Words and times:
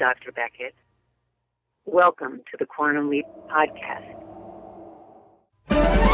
Dr. 0.00 0.32
Beckett. 0.32 0.74
Welcome 1.84 2.40
to 2.50 2.56
the 2.58 2.64
Quantum 2.64 3.10
Leap 3.10 3.26
Podcast. 3.50 4.16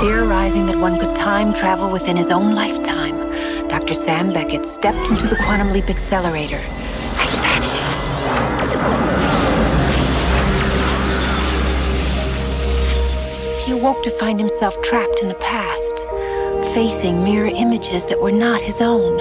Theorizing 0.00 0.66
that 0.66 0.76
one 0.78 0.98
could 0.98 1.14
time 1.14 1.54
travel 1.54 1.92
within 1.92 2.16
his 2.16 2.32
own 2.32 2.56
lifetime, 2.56 3.68
Dr. 3.68 3.94
Sam 3.94 4.32
Beckett 4.32 4.66
stepped 4.68 5.08
into 5.08 5.28
the 5.28 5.36
Quantum 5.36 5.72
Leap 5.72 5.88
Accelerator 5.88 6.56
and 6.56 7.30
vanished. 7.38 7.86
He 13.66 13.70
awoke 13.70 14.02
to 14.02 14.10
find 14.18 14.40
himself 14.40 14.74
trapped 14.82 15.20
in 15.22 15.28
the 15.28 15.36
past, 15.36 16.74
facing 16.74 17.22
mirror 17.22 17.46
images 17.46 18.04
that 18.06 18.20
were 18.20 18.32
not 18.32 18.60
his 18.60 18.80
own, 18.80 19.20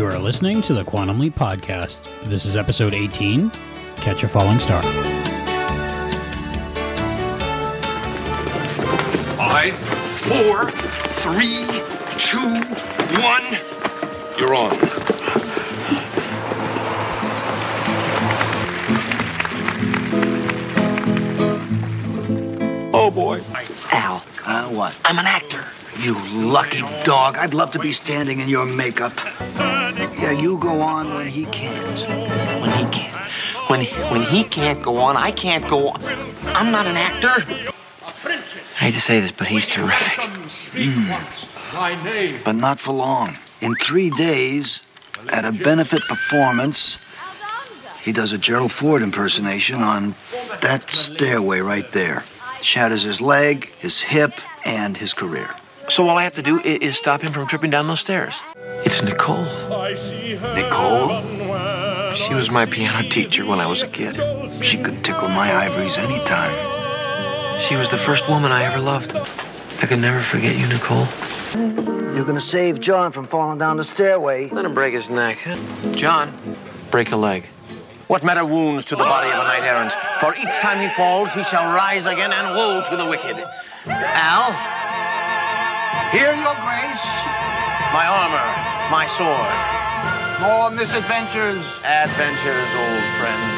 You 0.00 0.06
are 0.06 0.18
listening 0.18 0.62
to 0.62 0.72
the 0.72 0.82
Quantum 0.82 1.20
Leap 1.20 1.34
Podcast. 1.34 1.98
This 2.22 2.46
is 2.46 2.56
episode 2.56 2.94
18 2.94 3.50
Catch 3.96 4.24
a 4.24 4.28
Falling 4.28 4.58
Star. 4.58 4.80
Five, 9.36 9.76
four, 10.20 10.70
three, 11.20 11.66
two, 12.16 12.62
one. 13.20 13.44
You're 14.38 14.54
on. 14.54 14.72
Oh 22.94 23.10
boy. 23.14 23.42
Al, 23.90 24.24
uh, 24.46 24.68
what? 24.70 24.96
I'm 25.04 25.18
an 25.18 25.26
actor. 25.26 25.62
You 26.00 26.14
lucky 26.32 26.80
dog. 27.04 27.36
I'd 27.36 27.52
love 27.52 27.72
to 27.72 27.78
be 27.78 27.92
standing 27.92 28.40
in 28.40 28.48
your 28.48 28.64
makeup. 28.64 29.12
Yeah, 30.18 30.30
you 30.30 30.56
go 30.56 30.80
on 30.80 31.12
when 31.12 31.26
he 31.26 31.44
can't. 31.46 32.00
When 32.58 32.70
he 32.70 32.84
can't, 32.90 33.30
when 33.68 33.84
when 34.10 34.22
he 34.22 34.44
can't 34.44 34.82
go 34.82 34.96
on, 34.96 35.18
I 35.18 35.30
can't 35.30 35.68
go 35.68 35.90
on. 35.90 36.02
I'm 36.46 36.70
not 36.70 36.86
an 36.86 36.96
actor. 36.96 37.44
I 38.24 38.84
hate 38.84 38.94
to 38.94 39.00
say 39.00 39.20
this, 39.20 39.30
but 39.32 39.46
he's 39.46 39.66
terrific. 39.66 40.24
Hmm. 40.72 41.12
But 42.44 42.56
not 42.56 42.80
for 42.80 42.92
long. 42.92 43.36
In 43.60 43.74
three 43.74 44.08
days, 44.08 44.80
at 45.28 45.44
a 45.44 45.52
benefit 45.52 46.00
performance, 46.08 46.96
he 48.02 48.12
does 48.12 48.32
a 48.32 48.38
Gerald 48.38 48.72
Ford 48.72 49.02
impersonation 49.02 49.82
on 49.82 50.14
that 50.62 50.90
stairway 50.90 51.60
right 51.60 51.92
there. 51.92 52.24
Shatters 52.62 53.02
his 53.02 53.20
leg, 53.20 53.70
his 53.78 54.00
hip, 54.00 54.40
and 54.64 54.96
his 54.96 55.12
career. 55.12 55.54
So 55.90 56.08
all 56.08 56.16
I 56.18 56.22
have 56.22 56.34
to 56.34 56.42
do 56.42 56.60
is, 56.60 56.78
is 56.78 56.96
stop 56.96 57.20
him 57.20 57.32
from 57.32 57.48
tripping 57.48 57.70
down 57.70 57.88
those 57.88 57.98
stairs. 57.98 58.40
It's 58.84 59.02
Nicole. 59.02 59.42
Nicole? 60.54 61.08
She 62.14 62.32
was 62.32 62.48
my 62.48 62.64
piano 62.64 63.08
teacher 63.08 63.44
when 63.44 63.58
I 63.58 63.66
was 63.66 63.82
a 63.82 63.88
kid. 63.88 64.14
She 64.62 64.78
could 64.78 65.04
tickle 65.04 65.28
my 65.28 65.52
ivories 65.52 65.96
anytime. 65.96 66.54
She 67.62 67.74
was 67.74 67.88
the 67.88 67.98
first 67.98 68.28
woman 68.28 68.52
I 68.52 68.62
ever 68.62 68.78
loved. 68.78 69.16
I 69.16 69.86
could 69.86 69.98
never 69.98 70.20
forget 70.20 70.56
you, 70.56 70.68
Nicole. 70.68 71.08
You're 72.14 72.24
gonna 72.24 72.40
save 72.40 72.78
John 72.78 73.10
from 73.10 73.26
falling 73.26 73.58
down 73.58 73.76
the 73.76 73.84
stairway. 73.84 74.48
Let 74.50 74.64
him 74.64 74.74
break 74.74 74.94
his 74.94 75.10
neck. 75.10 75.38
John, 75.90 76.32
break 76.92 77.10
a 77.10 77.16
leg. 77.16 77.48
What 78.06 78.22
matter 78.22 78.44
wounds 78.44 78.84
to 78.86 78.96
the 78.96 79.04
body 79.04 79.28
of 79.28 79.40
a 79.40 79.42
knight 79.44 79.64
errant? 79.64 79.92
For 80.20 80.36
each 80.36 80.54
time 80.60 80.80
he 80.80 80.88
falls, 80.94 81.32
he 81.32 81.42
shall 81.42 81.74
rise 81.74 82.06
again, 82.06 82.32
and 82.32 82.56
woe 82.56 82.84
to 82.88 82.96
the 82.96 83.06
wicked. 83.06 83.44
Al, 83.86 84.79
Here, 86.12 86.34
your 86.34 86.56
grace. 86.66 87.06
my 87.94 88.06
armor, 88.06 88.48
my 88.90 89.06
sword. 89.16 89.50
More 90.42 90.70
misadventures. 90.70 91.62
Adventures, 91.84 92.70
old 92.74 93.04
friend. 93.20 93.56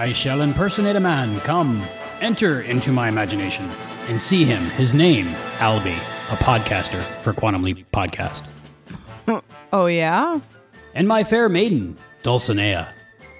I 0.00 0.12
shall 0.14 0.42
impersonate 0.42 0.94
a 0.94 1.00
man. 1.00 1.40
Come, 1.40 1.82
enter 2.20 2.60
into 2.60 2.92
my 2.92 3.08
imagination 3.08 3.68
and 4.08 4.20
see 4.20 4.44
him. 4.44 4.62
His 4.62 4.94
name, 4.94 5.26
Albie, 5.58 5.96
a 6.32 6.36
podcaster 6.36 7.00
for 7.20 7.32
Quantum 7.32 7.62
Leap 7.62 7.90
Podcast. 7.92 8.44
Oh 9.70 9.84
yeah, 9.84 10.40
And 10.94 11.06
my 11.06 11.22
fair 11.24 11.50
maiden, 11.50 11.98
Dulcinea. 12.22 12.88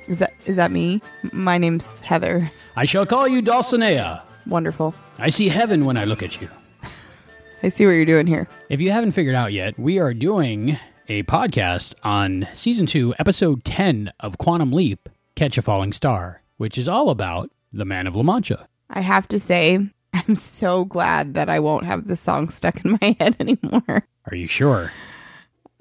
Is 0.08 0.18
that 0.18 0.32
is 0.46 0.56
that 0.56 0.70
me? 0.70 1.00
My 1.32 1.58
name's 1.58 1.86
Heather. 2.00 2.50
I 2.76 2.84
shall 2.84 3.06
call 3.06 3.28
you 3.28 3.42
Dulcinea. 3.42 4.22
Wonderful. 4.46 4.94
I 5.18 5.28
see 5.28 5.48
heaven 5.48 5.84
when 5.84 5.96
I 5.96 6.04
look 6.04 6.22
at 6.22 6.40
you. 6.40 6.48
I 7.62 7.68
see 7.68 7.86
what 7.86 7.92
you're 7.92 8.04
doing 8.04 8.26
here. 8.26 8.48
If 8.68 8.80
you 8.80 8.90
haven't 8.90 9.12
figured 9.12 9.34
out 9.34 9.52
yet, 9.52 9.78
we 9.78 9.98
are 9.98 10.14
doing 10.14 10.78
a 11.08 11.22
podcast 11.24 11.94
on 12.02 12.48
season 12.54 12.86
two, 12.86 13.14
episode 13.18 13.64
10 13.64 14.12
of 14.20 14.38
Quantum 14.38 14.72
Leap 14.72 15.08
Catch 15.34 15.58
a 15.58 15.62
Falling 15.62 15.92
Star, 15.92 16.42
which 16.56 16.78
is 16.78 16.88
all 16.88 17.10
about 17.10 17.50
the 17.72 17.84
Man 17.84 18.06
of 18.06 18.16
La 18.16 18.22
Mancha. 18.22 18.68
I 18.90 19.00
have 19.00 19.28
to 19.28 19.38
say, 19.38 19.78
I'm 20.14 20.36
so 20.36 20.84
glad 20.84 21.34
that 21.34 21.48
I 21.48 21.60
won't 21.60 21.84
have 21.84 22.08
the 22.08 22.16
song 22.16 22.48
stuck 22.50 22.84
in 22.84 22.98
my 23.00 23.16
head 23.20 23.36
anymore. 23.38 24.06
Are 24.30 24.34
you 24.36 24.46
sure? 24.46 24.92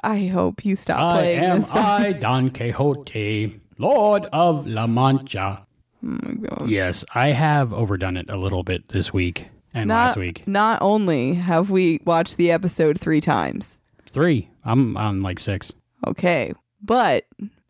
I 0.03 0.27
hope 0.27 0.63
you 0.65 0.75
stop 0.75 0.99
I 0.99 1.13
playing 1.19 1.43
am 1.43 1.59
this 1.61 1.69
song. 1.69 1.77
I, 1.77 2.11
Don 2.13 2.49
Quixote, 2.51 3.59
Lord 3.77 4.25
of 4.33 4.65
La 4.67 4.87
Mancha. 4.87 5.65
Oh 6.03 6.07
my 6.07 6.33
gosh. 6.33 6.69
Yes, 6.69 7.05
I 7.13 7.29
have 7.29 7.73
overdone 7.73 8.17
it 8.17 8.29
a 8.29 8.37
little 8.37 8.63
bit 8.63 8.87
this 8.89 9.11
week 9.13 9.47
and 9.73 9.87
Not, 9.89 9.93
last 10.07 10.17
week. 10.17 10.47
not 10.47 10.81
only 10.81 11.33
have 11.35 11.69
we 11.69 11.99
watched 12.05 12.37
the 12.37 12.51
episode 12.51 12.99
three 12.99 13.21
times, 13.21 13.79
Three. 14.09 14.49
I'm 14.63 14.95
on 14.97 15.21
like 15.21 15.37
six. 15.39 15.73
okay, 16.07 16.53
but 16.81 17.25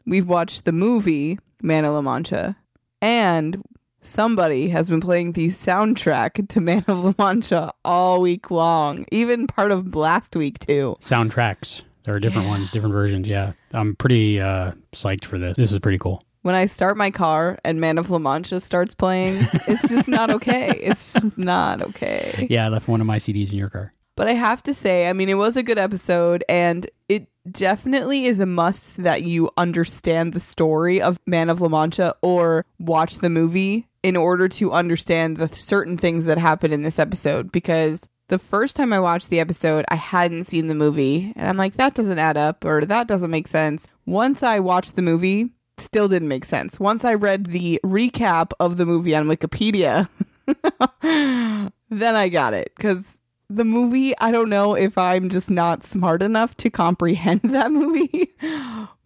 we've 0.05 0.27
watched 0.27 0.65
the 0.65 0.71
movie 0.71 1.39
Man 1.61 1.83
of 1.83 1.93
La 1.95 2.01
Mancha, 2.01 2.55
and 3.01 3.61
somebody 4.01 4.69
has 4.69 4.87
been 4.89 5.01
playing 5.01 5.31
the 5.33 5.47
soundtrack 5.49 6.47
to 6.49 6.59
Man 6.61 6.85
of 6.87 7.03
La 7.03 7.13
Mancha 7.17 7.73
all 7.83 8.21
week 8.21 8.51
long, 8.51 9.05
even 9.11 9.47
part 9.47 9.71
of 9.71 9.95
last 9.95 10.35
week 10.35 10.59
too. 10.59 10.95
Soundtracks. 11.01 11.81
There 12.07 12.15
are 12.15 12.21
different 12.21 12.47
ones, 12.47 12.71
different 12.71 12.93
versions. 12.93 13.27
Yeah. 13.27 13.51
I'm 13.73 13.93
pretty 13.93 14.39
uh, 14.39 14.71
psyched 14.93 15.25
for 15.25 15.37
this. 15.37 15.57
This 15.57 15.73
is 15.73 15.79
pretty 15.79 15.97
cool. 15.97 16.23
When 16.41 16.55
I 16.55 16.65
start 16.65 16.95
my 16.95 17.11
car 17.11 17.59
and 17.65 17.81
Man 17.81 17.97
of 17.97 18.09
La 18.09 18.17
Mancha 18.17 18.61
starts 18.61 18.93
playing, 18.93 19.45
it's 19.67 19.89
just 19.89 20.07
not 20.07 20.31
okay. 20.31 20.69
It's 20.81 21.11
just 21.11 21.37
not 21.37 21.81
okay. 21.81 22.47
Yeah, 22.49 22.65
I 22.65 22.69
left 22.69 22.87
one 22.87 23.01
of 23.01 23.07
my 23.07 23.17
CDs 23.17 23.51
in 23.51 23.57
your 23.57 23.69
car. 23.69 23.93
But 24.15 24.29
I 24.29 24.35
have 24.35 24.63
to 24.63 24.73
say, 24.73 25.09
I 25.09 25.13
mean, 25.13 25.27
it 25.27 25.33
was 25.33 25.57
a 25.57 25.63
good 25.63 25.77
episode, 25.77 26.45
and 26.47 26.89
it 27.09 27.27
definitely 27.51 28.25
is 28.25 28.39
a 28.39 28.45
must 28.45 28.95
that 29.03 29.23
you 29.23 29.51
understand 29.57 30.31
the 30.31 30.39
story 30.39 31.01
of 31.01 31.19
Man 31.25 31.49
of 31.49 31.59
La 31.59 31.67
Mancha 31.67 32.15
or 32.21 32.65
watch 32.79 33.17
the 33.17 33.29
movie 33.29 33.85
in 34.01 34.15
order 34.15 34.47
to 34.47 34.71
understand 34.71 35.35
the 35.35 35.53
certain 35.53 35.97
things 35.97 36.23
that 36.23 36.37
happen 36.37 36.71
in 36.71 36.83
this 36.83 36.99
episode. 36.99 37.51
Because 37.51 38.07
the 38.29 38.39
first 38.39 38.75
time 38.75 38.91
I 38.91 38.99
watched 38.99 39.29
the 39.29 39.39
episode, 39.39 39.85
I 39.89 39.95
hadn't 39.95 40.45
seen 40.45 40.67
the 40.67 40.75
movie, 40.75 41.33
and 41.35 41.47
I'm 41.47 41.57
like, 41.57 41.77
that 41.77 41.93
doesn't 41.93 42.19
add 42.19 42.37
up 42.37 42.65
or 42.65 42.85
that 42.85 43.07
doesn't 43.07 43.31
make 43.31 43.47
sense. 43.47 43.87
Once 44.05 44.43
I 44.43 44.59
watched 44.59 44.95
the 44.95 45.01
movie, 45.01 45.49
still 45.77 46.07
didn't 46.07 46.27
make 46.27 46.45
sense. 46.45 46.79
Once 46.79 47.05
I 47.05 47.13
read 47.13 47.47
the 47.47 47.79
recap 47.83 48.51
of 48.59 48.77
the 48.77 48.85
movie 48.85 49.15
on 49.15 49.27
Wikipedia, 49.27 50.09
then 51.89 52.15
I 52.15 52.29
got 52.29 52.53
it 52.53 52.73
because 52.75 53.21
the 53.49 53.65
movie, 53.65 54.17
I 54.19 54.31
don't 54.31 54.49
know 54.49 54.75
if 54.75 54.97
I'm 54.97 55.29
just 55.29 55.49
not 55.49 55.83
smart 55.83 56.21
enough 56.21 56.55
to 56.57 56.69
comprehend 56.69 57.41
that 57.43 57.71
movie. 57.71 58.33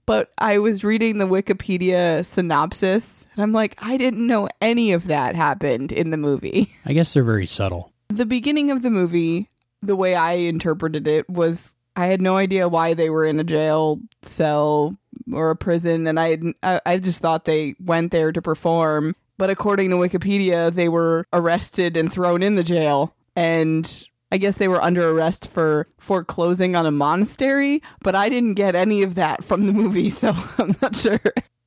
But 0.07 0.31
I 0.39 0.57
was 0.57 0.83
reading 0.83 1.19
the 1.19 1.27
Wikipedia 1.27 2.25
synopsis 2.25 3.27
and 3.33 3.43
I'm 3.43 3.53
like, 3.53 3.77
I 3.81 3.97
didn't 3.97 4.25
know 4.25 4.49
any 4.59 4.93
of 4.93 5.07
that 5.07 5.35
happened 5.35 5.91
in 5.91 6.09
the 6.09 6.17
movie. 6.17 6.73
I 6.85 6.93
guess 6.93 7.13
they're 7.13 7.23
very 7.23 7.47
subtle. 7.47 7.91
The 8.11 8.25
beginning 8.25 8.71
of 8.71 8.81
the 8.81 8.89
movie, 8.89 9.49
the 9.81 9.95
way 9.95 10.15
I 10.15 10.33
interpreted 10.33 11.07
it 11.07 11.29
was 11.29 11.75
I 11.95 12.07
had 12.07 12.21
no 12.21 12.37
idea 12.37 12.69
why 12.69 12.93
they 12.93 13.09
were 13.09 13.25
in 13.25 13.39
a 13.39 13.43
jail 13.43 13.99
cell 14.21 14.97
or 15.31 15.49
a 15.49 15.55
prison 15.55 16.07
and 16.07 16.19
I 16.19 16.37
I 16.63 16.81
I 16.85 16.99
just 16.99 17.19
thought 17.19 17.45
they 17.45 17.75
went 17.79 18.11
there 18.11 18.31
to 18.31 18.41
perform 18.41 19.15
but 19.41 19.49
according 19.49 19.89
to 19.89 19.95
Wikipedia, 19.95 20.71
they 20.71 20.87
were 20.87 21.25
arrested 21.33 21.97
and 21.97 22.13
thrown 22.13 22.43
in 22.43 22.53
the 22.53 22.63
jail. 22.63 23.15
And 23.35 24.07
I 24.31 24.37
guess 24.37 24.57
they 24.57 24.67
were 24.67 24.83
under 24.83 25.09
arrest 25.09 25.47
for 25.47 25.87
foreclosing 25.97 26.75
on 26.75 26.85
a 26.85 26.91
monastery, 26.91 27.81
but 28.03 28.13
I 28.13 28.29
didn't 28.29 28.53
get 28.53 28.75
any 28.75 29.01
of 29.01 29.15
that 29.15 29.43
from 29.43 29.65
the 29.65 29.73
movie, 29.73 30.09
so 30.11 30.35
I'm 30.59 30.75
not 30.79 30.95
sure. 30.95 31.19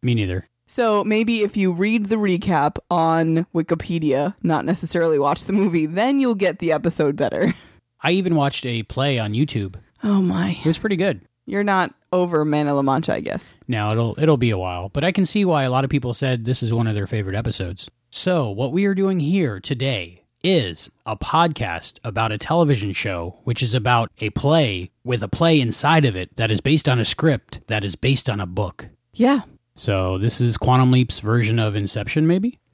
Me 0.04 0.14
neither. 0.14 0.48
So 0.66 1.04
maybe 1.04 1.42
if 1.42 1.56
you 1.56 1.72
read 1.72 2.06
the 2.06 2.16
recap 2.16 2.76
on 2.90 3.46
Wikipedia, 3.54 4.34
not 4.42 4.64
necessarily 4.64 5.18
watch 5.18 5.44
the 5.44 5.52
movie, 5.52 5.86
then 5.86 6.20
you'll 6.20 6.34
get 6.34 6.58
the 6.58 6.72
episode 6.72 7.16
better. 7.16 7.54
I 8.00 8.12
even 8.12 8.34
watched 8.34 8.66
a 8.66 8.82
play 8.82 9.18
on 9.18 9.32
YouTube. 9.32 9.76
Oh 10.02 10.20
my. 10.20 10.50
It 10.50 10.66
was 10.66 10.78
pretty 10.78 10.96
good. 10.96 11.22
You're 11.46 11.64
not 11.64 11.94
over 12.12 12.44
Man 12.44 12.68
of 12.68 12.76
La 12.76 12.82
Mancha, 12.82 13.14
I 13.14 13.20
guess. 13.20 13.54
Now 13.68 13.92
it'll 13.92 14.14
it'll 14.18 14.36
be 14.38 14.50
a 14.50 14.58
while, 14.58 14.88
but 14.88 15.04
I 15.04 15.12
can 15.12 15.26
see 15.26 15.44
why 15.44 15.64
a 15.64 15.70
lot 15.70 15.84
of 15.84 15.90
people 15.90 16.14
said 16.14 16.44
this 16.44 16.62
is 16.62 16.72
one 16.72 16.86
of 16.86 16.94
their 16.94 17.06
favorite 17.06 17.36
episodes. 17.36 17.88
So, 18.10 18.48
what 18.48 18.72
we 18.72 18.84
are 18.86 18.94
doing 18.94 19.20
here 19.20 19.60
today 19.60 20.24
is 20.42 20.90
a 21.06 21.16
podcast 21.16 21.98
about 22.04 22.30
a 22.30 22.38
television 22.38 22.92
show 22.92 23.40
which 23.44 23.62
is 23.62 23.74
about 23.74 24.10
a 24.18 24.30
play 24.30 24.90
with 25.02 25.22
a 25.22 25.28
play 25.28 25.60
inside 25.60 26.04
of 26.04 26.14
it 26.14 26.36
that 26.36 26.50
is 26.50 26.60
based 26.60 26.88
on 26.88 26.98
a 27.00 27.04
script 27.04 27.60
that 27.66 27.82
is 27.84 27.96
based 27.96 28.28
on 28.30 28.40
a 28.40 28.46
book. 28.46 28.88
Yeah. 29.14 29.40
So, 29.76 30.18
this 30.18 30.40
is 30.40 30.56
Quantum 30.56 30.92
Leap's 30.92 31.20
version 31.20 31.58
of 31.58 31.74
Inception 31.74 32.26
maybe? 32.26 32.60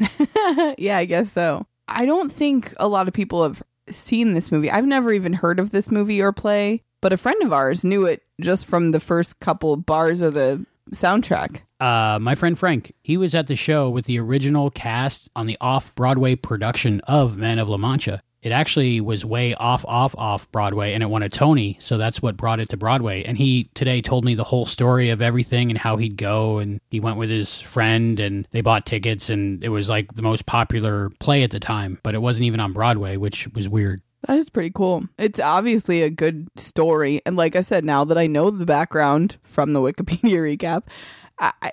yeah, 0.79 0.99
I 0.99 1.07
guess 1.07 1.33
so. 1.33 1.67
I 1.89 2.05
don't 2.05 2.31
think 2.31 2.75
a 2.79 2.89
lot 2.89 3.09
of 3.09 3.15
people 3.15 3.43
have 3.43 3.63
seen 3.91 4.35
this 4.35 4.53
movie. 4.53 4.71
I've 4.71 4.87
never 4.87 5.13
even 5.13 5.33
heard 5.33 5.59
of 5.59 5.71
this 5.71 5.91
movie 5.91 6.21
or 6.21 6.33
play, 6.33 6.83
but 7.01 7.13
a 7.13 7.17
friend 7.17 7.43
of 7.43 7.53
ours 7.53 7.85
knew 7.85 8.05
it 8.05 8.23
just 8.41 8.67
from 8.67 8.93
the 8.93 9.01
first 9.01 9.41
couple 9.41 9.77
bars 9.77 10.21
of 10.21 10.35
the 10.35 10.65
soundtrack. 10.93 11.61
Uh, 11.81 12.19
my 12.21 12.35
friend 12.35 12.59
Frank, 12.59 12.93
he 13.03 13.17
was 13.17 13.35
at 13.35 13.47
the 13.47 13.57
show 13.57 13.89
with 13.89 14.05
the 14.05 14.19
original 14.19 14.71
cast 14.71 15.31
on 15.35 15.47
the 15.47 15.57
off 15.61 15.95
Broadway 15.95 16.37
production 16.37 17.01
of 17.03 17.37
Man 17.37 17.59
of 17.59 17.69
La 17.69 17.79
Mancha. 17.79 18.23
It 18.43 18.53
actually 18.53 19.01
was 19.01 19.25
way 19.25 19.55
off, 19.55 19.85
off, 19.87 20.15
off 20.17 20.51
Broadway, 20.51 20.95
and 20.95 21.03
it 21.03 21.07
won 21.07 21.23
a 21.23 21.29
Tony, 21.29 21.77
so 21.81 21.99
that's 21.99 22.23
what 22.23 22.37
brought 22.37 22.59
it 22.59 22.71
to 22.71 22.77
Broadway. 22.77 23.23
And 23.25 23.37
he 23.37 23.69
today 23.75 24.01
told 24.01 24.25
me 24.25 24.35
the 24.35 24.45
whole 24.45 24.65
story 24.65 25.11
of 25.11 25.21
everything 25.21 25.71
and 25.71 25.79
how 25.79 25.97
he'd 25.97 26.17
go, 26.17 26.59
and 26.59 26.81
he 26.91 27.01
went 27.01 27.19
with 27.19 27.29
his 27.29 27.61
friend, 27.61 28.19
and 28.19 28.49
they 28.51 28.63
bought 28.63 28.87
tickets, 28.87 29.29
and 29.29 29.63
it 29.63 29.69
was 29.69 29.91
like 29.91 30.15
the 30.15 30.23
most 30.23 30.47
popular 30.47 31.11
play 31.21 31.43
at 31.43 31.51
the 31.51 31.61
time, 31.61 31.99
but 32.03 32.15
it 32.15 32.23
wasn't 32.23 32.47
even 32.47 32.61
on 32.61 32.73
Broadway, 32.73 33.17
which 33.17 33.47
was 33.49 33.69
weird. 33.69 34.01
That 34.27 34.37
is 34.37 34.51
pretty 34.51 34.71
cool. 34.71 35.05
It's 35.19 35.41
obviously 35.41 36.03
a 36.03 36.11
good 36.11 36.49
story. 36.57 37.23
And 37.25 37.37
like 37.37 37.57
I 37.57 37.63
said, 37.63 37.85
now 37.85 38.05
that 38.05 38.19
I 38.19 38.27
know 38.27 38.51
the 38.51 38.67
background 38.67 39.39
from 39.43 39.73
the 39.73 39.81
Wikipedia 39.81 40.59
recap, 40.59 40.85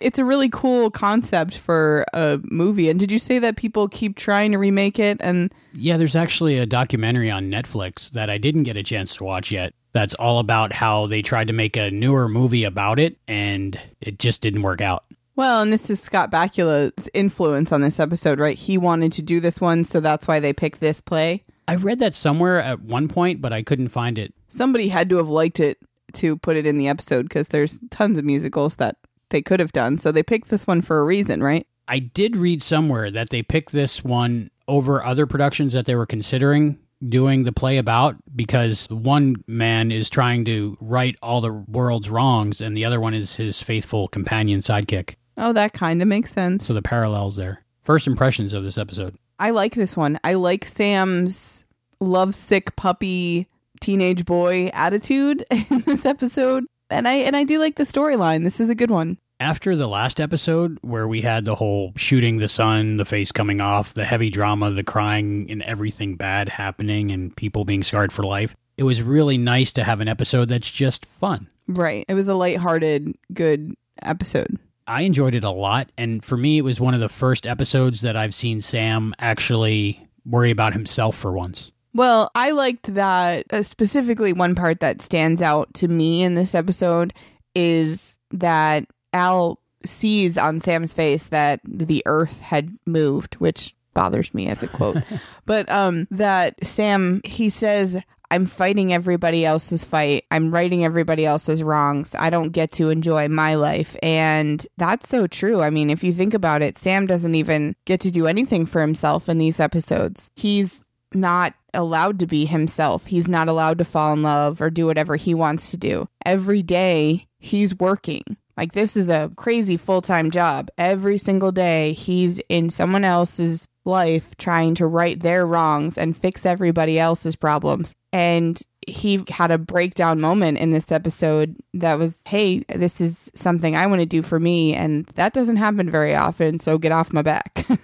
it's 0.02 0.20
a 0.20 0.26
really 0.26 0.50
cool 0.50 0.90
concept 0.92 1.58
for 1.58 2.06
a 2.14 2.40
movie. 2.44 2.90
And 2.90 3.00
did 3.00 3.12
you 3.12 3.20
say 3.20 3.40
that 3.40 3.58
people 3.58 3.88
keep 3.88 4.16
trying 4.16 4.52
to 4.52 4.58
remake 4.58 5.00
it? 5.00 5.18
And 5.20 5.54
Yeah, 5.74 5.98
there's 5.98 6.16
actually 6.16 6.58
a 6.58 6.66
documentary 6.66 7.30
on 7.30 7.52
Netflix 7.52 8.12
that 8.12 8.30
I 8.30 8.38
didn't 8.38 8.64
get 8.64 8.78
a 8.78 8.84
chance 8.84 9.16
to 9.18 9.24
watch 9.24 9.52
yet. 9.52 9.74
That's 9.94 10.14
all 10.16 10.40
about 10.40 10.74
how 10.74 11.08
they 11.08 11.22
tried 11.22 11.48
to 11.48 11.54
make 11.54 11.76
a 11.76 11.92
newer 11.92 12.30
movie 12.30 12.64
about 12.64 13.00
it 13.00 13.18
and 13.28 13.80
it 14.00 14.20
just 14.20 14.42
didn't 14.42 14.62
work 14.62 14.82
out. 14.82 15.04
well, 15.36 15.62
and 15.62 15.72
this 15.74 15.90
is 15.90 16.00
Scott 16.00 16.32
Bakula's 16.32 17.10
influence 17.14 17.72
on 17.72 17.82
this 17.82 18.00
episode, 18.00 18.40
right? 18.40 18.58
He 18.58 18.78
wanted 18.78 19.12
to 19.14 19.22
do 19.22 19.40
this 19.40 19.60
one, 19.62 19.84
so 19.84 20.00
that's 20.00 20.28
why 20.28 20.40
they 20.40 20.54
picked 20.54 20.80
this 20.80 21.02
play. 21.02 21.44
I 21.68 21.76
read 21.76 22.00
that 22.00 22.16
somewhere 22.16 22.62
at 22.62 22.82
one 22.82 23.08
point, 23.08 23.42
but 23.42 23.54
I 23.54 23.62
couldn't 23.62 23.90
find 23.90 24.18
it. 24.18 24.34
Somebody 24.48 24.88
had 24.88 25.10
to 25.10 25.18
have 25.18 25.28
liked 25.30 25.60
it 25.60 25.78
to 26.14 26.38
put 26.38 26.56
it 26.56 26.66
in 26.66 26.78
the 26.78 26.88
episode 26.88 27.24
because 27.24 27.50
there's 27.50 27.80
tons 27.92 28.18
of 28.18 28.26
musicals 28.26 28.78
that 28.78 28.96
they 29.30 29.42
could 29.42 29.60
have 29.60 29.72
done. 29.72 29.98
So 29.98 30.12
they 30.12 30.24
picked 30.24 30.50
this 30.50 30.68
one 30.68 30.82
for 30.82 31.00
a 31.00 31.06
reason, 31.06 31.42
right? 31.42 31.68
I 31.88 32.00
did 32.00 32.36
read 32.36 32.62
somewhere 32.62 33.10
that 33.12 33.30
they 33.30 33.44
picked 33.44 33.72
this 33.72 34.04
one 34.04 34.52
over 34.68 35.04
other 35.04 35.26
productions 35.26 35.74
that 35.74 35.86
they 35.86 35.96
were 35.96 36.06
considering 36.06 36.80
doing 37.08 37.44
the 37.44 37.52
play 37.52 37.78
about 37.78 38.16
because 38.36 38.90
one 38.90 39.36
man 39.46 39.92
is 39.92 40.10
trying 40.10 40.44
to 40.46 40.78
right 40.82 41.16
all 41.22 41.42
the 41.42 41.54
world's 41.54 42.10
wrongs 42.10 42.60
and 42.60 42.76
the 42.76 42.86
other 42.86 43.00
one 43.00 43.14
is 43.14 43.36
his 43.36 43.62
faithful 43.62 44.08
companion 44.08 44.62
sidekick. 44.62 45.16
Oh, 45.38 45.54
that 45.54 45.74
kind 45.74 46.02
of 46.02 46.08
makes 46.08 46.34
sense. 46.34 46.66
So 46.66 46.74
the 46.74 46.82
parallels 46.82 47.36
there. 47.36 47.64
First 47.82 48.08
impressions 48.08 48.54
of 48.54 48.64
this 48.64 48.78
episode. 48.78 49.16
I 49.40 49.52
like 49.52 49.76
this 49.76 49.96
one. 49.96 50.20
I 50.24 50.34
like 50.34 50.66
Sam's 50.66 51.66
lovesick 52.00 52.76
puppy 52.76 53.48
teenage 53.80 54.26
boy 54.26 54.68
attitude 54.74 55.46
in 55.52 55.84
this 55.86 56.06
episode. 56.06 56.66
And 56.90 57.08
I 57.08 57.16
and 57.16 57.36
I 57.36 57.44
do 57.44 57.60
like 57.60 57.76
the 57.76 57.84
storyline. 57.84 58.44
This 58.44 58.60
is 58.60 58.70
a 58.70 58.76
good 58.76 58.92
one. 58.92 59.18
After 59.40 59.76
the 59.76 59.88
last 59.88 60.20
episode, 60.20 60.80
where 60.82 61.08
we 61.08 61.22
had 61.22 61.46
the 61.46 61.56
whole 61.56 61.94
shooting 61.96 62.38
the 62.38 62.48
sun, 62.48 62.98
the 62.98 63.06
face 63.06 63.32
coming 63.32 63.62
off, 63.62 63.94
the 63.94 64.06
heavy 64.06 64.32
drama, 64.32 64.72
the 64.72 64.84
crying, 64.84 65.46
and 65.52 65.62
everything 65.62 66.16
bad 66.16 66.50
happening, 66.50 67.12
and 67.12 67.36
people 67.36 67.64
being 67.64 67.84
scarred 67.84 68.12
for 68.12 68.24
life, 68.24 68.56
it 68.78 68.84
was 68.84 69.02
really 69.02 69.38
nice 69.38 69.72
to 69.74 69.84
have 69.84 70.02
an 70.02 70.08
episode 70.08 70.50
that's 70.50 70.70
just 70.70 71.06
fun. 71.20 71.48
Right. 71.68 72.06
It 72.08 72.16
was 72.16 72.28
a 72.28 72.34
lighthearted, 72.34 73.16
good 73.34 73.76
episode. 74.02 74.58
I 74.88 75.02
enjoyed 75.02 75.36
it 75.36 75.44
a 75.44 75.52
lot. 75.52 75.92
And 75.98 76.24
for 76.24 76.38
me, 76.38 76.58
it 76.58 76.64
was 76.64 76.80
one 76.80 76.94
of 76.94 77.00
the 77.00 77.10
first 77.10 77.46
episodes 77.46 78.02
that 78.02 78.16
I've 78.16 78.34
seen 78.34 78.62
Sam 78.62 79.14
actually 79.20 80.08
worry 80.26 80.50
about 80.50 80.74
himself 80.74 81.16
for 81.16 81.32
once. 81.32 81.72
Well, 81.98 82.30
I 82.36 82.52
liked 82.52 82.94
that 82.94 83.52
uh, 83.52 83.64
specifically 83.64 84.32
one 84.32 84.54
part 84.54 84.82
that 84.82 85.02
stands 85.02 85.42
out 85.42 85.74
to 85.74 85.88
me 85.88 86.22
in 86.22 86.36
this 86.36 86.54
episode 86.54 87.12
is 87.56 88.18
that 88.30 88.86
Al 89.14 89.60
sees 89.84 90.38
on 90.38 90.60
Sam's 90.60 90.94
face 90.94 91.30
that 91.30 91.60
the 91.66 92.04
earth 92.06 92.40
had 92.40 92.78
moved, 92.86 93.34
which 93.38 93.76
bothers 93.96 94.32
me 94.36 94.48
as 94.48 94.62
a 94.62 94.68
quote. 94.68 94.98
but 95.48 95.68
um 95.72 96.08
that 96.12 96.64
Sam 96.64 97.20
he 97.24 97.50
says 97.50 97.98
I'm 98.30 98.46
fighting 98.46 98.94
everybody 98.94 99.44
else's 99.44 99.84
fight. 99.84 100.26
I'm 100.30 100.52
righting 100.52 100.86
everybody 100.86 101.26
else's 101.26 101.64
wrongs. 101.64 102.14
I 102.14 102.30
don't 102.30 102.50
get 102.50 102.72
to 102.74 102.92
enjoy 102.92 103.28
my 103.28 103.56
life. 103.56 103.96
And 104.04 104.68
that's 104.78 105.10
so 105.10 105.26
true. 105.26 105.62
I 105.62 105.72
mean, 105.72 105.90
if 105.90 106.04
you 106.04 106.14
think 106.14 106.36
about 106.36 106.62
it, 106.62 106.78
Sam 106.78 107.08
doesn't 107.08 107.34
even 107.34 107.76
get 107.86 108.02
to 108.02 108.12
do 108.12 108.28
anything 108.28 108.68
for 108.68 108.82
himself 108.82 109.30
in 109.30 109.40
these 109.40 109.60
episodes. 109.60 110.30
He's 110.36 110.84
not 111.14 111.54
allowed 111.74 112.20
to 112.20 112.28
be 112.28 112.46
himself. 112.46 113.06
He's 113.06 113.28
not 113.28 113.48
allowed 113.48 113.78
to 113.78 113.86
fall 113.86 114.14
in 114.14 114.24
love 114.24 114.62
or 114.62 114.70
do 114.70 114.86
whatever 114.86 115.16
he 115.16 115.34
wants 115.34 115.72
to 115.72 115.78
do. 115.78 116.08
Every 116.26 116.64
day 116.64 117.28
he's 117.40 117.78
working. 117.78 118.24
Like 118.56 118.74
this 118.74 118.98
is 118.98 119.10
a 119.10 119.32
crazy 119.36 119.78
full-time 119.78 120.32
job. 120.32 120.70
Every 120.78 121.18
single 121.18 121.52
day 121.52 121.94
he's 121.94 122.40
in 122.50 122.70
someone 122.70 123.04
else's 123.04 123.68
life 123.86 124.36
trying 124.38 124.76
to 124.76 124.86
right 124.86 125.20
their 125.20 125.46
wrongs 125.46 125.98
and 125.98 126.18
fix 126.18 126.46
everybody 126.46 127.00
else's 127.00 127.36
problems. 127.36 127.94
And 128.12 128.60
he 128.88 129.24
had 129.30 129.52
a 129.52 129.58
breakdown 129.58 130.20
moment 130.20 130.58
in 130.58 130.72
this 130.72 130.92
episode 130.92 131.56
that 131.74 132.00
was, 132.00 132.22
hey, 132.26 132.60
this 132.70 133.00
is 133.00 133.32
something 133.36 133.76
I 133.76 133.88
want 133.88 134.00
to 134.02 134.06
do 134.06 134.22
for 134.22 134.40
me. 134.40 134.74
And 134.74 135.06
that 135.16 135.34
doesn't 135.34 135.58
happen 135.58 135.90
very 135.90 136.16
often. 136.16 136.58
So 136.60 136.78
get 136.78 136.92
off 136.92 137.14
my 137.14 137.22
back. 137.22 137.66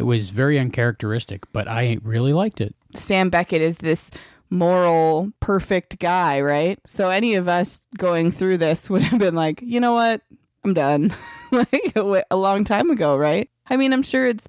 It 0.00 0.04
was 0.04 0.30
very 0.30 0.58
uncharacteristic, 0.58 1.44
but 1.52 1.68
I 1.68 1.98
really 2.02 2.32
liked 2.32 2.62
it. 2.62 2.74
Sam 2.94 3.28
Beckett 3.28 3.60
is 3.60 3.76
this 3.76 4.10
moral, 4.48 5.30
perfect 5.40 5.98
guy, 5.98 6.40
right? 6.40 6.78
So 6.86 7.10
any 7.10 7.34
of 7.34 7.48
us 7.48 7.82
going 7.98 8.32
through 8.32 8.56
this 8.56 8.88
would 8.90 9.02
have 9.02 9.20
been 9.20 9.34
like, 9.34 9.60
you 9.60 9.78
know 9.78 9.92
what? 9.92 10.22
I'm 10.64 10.72
done. 10.72 11.14
like 11.52 11.92
a 11.96 12.36
long 12.36 12.64
time 12.64 12.88
ago, 12.88 13.14
right? 13.14 13.50
I 13.68 13.76
mean, 13.76 13.92
I'm 13.92 14.02
sure 14.02 14.24
it's 14.24 14.48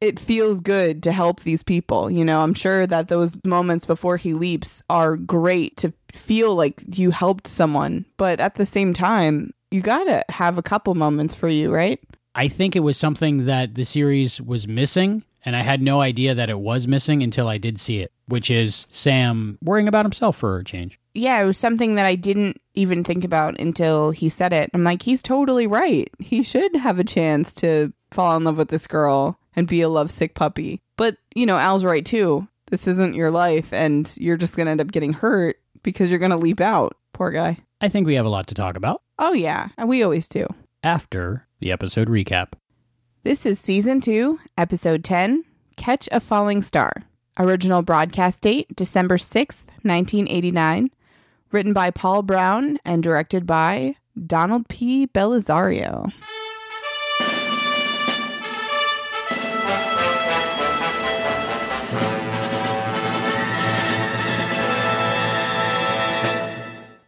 it 0.00 0.18
feels 0.18 0.62
good 0.62 1.02
to 1.02 1.12
help 1.12 1.40
these 1.40 1.62
people. 1.62 2.10
You 2.10 2.24
know, 2.24 2.42
I'm 2.42 2.54
sure 2.54 2.86
that 2.86 3.08
those 3.08 3.34
moments 3.44 3.84
before 3.84 4.16
he 4.16 4.32
leaps 4.32 4.82
are 4.88 5.18
great 5.18 5.76
to 5.78 5.92
feel 6.12 6.54
like 6.54 6.82
you 6.86 7.10
helped 7.10 7.48
someone, 7.48 8.06
but 8.16 8.40
at 8.40 8.54
the 8.54 8.66
same 8.66 8.94
time, 8.94 9.52
you 9.70 9.82
got 9.82 10.04
to 10.04 10.24
have 10.30 10.56
a 10.56 10.62
couple 10.62 10.94
moments 10.94 11.34
for 11.34 11.48
you, 11.48 11.70
right? 11.70 12.00
I 12.36 12.48
think 12.48 12.76
it 12.76 12.80
was 12.80 12.96
something 12.98 13.46
that 13.46 13.74
the 13.74 13.84
series 13.84 14.40
was 14.40 14.68
missing, 14.68 15.24
and 15.44 15.56
I 15.56 15.62
had 15.62 15.80
no 15.82 16.00
idea 16.02 16.34
that 16.34 16.50
it 16.50 16.58
was 16.58 16.86
missing 16.86 17.22
until 17.22 17.48
I 17.48 17.56
did 17.58 17.80
see 17.80 18.00
it, 18.00 18.12
which 18.26 18.50
is 18.50 18.86
Sam 18.90 19.58
worrying 19.62 19.88
about 19.88 20.04
himself 20.04 20.36
for 20.36 20.58
a 20.58 20.64
change. 20.64 20.98
Yeah, 21.14 21.40
it 21.42 21.46
was 21.46 21.56
something 21.56 21.94
that 21.94 22.04
I 22.04 22.14
didn't 22.14 22.60
even 22.74 23.02
think 23.04 23.24
about 23.24 23.58
until 23.58 24.10
he 24.10 24.28
said 24.28 24.52
it. 24.52 24.70
I'm 24.74 24.84
like, 24.84 25.00
he's 25.02 25.22
totally 25.22 25.66
right. 25.66 26.08
He 26.18 26.42
should 26.42 26.76
have 26.76 26.98
a 26.98 27.04
chance 27.04 27.54
to 27.54 27.92
fall 28.10 28.36
in 28.36 28.44
love 28.44 28.58
with 28.58 28.68
this 28.68 28.86
girl 28.86 29.38
and 29.56 29.66
be 29.66 29.80
a 29.80 29.88
lovesick 29.88 30.34
puppy. 30.34 30.82
But, 30.98 31.16
you 31.34 31.46
know, 31.46 31.56
Al's 31.56 31.84
right 31.86 32.04
too. 32.04 32.46
This 32.66 32.86
isn't 32.86 33.14
your 33.14 33.30
life, 33.30 33.72
and 33.72 34.12
you're 34.18 34.36
just 34.36 34.54
going 34.56 34.66
to 34.66 34.72
end 34.72 34.80
up 34.82 34.92
getting 34.92 35.14
hurt 35.14 35.56
because 35.82 36.10
you're 36.10 36.18
going 36.18 36.32
to 36.32 36.36
leap 36.36 36.60
out. 36.60 36.96
Poor 37.14 37.30
guy. 37.30 37.58
I 37.80 37.88
think 37.88 38.06
we 38.06 38.16
have 38.16 38.26
a 38.26 38.30
lot 38.30 38.48
to 38.48 38.54
talk 38.54 38.76
about 38.76 39.00
Oh, 39.18 39.32
yeah, 39.32 39.68
and 39.78 39.88
we 39.88 40.02
always 40.02 40.26
do. 40.28 40.46
after 40.82 41.45
the 41.58 41.72
episode 41.72 42.08
recap. 42.08 42.52
This 43.22 43.46
is 43.46 43.58
Season 43.58 44.00
2, 44.00 44.38
Episode 44.56 45.02
10 45.02 45.44
Catch 45.76 46.08
a 46.12 46.20
Falling 46.20 46.62
Star. 46.62 46.92
Original 47.38 47.82
broadcast 47.82 48.40
date 48.40 48.74
December 48.74 49.18
6th, 49.18 49.62
1989. 49.82 50.90
Written 51.52 51.72
by 51.72 51.90
Paul 51.90 52.22
Brown 52.22 52.78
and 52.84 53.02
directed 53.02 53.46
by 53.46 53.96
Donald 54.26 54.68
P. 54.68 55.06
Bellisario. 55.06 56.12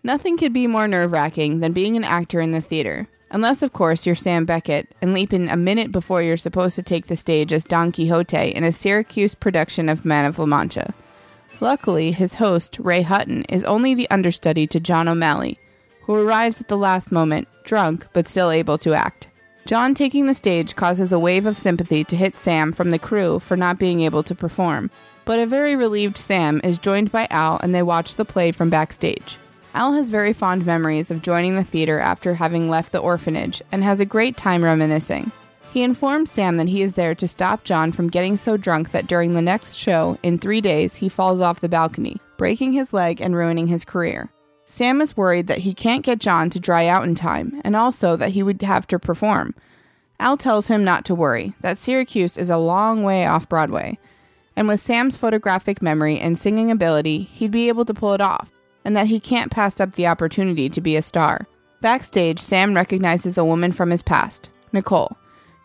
Nothing 0.04 0.38
could 0.38 0.52
be 0.54 0.66
more 0.66 0.88
nerve 0.88 1.12
wracking 1.12 1.60
than 1.60 1.72
being 1.72 1.96
an 1.96 2.04
actor 2.04 2.40
in 2.40 2.52
the 2.52 2.62
theater. 2.62 3.08
Unless, 3.30 3.62
of 3.62 3.72
course, 3.72 4.06
you're 4.06 4.14
Sam 4.14 4.44
Beckett 4.46 4.94
and 5.02 5.12
leap 5.12 5.32
in 5.32 5.48
a 5.48 5.56
minute 5.56 5.92
before 5.92 6.22
you're 6.22 6.36
supposed 6.36 6.76
to 6.76 6.82
take 6.82 7.06
the 7.06 7.16
stage 7.16 7.52
as 7.52 7.62
Don 7.64 7.92
Quixote 7.92 8.54
in 8.54 8.64
a 8.64 8.72
Syracuse 8.72 9.34
production 9.34 9.88
of 9.88 10.04
Man 10.04 10.24
of 10.24 10.38
La 10.38 10.46
Mancha. 10.46 10.94
Luckily, 11.60 12.12
his 12.12 12.34
host, 12.34 12.78
Ray 12.78 13.02
Hutton, 13.02 13.44
is 13.44 13.64
only 13.64 13.94
the 13.94 14.08
understudy 14.10 14.66
to 14.68 14.80
John 14.80 15.08
O'Malley, 15.08 15.58
who 16.02 16.14
arrives 16.14 16.60
at 16.60 16.68
the 16.68 16.76
last 16.76 17.12
moment, 17.12 17.48
drunk 17.64 18.06
but 18.12 18.28
still 18.28 18.50
able 18.50 18.78
to 18.78 18.94
act. 18.94 19.28
John 19.66 19.94
taking 19.94 20.26
the 20.26 20.34
stage 20.34 20.76
causes 20.76 21.12
a 21.12 21.18
wave 21.18 21.44
of 21.44 21.58
sympathy 21.58 22.02
to 22.04 22.16
hit 22.16 22.38
Sam 22.38 22.72
from 22.72 22.90
the 22.90 22.98
crew 22.98 23.38
for 23.40 23.56
not 23.56 23.78
being 23.78 24.00
able 24.00 24.22
to 24.22 24.34
perform, 24.34 24.90
but 25.26 25.38
a 25.38 25.46
very 25.46 25.76
relieved 25.76 26.16
Sam 26.16 26.62
is 26.64 26.78
joined 26.78 27.12
by 27.12 27.26
Al 27.30 27.60
and 27.62 27.74
they 27.74 27.82
watch 27.82 28.14
the 28.14 28.24
play 28.24 28.50
from 28.50 28.70
backstage. 28.70 29.36
Al 29.78 29.92
has 29.92 30.10
very 30.10 30.32
fond 30.32 30.66
memories 30.66 31.08
of 31.08 31.22
joining 31.22 31.54
the 31.54 31.62
theater 31.62 32.00
after 32.00 32.34
having 32.34 32.68
left 32.68 32.90
the 32.90 32.98
orphanage 32.98 33.62
and 33.70 33.84
has 33.84 34.00
a 34.00 34.04
great 34.04 34.36
time 34.36 34.64
reminiscing. 34.64 35.30
He 35.72 35.84
informs 35.84 36.32
Sam 36.32 36.56
that 36.56 36.66
he 36.66 36.82
is 36.82 36.94
there 36.94 37.14
to 37.14 37.28
stop 37.28 37.62
John 37.62 37.92
from 37.92 38.10
getting 38.10 38.36
so 38.36 38.56
drunk 38.56 38.90
that 38.90 39.06
during 39.06 39.34
the 39.34 39.40
next 39.40 39.74
show, 39.74 40.18
in 40.24 40.36
three 40.36 40.60
days, 40.60 40.96
he 40.96 41.08
falls 41.08 41.40
off 41.40 41.60
the 41.60 41.68
balcony, 41.68 42.20
breaking 42.38 42.72
his 42.72 42.92
leg 42.92 43.20
and 43.20 43.36
ruining 43.36 43.68
his 43.68 43.84
career. 43.84 44.32
Sam 44.64 45.00
is 45.00 45.16
worried 45.16 45.46
that 45.46 45.58
he 45.58 45.74
can't 45.74 46.04
get 46.04 46.18
John 46.18 46.50
to 46.50 46.58
dry 46.58 46.88
out 46.88 47.04
in 47.04 47.14
time, 47.14 47.60
and 47.62 47.76
also 47.76 48.16
that 48.16 48.30
he 48.30 48.42
would 48.42 48.60
have 48.62 48.88
to 48.88 48.98
perform. 48.98 49.54
Al 50.18 50.36
tells 50.36 50.66
him 50.66 50.82
not 50.82 51.04
to 51.04 51.14
worry, 51.14 51.54
that 51.60 51.78
Syracuse 51.78 52.36
is 52.36 52.50
a 52.50 52.56
long 52.56 53.04
way 53.04 53.26
off 53.26 53.48
Broadway, 53.48 53.96
and 54.56 54.66
with 54.66 54.82
Sam's 54.82 55.16
photographic 55.16 55.80
memory 55.80 56.18
and 56.18 56.36
singing 56.36 56.68
ability, 56.68 57.20
he'd 57.22 57.52
be 57.52 57.68
able 57.68 57.84
to 57.84 57.94
pull 57.94 58.12
it 58.12 58.20
off, 58.20 58.50
and 58.88 58.96
that 58.96 59.08
he 59.08 59.20
can't 59.20 59.50
pass 59.50 59.80
up 59.80 59.92
the 59.96 60.06
opportunity 60.06 60.70
to 60.70 60.80
be 60.80 60.96
a 60.96 61.02
star. 61.02 61.46
Backstage, 61.82 62.40
Sam 62.40 62.72
recognizes 62.72 63.36
a 63.36 63.44
woman 63.44 63.70
from 63.70 63.90
his 63.90 64.00
past, 64.00 64.48
Nicole, 64.72 65.14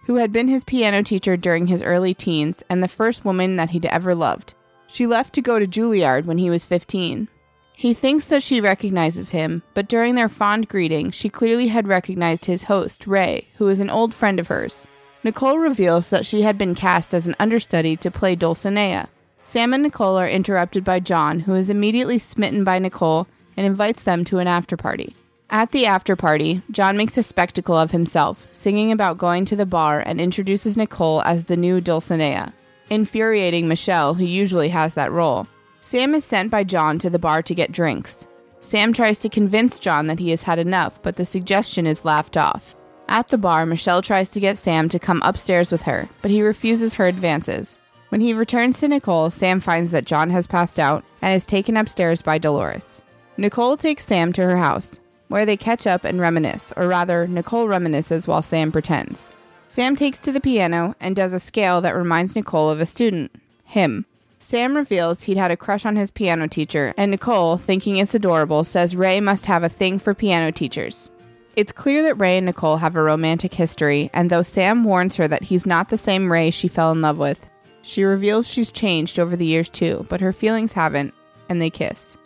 who 0.07 0.15
had 0.15 0.33
been 0.33 0.49
his 0.49 0.65
piano 0.65 1.01
teacher 1.01 1.37
during 1.37 1.67
his 1.67 1.81
early 1.81 2.13
teens 2.13 2.63
and 2.69 2.83
the 2.83 2.89
first 2.89 3.23
woman 3.23 3.55
that 3.55 3.69
he'd 3.69 3.85
ever 3.85 4.13
loved. 4.13 4.55
She 4.87 5.07
left 5.07 5.31
to 5.35 5.41
go 5.41 5.57
to 5.57 5.65
Juilliard 5.65 6.25
when 6.25 6.37
he 6.37 6.49
was 6.49 6.65
15. 6.65 7.29
He 7.71 7.93
thinks 7.93 8.25
that 8.25 8.43
she 8.43 8.59
recognizes 8.59 9.29
him, 9.29 9.63
but 9.73 9.87
during 9.87 10.15
their 10.15 10.27
fond 10.27 10.67
greeting, 10.67 11.09
she 11.09 11.29
clearly 11.29 11.69
had 11.69 11.87
recognized 11.87 12.43
his 12.43 12.63
host, 12.63 13.07
Ray, 13.07 13.47
who 13.55 13.69
is 13.69 13.79
an 13.79 13.89
old 13.89 14.13
friend 14.13 14.37
of 14.37 14.49
hers. 14.49 14.85
Nicole 15.23 15.59
reveals 15.59 16.09
that 16.09 16.25
she 16.25 16.41
had 16.41 16.57
been 16.57 16.75
cast 16.75 17.13
as 17.13 17.25
an 17.25 17.37
understudy 17.39 17.95
to 17.95 18.11
play 18.11 18.35
Dulcinea. 18.35 19.07
Sam 19.53 19.71
and 19.71 19.83
Nicole 19.83 20.17
are 20.17 20.27
interrupted 20.27 20.83
by 20.83 20.99
John, 20.99 21.41
who 21.41 21.53
is 21.53 21.69
immediately 21.69 22.17
smitten 22.17 22.63
by 22.63 22.79
Nicole 22.79 23.27
and 23.55 23.67
invites 23.67 24.01
them 24.01 24.23
to 24.23 24.39
an 24.39 24.47
after 24.47 24.75
party. 24.75 25.15
At 25.51 25.69
the 25.69 25.85
after 25.85 26.15
party, 26.15 26.63
John 26.71 26.97
makes 26.97 27.19
a 27.19 27.21
spectacle 27.21 27.77
of 27.77 27.91
himself, 27.91 28.47
singing 28.51 28.91
about 28.91 29.19
going 29.19 29.45
to 29.45 29.55
the 29.55 29.67
bar 29.67 29.99
and 29.99 30.19
introduces 30.19 30.75
Nicole 30.75 31.21
as 31.21 31.43
the 31.43 31.55
new 31.55 31.79
Dulcinea, 31.81 32.51
infuriating 32.89 33.67
Michelle, 33.67 34.15
who 34.15 34.25
usually 34.25 34.69
has 34.69 34.95
that 34.95 35.11
role. 35.11 35.45
Sam 35.81 36.15
is 36.15 36.25
sent 36.25 36.49
by 36.49 36.63
John 36.63 36.97
to 36.97 37.11
the 37.11 37.19
bar 37.19 37.43
to 37.43 37.53
get 37.53 37.71
drinks. 37.71 38.25
Sam 38.59 38.91
tries 38.91 39.19
to 39.19 39.29
convince 39.29 39.77
John 39.77 40.07
that 40.07 40.17
he 40.17 40.31
has 40.31 40.41
had 40.41 40.57
enough, 40.57 40.99
but 41.03 41.17
the 41.17 41.25
suggestion 41.25 41.85
is 41.85 42.03
laughed 42.03 42.37
off. 42.37 42.73
At 43.07 43.27
the 43.27 43.37
bar, 43.37 43.67
Michelle 43.67 44.01
tries 44.01 44.29
to 44.29 44.39
get 44.39 44.57
Sam 44.57 44.89
to 44.89 44.97
come 44.97 45.21
upstairs 45.23 45.71
with 45.71 45.83
her, 45.83 46.09
but 46.23 46.31
he 46.31 46.41
refuses 46.41 46.95
her 46.95 47.05
advances. 47.05 47.77
When 48.13 48.21
he 48.21 48.31
returns 48.31 48.79
to 48.79 48.87
Nicole, 48.87 49.31
Sam 49.31 49.59
finds 49.59 49.89
that 49.89 50.05
John 50.05 50.29
has 50.29 50.45
passed 50.45 50.79
out 50.79 51.03
and 51.19 51.35
is 51.35 51.47
taken 51.47 51.75
upstairs 51.75 52.21
by 52.21 52.37
Dolores. 52.37 53.01
Nicole 53.37 53.75
takes 53.75 54.05
Sam 54.05 54.31
to 54.33 54.43
her 54.43 54.57
house, 54.57 54.99
where 55.29 55.47
they 55.47 55.57
catch 55.57 55.87
up 55.87 56.05
and 56.05 56.21
reminisce, 56.21 56.71
or 56.77 56.87
rather, 56.87 57.25
Nicole 57.25 57.65
reminisces 57.65 58.27
while 58.27 58.43
Sam 58.43 58.71
pretends. 58.71 59.31
Sam 59.67 59.95
takes 59.95 60.21
to 60.21 60.31
the 60.31 60.39
piano 60.39 60.95
and 60.99 61.15
does 61.15 61.33
a 61.33 61.39
scale 61.39 61.81
that 61.81 61.95
reminds 61.95 62.35
Nicole 62.35 62.69
of 62.69 62.79
a 62.79 62.85
student, 62.85 63.31
him. 63.63 64.05
Sam 64.37 64.77
reveals 64.77 65.23
he'd 65.23 65.37
had 65.37 65.49
a 65.49 65.57
crush 65.57 65.83
on 65.83 65.95
his 65.95 66.11
piano 66.11 66.47
teacher, 66.47 66.93
and 66.95 67.09
Nicole, 67.09 67.57
thinking 67.57 67.97
it's 67.97 68.13
adorable, 68.13 68.63
says 68.63 68.95
Ray 68.95 69.21
must 69.21 69.47
have 69.47 69.63
a 69.63 69.69
thing 69.69 69.97
for 69.97 70.13
piano 70.13 70.51
teachers. 70.51 71.09
It's 71.55 71.71
clear 71.71 72.03
that 72.03 72.19
Ray 72.19 72.37
and 72.37 72.45
Nicole 72.45 72.77
have 72.77 72.95
a 72.95 73.01
romantic 73.01 73.55
history, 73.55 74.11
and 74.13 74.29
though 74.29 74.43
Sam 74.43 74.83
warns 74.83 75.15
her 75.15 75.27
that 75.27 75.45
he's 75.45 75.65
not 75.65 75.89
the 75.89 75.97
same 75.97 76.31
Ray 76.31 76.51
she 76.51 76.67
fell 76.67 76.91
in 76.91 77.01
love 77.01 77.17
with, 77.17 77.49
she 77.83 78.03
reveals 78.03 78.47
she's 78.47 78.71
changed 78.71 79.19
over 79.19 79.35
the 79.35 79.45
years 79.45 79.69
too, 79.69 80.05
but 80.09 80.21
her 80.21 80.33
feelings 80.33 80.73
haven't, 80.73 81.13
and 81.49 81.61
they 81.61 81.69
kiss. 81.69 82.17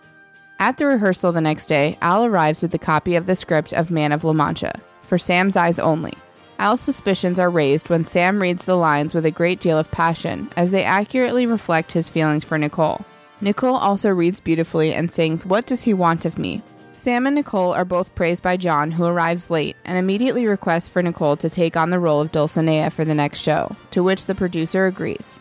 At 0.59 0.77
the 0.77 0.85
rehearsal 0.85 1.31
the 1.31 1.41
next 1.41 1.67
day, 1.67 1.97
Al 2.01 2.25
arrives 2.25 2.61
with 2.61 2.73
a 2.73 2.79
copy 2.79 3.15
of 3.15 3.25
the 3.25 3.35
script 3.35 3.73
of 3.73 3.91
Man 3.91 4.11
of 4.11 4.23
La 4.23 4.33
Mancha, 4.33 4.79
for 5.01 5.17
Sam's 5.17 5.55
eyes 5.55 5.79
only. 5.79 6.13
Al's 6.59 6.81
suspicions 6.81 7.37
are 7.37 7.49
raised 7.49 7.89
when 7.89 8.05
Sam 8.05 8.41
reads 8.41 8.65
the 8.65 8.75
lines 8.75 9.13
with 9.13 9.25
a 9.25 9.31
great 9.31 9.59
deal 9.59 9.77
of 9.77 9.91
passion, 9.91 10.49
as 10.57 10.71
they 10.71 10.83
accurately 10.83 11.45
reflect 11.45 11.91
his 11.91 12.09
feelings 12.09 12.43
for 12.43 12.57
Nicole. 12.57 13.05
Nicole 13.41 13.75
also 13.75 14.09
reads 14.09 14.39
beautifully 14.39 14.93
and 14.93 15.11
sings, 15.11 15.45
What 15.45 15.67
Does 15.67 15.83
He 15.83 15.93
Want 15.93 16.25
of 16.25 16.39
Me? 16.39 16.63
Sam 16.93 17.27
and 17.27 17.35
Nicole 17.35 17.73
are 17.73 17.85
both 17.85 18.15
praised 18.15 18.41
by 18.41 18.57
John, 18.57 18.89
who 18.89 19.05
arrives 19.05 19.51
late 19.51 19.77
and 19.85 19.97
immediately 19.97 20.47
requests 20.47 20.87
for 20.87 21.03
Nicole 21.03 21.37
to 21.37 21.49
take 21.49 21.77
on 21.77 21.91
the 21.91 21.99
role 21.99 22.19
of 22.19 22.31
Dulcinea 22.31 22.91
for 22.91 23.05
the 23.05 23.13
next 23.13 23.39
show, 23.39 23.75
to 23.91 24.01
which 24.01 24.25
the 24.25 24.33
producer 24.33 24.87
agrees. 24.87 25.39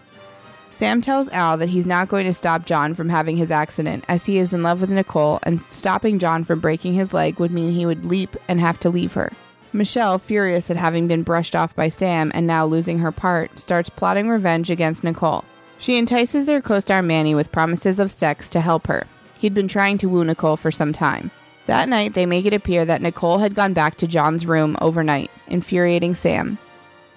Sam 0.76 1.00
tells 1.00 1.30
Al 1.30 1.56
that 1.56 1.70
he's 1.70 1.86
not 1.86 2.08
going 2.08 2.26
to 2.26 2.34
stop 2.34 2.66
John 2.66 2.92
from 2.92 3.08
having 3.08 3.38
his 3.38 3.50
accident, 3.50 4.04
as 4.08 4.26
he 4.26 4.36
is 4.36 4.52
in 4.52 4.62
love 4.62 4.82
with 4.82 4.90
Nicole, 4.90 5.38
and 5.42 5.62
stopping 5.72 6.18
John 6.18 6.44
from 6.44 6.60
breaking 6.60 6.92
his 6.92 7.14
leg 7.14 7.40
would 7.40 7.50
mean 7.50 7.72
he 7.72 7.86
would 7.86 8.04
leap 8.04 8.36
and 8.46 8.60
have 8.60 8.78
to 8.80 8.90
leave 8.90 9.14
her. 9.14 9.32
Michelle, 9.72 10.18
furious 10.18 10.70
at 10.70 10.76
having 10.76 11.08
been 11.08 11.22
brushed 11.22 11.56
off 11.56 11.74
by 11.74 11.88
Sam 11.88 12.30
and 12.34 12.46
now 12.46 12.66
losing 12.66 12.98
her 12.98 13.10
part, 13.10 13.58
starts 13.58 13.88
plotting 13.88 14.28
revenge 14.28 14.70
against 14.70 15.02
Nicole. 15.02 15.46
She 15.78 15.96
entices 15.96 16.44
their 16.44 16.60
co 16.60 16.78
star 16.80 17.00
Manny 17.00 17.34
with 17.34 17.52
promises 17.52 17.98
of 17.98 18.12
sex 18.12 18.50
to 18.50 18.60
help 18.60 18.86
her. 18.86 19.06
He'd 19.38 19.54
been 19.54 19.68
trying 19.68 19.96
to 19.96 20.10
woo 20.10 20.24
Nicole 20.24 20.58
for 20.58 20.70
some 20.70 20.92
time. 20.92 21.30
That 21.64 21.88
night, 21.88 22.12
they 22.12 22.26
make 22.26 22.44
it 22.44 22.52
appear 22.52 22.84
that 22.84 23.00
Nicole 23.00 23.38
had 23.38 23.54
gone 23.54 23.72
back 23.72 23.96
to 23.96 24.06
John's 24.06 24.44
room 24.44 24.76
overnight, 24.82 25.30
infuriating 25.46 26.14
Sam. 26.14 26.58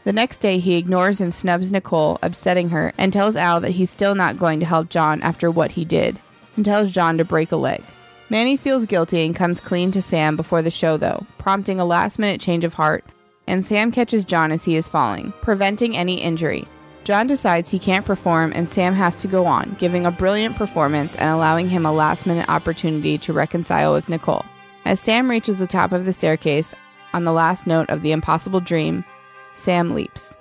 The 0.09 0.13
next 0.13 0.39
day, 0.39 0.57
he 0.57 0.75
ignores 0.75 1.21
and 1.21 1.31
snubs 1.31 1.71
Nicole, 1.71 2.17
upsetting 2.23 2.69
her, 2.69 2.93
and 2.97 3.13
tells 3.13 3.35
Al 3.35 3.59
that 3.59 3.73
he's 3.73 3.91
still 3.91 4.15
not 4.15 4.39
going 4.39 4.59
to 4.59 4.65
help 4.65 4.89
John 4.89 5.21
after 5.21 5.51
what 5.51 5.73
he 5.73 5.85
did, 5.85 6.19
and 6.55 6.65
tells 6.65 6.89
John 6.89 7.19
to 7.19 7.23
break 7.23 7.51
a 7.51 7.55
leg. 7.55 7.83
Manny 8.27 8.57
feels 8.57 8.87
guilty 8.87 9.23
and 9.23 9.35
comes 9.35 9.59
clean 9.59 9.91
to 9.91 10.01
Sam 10.01 10.35
before 10.35 10.63
the 10.63 10.71
show, 10.71 10.97
though, 10.97 11.27
prompting 11.37 11.79
a 11.79 11.85
last 11.85 12.17
minute 12.17 12.41
change 12.41 12.63
of 12.63 12.73
heart, 12.73 13.05
and 13.45 13.63
Sam 13.63 13.91
catches 13.91 14.25
John 14.25 14.51
as 14.51 14.63
he 14.63 14.75
is 14.75 14.87
falling, 14.87 15.31
preventing 15.43 15.95
any 15.95 16.19
injury. 16.19 16.67
John 17.03 17.27
decides 17.27 17.69
he 17.69 17.77
can't 17.77 18.03
perform, 18.03 18.51
and 18.55 18.67
Sam 18.67 18.95
has 18.95 19.15
to 19.17 19.27
go 19.27 19.45
on, 19.45 19.75
giving 19.77 20.07
a 20.07 20.11
brilliant 20.11 20.55
performance 20.55 21.15
and 21.17 21.29
allowing 21.29 21.69
him 21.69 21.85
a 21.85 21.93
last 21.93 22.25
minute 22.25 22.49
opportunity 22.49 23.19
to 23.19 23.31
reconcile 23.31 23.93
with 23.93 24.09
Nicole. 24.09 24.43
As 24.85 24.99
Sam 24.99 25.29
reaches 25.29 25.57
the 25.57 25.67
top 25.67 25.91
of 25.91 26.05
the 26.05 26.13
staircase, 26.13 26.73
on 27.13 27.25
the 27.25 27.31
last 27.31 27.67
note 27.67 27.91
of 27.91 28.01
the 28.01 28.11
impossible 28.11 28.59
dream, 28.59 29.05
Sam 29.59 29.91
leaps. 29.91 30.37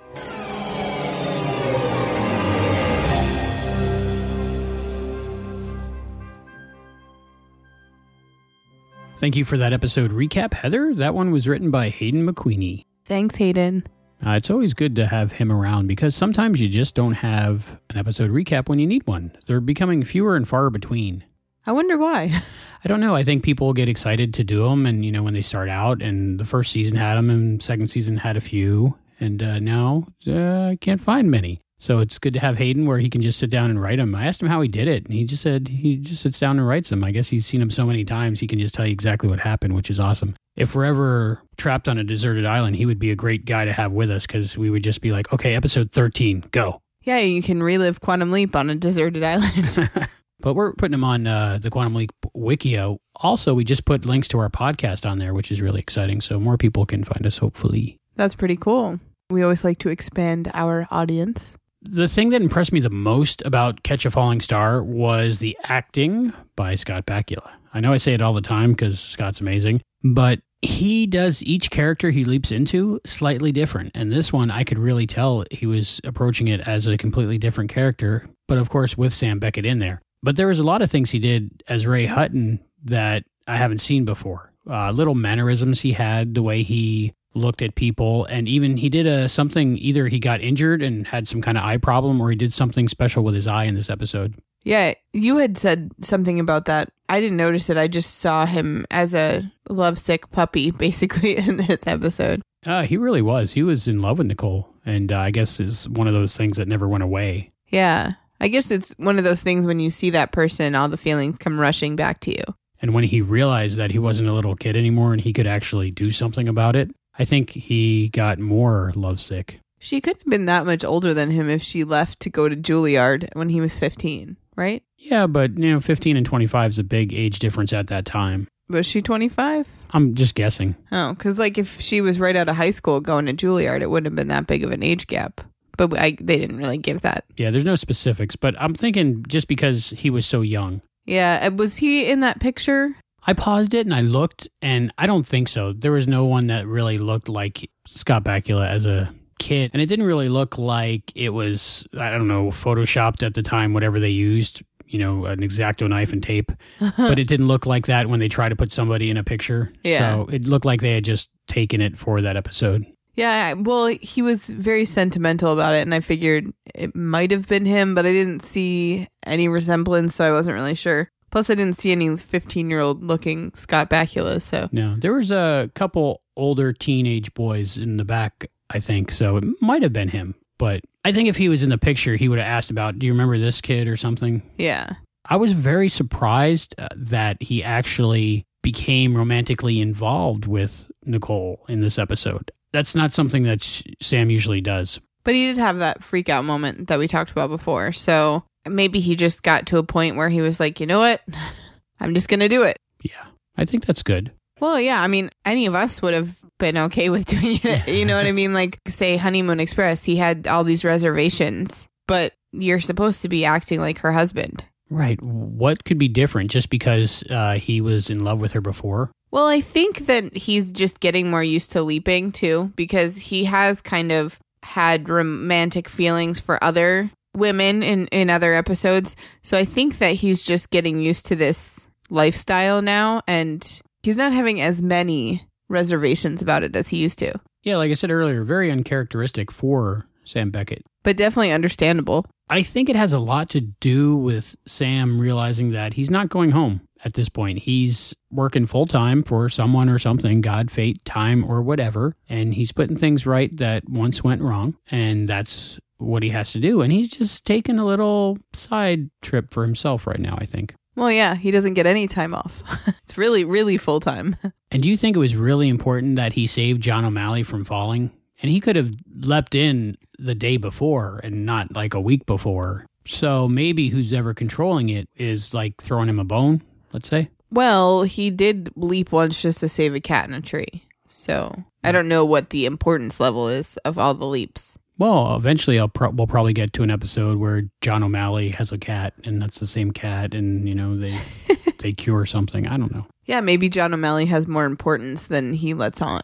Thank 9.17 9.35
you 9.35 9.43
for 9.43 9.57
that 9.57 9.73
episode 9.73 10.11
recap, 10.11 10.53
Heather. 10.53 10.93
That 10.93 11.13
one 11.13 11.31
was 11.31 11.45
written 11.45 11.69
by 11.69 11.89
Hayden 11.89 12.25
McQueenie. 12.25 12.85
Thanks, 13.03 13.35
Hayden. 13.35 13.85
Uh, 14.25 14.31
it's 14.31 14.49
always 14.49 14.73
good 14.73 14.95
to 14.95 15.05
have 15.05 15.33
him 15.33 15.51
around 15.51 15.87
because 15.87 16.15
sometimes 16.15 16.61
you 16.61 16.69
just 16.69 16.95
don't 16.95 17.13
have 17.13 17.77
an 17.89 17.97
episode 17.97 18.31
recap 18.31 18.69
when 18.69 18.79
you 18.79 18.87
need 18.87 19.05
one. 19.05 19.35
They're 19.45 19.59
becoming 19.59 20.05
fewer 20.05 20.37
and 20.37 20.47
far 20.47 20.69
between. 20.69 21.25
I 21.65 21.73
wonder 21.73 21.97
why. 21.97 22.41
I 22.83 22.87
don't 22.87 23.01
know. 23.01 23.15
I 23.15 23.25
think 23.25 23.43
people 23.43 23.73
get 23.73 23.89
excited 23.89 24.33
to 24.35 24.45
do 24.45 24.63
them, 24.69 24.85
and 24.85 25.03
you 25.03 25.11
know 25.11 25.23
when 25.23 25.33
they 25.33 25.41
start 25.41 25.67
out, 25.67 26.01
and 26.01 26.39
the 26.39 26.45
first 26.45 26.71
season 26.71 26.95
had 26.95 27.15
them, 27.15 27.29
and 27.29 27.61
second 27.61 27.87
season 27.87 28.15
had 28.15 28.37
a 28.37 28.41
few, 28.41 28.97
and 29.19 29.41
uh, 29.43 29.59
now 29.59 30.07
uh, 30.27 30.67
I 30.67 30.77
can't 30.79 31.01
find 31.01 31.29
many. 31.29 31.61
So 31.81 31.99
it's 31.99 32.19
good 32.19 32.33
to 32.33 32.41
have 32.41 32.57
Hayden 32.57 32.85
where 32.85 32.97
he 32.97 33.09
can 33.09 33.21
just 33.21 33.39
sit 33.39 33.49
down 33.49 33.69
and 33.69 33.81
write 33.81 33.99
them. 33.99 34.13
I 34.13 34.25
asked 34.25 34.41
him 34.41 34.49
how 34.49 34.59
he 34.59 34.67
did 34.67 34.89
it, 34.89 35.05
and 35.05 35.13
he 35.13 35.23
just 35.23 35.41
said 35.41 35.69
he 35.69 35.95
just 35.95 36.21
sits 36.21 36.37
down 36.37 36.59
and 36.59 36.67
writes 36.67 36.89
them. 36.89 37.05
I 37.05 37.11
guess 37.11 37.29
he's 37.29 37.45
seen 37.45 37.61
them 37.61 37.71
so 37.71 37.85
many 37.85 38.03
times 38.03 38.41
he 38.41 38.47
can 38.47 38.59
just 38.59 38.75
tell 38.75 38.85
you 38.85 38.91
exactly 38.91 39.29
what 39.29 39.39
happened, 39.39 39.75
which 39.75 39.89
is 39.89 39.97
awesome. 39.97 40.35
If 40.57 40.75
we're 40.75 40.83
ever 40.83 41.41
trapped 41.55 41.87
on 41.87 41.97
a 41.97 42.03
deserted 42.03 42.45
island, 42.45 42.75
he 42.75 42.85
would 42.85 42.99
be 42.99 43.11
a 43.11 43.15
great 43.15 43.45
guy 43.45 43.63
to 43.63 43.71
have 43.71 43.93
with 43.93 44.11
us 44.11 44.27
because 44.27 44.57
we 44.57 44.69
would 44.69 44.83
just 44.83 44.99
be 44.99 45.11
like, 45.11 45.31
okay, 45.31 45.55
episode 45.55 45.93
13, 45.93 46.45
go. 46.51 46.81
Yeah, 47.03 47.19
you 47.19 47.41
can 47.41 47.63
relive 47.63 48.01
Quantum 48.01 48.31
Leap 48.31 48.57
on 48.57 48.69
a 48.69 48.75
deserted 48.75 49.23
island. 49.23 49.89
but 50.41 50.55
we're 50.55 50.73
putting 50.73 50.91
them 50.91 51.05
on 51.05 51.27
uh, 51.27 51.59
the 51.61 51.69
Quantum 51.69 51.95
Leap 51.95 52.11
Wikio. 52.35 52.97
Also, 53.15 53.53
we 53.53 53.63
just 53.63 53.85
put 53.85 54.05
links 54.05 54.27
to 54.29 54.39
our 54.39 54.49
podcast 54.49 55.09
on 55.09 55.17
there, 55.17 55.33
which 55.33 55.49
is 55.49 55.61
really 55.61 55.79
exciting. 55.79 56.19
So 56.19 56.41
more 56.41 56.57
people 56.57 56.85
can 56.85 57.05
find 57.05 57.25
us, 57.25 57.37
hopefully. 57.37 57.97
That's 58.17 58.35
pretty 58.35 58.57
cool. 58.57 58.99
We 59.31 59.43
always 59.43 59.63
like 59.63 59.77
to 59.79 59.89
expand 59.89 60.49
our 60.55 60.87
audience. 60.89 61.55
The 61.83 62.07
thing 62.07 62.29
that 62.29 62.41
impressed 62.41 62.73
me 62.73 62.79
the 62.79 62.89
most 62.89 63.43
about 63.45 63.83
Catch 63.83 64.05
a 64.05 64.11
Falling 64.11 64.41
Star 64.41 64.83
was 64.83 65.37
the 65.37 65.55
acting 65.63 66.33
by 66.55 66.75
Scott 66.75 67.05
Bakula. 67.05 67.49
I 67.73 67.79
know 67.79 67.93
I 67.93 67.97
say 67.97 68.13
it 68.13 68.21
all 68.21 68.33
the 68.33 68.41
time 68.41 68.71
because 68.71 68.99
Scott's 68.99 69.39
amazing, 69.39 69.81
but 70.03 70.39
he 70.61 71.05
does 71.05 71.43
each 71.43 71.69
character 71.69 72.09
he 72.09 72.25
leaps 72.25 72.51
into 72.51 72.99
slightly 73.05 73.51
different. 73.51 73.91
And 73.93 74.11
this 74.11 74.33
one, 74.33 74.49
I 74.49 74.63
could 74.63 74.79
really 74.79 75.05
tell 75.05 75.45
he 75.51 75.67
was 75.67 76.01
approaching 76.03 76.47
it 76.47 76.67
as 76.67 76.87
a 76.87 76.97
completely 76.97 77.37
different 77.37 77.69
character, 77.69 78.27
but 78.47 78.57
of 78.57 78.69
course, 78.69 78.97
with 78.97 79.13
Sam 79.13 79.39
Beckett 79.39 79.65
in 79.65 79.77
there. 79.77 79.99
But 80.23 80.35
there 80.35 80.47
was 80.47 80.59
a 80.59 80.65
lot 80.65 80.81
of 80.81 80.89
things 80.91 81.11
he 81.11 81.19
did 81.19 81.63
as 81.67 81.85
Ray 81.85 82.07
Hutton 82.07 82.59
that 82.83 83.23
I 83.47 83.57
haven't 83.57 83.79
seen 83.79 84.05
before. 84.05 84.51
Uh, 84.69 84.91
little 84.91 85.15
mannerisms 85.15 85.81
he 85.81 85.93
had, 85.93 86.35
the 86.35 86.43
way 86.43 86.61
he 86.63 87.13
looked 87.33 87.61
at 87.61 87.75
people, 87.75 88.25
and 88.25 88.47
even 88.47 88.77
he 88.77 88.89
did 88.89 89.05
a 89.05 89.29
something. 89.29 89.77
Either 89.77 90.07
he 90.07 90.19
got 90.19 90.41
injured 90.41 90.81
and 90.81 91.07
had 91.07 91.27
some 91.27 91.41
kind 91.41 91.57
of 91.57 91.63
eye 91.63 91.77
problem, 91.77 92.21
or 92.21 92.29
he 92.29 92.35
did 92.35 92.53
something 92.53 92.87
special 92.87 93.23
with 93.23 93.35
his 93.35 93.47
eye 93.47 93.65
in 93.65 93.75
this 93.75 93.89
episode. 93.89 94.35
Yeah, 94.63 94.93
you 95.13 95.37
had 95.37 95.57
said 95.57 95.91
something 96.01 96.39
about 96.39 96.65
that. 96.65 96.91
I 97.07 97.21
didn't 97.21 97.37
notice 97.37 97.69
it. 97.69 97.77
I 97.77 97.87
just 97.87 98.19
saw 98.19 98.45
him 98.45 98.85
as 98.91 99.13
a 99.13 99.51
lovesick 99.69 100.29
puppy, 100.31 100.71
basically, 100.85 101.37
in 101.37 101.57
this 101.57 101.87
episode. 101.87 102.41
Uh, 102.65 102.83
he 102.83 102.97
really 102.97 103.21
was. 103.21 103.53
He 103.53 103.63
was 103.63 103.87
in 103.87 104.01
love 104.01 104.17
with 104.17 104.27
Nicole, 104.27 104.69
and 104.85 105.11
uh, 105.11 105.19
I 105.19 105.31
guess 105.31 105.59
is 105.59 105.87
one 105.87 106.07
of 106.07 106.13
those 106.13 106.35
things 106.35 106.57
that 106.57 106.67
never 106.67 106.87
went 106.87 107.03
away. 107.03 107.51
Yeah. 107.67 108.13
I 108.41 108.47
guess 108.47 108.71
it's 108.71 108.93
one 108.97 109.17
of 109.17 109.23
those 109.23 109.43
things 109.43 109.65
when 109.65 109.79
you 109.79 109.91
see 109.91 110.09
that 110.11 110.31
person, 110.31 110.75
all 110.75 110.87
the 110.87 110.97
feelings 110.97 111.37
come 111.37 111.59
rushing 111.59 111.95
back 111.95 112.21
to 112.21 112.31
you. 112.31 112.43
And 112.81 112.93
when 112.93 113.03
he 113.03 113.21
realized 113.21 113.77
that 113.77 113.91
he 113.91 113.99
wasn't 113.99 114.29
a 114.29 114.33
little 114.33 114.55
kid 114.55 114.77
anymore 114.77 115.11
and 115.11 115.21
he 115.21 115.33
could 115.33 115.47
actually 115.47 115.91
do 115.91 116.11
something 116.11 116.47
about 116.47 116.77
it, 116.77 116.91
I 117.19 117.25
think 117.25 117.51
he 117.51 118.07
got 118.09 118.39
more 118.39 118.93
lovesick. 118.95 119.59
She 119.77 120.01
couldn't 120.01 120.21
have 120.21 120.29
been 120.29 120.45
that 120.45 120.65
much 120.65 120.83
older 120.83 121.13
than 121.13 121.31
him 121.31 121.49
if 121.49 121.61
she 121.61 121.83
left 121.83 122.19
to 122.21 122.29
go 122.29 122.49
to 122.49 122.55
Juilliard 122.55 123.29
when 123.33 123.49
he 123.49 123.61
was 123.61 123.77
15, 123.77 124.37
right? 124.55 124.81
Yeah, 124.97 125.27
but 125.27 125.57
you 125.57 125.71
know, 125.71 125.79
15 125.79 126.17
and 126.17 126.25
25 126.25 126.71
is 126.71 126.79
a 126.79 126.83
big 126.83 127.13
age 127.13 127.39
difference 127.39 127.71
at 127.71 127.87
that 127.87 128.05
time. 128.05 128.47
Was 128.69 128.85
she 128.85 129.01
25? 129.01 129.67
I'm 129.91 130.15
just 130.15 130.35
guessing. 130.35 130.75
Oh, 130.91 131.13
because 131.13 131.39
like 131.39 131.57
if 131.57 131.81
she 131.81 132.01
was 132.01 132.19
right 132.19 132.35
out 132.35 132.49
of 132.49 132.55
high 132.55 132.71
school 132.71 133.01
going 133.01 133.25
to 133.25 133.33
Juilliard, 133.33 133.81
it 133.81 133.89
wouldn't 133.89 134.07
have 134.07 134.15
been 134.15 134.27
that 134.27 134.47
big 134.47 134.63
of 134.63 134.71
an 134.71 134.83
age 134.83 135.07
gap. 135.07 135.41
But 135.77 135.97
I, 135.97 136.17
they 136.19 136.37
didn't 136.37 136.57
really 136.57 136.77
give 136.77 137.01
that. 137.01 137.25
Yeah, 137.37 137.51
there's 137.51 137.63
no 137.63 137.75
specifics, 137.75 138.35
but 138.35 138.55
I'm 138.59 138.73
thinking 138.73 139.25
just 139.27 139.47
because 139.47 139.89
he 139.91 140.09
was 140.09 140.25
so 140.25 140.41
young. 140.41 140.81
Yeah, 141.05 141.47
was 141.47 141.77
he 141.77 142.05
in 142.09 142.19
that 142.19 142.39
picture? 142.39 142.95
I 143.25 143.33
paused 143.33 143.73
it 143.73 143.85
and 143.85 143.93
I 143.93 144.01
looked, 144.01 144.47
and 144.61 144.91
I 144.97 145.05
don't 145.05 145.25
think 145.27 145.49
so. 145.49 145.73
There 145.73 145.91
was 145.91 146.07
no 146.07 146.25
one 146.25 146.47
that 146.47 146.67
really 146.67 146.97
looked 146.97 147.29
like 147.29 147.69
Scott 147.85 148.23
Bakula 148.23 148.67
as 148.67 148.85
a 148.85 149.13
kid, 149.39 149.71
and 149.73 149.81
it 149.81 149.87
didn't 149.87 150.05
really 150.05 150.29
look 150.29 150.57
like 150.57 151.11
it 151.15 151.29
was, 151.29 151.85
I 151.97 152.11
don't 152.11 152.27
know, 152.27 152.47
photoshopped 152.47 153.25
at 153.25 153.33
the 153.33 153.43
time, 153.43 153.73
whatever 153.73 153.99
they 153.99 154.09
used, 154.09 154.61
you 154.85 154.99
know, 154.99 155.25
an 155.25 155.43
X-Acto 155.43 155.87
knife 155.89 156.13
and 156.13 156.21
tape. 156.21 156.51
but 156.97 157.19
it 157.19 157.27
didn't 157.27 157.47
look 157.47 157.65
like 157.65 157.87
that 157.87 158.07
when 158.07 158.19
they 158.19 158.29
tried 158.29 158.49
to 158.49 158.55
put 158.55 158.71
somebody 158.71 159.09
in 159.09 159.17
a 159.17 159.23
picture. 159.23 159.71
Yeah. 159.83 160.15
So 160.15 160.29
it 160.31 160.45
looked 160.45 160.65
like 160.65 160.81
they 160.81 160.93
had 160.93 161.05
just 161.05 161.29
taken 161.47 161.81
it 161.81 161.97
for 161.97 162.21
that 162.21 162.37
episode. 162.37 162.85
Yeah, 163.15 163.53
well, 163.53 163.87
he 163.87 164.21
was 164.21 164.47
very 164.47 164.85
sentimental 164.85 165.51
about 165.51 165.73
it, 165.73 165.81
and 165.81 165.93
I 165.93 165.99
figured 165.99 166.53
it 166.73 166.95
might 166.95 167.31
have 167.31 167.49
been 167.49 167.65
him, 167.65 167.93
but 167.93 168.05
I 168.05 168.13
didn't 168.13 168.43
see 168.43 169.09
any 169.25 169.49
resemblance, 169.49 170.15
so 170.15 170.25
I 170.25 170.31
wasn't 170.31 170.55
really 170.55 170.75
sure. 170.75 171.11
Plus, 171.31 171.49
I 171.49 171.55
didn't 171.55 171.79
see 171.79 171.91
any 171.91 172.17
15 172.17 172.69
year 172.69 172.79
old 172.79 173.03
looking 173.03 173.53
Scott 173.53 173.89
Bakula, 173.89 174.41
so. 174.41 174.69
No, 174.71 174.95
there 174.95 175.13
was 175.13 175.31
a 175.31 175.69
couple 175.75 176.21
older 176.35 176.73
teenage 176.73 177.33
boys 177.33 177.77
in 177.77 177.97
the 177.97 178.05
back, 178.05 178.49
I 178.69 178.79
think, 178.79 179.11
so 179.11 179.37
it 179.37 179.45
might 179.61 179.83
have 179.83 179.93
been 179.93 180.09
him. 180.09 180.35
But 180.57 180.81
I 181.05 181.11
think 181.11 181.29
if 181.29 181.37
he 181.37 181.49
was 181.49 181.63
in 181.63 181.69
the 181.69 181.77
picture, 181.77 182.15
he 182.15 182.27
would 182.27 182.39
have 182.39 182.47
asked 182.47 182.71
about, 182.71 182.99
do 182.99 183.07
you 183.07 183.13
remember 183.13 183.37
this 183.37 183.61
kid 183.61 183.87
or 183.87 183.95
something? 183.95 184.41
Yeah. 184.57 184.93
I 185.25 185.37
was 185.37 185.53
very 185.53 185.89
surprised 185.89 186.75
uh, 186.77 186.87
that 186.95 187.41
he 187.41 187.63
actually 187.63 188.45
became 188.61 189.15
romantically 189.15 189.79
involved 189.79 190.45
with 190.45 190.89
Nicole 191.05 191.65
in 191.69 191.81
this 191.81 191.97
episode. 191.97 192.51
That's 192.73 192.95
not 192.95 193.13
something 193.13 193.43
that 193.43 193.61
Sam 194.01 194.29
usually 194.29 194.61
does. 194.61 194.99
But 195.23 195.35
he 195.35 195.47
did 195.47 195.57
have 195.57 195.79
that 195.79 196.03
freak 196.03 196.29
out 196.29 196.45
moment 196.45 196.87
that 196.87 196.99
we 196.99 197.07
talked 197.07 197.31
about 197.31 197.49
before. 197.49 197.91
So 197.91 198.43
maybe 198.67 198.99
he 198.99 199.15
just 199.15 199.43
got 199.43 199.67
to 199.67 199.77
a 199.77 199.83
point 199.83 200.15
where 200.15 200.29
he 200.29 200.41
was 200.41 200.59
like, 200.59 200.79
you 200.79 200.85
know 200.85 200.99
what? 200.99 201.21
I'm 201.99 202.13
just 202.13 202.29
going 202.29 202.39
to 202.39 202.49
do 202.49 202.63
it. 202.63 202.77
Yeah, 203.03 203.25
I 203.57 203.65
think 203.65 203.85
that's 203.85 204.03
good. 204.03 204.31
Well, 204.59 204.79
yeah. 204.79 205.01
I 205.01 205.07
mean, 205.07 205.29
any 205.45 205.65
of 205.65 205.75
us 205.75 206.01
would 206.01 206.13
have 206.13 206.35
been 206.57 206.77
okay 206.77 207.09
with 207.09 207.25
doing 207.27 207.59
it. 207.63 207.87
You 207.87 208.05
know 208.05 208.17
what 208.17 208.25
I 208.25 208.31
mean? 208.31 208.53
Like, 208.53 208.79
say, 208.87 209.17
Honeymoon 209.17 209.59
Express, 209.59 210.03
he 210.03 210.15
had 210.15 210.47
all 210.47 210.63
these 210.63 210.83
reservations, 210.83 211.87
but 212.07 212.33
you're 212.51 212.79
supposed 212.79 213.21
to 213.21 213.29
be 213.29 213.45
acting 213.45 213.79
like 213.79 213.99
her 213.99 214.11
husband. 214.11 214.65
Right. 214.89 215.21
What 215.21 215.83
could 215.83 215.97
be 215.97 216.07
different 216.07 216.49
just 216.49 216.69
because 216.69 217.23
uh, 217.29 217.53
he 217.53 217.79
was 217.79 218.09
in 218.09 218.23
love 218.23 218.41
with 218.41 218.53
her 218.53 218.61
before? 218.61 219.11
Well, 219.31 219.45
I 219.45 219.61
think 219.61 220.07
that 220.07 220.35
he's 220.35 220.71
just 220.71 220.99
getting 220.99 221.29
more 221.29 221.43
used 221.43 221.71
to 221.73 221.83
leaping 221.83 222.31
too, 222.31 222.71
because 222.75 223.15
he 223.15 223.45
has 223.45 223.81
kind 223.81 224.11
of 224.11 224.39
had 224.63 225.07
romantic 225.07 225.87
feelings 225.87 226.39
for 226.39 226.61
other 226.63 227.11
women 227.35 227.83
in, 227.83 228.07
in 228.07 228.29
other 228.29 228.53
episodes. 228.53 229.15
So 229.43 229.57
I 229.57 229.65
think 229.65 229.99
that 229.99 230.15
he's 230.15 230.41
just 230.41 230.69
getting 230.69 230.99
used 230.99 231.25
to 231.27 231.35
this 231.35 231.87
lifestyle 232.09 232.81
now 232.81 233.21
and 233.27 233.81
he's 234.03 234.17
not 234.17 234.33
having 234.33 234.61
as 234.61 234.81
many 234.81 235.47
reservations 235.67 236.41
about 236.41 236.63
it 236.63 236.75
as 236.75 236.89
he 236.89 236.97
used 236.97 237.19
to. 237.19 237.39
Yeah, 237.63 237.77
like 237.77 237.91
I 237.91 237.95
said 237.95 238.11
earlier, 238.11 238.43
very 238.43 238.71
uncharacteristic 238.71 239.51
for 239.51 240.07
Sam 240.25 240.49
Beckett. 240.49 240.85
But 241.03 241.17
definitely 241.17 241.51
understandable. 241.51 242.25
I 242.49 242.63
think 242.63 242.89
it 242.89 242.95
has 242.95 243.13
a 243.13 243.19
lot 243.19 243.49
to 243.51 243.61
do 243.61 244.15
with 244.15 244.55
Sam 244.65 245.19
realizing 245.19 245.71
that 245.71 245.93
he's 245.93 246.09
not 246.09 246.29
going 246.29 246.51
home 246.51 246.81
at 247.05 247.13
this 247.13 247.29
point. 247.29 247.59
He's 247.59 248.13
working 248.31 248.65
full 248.65 248.87
time 248.87 249.23
for 249.23 249.49
someone 249.49 249.87
or 249.87 249.99
something, 249.99 250.41
God, 250.41 250.71
fate, 250.71 251.03
time, 251.05 251.49
or 251.49 251.61
whatever. 251.61 252.15
And 252.27 252.53
he's 252.53 252.71
putting 252.71 252.97
things 252.97 253.25
right 253.25 253.55
that 253.57 253.87
once 253.87 254.23
went 254.23 254.41
wrong. 254.41 254.75
And 254.89 255.29
that's 255.29 255.79
what 255.99 256.23
he 256.23 256.29
has 256.29 256.51
to 256.53 256.59
do. 256.59 256.81
And 256.81 256.91
he's 256.91 257.09
just 257.09 257.45
taking 257.45 257.77
a 257.77 257.85
little 257.85 258.37
side 258.53 259.09
trip 259.21 259.53
for 259.53 259.63
himself 259.63 260.07
right 260.07 260.19
now, 260.19 260.37
I 260.39 260.45
think. 260.45 260.75
Well, 260.95 261.11
yeah, 261.11 261.35
he 261.35 261.51
doesn't 261.51 261.75
get 261.75 261.85
any 261.85 262.07
time 262.07 262.33
off. 262.33 262.63
it's 263.03 263.17
really, 263.17 263.43
really 263.43 263.77
full 263.77 263.99
time. 263.99 264.35
And 264.71 264.83
do 264.83 264.89
you 264.89 264.97
think 264.97 265.15
it 265.15 265.19
was 265.19 265.35
really 265.35 265.67
important 265.67 266.17
that 266.17 266.33
he 266.33 266.45
saved 266.45 266.83
John 266.83 267.03
O'Malley 267.03 267.41
from 267.41 267.65
falling? 267.65 268.11
And 268.39 268.51
he 268.51 268.59
could 268.59 268.75
have 268.75 268.93
leapt 269.15 269.55
in 269.55 269.97
the 270.19 270.35
day 270.35 270.57
before 270.57 271.19
and 271.23 271.43
not 271.43 271.73
like 271.73 271.95
a 271.95 271.99
week 271.99 272.27
before. 272.27 272.85
So 273.07 273.47
maybe 273.47 273.87
who's 273.87 274.13
ever 274.13 274.35
controlling 274.35 274.89
it 274.89 275.09
is 275.15 275.55
like 275.55 275.81
throwing 275.81 276.07
him 276.07 276.19
a 276.19 276.23
bone, 276.23 276.61
let's 276.93 277.09
say. 277.09 277.29
Well, 277.49 278.03
he 278.03 278.29
did 278.29 278.71
leap 278.75 279.11
once 279.11 279.41
just 279.41 279.61
to 279.61 279.69
save 279.69 279.95
a 279.95 279.99
cat 279.99 280.27
in 280.27 280.35
a 280.35 280.41
tree. 280.41 280.83
So 281.07 281.63
I 281.83 281.89
hmm. 281.89 281.93
don't 281.93 282.07
know 282.07 282.25
what 282.25 282.51
the 282.51 282.65
importance 282.65 283.19
level 283.19 283.49
is 283.49 283.77
of 283.77 283.97
all 283.97 284.13
the 284.13 284.25
leaps. 284.25 284.77
Well, 284.99 285.35
eventually 285.37 285.79
I'll 285.79 285.87
pro- 285.87 286.09
we'll 286.09 286.27
probably 286.27 286.53
get 286.53 286.73
to 286.73 286.83
an 286.83 286.91
episode 286.91 287.37
where 287.39 287.63
John 287.81 288.03
O'Malley 288.03 288.49
has 288.49 288.73
a 288.73 288.77
cat 288.77 289.13
and 289.23 289.41
that's 289.41 289.59
the 289.59 289.65
same 289.65 289.91
cat 289.91 290.33
and 290.33 290.67
you 290.67 290.75
know 290.75 290.97
they 290.97 291.17
they 291.79 291.93
cure 291.93 292.25
something. 292.25 292.67
I 292.67 292.77
don't 292.77 292.93
know. 292.93 293.07
Yeah, 293.25 293.39
maybe 293.41 293.69
John 293.69 293.93
O'Malley 293.93 294.25
has 294.25 294.45
more 294.45 294.65
importance 294.65 295.27
than 295.27 295.53
he 295.53 295.73
lets 295.73 296.01
on. 296.01 296.21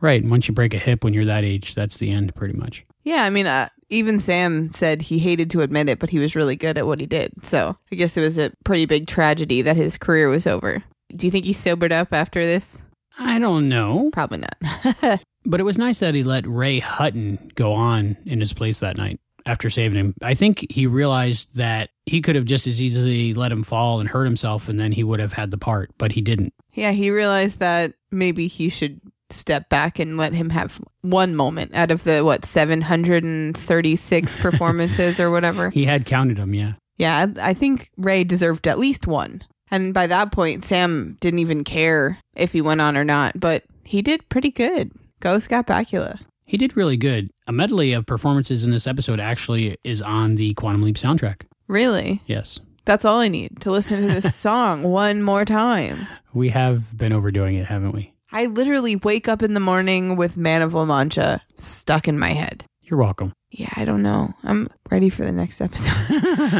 Right. 0.00 0.20
And 0.20 0.30
once 0.30 0.46
you 0.46 0.54
break 0.54 0.74
a 0.74 0.78
hip 0.78 1.02
when 1.02 1.14
you're 1.14 1.24
that 1.24 1.44
age, 1.44 1.74
that's 1.74 1.98
the 1.98 2.10
end 2.10 2.34
pretty 2.34 2.54
much. 2.54 2.84
Yeah, 3.02 3.22
I 3.24 3.30
mean, 3.30 3.46
uh, 3.46 3.70
even 3.88 4.18
Sam 4.18 4.70
said 4.70 5.00
he 5.00 5.18
hated 5.18 5.50
to 5.52 5.62
admit 5.62 5.88
it, 5.88 5.98
but 5.98 6.10
he 6.10 6.18
was 6.18 6.36
really 6.36 6.56
good 6.56 6.76
at 6.76 6.86
what 6.86 7.00
he 7.00 7.06
did. 7.06 7.32
So 7.42 7.76
I 7.90 7.96
guess 7.96 8.16
it 8.16 8.20
was 8.20 8.36
a 8.36 8.52
pretty 8.64 8.84
big 8.84 9.06
tragedy 9.06 9.62
that 9.62 9.76
his 9.76 9.96
career 9.96 10.28
was 10.28 10.46
over. 10.46 10.84
Do 11.16 11.26
you 11.26 11.30
think 11.30 11.46
he 11.46 11.54
sobered 11.54 11.92
up 11.92 12.12
after 12.12 12.44
this? 12.44 12.78
I 13.18 13.38
don't 13.38 13.68
know. 13.68 14.10
Probably 14.12 14.38
not. 14.38 15.20
But 15.44 15.60
it 15.60 15.64
was 15.64 15.78
nice 15.78 16.00
that 16.00 16.14
he 16.14 16.22
let 16.22 16.46
Ray 16.46 16.78
Hutton 16.78 17.50
go 17.54 17.72
on 17.72 18.16
in 18.26 18.40
his 18.40 18.52
place 18.52 18.80
that 18.80 18.96
night 18.96 19.20
after 19.46 19.70
saving 19.70 19.98
him. 19.98 20.14
I 20.22 20.34
think 20.34 20.66
he 20.70 20.86
realized 20.86 21.48
that 21.54 21.90
he 22.06 22.20
could 22.20 22.36
have 22.36 22.44
just 22.44 22.66
as 22.66 22.82
easily 22.82 23.32
let 23.34 23.50
him 23.52 23.62
fall 23.62 24.00
and 24.00 24.08
hurt 24.08 24.24
himself 24.24 24.68
and 24.68 24.78
then 24.78 24.92
he 24.92 25.02
would 25.04 25.20
have 25.20 25.32
had 25.32 25.50
the 25.50 25.58
part, 25.58 25.90
but 25.96 26.12
he 26.12 26.20
didn't. 26.20 26.52
yeah, 26.74 26.92
he 26.92 27.10
realized 27.10 27.58
that 27.60 27.94
maybe 28.10 28.46
he 28.46 28.68
should 28.68 29.00
step 29.30 29.68
back 29.68 29.98
and 29.98 30.16
let 30.16 30.32
him 30.32 30.50
have 30.50 30.80
one 31.02 31.34
moment 31.34 31.74
out 31.74 31.90
of 31.90 32.04
the, 32.04 32.22
what, 32.24 32.44
736 32.44 34.34
performances 34.40 35.20
or 35.20 35.30
whatever. 35.30 35.70
He 35.70 35.84
had 35.84 36.06
counted 36.06 36.36
them, 36.38 36.54
yeah. 36.54 36.72
Yeah, 36.96 37.26
I 37.36 37.50
I 37.50 37.54
think 37.54 37.90
Ray 37.96 38.24
deserved 38.24 38.66
at 38.66 38.78
least 38.78 39.06
one. 39.06 39.42
And 39.70 39.92
by 39.94 40.06
that 40.06 40.32
point, 40.32 40.64
Sam 40.64 41.16
didn't 41.20 41.40
even 41.40 41.62
care 41.62 42.18
if 42.34 42.52
he 42.52 42.60
went 42.62 42.80
on 42.80 42.96
or 42.96 43.04
not, 43.04 43.38
but 43.38 43.64
he 43.84 44.00
did 44.02 44.28
pretty 44.30 44.50
good. 44.50 44.90
Go 45.20 45.38
Scott 45.38 45.66
Bakula. 45.66 46.20
He 46.44 46.56
did 46.56 46.76
really 46.76 46.96
good. 46.96 47.30
A 47.46 47.52
medley 47.52 47.92
of 47.92 48.06
performances 48.06 48.64
in 48.64 48.70
this 48.70 48.86
episode 48.86 49.20
actually 49.20 49.76
is 49.84 50.00
on 50.00 50.36
the 50.36 50.54
Quantum 50.54 50.82
Leap 50.82 50.96
soundtrack. 50.96 51.42
Really? 51.66 52.22
Yes. 52.26 52.60
That's 52.84 53.04
all 53.04 53.18
I 53.18 53.28
need 53.28 53.60
to 53.60 53.70
listen 53.70 54.00
to 54.06 54.20
this 54.20 54.34
song 54.34 54.82
one 54.82 55.22
more 55.22 55.44
time. 55.44 56.06
We 56.32 56.48
have 56.50 56.96
been 56.96 57.12
overdoing 57.12 57.56
it, 57.56 57.66
haven't 57.66 57.92
we? 57.92 58.14
I 58.32 58.46
literally 58.46 58.96
wake 58.96 59.28
up 59.28 59.42
in 59.42 59.54
the 59.54 59.60
morning 59.60 60.16
with 60.16 60.36
Man 60.36 60.62
of 60.62 60.72
La 60.72 60.84
Mancha 60.84 61.42
stuck 61.58 62.08
in 62.08 62.18
my 62.18 62.30
head. 62.30 62.64
You're 62.82 63.00
welcome. 63.00 63.32
Yeah, 63.50 63.72
I 63.76 63.84
don't 63.84 64.02
know. 64.02 64.32
I'm 64.42 64.68
ready 64.90 65.10
for 65.10 65.24
the 65.24 65.32
next 65.32 65.60
episode. 65.60 65.94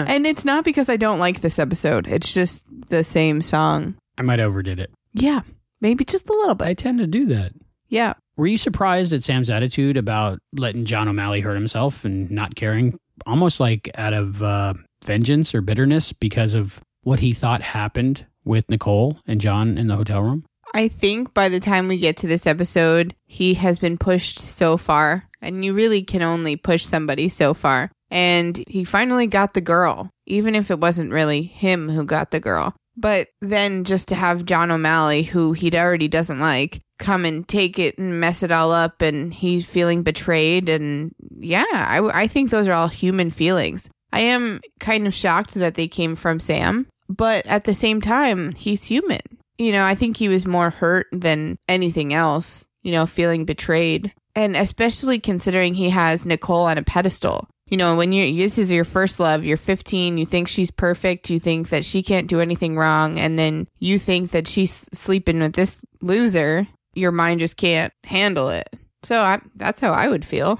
and 0.08 0.26
it's 0.26 0.44
not 0.44 0.64
because 0.64 0.88
I 0.88 0.96
don't 0.96 1.18
like 1.18 1.40
this 1.40 1.58
episode. 1.58 2.06
It's 2.06 2.32
just 2.32 2.64
the 2.88 3.04
same 3.04 3.40
song 3.40 3.94
I 4.18 4.22
might 4.22 4.38
have 4.38 4.48
overdid 4.48 4.80
it. 4.80 4.90
Yeah, 5.14 5.42
maybe 5.80 6.04
just 6.04 6.28
a 6.28 6.32
little 6.32 6.54
bit. 6.54 6.66
I 6.68 6.74
tend 6.74 6.98
to 6.98 7.06
do 7.06 7.26
that. 7.26 7.52
Yeah. 7.88 8.14
Were 8.36 8.46
you 8.46 8.58
surprised 8.58 9.12
at 9.12 9.24
Sam's 9.24 9.50
attitude 9.50 9.96
about 9.96 10.38
letting 10.52 10.84
John 10.84 11.08
O'Malley 11.08 11.40
hurt 11.40 11.54
himself 11.54 12.04
and 12.04 12.30
not 12.30 12.54
caring? 12.54 12.98
Almost 13.26 13.60
like 13.60 13.90
out 13.96 14.12
of 14.12 14.42
uh, 14.42 14.74
vengeance 15.04 15.54
or 15.54 15.60
bitterness 15.60 16.12
because 16.12 16.54
of 16.54 16.80
what 17.02 17.20
he 17.20 17.34
thought 17.34 17.62
happened 17.62 18.24
with 18.44 18.68
Nicole 18.70 19.18
and 19.26 19.40
John 19.40 19.76
in 19.78 19.88
the 19.88 19.96
hotel 19.96 20.22
room? 20.22 20.44
I 20.74 20.88
think 20.88 21.32
by 21.34 21.48
the 21.48 21.60
time 21.60 21.88
we 21.88 21.98
get 21.98 22.16
to 22.18 22.26
this 22.26 22.46
episode, 22.46 23.14
he 23.26 23.54
has 23.54 23.78
been 23.78 23.96
pushed 23.96 24.38
so 24.38 24.76
far, 24.76 25.24
and 25.40 25.64
you 25.64 25.72
really 25.72 26.02
can 26.02 26.22
only 26.22 26.56
push 26.56 26.84
somebody 26.84 27.28
so 27.28 27.54
far. 27.54 27.90
And 28.10 28.62
he 28.68 28.84
finally 28.84 29.26
got 29.26 29.54
the 29.54 29.60
girl, 29.60 30.10
even 30.26 30.54
if 30.54 30.70
it 30.70 30.80
wasn't 30.80 31.12
really 31.12 31.42
him 31.42 31.88
who 31.88 32.04
got 32.04 32.30
the 32.30 32.40
girl. 32.40 32.74
But 32.96 33.28
then 33.40 33.84
just 33.84 34.08
to 34.08 34.14
have 34.14 34.44
John 34.44 34.70
O'Malley, 34.70 35.22
who 35.22 35.52
he 35.52 35.70
already 35.76 36.08
doesn't 36.08 36.40
like, 36.40 36.80
come 36.98 37.24
and 37.24 37.46
take 37.48 37.78
it 37.78 37.98
and 37.98 38.20
mess 38.20 38.42
it 38.42 38.52
all 38.52 38.72
up, 38.72 39.00
and 39.00 39.32
he's 39.32 39.64
feeling 39.64 40.02
betrayed. 40.02 40.68
And 40.68 41.14
yeah, 41.38 41.64
I, 41.70 42.22
I 42.22 42.26
think 42.26 42.50
those 42.50 42.68
are 42.68 42.72
all 42.72 42.88
human 42.88 43.30
feelings. 43.30 43.88
I 44.12 44.20
am 44.20 44.60
kind 44.80 45.06
of 45.06 45.14
shocked 45.14 45.54
that 45.54 45.74
they 45.74 45.88
came 45.88 46.16
from 46.16 46.40
Sam, 46.40 46.86
but 47.08 47.46
at 47.46 47.64
the 47.64 47.74
same 47.74 48.00
time, 48.00 48.52
he's 48.52 48.84
human. 48.84 49.20
You 49.58 49.72
know, 49.72 49.84
I 49.84 49.94
think 49.94 50.16
he 50.16 50.28
was 50.28 50.46
more 50.46 50.70
hurt 50.70 51.08
than 51.12 51.58
anything 51.68 52.14
else, 52.14 52.64
you 52.82 52.92
know, 52.92 53.06
feeling 53.06 53.44
betrayed. 53.44 54.12
And 54.34 54.56
especially 54.56 55.18
considering 55.18 55.74
he 55.74 55.90
has 55.90 56.24
Nicole 56.24 56.66
on 56.66 56.78
a 56.78 56.82
pedestal. 56.82 57.48
You 57.68 57.76
know, 57.76 57.96
when 57.96 58.12
you 58.12 58.34
this 58.42 58.56
is 58.56 58.72
your 58.72 58.84
first 58.84 59.20
love, 59.20 59.44
you're 59.44 59.58
15, 59.58 60.16
you 60.16 60.24
think 60.24 60.48
she's 60.48 60.70
perfect, 60.70 61.28
you 61.28 61.38
think 61.38 61.68
that 61.68 61.84
she 61.84 62.02
can't 62.02 62.28
do 62.28 62.40
anything 62.40 62.78
wrong, 62.78 63.18
and 63.18 63.38
then 63.38 63.68
you 63.78 63.98
think 63.98 64.30
that 64.30 64.48
she's 64.48 64.88
sleeping 64.92 65.40
with 65.40 65.52
this 65.52 65.84
loser, 66.00 66.66
your 66.98 67.12
mind 67.12 67.40
just 67.40 67.56
can't 67.56 67.92
handle 68.04 68.48
it. 68.48 68.68
So 69.02 69.20
I, 69.20 69.40
that's 69.56 69.80
how 69.80 69.92
I 69.92 70.08
would 70.08 70.24
feel. 70.24 70.58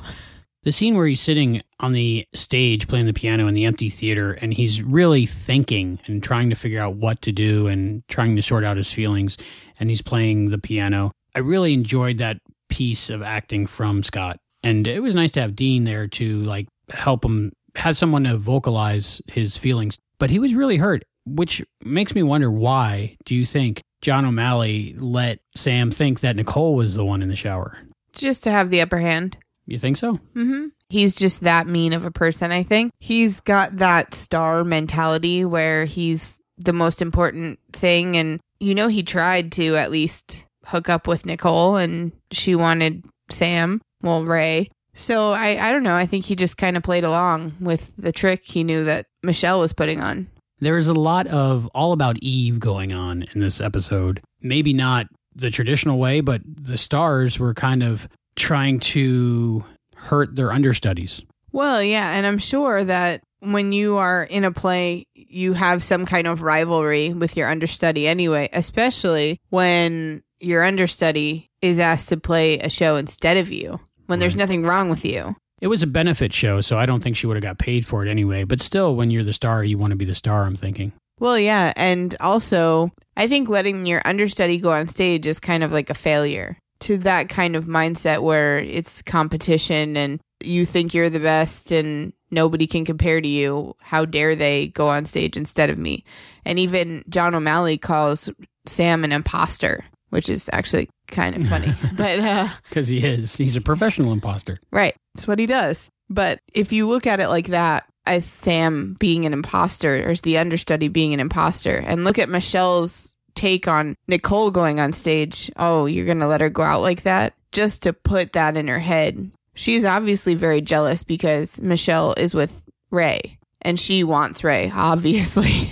The 0.64 0.72
scene 0.72 0.96
where 0.96 1.06
he's 1.06 1.20
sitting 1.20 1.62
on 1.80 1.92
the 1.92 2.26
stage 2.34 2.88
playing 2.88 3.06
the 3.06 3.12
piano 3.12 3.46
in 3.46 3.54
the 3.54 3.64
empty 3.64 3.90
theater 3.90 4.32
and 4.32 4.52
he's 4.52 4.82
really 4.82 5.24
thinking 5.24 5.98
and 6.06 6.22
trying 6.22 6.50
to 6.50 6.56
figure 6.56 6.80
out 6.80 6.96
what 6.96 7.22
to 7.22 7.32
do 7.32 7.68
and 7.68 8.02
trying 8.08 8.36
to 8.36 8.42
sort 8.42 8.64
out 8.64 8.76
his 8.76 8.92
feelings 8.92 9.36
and 9.78 9.88
he's 9.88 10.02
playing 10.02 10.50
the 10.50 10.58
piano. 10.58 11.12
I 11.34 11.40
really 11.40 11.72
enjoyed 11.72 12.18
that 12.18 12.38
piece 12.68 13.10
of 13.10 13.22
acting 13.22 13.66
from 13.66 14.02
Scott. 14.02 14.38
And 14.62 14.86
it 14.86 15.00
was 15.00 15.14
nice 15.14 15.30
to 15.32 15.40
have 15.40 15.56
Dean 15.56 15.84
there 15.84 16.08
to 16.08 16.42
like 16.42 16.66
help 16.90 17.24
him 17.24 17.52
have 17.76 17.96
someone 17.96 18.24
to 18.24 18.36
vocalize 18.36 19.22
his 19.28 19.56
feelings. 19.56 19.96
But 20.18 20.30
he 20.30 20.38
was 20.38 20.54
really 20.54 20.76
hurt, 20.76 21.04
which 21.24 21.62
makes 21.84 22.14
me 22.14 22.22
wonder 22.22 22.50
why 22.50 23.16
do 23.24 23.36
you 23.36 23.46
think 23.46 23.82
John 24.00 24.24
O'Malley 24.24 24.94
let 24.98 25.40
Sam 25.56 25.90
think 25.90 26.20
that 26.20 26.36
Nicole 26.36 26.74
was 26.74 26.94
the 26.94 27.04
one 27.04 27.22
in 27.22 27.28
the 27.28 27.36
shower? 27.36 27.78
Just 28.12 28.42
to 28.44 28.50
have 28.50 28.70
the 28.70 28.80
upper 28.80 28.98
hand. 28.98 29.36
You 29.66 29.78
think 29.78 29.96
so? 29.96 30.14
Mm-hmm. 30.34 30.68
He's 30.88 31.14
just 31.14 31.40
that 31.40 31.66
mean 31.66 31.92
of 31.92 32.04
a 32.04 32.10
person, 32.10 32.50
I 32.50 32.62
think. 32.62 32.92
He's 32.98 33.40
got 33.40 33.76
that 33.78 34.14
star 34.14 34.64
mentality 34.64 35.44
where 35.44 35.84
he's 35.84 36.40
the 36.56 36.72
most 36.72 37.02
important 37.02 37.58
thing. 37.72 38.16
And, 38.16 38.40
you 38.60 38.74
know, 38.74 38.88
he 38.88 39.02
tried 39.02 39.52
to 39.52 39.76
at 39.76 39.90
least 39.90 40.44
hook 40.64 40.88
up 40.88 41.06
with 41.06 41.26
Nicole 41.26 41.76
and 41.76 42.12
she 42.30 42.54
wanted 42.54 43.04
Sam, 43.30 43.82
well, 44.02 44.24
Ray. 44.24 44.70
So 44.94 45.32
I, 45.32 45.68
I 45.68 45.70
don't 45.70 45.82
know. 45.82 45.96
I 45.96 46.06
think 46.06 46.24
he 46.24 46.34
just 46.34 46.56
kind 46.56 46.76
of 46.76 46.82
played 46.82 47.04
along 47.04 47.54
with 47.60 47.92
the 47.98 48.12
trick 48.12 48.42
he 48.44 48.64
knew 48.64 48.84
that 48.84 49.06
Michelle 49.22 49.60
was 49.60 49.72
putting 49.72 50.00
on. 50.00 50.28
There's 50.60 50.88
a 50.88 50.94
lot 50.94 51.26
of 51.28 51.66
all 51.74 51.92
about 51.92 52.18
Eve 52.20 52.58
going 52.58 52.92
on 52.92 53.24
in 53.34 53.40
this 53.40 53.60
episode. 53.60 54.20
Maybe 54.40 54.72
not 54.72 55.06
the 55.34 55.50
traditional 55.50 55.98
way, 55.98 56.20
but 56.20 56.42
the 56.44 56.78
stars 56.78 57.38
were 57.38 57.54
kind 57.54 57.82
of 57.82 58.08
trying 58.36 58.80
to 58.80 59.64
hurt 59.94 60.34
their 60.36 60.52
understudies. 60.52 61.22
Well, 61.52 61.82
yeah, 61.82 62.10
and 62.12 62.26
I'm 62.26 62.38
sure 62.38 62.84
that 62.84 63.22
when 63.40 63.72
you 63.72 63.96
are 63.96 64.24
in 64.24 64.44
a 64.44 64.52
play, 64.52 65.06
you 65.14 65.52
have 65.52 65.84
some 65.84 66.06
kind 66.06 66.26
of 66.26 66.42
rivalry 66.42 67.12
with 67.12 67.36
your 67.36 67.48
understudy 67.48 68.08
anyway, 68.08 68.48
especially 68.52 69.40
when 69.50 70.22
your 70.40 70.64
understudy 70.64 71.50
is 71.62 71.78
asked 71.78 72.08
to 72.10 72.16
play 72.16 72.58
a 72.58 72.70
show 72.70 72.96
instead 72.96 73.36
of 73.36 73.50
you, 73.50 73.78
when 74.06 74.18
there's 74.18 74.36
nothing 74.36 74.64
wrong 74.64 74.90
with 74.90 75.04
you. 75.04 75.36
It 75.60 75.68
was 75.68 75.82
a 75.82 75.86
benefit 75.86 76.32
show, 76.32 76.60
so 76.60 76.78
I 76.78 76.86
don't 76.86 77.02
think 77.02 77.16
she 77.16 77.26
would 77.26 77.36
have 77.36 77.42
got 77.42 77.58
paid 77.58 77.86
for 77.86 78.04
it 78.04 78.10
anyway. 78.10 78.44
But 78.44 78.60
still, 78.60 78.94
when 78.94 79.10
you're 79.10 79.24
the 79.24 79.32
star, 79.32 79.64
you 79.64 79.78
want 79.78 79.90
to 79.90 79.96
be 79.96 80.04
the 80.04 80.14
star, 80.14 80.44
I'm 80.44 80.56
thinking. 80.56 80.92
Well, 81.18 81.38
yeah, 81.38 81.72
and 81.76 82.16
also, 82.20 82.92
I 83.16 83.26
think 83.26 83.48
letting 83.48 83.86
your 83.86 84.02
understudy 84.04 84.58
go 84.58 84.72
on 84.72 84.86
stage 84.88 85.26
is 85.26 85.40
kind 85.40 85.64
of 85.64 85.72
like 85.72 85.90
a 85.90 85.94
failure 85.94 86.56
to 86.80 86.98
that 86.98 87.28
kind 87.28 87.56
of 87.56 87.64
mindset 87.64 88.22
where 88.22 88.60
it's 88.60 89.02
competition 89.02 89.96
and 89.96 90.20
you 90.44 90.64
think 90.64 90.94
you're 90.94 91.10
the 91.10 91.18
best 91.18 91.72
and 91.72 92.12
nobody 92.30 92.68
can 92.68 92.84
compare 92.84 93.20
to 93.20 93.26
you. 93.26 93.74
How 93.80 94.04
dare 94.04 94.36
they 94.36 94.68
go 94.68 94.88
on 94.88 95.06
stage 95.06 95.36
instead 95.36 95.70
of 95.70 95.78
me? 95.78 96.04
And 96.44 96.58
even 96.60 97.02
John 97.08 97.34
O'Malley 97.34 97.78
calls 97.78 98.30
Sam 98.66 99.02
an 99.02 99.10
imposter, 99.10 99.84
which 100.10 100.28
is 100.28 100.48
actually 100.52 100.88
kind 101.08 101.36
of 101.36 101.48
funny. 101.48 101.74
but 101.96 102.20
uh 102.20 102.48
Because 102.68 102.88
he 102.88 103.04
is. 103.04 103.36
He's 103.36 103.56
a 103.56 103.60
professional 103.60 104.12
imposter. 104.12 104.58
Right. 104.70 104.94
It's 105.14 105.26
what 105.26 105.38
he 105.38 105.46
does. 105.46 105.90
But 106.10 106.40
if 106.54 106.72
you 106.72 106.88
look 106.88 107.06
at 107.06 107.20
it 107.20 107.28
like 107.28 107.48
that, 107.48 107.84
as 108.06 108.24
Sam 108.24 108.96
being 108.98 109.26
an 109.26 109.34
imposter, 109.34 109.96
or 110.06 110.10
as 110.10 110.22
the 110.22 110.38
understudy 110.38 110.88
being 110.88 111.12
an 111.12 111.20
imposter, 111.20 111.76
and 111.76 112.04
look 112.04 112.18
at 112.18 112.30
Michelle's 112.30 113.14
take 113.34 113.68
on 113.68 113.94
Nicole 114.08 114.50
going 114.50 114.80
on 114.80 114.92
stage, 114.94 115.50
oh, 115.56 115.84
you're 115.86 116.06
going 116.06 116.20
to 116.20 116.26
let 116.26 116.40
her 116.40 116.48
go 116.48 116.62
out 116.62 116.80
like 116.80 117.02
that? 117.02 117.34
Just 117.52 117.82
to 117.82 117.92
put 117.92 118.32
that 118.32 118.56
in 118.56 118.66
her 118.68 118.78
head. 118.78 119.30
She's 119.54 119.84
obviously 119.84 120.34
very 120.34 120.60
jealous 120.60 121.02
because 121.02 121.60
Michelle 121.60 122.14
is 122.16 122.32
with 122.32 122.62
Ray, 122.90 123.38
and 123.60 123.78
she 123.78 124.04
wants 124.04 124.42
Ray, 124.42 124.72
obviously. 124.74 125.70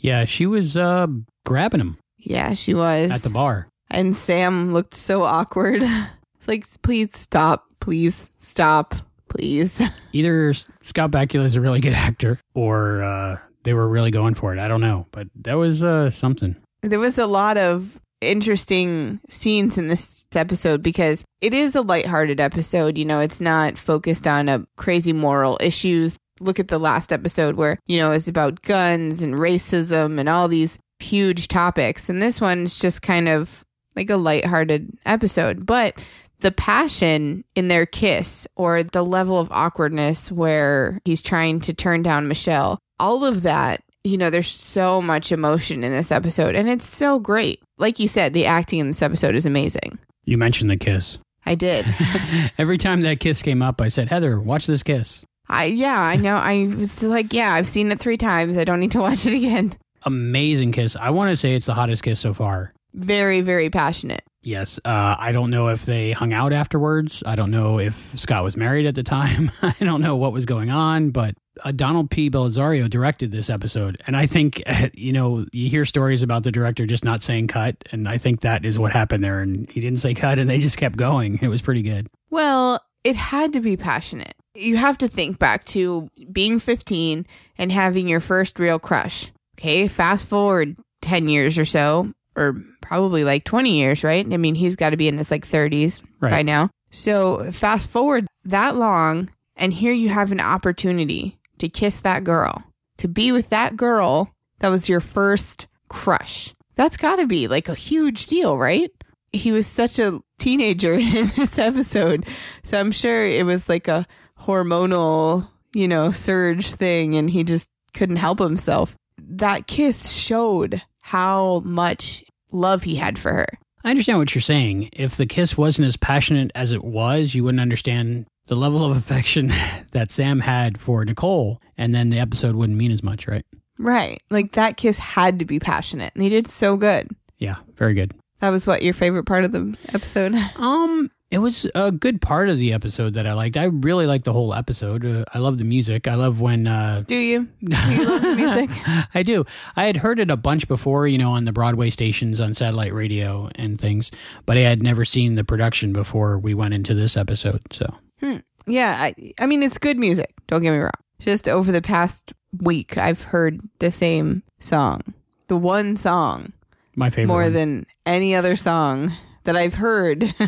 Yeah, 0.00 0.26
she 0.26 0.44
was 0.44 0.76
uh, 0.76 1.06
grabbing 1.46 1.80
him 1.80 1.98
yeah, 2.26 2.52
she 2.54 2.74
was. 2.74 3.10
at 3.10 3.22
the 3.22 3.30
bar. 3.30 3.68
and 3.90 4.14
Sam 4.16 4.72
looked 4.72 4.94
so 4.94 5.22
awkward. 5.22 5.82
It's 5.82 6.46
like, 6.48 6.66
please 6.82 7.16
stop. 7.16 7.66
Please 7.80 8.30
stop. 8.40 8.94
Please. 9.28 9.80
Either 10.12 10.52
Scott 10.82 11.10
Bakula 11.10 11.44
is 11.44 11.56
a 11.56 11.60
really 11.60 11.80
good 11.80 11.92
actor 11.92 12.38
or 12.54 13.02
uh, 13.02 13.38
they 13.64 13.74
were 13.74 13.88
really 13.88 14.10
going 14.10 14.34
for 14.34 14.52
it. 14.52 14.58
I 14.58 14.66
don't 14.68 14.80
know. 14.80 15.06
But 15.12 15.28
that 15.42 15.54
was 15.54 15.82
uh, 15.82 16.10
something. 16.10 16.56
There 16.82 16.98
was 17.00 17.18
a 17.18 17.26
lot 17.26 17.56
of 17.56 17.98
interesting 18.20 19.20
scenes 19.28 19.76
in 19.78 19.88
this 19.88 20.26
episode 20.34 20.82
because 20.82 21.24
it 21.40 21.52
is 21.54 21.74
a 21.74 21.80
lighthearted 21.82 22.40
episode. 22.40 22.96
You 22.98 23.04
know, 23.04 23.20
it's 23.20 23.40
not 23.40 23.78
focused 23.78 24.26
on 24.26 24.48
a 24.48 24.66
crazy 24.76 25.12
moral 25.12 25.58
issues. 25.60 26.16
Look 26.40 26.58
at 26.60 26.68
the 26.68 26.78
last 26.78 27.12
episode 27.12 27.56
where, 27.56 27.78
you 27.86 27.98
know, 27.98 28.12
it's 28.12 28.28
about 28.28 28.62
guns 28.62 29.22
and 29.22 29.34
racism 29.34 30.18
and 30.18 30.28
all 30.28 30.48
these 30.48 30.78
huge 31.00 31.48
topics. 31.48 32.08
And 32.08 32.20
this 32.22 32.40
one's 32.40 32.76
just 32.76 33.02
kind 33.02 33.28
of 33.28 33.64
like 33.94 34.10
a 34.10 34.16
lighthearted 34.16 34.96
episode. 35.06 35.66
But 35.66 35.94
the 36.40 36.52
passion 36.52 37.44
in 37.54 37.68
their 37.68 37.86
kiss 37.86 38.46
or 38.56 38.82
the 38.82 39.04
level 39.04 39.40
of 39.40 39.50
awkwardness 39.50 40.30
where 40.30 41.00
he's 41.04 41.22
trying 41.22 41.60
to 41.60 41.72
turn 41.72 42.02
down 42.02 42.28
Michelle, 42.28 42.78
all 43.00 43.24
of 43.24 43.42
that, 43.42 43.82
you 44.04 44.16
know, 44.16 44.30
there's 44.30 44.50
so 44.50 45.00
much 45.02 45.32
emotion 45.32 45.82
in 45.82 45.92
this 45.92 46.12
episode 46.12 46.54
and 46.54 46.68
it's 46.68 46.86
so 46.86 47.18
great. 47.18 47.60
Like 47.78 47.98
you 47.98 48.08
said, 48.08 48.34
the 48.34 48.46
acting 48.46 48.78
in 48.78 48.88
this 48.88 49.02
episode 49.02 49.34
is 49.34 49.46
amazing. 49.46 49.98
You 50.24 50.38
mentioned 50.38 50.70
the 50.70 50.76
kiss. 50.76 51.18
I 51.44 51.54
did. 51.54 51.86
Every 52.58 52.78
time 52.78 53.02
that 53.02 53.20
kiss 53.20 53.42
came 53.42 53.62
up, 53.62 53.80
I 53.80 53.88
said, 53.88 54.08
Heather, 54.08 54.40
watch 54.40 54.66
this 54.66 54.82
kiss. 54.82 55.24
I 55.48 55.66
yeah, 55.66 56.00
I 56.00 56.16
know. 56.16 56.36
I 56.36 56.66
was 56.76 57.02
like, 57.04 57.32
yeah, 57.32 57.54
I've 57.54 57.68
seen 57.68 57.92
it 57.92 58.00
3 58.00 58.16
times. 58.16 58.58
I 58.58 58.64
don't 58.64 58.80
need 58.80 58.90
to 58.92 58.98
watch 58.98 59.26
it 59.26 59.34
again. 59.34 59.74
Amazing 60.06 60.72
kiss. 60.72 60.96
I 60.96 61.10
want 61.10 61.30
to 61.30 61.36
say 61.36 61.54
it's 61.54 61.66
the 61.66 61.74
hottest 61.74 62.02
kiss 62.02 62.18
so 62.20 62.32
far. 62.32 62.72
Very 62.94 63.42
very 63.42 63.68
passionate. 63.68 64.22
Yes. 64.46 64.78
Uh, 64.84 65.16
I 65.18 65.32
don't 65.32 65.50
know 65.50 65.68
if 65.68 65.86
they 65.86 66.12
hung 66.12 66.32
out 66.32 66.52
afterwards. 66.52 67.20
I 67.26 67.34
don't 67.34 67.50
know 67.50 67.80
if 67.80 68.12
Scott 68.14 68.44
was 68.44 68.56
married 68.56 68.86
at 68.86 68.94
the 68.94 69.02
time. 69.02 69.50
I 69.60 69.74
don't 69.80 70.00
know 70.00 70.14
what 70.14 70.32
was 70.32 70.46
going 70.46 70.70
on, 70.70 71.10
but 71.10 71.34
uh, 71.64 71.72
Donald 71.72 72.12
P. 72.12 72.30
Bellisario 72.30 72.88
directed 72.88 73.32
this 73.32 73.50
episode. 73.50 74.00
And 74.06 74.16
I 74.16 74.26
think, 74.26 74.62
you 74.94 75.12
know, 75.12 75.46
you 75.52 75.68
hear 75.68 75.84
stories 75.84 76.22
about 76.22 76.44
the 76.44 76.52
director 76.52 76.86
just 76.86 77.04
not 77.04 77.24
saying 77.24 77.48
cut. 77.48 77.74
And 77.90 78.08
I 78.08 78.18
think 78.18 78.42
that 78.42 78.64
is 78.64 78.78
what 78.78 78.92
happened 78.92 79.24
there. 79.24 79.40
And 79.40 79.68
he 79.68 79.80
didn't 79.80 79.98
say 79.98 80.14
cut 80.14 80.38
and 80.38 80.48
they 80.48 80.58
just 80.60 80.76
kept 80.76 80.96
going. 80.96 81.40
It 81.42 81.48
was 81.48 81.60
pretty 81.60 81.82
good. 81.82 82.06
Well, 82.30 82.80
it 83.02 83.16
had 83.16 83.52
to 83.54 83.60
be 83.60 83.76
passionate. 83.76 84.34
You 84.54 84.76
have 84.76 84.96
to 84.98 85.08
think 85.08 85.40
back 85.40 85.64
to 85.66 86.08
being 86.30 86.60
15 86.60 87.26
and 87.58 87.72
having 87.72 88.06
your 88.06 88.20
first 88.20 88.60
real 88.60 88.78
crush. 88.78 89.32
Okay, 89.58 89.88
fast 89.88 90.26
forward 90.26 90.76
10 91.02 91.28
years 91.28 91.58
or 91.58 91.64
so, 91.64 92.12
or 92.36 92.62
probably 92.82 93.24
like 93.24 93.44
20 93.44 93.70
years, 93.78 94.04
right? 94.04 94.26
I 94.30 94.36
mean, 94.36 94.54
he's 94.54 94.76
got 94.76 94.90
to 94.90 94.96
be 94.96 95.08
in 95.08 95.18
his 95.18 95.30
like 95.30 95.46
30s 95.48 96.00
Right. 96.20 96.30
by 96.30 96.42
now. 96.42 96.70
So 96.90 97.50
fast 97.52 97.88
forward 97.88 98.26
that 98.44 98.76
long, 98.76 99.30
and 99.56 99.72
here 99.72 99.92
you 99.92 100.08
have 100.10 100.32
an 100.32 100.40
opportunity 100.40 101.38
to 101.58 101.68
kiss 101.68 102.00
that 102.00 102.22
girl, 102.24 102.64
to 102.98 103.08
be 103.08 103.32
with 103.32 103.48
that 103.48 103.76
girl 103.76 104.30
that 104.60 104.68
was 104.68 104.88
your 104.88 105.00
first 105.00 105.66
crush. 105.88 106.54
That's 106.74 106.96
got 106.98 107.16
to 107.16 107.26
be 107.26 107.48
like 107.48 107.68
a 107.68 107.74
huge 107.74 108.26
deal, 108.26 108.56
right? 108.58 108.90
He 109.32 109.52
was 109.52 109.66
such 109.66 109.98
a 109.98 110.20
teenager 110.38 110.92
in 110.98 111.32
this 111.36 111.58
episode. 111.58 112.26
So 112.64 112.78
I'm 112.78 112.92
sure 112.92 113.26
it 113.26 113.44
was 113.46 113.68
like 113.68 113.88
a 113.88 114.06
hormonal, 114.40 115.48
you 115.74 115.88
know, 115.88 116.12
surge 116.12 116.72
thing 116.74 117.14
and 117.16 117.30
he 117.30 117.44
just 117.44 117.68
couldn't 117.94 118.16
help 118.16 118.38
himself. 118.38 118.96
That 119.18 119.66
kiss 119.66 120.12
showed 120.12 120.82
how 121.00 121.60
much 121.64 122.24
love 122.50 122.82
he 122.82 122.96
had 122.96 123.18
for 123.18 123.32
her. 123.32 123.46
I 123.84 123.90
understand 123.90 124.18
what 124.18 124.34
you're 124.34 124.42
saying. 124.42 124.90
If 124.92 125.16
the 125.16 125.26
kiss 125.26 125.56
wasn't 125.56 125.86
as 125.86 125.96
passionate 125.96 126.50
as 126.54 126.72
it 126.72 126.82
was, 126.82 127.34
you 127.34 127.44
wouldn't 127.44 127.60
understand 127.60 128.26
the 128.46 128.56
level 128.56 128.84
of 128.84 128.96
affection 128.96 129.52
that 129.92 130.10
Sam 130.10 130.40
had 130.40 130.80
for 130.80 131.04
Nicole, 131.04 131.60
and 131.78 131.94
then 131.94 132.10
the 132.10 132.18
episode 132.18 132.56
wouldn't 132.56 132.78
mean 132.78 132.90
as 132.92 133.02
much, 133.02 133.28
right? 133.28 133.44
Right. 133.78 134.20
Like 134.30 134.52
that 134.52 134.76
kiss 134.76 134.98
had 134.98 135.38
to 135.38 135.44
be 135.44 135.60
passionate. 135.60 136.12
And 136.14 136.22
he 136.22 136.28
did 136.30 136.48
so 136.48 136.76
good. 136.76 137.08
Yeah, 137.38 137.56
very 137.76 137.94
good. 137.94 138.14
That 138.40 138.50
was 138.50 138.66
what 138.66 138.82
your 138.82 138.94
favorite 138.94 139.24
part 139.24 139.44
of 139.44 139.52
the 139.52 139.76
episode? 139.94 140.34
Um, 140.56 141.10
it 141.30 141.38
was 141.38 141.66
a 141.74 141.90
good 141.90 142.20
part 142.22 142.48
of 142.48 142.58
the 142.58 142.72
episode 142.72 143.14
that 143.14 143.26
I 143.26 143.32
liked. 143.32 143.56
I 143.56 143.64
really 143.64 144.06
liked 144.06 144.24
the 144.24 144.32
whole 144.32 144.54
episode. 144.54 145.04
Uh, 145.04 145.24
I 145.34 145.38
love 145.38 145.58
the 145.58 145.64
music. 145.64 146.06
I 146.06 146.14
love 146.14 146.40
when 146.40 146.66
uh 146.66 147.02
Do 147.06 147.16
you? 147.16 147.48
Do 147.64 147.76
you 147.92 148.06
love 148.08 148.22
the 148.22 148.34
music? 148.36 148.70
I 149.14 149.22
do. 149.24 149.44
I 149.74 149.84
had 149.84 149.96
heard 149.96 150.20
it 150.20 150.30
a 150.30 150.36
bunch 150.36 150.68
before, 150.68 151.06
you 151.08 151.18
know, 151.18 151.32
on 151.32 151.44
the 151.44 151.52
Broadway 151.52 151.90
stations 151.90 152.40
on 152.40 152.54
satellite 152.54 152.94
radio 152.94 153.50
and 153.56 153.80
things, 153.80 154.10
but 154.44 154.56
I 154.56 154.60
had 154.60 154.82
never 154.82 155.04
seen 155.04 155.34
the 155.34 155.44
production 155.44 155.92
before 155.92 156.38
we 156.38 156.54
went 156.54 156.74
into 156.74 156.94
this 156.94 157.16
episode. 157.16 157.62
So, 157.72 157.86
Hmm. 158.20 158.36
Yeah, 158.68 158.96
I, 159.00 159.32
I 159.40 159.46
mean, 159.46 159.62
it's 159.62 159.78
good 159.78 159.98
music. 159.98 160.32
Don't 160.48 160.62
get 160.62 160.70
me 160.72 160.78
wrong. 160.78 160.90
Just 161.20 161.48
over 161.48 161.70
the 161.72 161.82
past 161.82 162.32
week, 162.60 162.96
I've 162.98 163.22
heard 163.24 163.60
the 163.78 163.92
same 163.92 164.42
song, 164.58 165.02
the 165.48 165.56
one 165.56 165.96
song, 165.96 166.52
my 166.94 167.10
favorite 167.10 167.26
more 167.28 167.42
one. 167.42 167.52
than 167.52 167.86
any 168.04 168.34
other 168.34 168.56
song 168.56 169.12
that 169.44 169.56
I've 169.56 169.74
heard. 169.74 170.34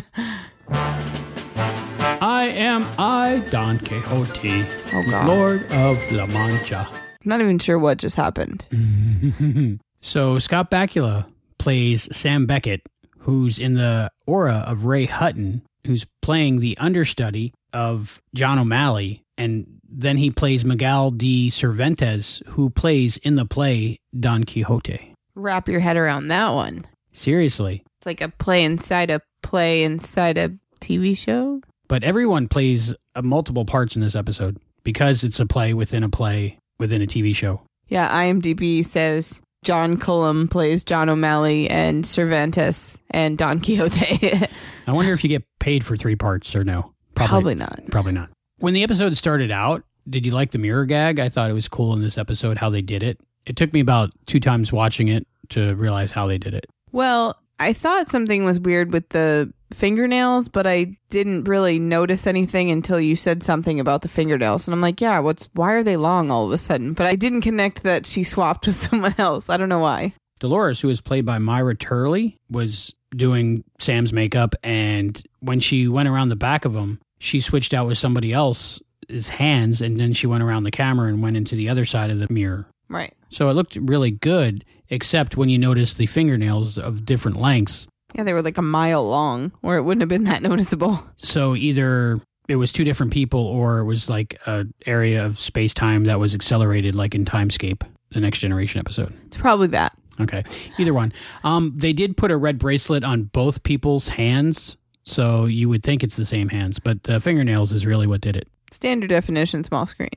I 2.21 2.51
am 2.55 2.85
I, 2.97 3.39
Don 3.51 3.79
Quixote, 3.79 4.65
Oh, 4.93 5.03
God. 5.09 5.27
Lord 5.27 5.63
of 5.71 6.11
La 6.11 6.25
Mancha. 6.27 6.89
Not 7.25 7.41
even 7.41 7.59
sure 7.59 7.79
what 7.79 7.97
just 7.97 8.15
happened. 8.15 8.65
So 10.01 10.39
Scott 10.39 10.71
Bakula 10.71 11.25
plays 11.57 12.07
Sam 12.15 12.45
Beckett, 12.45 12.87
who's 13.17 13.59
in 13.59 13.73
the 13.73 14.09
aura 14.25 14.63
of 14.65 14.85
Ray 14.85 15.03
Hutton, 15.07 15.61
who's 15.85 16.05
playing 16.21 16.61
the 16.61 16.77
understudy 16.77 17.53
of 17.73 18.21
John 18.33 18.59
O'Malley, 18.59 19.23
and 19.37 19.67
then 19.89 20.15
he 20.15 20.31
plays 20.31 20.63
Miguel 20.63 21.11
de 21.11 21.49
Cervantes, 21.49 22.41
who 22.47 22.69
plays 22.69 23.17
in 23.17 23.35
the 23.35 23.45
play 23.45 23.99
Don 24.17 24.45
Quixote. 24.45 25.13
Wrap 25.35 25.67
your 25.67 25.81
head 25.81 25.97
around 25.97 26.29
that 26.29 26.51
one. 26.51 26.85
Seriously. 27.11 27.83
It's 27.97 28.05
like 28.05 28.21
a 28.21 28.29
play 28.29 28.63
inside 28.63 29.11
a 29.11 29.21
play 29.43 29.83
inside 29.83 30.37
a 30.37 30.53
TV 30.79 31.17
show. 31.17 31.61
But 31.87 32.03
everyone 32.03 32.47
plays 32.47 32.93
uh, 33.15 33.21
multiple 33.21 33.65
parts 33.65 33.95
in 33.95 34.01
this 34.01 34.15
episode 34.15 34.57
because 34.83 35.23
it's 35.23 35.39
a 35.39 35.45
play 35.45 35.73
within 35.73 36.03
a 36.03 36.09
play 36.09 36.59
within 36.77 37.01
a 37.01 37.07
TV 37.07 37.35
show. 37.35 37.61
Yeah, 37.87 38.09
IMDb 38.09 38.85
says 38.85 39.41
John 39.63 39.97
Cullum 39.97 40.47
plays 40.47 40.83
John 40.83 41.09
O'Malley 41.09 41.69
and 41.69 42.05
Cervantes 42.05 42.97
and 43.09 43.37
Don 43.37 43.59
Quixote. 43.59 44.47
I 44.87 44.91
wonder 44.91 45.13
if 45.13 45.23
you 45.23 45.29
get 45.29 45.43
paid 45.59 45.83
for 45.83 45.97
three 45.97 46.15
parts 46.15 46.55
or 46.55 46.63
no. 46.63 46.93
Probably 47.15 47.55
not. 47.55 47.81
Probably 47.91 48.11
not. 48.13 48.29
When 48.59 48.73
the 48.73 48.83
episode 48.83 49.17
started 49.17 49.51
out, 49.51 49.83
did 50.09 50.25
you 50.25 50.31
like 50.31 50.51
the 50.51 50.57
mirror 50.57 50.85
gag? 50.85 51.19
I 51.19 51.29
thought 51.29 51.49
it 51.49 51.53
was 51.53 51.67
cool 51.67 51.93
in 51.93 52.01
this 52.01 52.17
episode 52.17 52.57
how 52.57 52.69
they 52.69 52.81
did 52.81 53.03
it. 53.03 53.19
It 53.45 53.55
took 53.55 53.73
me 53.73 53.79
about 53.79 54.11
two 54.25 54.39
times 54.39 54.71
watching 54.71 55.07
it 55.07 55.25
to 55.49 55.75
realize 55.75 56.11
how 56.11 56.27
they 56.27 56.37
did 56.37 56.53
it. 56.53 56.67
Well, 56.91 57.37
I 57.59 57.73
thought 57.73 58.09
something 58.09 58.45
was 58.45 58.59
weird 58.59 58.93
with 58.93 59.09
the 59.09 59.51
fingernails, 59.73 60.47
but 60.47 60.65
I 60.67 60.97
didn't 61.09 61.47
really 61.47 61.79
notice 61.79 62.27
anything 62.27 62.71
until 62.71 62.99
you 62.99 63.15
said 63.15 63.43
something 63.43 63.79
about 63.79 64.01
the 64.01 64.07
fingernails. 64.07 64.67
And 64.67 64.73
I'm 64.73 64.81
like, 64.81 65.01
yeah, 65.01 65.19
what's 65.19 65.49
why 65.53 65.73
are 65.73 65.83
they 65.83 65.97
long 65.97 66.31
all 66.31 66.45
of 66.45 66.51
a 66.51 66.57
sudden? 66.57 66.93
But 66.93 67.07
I 67.07 67.15
didn't 67.15 67.41
connect 67.41 67.83
that 67.83 68.05
she 68.05 68.23
swapped 68.23 68.65
with 68.67 68.75
someone 68.89 69.15
else. 69.17 69.49
I 69.49 69.57
don't 69.57 69.69
know 69.69 69.79
why. 69.79 70.13
Dolores, 70.39 70.79
who 70.79 70.87
was 70.87 71.01
played 71.01 71.25
by 71.25 71.37
Myra 71.37 71.75
Turley, 71.75 72.37
was 72.49 72.95
doing 73.15 73.63
Sam's 73.79 74.13
makeup, 74.13 74.55
and 74.63 75.21
when 75.41 75.59
she 75.59 75.87
went 75.87 76.07
around 76.07 76.29
the 76.29 76.35
back 76.35 76.63
of 76.63 76.73
him, 76.73 76.99
she 77.19 77.39
switched 77.39 77.73
out 77.73 77.87
with 77.87 77.97
somebody 77.97 78.31
else's 78.31 79.29
hands, 79.29 79.81
and 79.81 79.99
then 79.99 80.13
she 80.13 80.27
went 80.27 80.43
around 80.43 80.63
the 80.63 80.71
camera 80.71 81.09
and 81.09 81.21
went 81.21 81.35
into 81.35 81.55
the 81.55 81.67
other 81.67 81.83
side 81.83 82.09
of 82.09 82.19
the 82.19 82.31
mirror. 82.31 82.67
Right. 82.87 83.13
So 83.29 83.49
it 83.49 83.53
looked 83.53 83.75
really 83.75 84.11
good, 84.11 84.63
except 84.89 85.37
when 85.37 85.49
you 85.49 85.57
noticed 85.57 85.97
the 85.97 86.05
fingernails 86.05 86.77
of 86.77 87.05
different 87.05 87.37
lengths. 87.37 87.87
Yeah, 88.15 88.23
they 88.23 88.33
were 88.33 88.41
like 88.41 88.57
a 88.57 88.63
mile 88.63 89.07
long, 89.07 89.51
or 89.61 89.77
it 89.77 89.83
wouldn't 89.83 90.01
have 90.01 90.09
been 90.09 90.23
that 90.25 90.41
noticeable. 90.49 91.03
So 91.17 91.55
either 91.55 92.19
it 92.47 92.55
was 92.55 92.71
two 92.71 92.83
different 92.83 93.13
people, 93.13 93.45
or 93.45 93.79
it 93.79 93.85
was 93.85 94.09
like 94.09 94.39
a 94.47 94.65
area 94.85 95.25
of 95.25 95.39
space 95.39 95.73
time 95.73 96.05
that 96.05 96.19
was 96.19 96.33
accelerated, 96.33 96.95
like 96.95 97.13
in 97.13 97.25
Timescape, 97.25 97.83
the 98.11 98.19
Next 98.19 98.39
Generation 98.39 98.79
episode. 98.79 99.15
It's 99.27 99.37
probably 99.37 99.67
that. 99.67 99.95
Okay, 100.19 100.43
either 100.77 100.93
one. 100.93 101.13
Um, 101.43 101.73
they 101.77 101.93
did 101.93 102.17
put 102.17 102.31
a 102.31 102.37
red 102.37 102.59
bracelet 102.59 103.03
on 103.03 103.23
both 103.25 103.63
people's 103.63 104.09
hands, 104.09 104.75
so 105.03 105.45
you 105.45 105.69
would 105.69 105.83
think 105.83 106.03
it's 106.03 106.17
the 106.17 106.25
same 106.25 106.49
hands, 106.49 106.79
but 106.79 107.03
the 107.03 107.21
fingernails 107.21 107.71
is 107.71 107.85
really 107.85 108.07
what 108.07 108.19
did 108.19 108.35
it. 108.35 108.49
Standard 108.71 109.09
definition, 109.09 109.63
small 109.63 109.85
screen. 109.85 110.09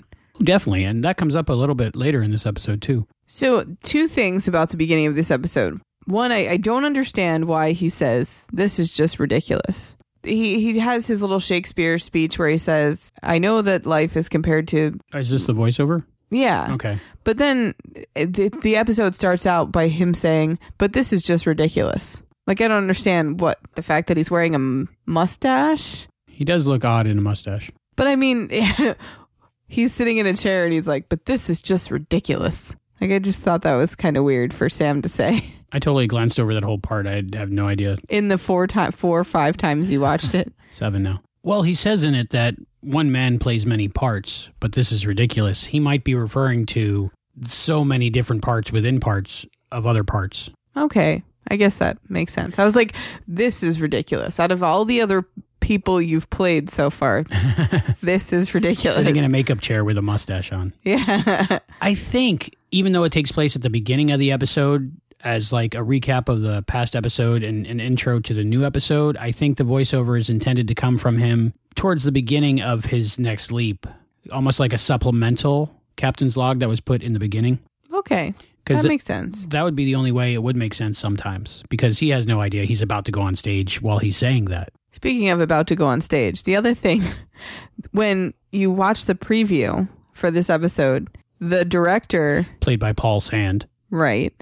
Definitely, 0.43 0.85
and 0.85 1.05
that 1.05 1.19
comes 1.19 1.37
up 1.37 1.49
a 1.49 1.53
little 1.53 1.75
bit 1.75 1.95
later 1.95 2.23
in 2.23 2.31
this 2.33 2.47
episode 2.47 2.83
too. 2.83 3.07
So, 3.27 3.65
two 3.83 4.09
things 4.09 4.49
about 4.49 4.71
the 4.71 4.77
beginning 4.77 5.07
of 5.07 5.15
this 5.15 5.31
episode. 5.31 5.81
One, 6.07 6.33
I, 6.33 6.49
I 6.51 6.57
don't 6.57 6.85
understand 6.85 7.47
why 7.47 7.73
he 7.73 7.89
says 7.89 8.47
this 8.53 8.79
is 8.79 8.91
just 8.91 9.19
ridiculous. 9.19 9.97
He 10.23 10.61
he 10.61 10.79
has 10.79 11.07
his 11.07 11.21
little 11.23 11.41
Shakespeare 11.41 11.99
speech 11.99 12.39
where 12.39 12.49
he 12.49 12.57
says, 12.57 13.13
"I 13.23 13.39
know 13.39 13.63
that 13.63 13.87
life 13.87 14.17
is 14.17 14.29
compared 14.29 14.69
to 14.69 14.99
Is 15.15 15.31
this 15.31 15.47
the 15.47 15.53
voiceover? 15.55 16.05
yeah." 16.31 16.73
Okay. 16.73 16.99
But 17.25 17.39
then 17.39 17.75
eh, 18.17 18.27
the, 18.27 18.49
the 18.63 18.77
episode 18.77 19.15
starts 19.15 19.47
out 19.47 19.73
by 19.73 19.89
him 19.89 20.15
saying, 20.15 20.59
"But 20.79 20.93
this 20.93 21.13
is 21.13 21.23
just 21.23 21.47
ridiculous." 21.47 22.23
Like 22.47 22.61
I 22.61 22.69
don't 22.69 22.79
understand 22.79 23.41
what 23.41 23.59
the 23.75 23.83
fact 23.83 24.09
that 24.09 24.17
he's 24.17 24.31
wearing 24.31 24.55
a 24.55 24.59
m- 24.59 24.89
mustache. 25.07 26.07
He 26.27 26.45
does 26.45 26.67
look 26.67 26.85
odd 26.85 27.07
in 27.07 27.19
a 27.19 27.23
mustache. 27.23 27.71
But 27.97 28.07
I 28.09 28.17
mean, 28.17 28.49
he's 29.69 29.93
sitting 29.93 30.17
in 30.19 30.27
a 30.27 30.35
chair 30.35 30.65
and 30.65 30.73
he's 30.73 30.87
like, 30.87 31.09
"But 31.09 31.27
this 31.27 31.51
is 31.51 31.61
just 31.61 31.91
ridiculous." 31.91 32.75
Like 33.01 33.11
I 33.11 33.19
just 33.19 33.41
thought 33.41 33.63
that 33.63 33.75
was 33.75 33.97
kind 33.97 34.17
of 34.17 34.23
weird 34.25 34.55
for 34.55 34.69
Sam 34.69 35.03
to 35.03 35.09
say. 35.09 35.55
I 35.73 35.79
totally 35.79 36.07
glanced 36.07 36.39
over 36.39 36.55
that 36.55 36.63
whole 36.65 36.79
part. 36.79 37.07
I 37.07 37.23
have 37.35 37.51
no 37.51 37.67
idea. 37.67 37.97
in 38.09 38.29
the 38.29 38.39
four 38.39 38.67
time 38.67 38.93
four 38.93 39.21
or 39.21 39.25
five 39.25 39.57
times 39.57 39.91
you 39.91 40.01
watched 40.01 40.35
it. 40.35 40.53
Seven 40.71 41.03
now. 41.03 41.23
Well, 41.43 41.63
he 41.63 41.75
says 41.75 42.05
in 42.05 42.15
it 42.15 42.31
that 42.31 42.55
one 42.83 43.11
man 43.11 43.39
plays 43.39 43.65
many 43.67 43.89
parts, 43.89 44.49
but 44.61 44.73
this 44.73 44.93
is 44.93 45.07
ridiculous. 45.07 45.65
He 45.65 45.81
might 45.81 46.05
be 46.05 46.15
referring 46.15 46.67
to 46.67 47.11
so 47.47 47.85
many 47.85 48.11
different 48.11 48.43
parts 48.43 48.71
within 48.71 49.01
parts 49.01 49.47
of 49.71 49.87
other 49.87 50.05
parts. 50.05 50.51
okay. 50.77 51.23
I 51.51 51.57
guess 51.57 51.79
that 51.79 51.99
makes 52.09 52.33
sense. 52.33 52.57
I 52.61 52.65
was 52.65 52.77
like, 52.77 52.95
this 53.27 53.65
is 53.65 53.81
ridiculous. 53.81 54.39
Out 54.39 54.53
of 54.53 54.63
all 54.63 54.85
the 54.85 55.01
other 55.01 55.27
people 55.59 56.01
you've 56.01 56.31
played 56.31 56.71
so 56.71 56.89
far, 56.89 57.25
this 58.01 58.33
is 58.33 58.55
ridiculous. 58.55 58.97
Sitting 58.97 59.17
in 59.17 59.25
a 59.25 59.29
makeup 59.29 59.61
chair 59.61 59.85
with 59.85 59.99
a 59.99 60.03
mustache 60.03 60.53
on. 60.53 60.73
yeah. 60.85 61.59
I 61.81 61.95
think 61.97 62.55
even 62.71 62.93
though 62.93 63.03
it 63.03 63.11
takes 63.13 63.33
place 63.33 63.57
at 63.57 63.63
the 63.63 63.71
beginning 63.71 64.13
of 64.13 64.21
the 64.21 64.31
episode 64.31 64.97
as 65.25 65.53
like 65.53 65.75
a 65.75 65.79
recap 65.79 66.29
of 66.29 66.41
the 66.41 66.63
past 66.63 66.97
episode 66.97 67.43
and 67.43 67.67
an 67.67 67.81
intro 67.81 68.21
to 68.21 68.35
the 68.35 68.45
new 68.45 68.65
episode, 68.65 69.17
I 69.17 69.33
think 69.33 69.57
the 69.57 69.65
voiceover 69.65 70.19
is 70.19 70.29
intended 70.31 70.69
to 70.69 70.75
come 70.75 70.99
from 70.99 71.19
him 71.19 71.55
towards 71.75 72.05
the 72.05 72.13
beginning 72.13 72.61
of 72.61 72.87
his 72.87 73.19
next 73.19 73.53
leap, 73.53 73.87
almost 74.31 74.61
like 74.61 74.73
a 74.73 74.79
supplemental 74.79 75.75
captain's 75.97 76.37
log 76.37 76.61
that 76.61 76.69
was 76.69 76.81
put 76.81 77.03
in 77.03 77.13
the 77.13 77.19
beginning. 77.21 77.59
okay. 77.93 78.35
That 78.65 78.85
makes 78.85 79.05
sense. 79.05 79.45
that 79.47 79.65
would 79.65 79.75
be 79.75 79.85
the 79.85 79.97
only 79.97 80.13
way 80.13 80.35
it 80.35 80.43
would 80.43 80.55
make 80.55 80.73
sense 80.73 80.97
sometimes 80.97 81.65
because 81.69 81.99
he 81.99 82.11
has 82.11 82.29
no 82.29 82.41
idea 82.41 82.65
he's 82.65 82.81
about 82.81 83.05
to 83.07 83.13
go 83.13 83.21
on 83.21 83.35
stage 83.35 83.83
while 83.83 83.99
he's 83.99 84.17
saying 84.17 84.45
that. 84.47 84.73
Speaking 84.93 85.31
of 85.31 85.41
about 85.41 85.67
to 85.67 85.75
go 85.75 85.87
on 85.87 86.01
stage, 86.01 86.45
the 86.45 86.55
other 86.55 86.73
thing, 86.73 87.03
when 87.91 88.35
you 88.53 88.71
watch 88.71 89.07
the 89.07 89.17
preview 89.17 89.89
for 90.13 90.31
this 90.31 90.49
episode, 90.49 91.09
the 91.41 91.65
director, 91.65 92.47
Played 92.61 92.79
by 92.79 92.93
Paul 92.93 93.21
Sand. 93.21 93.67
right, 93.91 94.33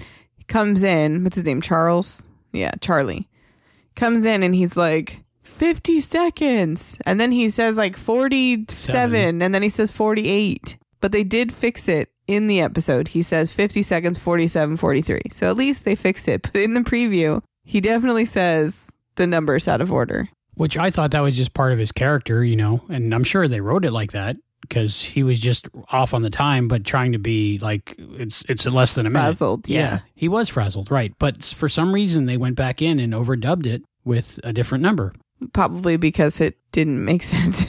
comes 0.51 0.83
in. 0.83 1.23
What's 1.23 1.35
his 1.35 1.45
name? 1.45 1.61
Charles? 1.61 2.23
Yeah, 2.51 2.71
Charlie. 2.81 3.29
Comes 3.95 4.25
in 4.25 4.43
and 4.43 4.53
he's 4.53 4.75
like, 4.75 5.23
50 5.41 6.01
seconds. 6.01 6.97
And 7.05 7.19
then 7.19 7.31
he 7.31 7.49
says 7.49 7.77
like 7.77 7.95
47. 7.95 8.67
Seven. 8.77 9.41
And 9.41 9.55
then 9.55 9.63
he 9.63 9.69
says 9.69 9.91
48. 9.91 10.77
But 10.99 11.11
they 11.11 11.23
did 11.23 11.53
fix 11.53 11.87
it 11.87 12.11
in 12.27 12.47
the 12.47 12.61
episode. 12.61 13.09
He 13.09 13.23
says 13.23 13.51
50 13.53 13.81
seconds, 13.81 14.17
47, 14.19 14.77
43. 14.77 15.21
So 15.31 15.49
at 15.49 15.57
least 15.57 15.85
they 15.85 15.95
fixed 15.95 16.27
it. 16.27 16.49
But 16.53 16.61
in 16.61 16.73
the 16.73 16.81
preview, 16.81 17.41
he 17.63 17.79
definitely 17.79 18.25
says 18.25 18.87
the 19.15 19.27
numbers 19.27 19.67
out 19.67 19.81
of 19.81 19.91
order. 19.91 20.29
Which 20.55 20.77
I 20.77 20.89
thought 20.89 21.11
that 21.11 21.21
was 21.21 21.37
just 21.37 21.53
part 21.53 21.71
of 21.71 21.79
his 21.79 21.91
character, 21.91 22.43
you 22.43 22.57
know, 22.57 22.83
and 22.89 23.15
I'm 23.15 23.23
sure 23.23 23.47
they 23.47 23.61
wrote 23.61 23.85
it 23.85 23.91
like 23.91 24.11
that. 24.11 24.35
Because 24.61 25.01
he 25.01 25.23
was 25.23 25.39
just 25.39 25.67
off 25.89 26.13
on 26.13 26.21
the 26.21 26.29
time, 26.29 26.67
but 26.67 26.83
trying 26.83 27.11
to 27.11 27.19
be 27.19 27.59
like 27.59 27.95
it's 27.97 28.43
it's 28.47 28.65
less 28.65 28.93
than 28.93 29.05
a 29.05 29.09
minute. 29.09 29.25
Frazzled, 29.37 29.67
yeah. 29.67 29.99
he 30.15 30.27
was 30.27 30.49
frazzled, 30.49 30.89
right? 30.91 31.13
But 31.19 31.43
for 31.43 31.69
some 31.69 31.93
reason, 31.93 32.25
they 32.25 32.37
went 32.37 32.55
back 32.55 32.81
in 32.81 32.99
and 32.99 33.13
overdubbed 33.13 33.65
it 33.65 33.83
with 34.03 34.39
a 34.43 34.53
different 34.53 34.83
number. 34.83 35.13
Probably 35.53 35.97
because 35.97 36.39
it 36.39 36.57
didn't 36.71 37.03
make 37.03 37.23
sense. 37.35 37.65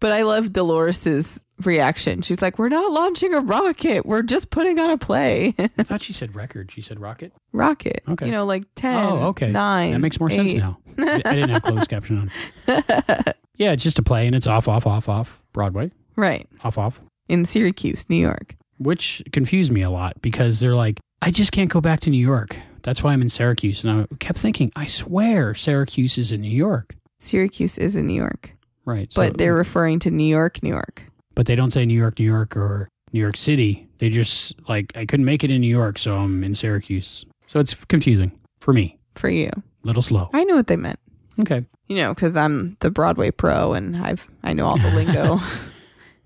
but 0.00 0.12
I 0.12 0.22
love 0.22 0.52
Dolores's 0.52 1.40
reaction. 1.64 2.22
She's 2.22 2.40
like, 2.40 2.58
"We're 2.58 2.70
not 2.70 2.90
launching 2.90 3.34
a 3.34 3.40
rocket. 3.40 4.06
We're 4.06 4.22
just 4.22 4.50
putting 4.50 4.78
on 4.78 4.90
a 4.90 4.98
play." 4.98 5.54
I 5.58 5.82
thought 5.82 6.02
she 6.02 6.12
said 6.12 6.34
record. 6.34 6.72
She 6.72 6.80
said 6.80 6.98
rocket. 6.98 7.32
rocket. 7.52 8.02
Okay. 8.08 8.26
You 8.26 8.32
know, 8.32 8.46
like 8.46 8.64
10, 8.76 9.04
oh, 9.04 9.28
okay. 9.28 9.50
9. 9.50 9.92
That 9.92 9.98
makes 9.98 10.18
more 10.18 10.30
sense 10.30 10.54
now. 10.54 10.78
I 10.98 11.22
I 11.24 11.34
didn't 11.34 11.50
have 11.50 11.62
closed 11.62 11.88
caption 11.88 12.30
on. 12.66 13.34
Yeah, 13.60 13.72
it's 13.72 13.82
just 13.82 13.98
a 13.98 14.02
play, 14.02 14.26
and 14.26 14.34
it's 14.34 14.46
off, 14.46 14.68
off, 14.68 14.86
off, 14.86 15.06
off 15.06 15.38
Broadway, 15.52 15.90
Right. 16.20 16.46
off, 16.64 16.76
off. 16.78 17.00
In 17.28 17.44
Syracuse, 17.44 18.04
New 18.08 18.16
York. 18.16 18.56
which 18.78 19.22
confused 19.32 19.70
me 19.72 19.82
a 19.82 19.90
lot 19.90 20.20
because 20.22 20.58
they're 20.60 20.74
like, 20.74 20.98
I 21.22 21.30
just 21.30 21.52
can't 21.52 21.70
go 21.70 21.80
back 21.80 22.00
to 22.00 22.10
New 22.10 22.24
York. 22.24 22.56
That's 22.82 23.02
why 23.02 23.12
I'm 23.12 23.20
in 23.22 23.28
Syracuse. 23.28 23.84
And 23.84 24.06
I 24.10 24.14
kept 24.20 24.38
thinking, 24.38 24.72
I 24.74 24.86
swear 24.86 25.54
Syracuse 25.54 26.16
is 26.18 26.32
in 26.32 26.40
New 26.40 26.48
York. 26.50 26.96
Syracuse 27.18 27.76
is 27.78 27.94
in 27.96 28.06
New 28.06 28.14
York. 28.14 28.52
Right. 28.86 29.12
so- 29.12 29.20
But 29.22 29.36
they're 29.38 29.54
referring 29.54 29.98
to 30.00 30.10
New 30.10 30.24
York, 30.26 30.62
New 30.62 30.70
York. 30.70 31.02
but 31.34 31.46
they 31.46 31.54
don't 31.54 31.70
say 31.72 31.84
New 31.86 31.98
York, 31.98 32.18
New 32.18 32.24
York 32.24 32.56
or 32.56 32.88
New 33.12 33.20
York 33.20 33.36
City. 33.36 33.86
They 33.98 34.08
just 34.10 34.54
like, 34.68 34.92
I 34.96 35.04
couldn't 35.06 35.26
make 35.26 35.44
it 35.44 35.50
in 35.50 35.60
New 35.60 35.68
York, 35.68 35.98
so 35.98 36.16
I'm 36.16 36.42
in 36.42 36.54
Syracuse. 36.54 37.24
So 37.46 37.60
it's 37.60 37.74
confusing 37.84 38.32
for 38.60 38.72
me. 38.72 38.98
For 39.14 39.28
you. 39.28 39.50
Little 39.84 40.02
slow. 40.02 40.30
I 40.32 40.44
know 40.44 40.56
what 40.56 40.66
they 40.68 40.76
meant. 40.76 40.98
Okay. 41.38 41.64
You 41.88 41.96
know, 41.96 42.14
because 42.14 42.36
I'm 42.36 42.76
the 42.80 42.90
Broadway 42.90 43.30
pro 43.30 43.72
and 43.74 43.96
I've 43.96 44.28
I 44.42 44.52
know 44.54 44.66
all 44.66 44.78
the 44.78 44.90
lingo. 44.92 45.38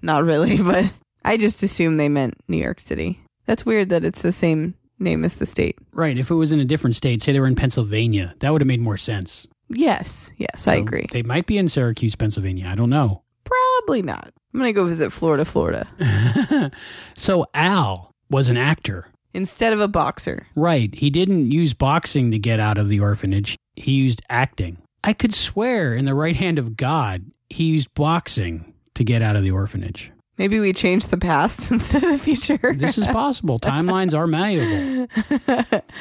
Not 0.04 0.24
really, 0.24 0.58
but 0.62 0.92
I 1.24 1.36
just 1.36 1.62
assumed 1.62 1.98
they 1.98 2.08
meant 2.10 2.34
New 2.46 2.58
York 2.58 2.78
City. 2.78 3.20
That's 3.46 3.64
weird 3.66 3.88
that 3.88 4.04
it's 4.04 4.22
the 4.22 4.32
same 4.32 4.74
name 4.98 5.24
as 5.24 5.34
the 5.34 5.46
state. 5.46 5.76
Right. 5.92 6.16
If 6.18 6.30
it 6.30 6.34
was 6.34 6.52
in 6.52 6.60
a 6.60 6.64
different 6.64 6.96
state, 6.96 7.22
say 7.22 7.32
they 7.32 7.40
were 7.40 7.46
in 7.46 7.56
Pennsylvania, 7.56 8.34
that 8.38 8.52
would 8.52 8.60
have 8.60 8.68
made 8.68 8.80
more 8.80 8.96
sense. 8.96 9.46
Yes, 9.68 10.30
yes, 10.36 10.68
I 10.68 10.74
agree. 10.74 11.06
They 11.10 11.22
might 11.22 11.46
be 11.46 11.56
in 11.56 11.68
Syracuse, 11.70 12.14
Pennsylvania. 12.14 12.68
I 12.68 12.74
don't 12.74 12.90
know. 12.90 13.22
Probably 13.44 14.02
not. 14.02 14.32
I'm 14.52 14.60
gonna 14.60 14.72
go 14.72 14.84
visit 14.84 15.10
Florida, 15.10 15.44
Florida 15.44 15.88
so 17.16 17.46
Al 17.54 18.12
was 18.30 18.48
an 18.50 18.56
actor. 18.56 19.08
instead 19.32 19.72
of 19.72 19.80
a 19.80 19.88
boxer. 19.88 20.46
Right. 20.54 20.94
He 20.94 21.10
didn't 21.10 21.50
use 21.50 21.74
boxing 21.74 22.30
to 22.30 22.38
get 22.38 22.60
out 22.60 22.78
of 22.78 22.88
the 22.88 23.00
orphanage. 23.00 23.56
He 23.74 23.92
used 23.92 24.22
acting. 24.28 24.78
I 25.02 25.12
could 25.12 25.34
swear 25.34 25.94
in 25.94 26.04
the 26.04 26.14
right 26.14 26.36
hand 26.36 26.58
of 26.58 26.76
God, 26.76 27.24
he 27.48 27.64
used 27.64 27.92
boxing 27.94 28.73
to 28.94 29.04
get 29.04 29.22
out 29.22 29.36
of 29.36 29.42
the 29.42 29.50
orphanage. 29.50 30.10
Maybe 30.36 30.58
we 30.58 30.72
change 30.72 31.06
the 31.06 31.16
past 31.18 31.70
instead 31.70 32.02
of 32.02 32.10
the 32.10 32.18
future. 32.18 32.74
This 32.74 32.98
is 32.98 33.06
possible. 33.06 33.58
Timelines 33.60 34.14
are 34.14 34.26
malleable. 34.26 35.08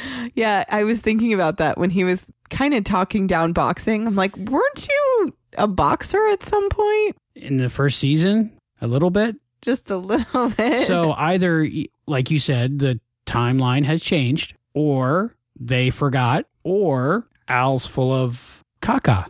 yeah, 0.35 0.63
I 0.69 0.83
was 0.83 1.01
thinking 1.01 1.33
about 1.33 1.57
that 1.57 1.77
when 1.77 1.91
he 1.91 2.03
was 2.03 2.25
kind 2.49 2.73
of 2.73 2.83
talking 2.83 3.27
down 3.27 3.53
boxing. 3.53 4.07
I'm 4.07 4.15
like, 4.15 4.35
weren't 4.37 4.87
you 4.87 5.33
a 5.57 5.67
boxer 5.67 6.25
at 6.29 6.43
some 6.43 6.69
point? 6.69 7.15
In 7.35 7.57
the 7.57 7.69
first 7.69 7.99
season, 7.99 8.57
a 8.81 8.87
little 8.87 9.09
bit. 9.11 9.35
Just 9.61 9.91
a 9.91 9.97
little 9.97 10.49
bit. 10.57 10.87
So 10.87 11.13
either, 11.13 11.67
like 12.07 12.31
you 12.31 12.39
said, 12.39 12.79
the 12.79 12.99
timeline 13.25 13.85
has 13.85 14.03
changed, 14.03 14.55
or 14.73 15.35
they 15.59 15.89
forgot, 15.89 16.45
or 16.63 17.27
Al's 17.47 17.85
full 17.85 18.11
of 18.11 18.63
caca. 18.81 19.27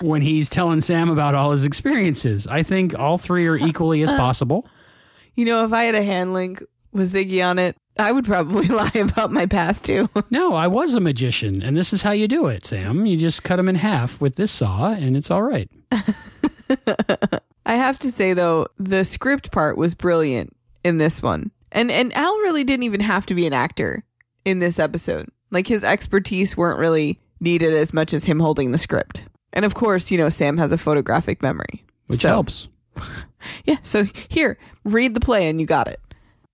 When 0.00 0.22
he's 0.22 0.48
telling 0.48 0.80
Sam 0.80 1.10
about 1.10 1.34
all 1.34 1.52
his 1.52 1.64
experiences. 1.64 2.46
I 2.46 2.62
think 2.62 2.98
all 2.98 3.18
three 3.18 3.46
are 3.46 3.56
equally 3.56 4.02
as 4.02 4.12
possible. 4.12 4.66
you 5.34 5.44
know, 5.44 5.64
if 5.64 5.72
I 5.72 5.84
had 5.84 5.94
a 5.94 6.02
hand 6.02 6.32
link 6.32 6.62
with 6.92 7.12
Ziggy 7.12 7.44
on 7.46 7.58
it, 7.58 7.76
I 7.98 8.12
would 8.12 8.24
probably 8.24 8.66
lie 8.68 8.92
about 8.94 9.30
my 9.30 9.46
past 9.46 9.84
too. 9.84 10.08
No, 10.30 10.54
I 10.54 10.66
was 10.66 10.94
a 10.94 11.00
magician, 11.00 11.62
and 11.62 11.76
this 11.76 11.92
is 11.92 12.02
how 12.02 12.12
you 12.12 12.28
do 12.28 12.46
it, 12.46 12.66
Sam. 12.66 13.04
You 13.06 13.16
just 13.16 13.42
cut 13.42 13.56
them 13.56 13.68
in 13.68 13.74
half 13.76 14.20
with 14.20 14.36
this 14.36 14.50
saw, 14.50 14.92
and 14.92 15.16
it's 15.16 15.30
all 15.30 15.42
right. 15.42 15.70
I 17.66 17.74
have 17.74 17.98
to 18.00 18.10
say 18.10 18.32
though, 18.32 18.66
the 18.78 19.04
script 19.04 19.50
part 19.52 19.76
was 19.76 19.94
brilliant 19.94 20.56
in 20.82 20.98
this 20.98 21.22
one. 21.22 21.50
And 21.72 21.90
and 21.90 22.16
Al 22.16 22.34
really 22.38 22.64
didn't 22.64 22.84
even 22.84 23.00
have 23.00 23.26
to 23.26 23.34
be 23.34 23.46
an 23.46 23.52
actor 23.52 24.04
in 24.44 24.58
this 24.58 24.78
episode. 24.78 25.28
Like 25.50 25.66
his 25.66 25.84
expertise 25.84 26.56
weren't 26.56 26.78
really 26.78 27.20
needed 27.40 27.72
as 27.72 27.92
much 27.92 28.12
as 28.12 28.24
him 28.24 28.40
holding 28.40 28.72
the 28.72 28.78
script. 28.78 29.24
And 29.52 29.64
of 29.64 29.74
course, 29.74 30.10
you 30.10 30.18
know, 30.18 30.28
Sam 30.28 30.56
has 30.58 30.72
a 30.72 30.78
photographic 30.78 31.42
memory. 31.42 31.84
Which 32.06 32.20
So- 32.22 32.28
helps. 32.28 32.68
Yeah, 33.64 33.76
so 33.82 34.04
here, 34.28 34.58
read 34.84 35.14
the 35.14 35.20
play 35.20 35.48
and 35.48 35.58
you 35.60 35.66
got 35.66 35.88
it. 35.88 35.98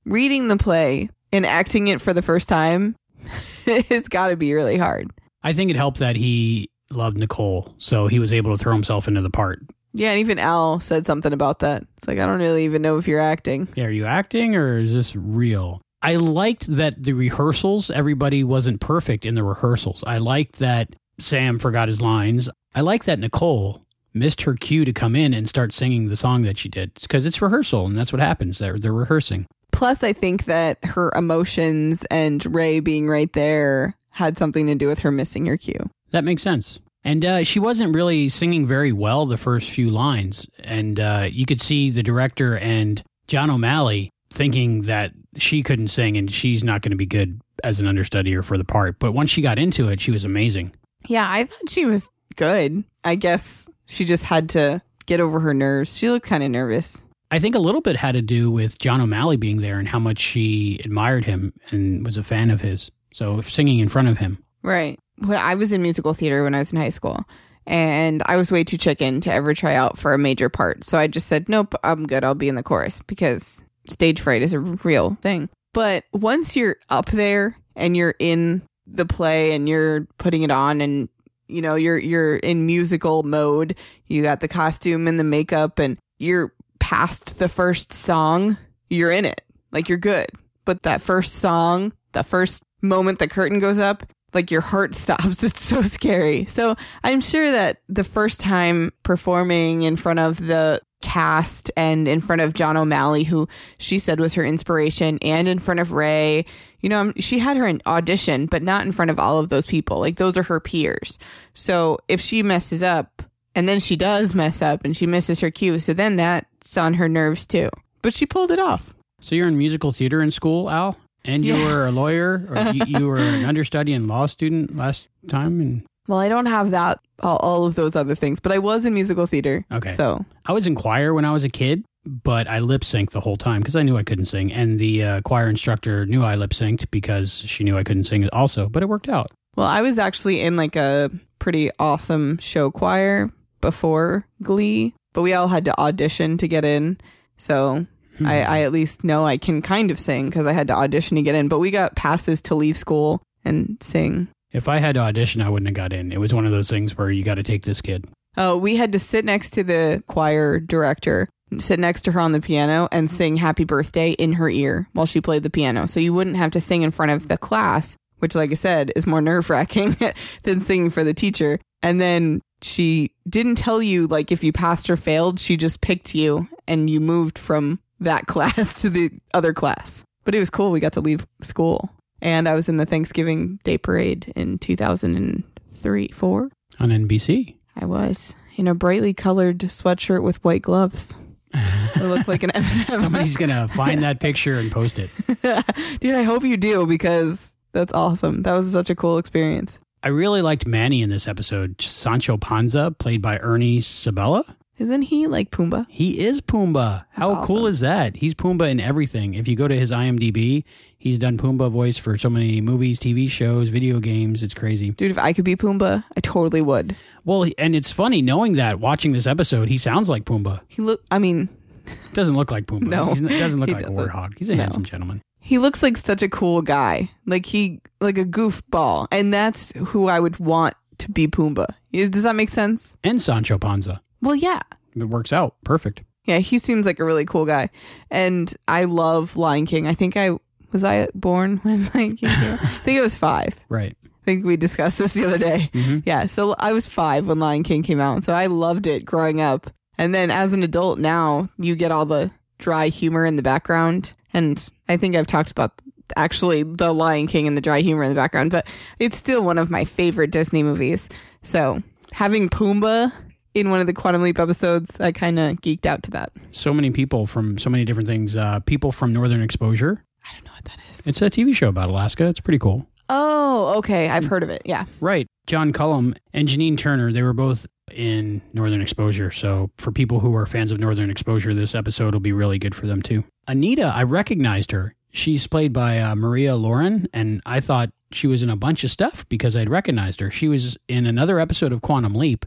Reading 0.04 0.46
the 0.46 0.56
play 0.56 1.08
and 1.32 1.44
acting 1.44 1.88
it 1.88 2.00
for 2.00 2.12
the 2.12 2.22
first 2.22 2.48
time 2.48 2.94
it's 3.66 4.08
got 4.08 4.28
to 4.28 4.36
be 4.36 4.54
really 4.54 4.76
hard. 4.76 5.10
I 5.42 5.52
think 5.52 5.70
it 5.70 5.76
helped 5.76 5.98
that 5.98 6.14
he 6.14 6.68
loved 6.90 7.16
Nicole, 7.18 7.74
so 7.78 8.06
he 8.06 8.20
was 8.20 8.32
able 8.32 8.56
to 8.56 8.62
throw 8.62 8.72
himself 8.72 9.08
into 9.08 9.20
the 9.20 9.30
part. 9.30 9.60
Yeah, 9.94 10.10
and 10.10 10.20
even 10.20 10.38
Al 10.38 10.78
said 10.78 11.06
something 11.06 11.32
about 11.32 11.58
that. 11.60 11.82
It's 11.96 12.06
like 12.06 12.18
I 12.20 12.26
don't 12.26 12.38
really 12.38 12.64
even 12.64 12.82
know 12.82 12.98
if 12.98 13.08
you're 13.08 13.18
acting. 13.20 13.66
Yeah, 13.74 13.86
are 13.86 13.90
you 13.90 14.04
acting 14.04 14.54
or 14.54 14.78
is 14.78 14.94
this 14.94 15.16
real? 15.16 15.80
I 16.02 16.16
liked 16.16 16.66
that 16.76 17.02
the 17.02 17.14
rehearsals, 17.14 17.90
everybody 17.90 18.44
wasn't 18.44 18.80
perfect 18.80 19.26
in 19.26 19.34
the 19.34 19.42
rehearsals. 19.42 20.04
I 20.06 20.18
liked 20.18 20.60
that 20.60 20.94
Sam 21.18 21.58
forgot 21.58 21.88
his 21.88 22.00
lines. 22.00 22.48
I 22.76 22.82
like 22.82 23.04
that 23.04 23.18
Nicole 23.18 23.80
missed 24.12 24.42
her 24.42 24.52
cue 24.52 24.84
to 24.84 24.92
come 24.92 25.16
in 25.16 25.32
and 25.32 25.48
start 25.48 25.72
singing 25.72 26.08
the 26.08 26.16
song 26.16 26.42
that 26.42 26.58
she 26.58 26.68
did 26.68 26.92
because 27.00 27.24
it's 27.24 27.40
rehearsal 27.40 27.86
and 27.86 27.96
that's 27.96 28.12
what 28.12 28.20
happens. 28.20 28.58
They're, 28.58 28.78
they're 28.78 28.92
rehearsing. 28.92 29.46
Plus, 29.72 30.04
I 30.04 30.12
think 30.12 30.44
that 30.44 30.84
her 30.84 31.10
emotions 31.16 32.04
and 32.10 32.54
Ray 32.54 32.80
being 32.80 33.08
right 33.08 33.32
there 33.32 33.94
had 34.10 34.36
something 34.36 34.66
to 34.66 34.74
do 34.74 34.88
with 34.88 34.98
her 35.00 35.10
missing 35.10 35.46
her 35.46 35.56
cue. 35.56 35.88
That 36.10 36.24
makes 36.24 36.42
sense. 36.42 36.78
And 37.02 37.24
uh, 37.24 37.44
she 37.44 37.58
wasn't 37.58 37.94
really 37.94 38.28
singing 38.28 38.66
very 38.66 38.92
well 38.92 39.24
the 39.24 39.38
first 39.38 39.70
few 39.70 39.90
lines. 39.90 40.46
And 40.58 41.00
uh, 41.00 41.28
you 41.30 41.46
could 41.46 41.62
see 41.62 41.90
the 41.90 42.02
director 42.02 42.58
and 42.58 43.02
John 43.26 43.48
O'Malley 43.48 44.10
thinking 44.28 44.82
that 44.82 45.12
she 45.38 45.62
couldn't 45.62 45.88
sing 45.88 46.18
and 46.18 46.30
she's 46.30 46.62
not 46.62 46.82
going 46.82 46.90
to 46.90 46.96
be 46.96 47.06
good 47.06 47.40
as 47.64 47.80
an 47.80 47.86
understudier 47.86 48.42
for 48.42 48.58
the 48.58 48.64
part. 48.64 48.98
But 48.98 49.12
once 49.12 49.30
she 49.30 49.40
got 49.40 49.58
into 49.58 49.88
it, 49.88 49.98
she 49.98 50.10
was 50.10 50.24
amazing. 50.24 50.74
Yeah, 51.06 51.26
I 51.30 51.44
thought 51.44 51.70
she 51.70 51.86
was 51.86 52.10
good. 52.36 52.84
I 53.04 53.14
guess 53.14 53.68
she 53.86 54.04
just 54.04 54.24
had 54.24 54.48
to 54.50 54.82
get 55.06 55.20
over 55.20 55.40
her 55.40 55.54
nerves. 55.54 55.96
She 55.96 56.10
looked 56.10 56.26
kind 56.26 56.42
of 56.42 56.50
nervous. 56.50 57.00
I 57.30 57.38
think 57.38 57.54
a 57.54 57.60
little 57.60 57.80
bit 57.80 57.96
had 57.96 58.12
to 58.12 58.22
do 58.22 58.50
with 58.50 58.78
John 58.78 59.00
O'Malley 59.00 59.36
being 59.36 59.60
there 59.60 59.78
and 59.78 59.88
how 59.88 59.98
much 59.98 60.18
she 60.18 60.78
admired 60.84 61.24
him 61.24 61.52
and 61.70 62.04
was 62.04 62.16
a 62.16 62.22
fan 62.22 62.50
of 62.50 62.60
his. 62.60 62.90
So 63.12 63.40
singing 63.40 63.80
in 63.80 63.88
front 63.88 64.08
of 64.08 64.18
him. 64.18 64.38
Right. 64.62 64.98
When 65.18 65.38
I 65.38 65.54
was 65.54 65.72
in 65.72 65.82
musical 65.82 66.14
theater 66.14 66.44
when 66.44 66.54
I 66.54 66.58
was 66.58 66.72
in 66.72 66.78
high 66.78 66.90
school, 66.90 67.24
and 67.66 68.22
I 68.26 68.36
was 68.36 68.52
way 68.52 68.62
too 68.62 68.78
chicken 68.78 69.20
to 69.22 69.32
ever 69.32 69.54
try 69.54 69.74
out 69.74 69.98
for 69.98 70.14
a 70.14 70.18
major 70.18 70.48
part. 70.48 70.84
So 70.84 70.98
I 70.98 71.08
just 71.08 71.26
said, 71.26 71.48
nope, 71.48 71.74
I'm 71.82 72.06
good. 72.06 72.22
I'll 72.22 72.34
be 72.34 72.48
in 72.48 72.54
the 72.54 72.62
chorus 72.62 73.00
because 73.06 73.60
stage 73.88 74.20
fright 74.20 74.42
is 74.42 74.52
a 74.52 74.60
real 74.60 75.16
thing. 75.20 75.48
But 75.72 76.04
once 76.12 76.56
you're 76.56 76.76
up 76.90 77.06
there 77.06 77.56
and 77.74 77.96
you're 77.96 78.14
in 78.18 78.62
the 78.86 79.06
play 79.06 79.52
and 79.52 79.68
you're 79.68 80.06
putting 80.18 80.42
it 80.42 80.50
on 80.50 80.80
and 80.80 81.08
you 81.48 81.62
know 81.62 81.74
you're 81.74 81.98
you're 81.98 82.36
in 82.36 82.66
musical 82.66 83.22
mode. 83.22 83.76
You 84.06 84.22
got 84.22 84.40
the 84.40 84.48
costume 84.48 85.08
and 85.08 85.18
the 85.18 85.24
makeup 85.24 85.78
and 85.78 85.98
you're 86.18 86.52
past 86.78 87.38
the 87.38 87.48
first 87.48 87.92
song 87.92 88.56
you're 88.90 89.10
in 89.10 89.24
it. 89.24 89.40
Like 89.72 89.88
you're 89.88 89.98
good. 89.98 90.28
But 90.64 90.82
that 90.82 91.00
first 91.00 91.34
song 91.36 91.92
the 92.12 92.24
first 92.24 92.62
moment 92.82 93.18
the 93.18 93.28
curtain 93.28 93.58
goes 93.58 93.78
up 93.78 94.04
like 94.32 94.50
your 94.50 94.60
heart 94.60 94.94
stops. 95.02 95.42
It's 95.42 95.64
so 95.64 95.82
scary. 95.82 96.46
So 96.46 96.76
i'm 97.04 97.20
sure 97.20 97.50
that 97.52 97.78
the 97.88 98.04
first 98.04 98.40
time 98.40 98.92
performing 99.02 99.82
in 99.82 99.96
front 99.96 100.18
of 100.18 100.38
the 100.38 100.80
cast 101.02 101.70
and 101.76 102.08
in 102.08 102.20
front 102.20 102.40
of 102.40 102.54
john 102.54 102.76
o'malley 102.76 103.22
who 103.24 103.46
she 103.78 103.98
said 103.98 104.18
was 104.18 104.34
her 104.34 104.44
inspiration 104.44 105.18
and 105.22 105.46
in 105.46 105.58
front 105.58 105.78
of 105.80 105.92
ray 105.92 106.44
you 106.80 106.90
know, 106.90 107.00
um, 107.00 107.14
she 107.18 107.40
had 107.40 107.56
her 107.56 107.72
audition, 107.86 108.46
but 108.46 108.62
not 108.62 108.84
in 108.86 108.92
front 108.92 109.10
of 109.10 109.18
all 109.18 109.38
of 109.40 109.48
those 109.48 109.66
people. 109.66 109.98
Like 109.98 110.16
those 110.16 110.36
are 110.36 110.44
her 110.44 110.60
peers. 110.60 111.18
So 111.52 111.98
if 112.06 112.20
she 112.20 112.44
messes 112.44 112.80
up, 112.80 113.24
and 113.56 113.68
then 113.68 113.80
she 113.80 113.96
does 113.96 114.36
mess 114.36 114.62
up, 114.62 114.84
and 114.84 114.96
she 114.96 115.04
misses 115.04 115.40
her 115.40 115.50
cue, 115.50 115.80
so 115.80 115.92
then 115.94 116.14
that's 116.14 116.76
on 116.76 116.94
her 116.94 117.08
nerves 117.08 117.44
too. 117.44 117.70
But 118.02 118.14
she 118.14 118.24
pulled 118.24 118.52
it 118.52 118.60
off. 118.60 118.94
So 119.20 119.34
you're 119.34 119.48
in 119.48 119.58
musical 119.58 119.90
theater 119.90 120.22
in 120.22 120.30
school, 120.30 120.70
Al? 120.70 120.96
And 121.24 121.44
you 121.44 121.56
Yeah. 121.56 121.64
were 121.64 121.86
a 121.86 121.90
lawyer 121.90 122.46
or 122.50 122.72
you, 122.72 122.84
you 122.84 123.06
were 123.08 123.18
an 123.18 123.44
understudy 123.46 123.92
and 123.92 124.06
law 124.06 124.26
student 124.26 124.76
last 124.76 125.08
time? 125.26 125.60
And 125.60 125.82
Well, 126.08 126.18
I 126.18 126.28
don't 126.28 126.46
have 126.46 126.70
that 126.70 127.00
all, 127.20 127.36
all 127.38 127.64
of 127.66 127.74
those 127.74 127.96
other 127.96 128.14
things, 128.14 128.40
but 128.40 128.52
I 128.52 128.58
was 128.58 128.84
in 128.84 128.94
musical 128.94 129.26
theater. 129.26 129.64
Okay. 129.72 129.92
So 129.94 130.24
I 130.44 130.52
was 130.52 130.66
in 130.66 130.74
choir 130.74 131.14
when 131.14 131.24
I 131.24 131.32
was 131.32 131.44
a 131.44 131.48
kid, 131.48 131.84
but 132.04 132.46
I 132.46 132.60
lip 132.60 132.82
synced 132.82 133.10
the 133.10 133.20
whole 133.20 133.36
time 133.36 133.60
because 133.60 133.76
I 133.76 133.82
knew 133.82 133.96
I 133.96 134.02
couldn't 134.02 134.26
sing. 134.26 134.52
And 134.52 134.78
the 134.78 135.02
uh, 135.02 135.20
choir 135.22 135.48
instructor 135.48 136.06
knew 136.06 136.22
I 136.22 136.34
lip 136.36 136.50
synced 136.50 136.90
because 136.90 137.32
she 137.38 137.64
knew 137.64 137.76
I 137.76 137.82
couldn't 137.84 138.04
sing 138.04 138.28
also, 138.32 138.68
but 138.68 138.82
it 138.82 138.88
worked 138.88 139.08
out. 139.08 139.30
well, 139.56 139.66
I 139.66 139.82
was 139.82 139.98
actually 139.98 140.40
in 140.42 140.56
like 140.56 140.76
a 140.76 141.10
pretty 141.38 141.70
awesome 141.78 142.38
show 142.38 142.70
choir 142.70 143.30
before 143.60 144.26
Glee. 144.42 144.94
but 145.12 145.22
we 145.22 145.32
all 145.34 145.48
had 145.48 145.64
to 145.64 145.78
audition 145.80 146.36
to 146.38 146.46
get 146.48 146.64
in. 146.64 146.98
So 147.36 147.86
Hmm. 148.18 148.26
I, 148.26 148.42
I 148.44 148.58
at 148.62 148.72
least 148.72 149.04
know 149.04 149.26
I 149.26 149.36
can 149.36 149.60
kind 149.60 149.90
of 149.90 150.00
sing 150.00 150.30
because 150.30 150.46
I 150.46 150.52
had 150.54 150.68
to 150.68 150.74
audition 150.74 151.16
to 151.16 151.22
get 151.22 151.34
in. 151.34 151.48
But 151.48 151.58
we 151.58 151.70
got 151.70 151.96
passes 151.96 152.40
to 152.42 152.54
leave 152.54 152.78
school 152.78 153.20
and 153.44 153.76
sing. 153.82 154.28
If 154.52 154.68
I 154.68 154.78
had 154.78 154.94
to 154.94 155.00
audition, 155.00 155.42
I 155.42 155.50
wouldn't 155.50 155.68
have 155.68 155.74
got 155.74 155.92
in. 155.92 156.12
It 156.12 156.20
was 156.20 156.32
one 156.32 156.46
of 156.46 156.52
those 156.52 156.70
things 156.70 156.96
where 156.96 157.10
you 157.10 157.24
got 157.24 157.34
to 157.34 157.42
take 157.42 157.64
this 157.64 157.80
kid. 157.80 158.06
Oh, 158.36 158.56
we 158.56 158.76
had 158.76 158.92
to 158.92 158.98
sit 158.98 159.24
next 159.24 159.50
to 159.50 159.64
the 159.64 160.02
choir 160.06 160.60
director, 160.60 161.28
sit 161.58 161.78
next 161.78 162.02
to 162.02 162.12
her 162.12 162.20
on 162.20 162.32
the 162.32 162.40
piano, 162.40 162.88
and 162.92 163.10
sing 163.10 163.36
Happy 163.36 163.64
Birthday 163.64 164.12
in 164.12 164.34
her 164.34 164.48
ear 164.48 164.88
while 164.92 165.06
she 165.06 165.20
played 165.20 165.42
the 165.42 165.50
piano. 165.50 165.86
So 165.86 166.00
you 166.00 166.12
wouldn't 166.12 166.36
have 166.36 166.50
to 166.52 166.60
sing 166.60 166.82
in 166.82 166.90
front 166.90 167.12
of 167.12 167.28
the 167.28 167.38
class, 167.38 167.96
which, 168.18 168.34
like 168.34 168.50
I 168.50 168.54
said, 168.54 168.92
is 168.94 169.06
more 169.06 169.22
nerve 169.22 169.50
wracking 169.50 169.96
than 170.42 170.60
singing 170.60 170.90
for 170.90 171.02
the 171.02 171.14
teacher. 171.14 171.58
And 171.82 172.00
then 172.00 172.42
she 172.62 173.12
didn't 173.28 173.56
tell 173.56 173.82
you, 173.82 174.06
like, 174.06 174.30
if 174.32 174.44
you 174.44 174.52
passed 174.52 174.90
or 174.90 174.96
failed. 174.96 175.40
She 175.40 175.56
just 175.56 175.80
picked 175.80 176.14
you 176.14 176.48
and 176.66 176.90
you 176.90 177.00
moved 177.00 177.38
from 177.38 177.80
that 178.00 178.26
class 178.26 178.80
to 178.82 178.90
the 178.90 179.10
other 179.32 179.52
class. 179.52 180.04
But 180.24 180.34
it 180.34 180.40
was 180.40 180.50
cool. 180.50 180.72
We 180.72 180.80
got 180.80 180.92
to 180.94 181.00
leave 181.00 181.26
school. 181.42 181.90
And 182.26 182.48
I 182.48 182.54
was 182.54 182.68
in 182.68 182.76
the 182.76 182.84
Thanksgiving 182.84 183.60
Day 183.62 183.78
Parade 183.78 184.32
in 184.34 184.58
2003, 184.58 186.08
4. 186.08 186.50
On 186.80 186.88
NBC. 186.88 187.54
I 187.76 187.84
was 187.84 188.34
in 188.56 188.66
a 188.66 188.74
brightly 188.74 189.14
colored 189.14 189.60
sweatshirt 189.60 190.24
with 190.24 190.42
white 190.42 190.62
gloves. 190.62 191.14
I 191.54 192.00
looked 192.02 192.26
like 192.26 192.42
an 192.42 192.50
M&M. 192.50 192.98
Somebody's 192.98 193.36
going 193.36 193.50
to 193.68 193.68
find 193.76 194.02
that 194.02 194.18
picture 194.18 194.58
and 194.58 194.72
post 194.72 194.98
it. 194.98 195.10
Dude, 196.00 196.16
I 196.16 196.24
hope 196.24 196.42
you 196.42 196.56
do 196.56 196.84
because 196.84 197.48
that's 197.70 197.92
awesome. 197.92 198.42
That 198.42 198.56
was 198.56 198.72
such 198.72 198.90
a 198.90 198.96
cool 198.96 199.18
experience. 199.18 199.78
I 200.02 200.08
really 200.08 200.42
liked 200.42 200.66
Manny 200.66 201.02
in 201.02 201.10
this 201.10 201.28
episode. 201.28 201.80
Sancho 201.80 202.36
Panza, 202.38 202.90
played 202.98 203.22
by 203.22 203.38
Ernie 203.38 203.80
Sabella. 203.80 204.56
Isn't 204.78 205.02
he 205.02 205.26
like 205.26 205.50
Pumbaa? 205.50 205.86
He 205.88 206.20
is 206.20 206.40
Pumbaa. 206.40 207.06
How 207.10 207.34
That's 207.34 207.46
cool 207.46 207.66
is 207.66 207.80
that? 207.80 208.16
He's 208.16 208.34
Pumbaa 208.34 208.70
in 208.70 208.78
everything. 208.80 209.34
If 209.34 209.48
you 209.48 209.56
go 209.56 209.66
to 209.68 209.78
his 209.78 209.90
IMDb, 209.90 210.64
he's 210.98 211.18
done 211.18 211.38
Pumbaa 211.38 211.70
voice 211.70 211.96
for 211.96 212.18
so 212.18 212.28
many 212.28 212.60
movies, 212.60 212.98
TV 212.98 213.28
shows, 213.30 213.70
video 213.70 214.00
games. 214.00 214.42
It's 214.42 214.52
crazy. 214.54 214.90
Dude, 214.90 215.10
if 215.10 215.18
I 215.18 215.32
could 215.32 215.46
be 215.46 215.56
Pumbaa, 215.56 216.04
I 216.16 216.20
totally 216.20 216.60
would. 216.60 216.94
Well, 217.24 217.46
and 217.56 217.74
it's 217.74 217.90
funny 217.90 218.20
knowing 218.20 218.54
that 218.54 218.78
watching 218.78 219.12
this 219.12 219.26
episode, 219.26 219.68
he 219.68 219.78
sounds 219.78 220.08
like 220.10 220.24
Pumbaa. 220.26 220.60
He 220.68 220.82
look 220.82 221.02
I 221.10 221.18
mean, 221.18 221.48
Doesn't 222.12 222.34
look 222.36 222.50
like 222.50 222.66
Pumbaa. 222.66 222.88
No, 222.88 223.06
He's, 223.06 223.20
he 223.20 223.28
doesn't 223.38 223.60
look 223.60 223.68
he 223.70 223.74
like 223.74 223.86
doesn't. 223.86 223.98
a 223.98 224.06
warthog. 224.12 224.36
He's 224.38 224.48
a 224.50 224.56
No. 224.56 224.62
handsome 224.64 224.84
gentleman. 224.84 225.22
he 225.40 225.56
looks 225.58 225.82
like 225.82 225.96
such 225.96 226.22
a 226.22 226.28
cool 226.28 226.60
guy. 226.60 227.10
Like 227.24 227.46
he 227.46 227.80
like 228.00 228.18
a 228.18 228.24
goofball. 228.26 229.08
And 229.10 229.32
that's 229.32 229.72
who 229.72 230.08
I 230.08 230.20
would 230.20 230.38
want 230.38 230.74
to 230.98 231.10
be 231.10 231.28
Pumbaa. 231.28 231.66
Does 231.92 232.24
that 232.24 232.36
make 232.36 232.50
sense? 232.50 232.94
And 233.02 233.22
Sancho 233.22 233.56
Panza. 233.56 234.02
Well, 234.26 234.36
yeah. 234.36 234.60
It 234.94 235.04
works 235.04 235.32
out 235.32 235.54
perfect. 235.64 236.02
Yeah, 236.24 236.38
he 236.38 236.58
seems 236.58 236.86
like 236.86 236.98
a 236.98 237.04
really 237.04 237.24
cool 237.24 237.44
guy. 237.44 237.70
And 238.10 238.52
I 238.66 238.84
love 238.84 239.36
Lion 239.36 239.66
King. 239.66 239.86
I 239.86 239.94
think 239.94 240.16
I 240.16 240.36
was 240.72 240.82
I 240.82 241.08
born 241.14 241.56
when 241.62 241.90
Lion 241.94 242.16
King 242.16 242.28
came 242.28 242.52
out? 242.52 242.62
I 242.62 242.78
think 242.78 242.98
it 242.98 243.02
was 243.02 243.16
five. 243.16 243.58
Right. 243.68 243.96
I 244.04 244.24
think 244.24 244.44
we 244.44 244.56
discussed 244.56 244.98
this 244.98 245.12
the 245.12 245.24
other 245.24 245.38
day. 245.38 245.70
Mm-hmm. 245.72 246.00
Yeah, 246.04 246.26
so 246.26 246.56
I 246.58 246.72
was 246.72 246.88
five 246.88 247.28
when 247.28 247.38
Lion 247.38 247.62
King 247.62 247.84
came 247.84 248.00
out. 248.00 248.24
So 248.24 248.32
I 248.32 248.46
loved 248.46 248.88
it 248.88 249.04
growing 249.04 249.40
up. 249.40 249.70
And 249.98 250.14
then 250.14 250.30
as 250.30 250.52
an 250.52 250.64
adult 250.64 250.98
now, 250.98 251.48
you 251.58 251.76
get 251.76 251.92
all 251.92 252.04
the 252.04 252.32
dry 252.58 252.88
humor 252.88 253.24
in 253.24 253.36
the 253.36 253.42
background. 253.42 254.12
And 254.32 254.68
I 254.88 254.96
think 254.96 255.14
I've 255.14 255.28
talked 255.28 255.52
about 255.52 255.80
actually 256.16 256.64
the 256.64 256.92
Lion 256.92 257.28
King 257.28 257.46
and 257.46 257.56
the 257.56 257.60
dry 257.60 257.80
humor 257.80 258.02
in 258.02 258.08
the 258.08 258.16
background, 258.16 258.50
but 258.50 258.66
it's 258.98 259.16
still 259.16 259.42
one 259.42 259.58
of 259.58 259.70
my 259.70 259.84
favorite 259.84 260.30
Disney 260.30 260.62
movies. 260.62 261.08
So 261.42 261.82
having 262.12 262.48
Pumbaa 262.48 263.12
in 263.56 263.70
one 263.70 263.80
of 263.80 263.86
the 263.86 263.94
Quantum 263.94 264.20
Leap 264.20 264.38
episodes, 264.38 265.00
I 265.00 265.12
kind 265.12 265.38
of 265.38 265.62
geeked 265.62 265.86
out 265.86 266.02
to 266.02 266.10
that. 266.10 266.30
So 266.50 266.72
many 266.72 266.90
people 266.90 267.26
from 267.26 267.56
so 267.56 267.70
many 267.70 267.86
different 267.86 268.06
things. 268.06 268.36
Uh, 268.36 268.60
people 268.60 268.92
from 268.92 269.14
Northern 269.14 269.42
Exposure. 269.42 270.04
I 270.28 270.34
don't 270.34 270.44
know 270.44 270.52
what 270.52 270.64
that 270.66 270.78
is. 270.90 271.06
It's 271.06 271.22
a 271.22 271.30
TV 271.30 271.54
show 271.56 271.68
about 271.68 271.88
Alaska. 271.88 272.26
It's 272.26 272.40
pretty 272.40 272.58
cool. 272.58 272.86
Oh, 273.08 273.74
okay. 273.78 274.10
I've 274.10 274.26
heard 274.26 274.42
of 274.42 274.50
it. 274.50 274.60
Yeah. 274.66 274.84
Right. 275.00 275.26
John 275.46 275.72
Cullum 275.72 276.14
and 276.34 276.48
Janine 276.48 276.76
Turner, 276.76 277.12
they 277.12 277.22
were 277.22 277.32
both 277.32 277.66
in 277.90 278.42
Northern 278.52 278.82
Exposure. 278.82 279.30
So 279.30 279.70
for 279.78 279.90
people 279.90 280.20
who 280.20 280.34
are 280.36 280.44
fans 280.44 280.70
of 280.70 280.78
Northern 280.78 281.08
Exposure, 281.08 281.54
this 281.54 281.74
episode 281.74 282.12
will 282.12 282.20
be 282.20 282.32
really 282.32 282.58
good 282.58 282.74
for 282.74 282.86
them 282.86 283.00
too. 283.00 283.24
Anita, 283.48 283.84
I 283.94 284.02
recognized 284.02 284.72
her. 284.72 284.94
She's 285.12 285.46
played 285.46 285.72
by 285.72 285.98
uh, 286.00 286.14
Maria 286.14 286.56
Lauren, 286.56 287.08
and 287.14 287.40
I 287.46 287.60
thought 287.60 287.90
she 288.12 288.26
was 288.26 288.42
in 288.42 288.50
a 288.50 288.56
bunch 288.56 288.84
of 288.84 288.90
stuff 288.90 289.26
because 289.30 289.56
I'd 289.56 289.70
recognized 289.70 290.20
her. 290.20 290.30
She 290.30 290.48
was 290.48 290.76
in 290.88 291.06
another 291.06 291.40
episode 291.40 291.72
of 291.72 291.80
Quantum 291.80 292.14
Leap, 292.14 292.44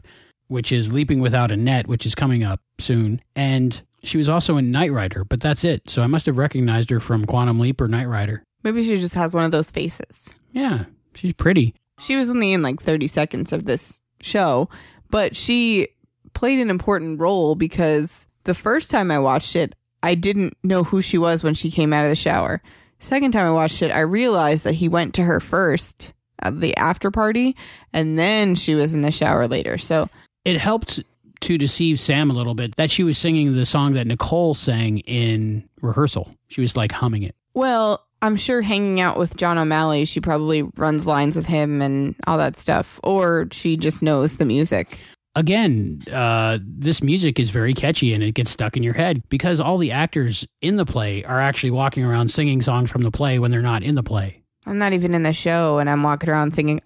which 0.50 0.72
is 0.72 0.92
Leaping 0.92 1.20
Without 1.20 1.50
a 1.50 1.56
Net, 1.56 1.86
which 1.86 2.04
is 2.04 2.14
coming 2.14 2.42
up 2.42 2.60
soon. 2.78 3.22
And 3.36 3.80
she 4.02 4.18
was 4.18 4.28
also 4.28 4.56
in 4.56 4.70
Knight 4.70 4.92
Rider, 4.92 5.24
but 5.24 5.40
that's 5.40 5.64
it. 5.64 5.88
So 5.88 6.02
I 6.02 6.06
must 6.06 6.26
have 6.26 6.38
recognized 6.38 6.90
her 6.90 6.98
from 7.00 7.24
Quantum 7.24 7.60
Leap 7.60 7.80
or 7.80 7.88
Knight 7.88 8.08
Rider. 8.08 8.42
Maybe 8.62 8.82
she 8.82 8.96
just 8.96 9.14
has 9.14 9.32
one 9.32 9.44
of 9.44 9.52
those 9.52 9.70
faces. 9.70 10.30
Yeah, 10.52 10.86
she's 11.14 11.32
pretty. 11.32 11.74
She 12.00 12.16
was 12.16 12.28
only 12.28 12.52
in 12.52 12.62
like 12.62 12.82
30 12.82 13.06
seconds 13.06 13.52
of 13.52 13.64
this 13.64 14.02
show, 14.20 14.68
but 15.08 15.36
she 15.36 15.88
played 16.34 16.58
an 16.58 16.68
important 16.68 17.20
role 17.20 17.54
because 17.54 18.26
the 18.44 18.54
first 18.54 18.90
time 18.90 19.10
I 19.10 19.18
watched 19.18 19.54
it, 19.54 19.76
I 20.02 20.14
didn't 20.14 20.56
know 20.64 20.82
who 20.82 21.00
she 21.00 21.18
was 21.18 21.42
when 21.42 21.54
she 21.54 21.70
came 21.70 21.92
out 21.92 22.04
of 22.04 22.10
the 22.10 22.16
shower. 22.16 22.60
Second 22.98 23.32
time 23.32 23.46
I 23.46 23.52
watched 23.52 23.82
it, 23.82 23.92
I 23.92 24.00
realized 24.00 24.64
that 24.64 24.74
he 24.74 24.88
went 24.88 25.14
to 25.14 25.22
her 25.22 25.40
first 25.40 26.12
at 26.40 26.60
the 26.60 26.76
after 26.76 27.10
party, 27.10 27.54
and 27.92 28.18
then 28.18 28.54
she 28.54 28.74
was 28.74 28.94
in 28.94 29.02
the 29.02 29.12
shower 29.12 29.46
later. 29.46 29.78
So 29.78 30.08
it 30.44 30.58
helped 30.58 31.02
to 31.40 31.58
deceive 31.58 31.98
Sam 31.98 32.30
a 32.30 32.34
little 32.34 32.54
bit 32.54 32.76
that 32.76 32.90
she 32.90 33.02
was 33.02 33.18
singing 33.18 33.54
the 33.54 33.66
song 33.66 33.94
that 33.94 34.06
Nicole 34.06 34.54
sang 34.54 34.98
in 35.00 35.68
rehearsal. 35.80 36.30
She 36.48 36.60
was 36.60 36.76
like 36.76 36.92
humming 36.92 37.22
it. 37.22 37.34
Well, 37.54 38.06
I'm 38.22 38.36
sure 38.36 38.60
hanging 38.60 39.00
out 39.00 39.16
with 39.16 39.36
John 39.36 39.56
O'Malley, 39.56 40.04
she 40.04 40.20
probably 40.20 40.62
runs 40.76 41.06
lines 41.06 41.36
with 41.36 41.46
him 41.46 41.80
and 41.80 42.14
all 42.26 42.36
that 42.38 42.58
stuff, 42.58 43.00
or 43.02 43.48
she 43.50 43.76
just 43.76 44.02
knows 44.02 44.36
the 44.36 44.44
music. 44.44 44.98
Again, 45.36 46.02
uh, 46.12 46.58
this 46.62 47.02
music 47.02 47.38
is 47.38 47.50
very 47.50 47.72
catchy 47.72 48.12
and 48.12 48.22
it 48.22 48.32
gets 48.32 48.50
stuck 48.50 48.76
in 48.76 48.82
your 48.82 48.94
head 48.94 49.22
because 49.28 49.60
all 49.60 49.78
the 49.78 49.92
actors 49.92 50.46
in 50.60 50.76
the 50.76 50.84
play 50.84 51.24
are 51.24 51.40
actually 51.40 51.70
walking 51.70 52.04
around 52.04 52.30
singing 52.30 52.60
songs 52.60 52.90
from 52.90 53.02
the 53.02 53.12
play 53.12 53.38
when 53.38 53.50
they're 53.50 53.62
not 53.62 53.82
in 53.82 53.94
the 53.94 54.02
play. 54.02 54.42
I'm 54.66 54.78
not 54.78 54.92
even 54.92 55.14
in 55.14 55.22
the 55.22 55.32
show, 55.32 55.78
and 55.78 55.88
I'm 55.88 56.02
walking 56.02 56.28
around 56.28 56.52
singing. 56.52 56.80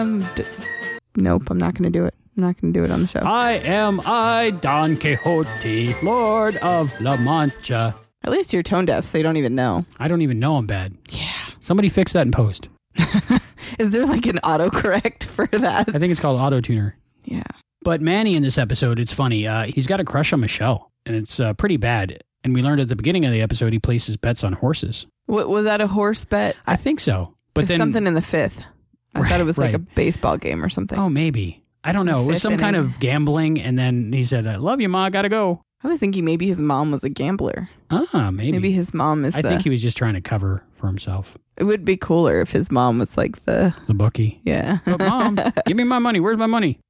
Am. 0.00 0.20
D- 0.34 0.44
nope, 1.16 1.50
I'm 1.50 1.58
not 1.58 1.74
going 1.74 1.90
to 1.90 1.98
do 1.98 2.04
it. 2.04 2.14
I'm 2.36 2.44
not 2.44 2.60
going 2.60 2.72
to 2.72 2.78
do 2.78 2.84
it 2.84 2.90
on 2.90 3.02
the 3.02 3.08
show. 3.08 3.20
I 3.20 3.52
am 3.54 4.00
I, 4.06 4.50
Don 4.60 4.96
Quixote, 4.96 5.94
Lord 6.02 6.56
of 6.58 6.92
La 7.00 7.16
Mancha. 7.16 7.94
At 8.24 8.32
least 8.32 8.52
you're 8.52 8.62
tone 8.62 8.84
deaf, 8.86 9.04
so 9.04 9.18
you 9.18 9.24
don't 9.24 9.36
even 9.36 9.54
know. 9.54 9.84
I 9.98 10.08
don't 10.08 10.22
even 10.22 10.38
know 10.38 10.56
I'm 10.56 10.66
bad. 10.66 10.96
Yeah. 11.10 11.32
Somebody 11.60 11.88
fix 11.88 12.12
that 12.12 12.26
in 12.26 12.32
post. 12.32 12.68
Is 13.78 13.92
there 13.92 14.06
like 14.06 14.26
an 14.26 14.38
autocorrect 14.44 15.24
for 15.24 15.46
that? 15.46 15.88
I 15.94 15.98
think 15.98 16.10
it's 16.10 16.20
called 16.20 16.40
Auto 16.40 16.60
Tuner. 16.60 16.96
Yeah. 17.24 17.42
But 17.82 18.00
Manny 18.00 18.34
in 18.34 18.42
this 18.42 18.58
episode, 18.58 18.98
it's 18.98 19.12
funny. 19.12 19.46
Uh, 19.46 19.64
he's 19.64 19.86
got 19.86 20.00
a 20.00 20.04
crush 20.04 20.32
on 20.32 20.40
Michelle, 20.40 20.90
and 21.06 21.14
it's 21.16 21.38
uh, 21.38 21.54
pretty 21.54 21.76
bad. 21.76 22.22
And 22.44 22.54
we 22.54 22.62
learned 22.62 22.80
at 22.80 22.88
the 22.88 22.96
beginning 22.96 23.24
of 23.24 23.32
the 23.32 23.40
episode 23.42 23.72
he 23.72 23.78
places 23.78 24.16
bets 24.16 24.44
on 24.44 24.52
horses. 24.52 25.06
What 25.26 25.48
was 25.48 25.64
that? 25.64 25.80
A 25.80 25.86
horse 25.86 26.24
bet? 26.24 26.56
I 26.66 26.76
think 26.76 27.00
so. 27.00 27.34
But 27.54 27.62
There's 27.62 27.68
then 27.68 27.80
something 27.80 28.06
in 28.06 28.14
the 28.14 28.22
fifth. 28.22 28.62
I 29.24 29.28
thought 29.28 29.40
it 29.40 29.44
was 29.44 29.58
like 29.58 29.74
a 29.74 29.78
baseball 29.78 30.36
game 30.36 30.64
or 30.64 30.68
something. 30.68 30.98
Oh, 30.98 31.08
maybe. 31.08 31.62
I 31.84 31.92
don't 31.92 32.06
know. 32.06 32.22
It 32.22 32.26
was 32.26 32.42
some 32.42 32.58
kind 32.58 32.76
of 32.76 32.98
gambling, 33.00 33.60
and 33.60 33.78
then 33.78 34.12
he 34.12 34.22
said, 34.24 34.46
"I 34.46 34.56
love 34.56 34.80
you, 34.80 34.88
ma. 34.88 35.08
Gotta 35.10 35.28
go." 35.28 35.62
I 35.82 35.86
was 35.88 36.00
thinking 36.00 36.24
maybe 36.24 36.48
his 36.48 36.58
mom 36.58 36.90
was 36.90 37.04
a 37.04 37.08
gambler. 37.08 37.68
Ah, 37.90 38.30
maybe. 38.32 38.50
Maybe 38.52 38.72
his 38.72 38.92
mom 38.92 39.24
is 39.24 39.34
I 39.36 39.42
the. 39.42 39.48
think 39.48 39.62
he 39.62 39.70
was 39.70 39.80
just 39.80 39.96
trying 39.96 40.14
to 40.14 40.20
cover 40.20 40.64
for 40.76 40.88
himself. 40.88 41.38
it 41.56 41.64
would 41.64 41.84
be 41.84 41.96
cooler 41.96 42.40
if 42.40 42.50
his 42.50 42.70
mom 42.70 42.98
was 42.98 43.16
like 43.16 43.44
the. 43.44 43.74
The 43.86 43.94
bookie. 43.94 44.40
Yeah. 44.44 44.78
But 44.84 44.98
mom, 44.98 45.38
give 45.66 45.76
me 45.76 45.84
my 45.84 46.00
money. 46.00 46.18
Where's 46.20 46.36
my 46.36 46.46
money? 46.46 46.80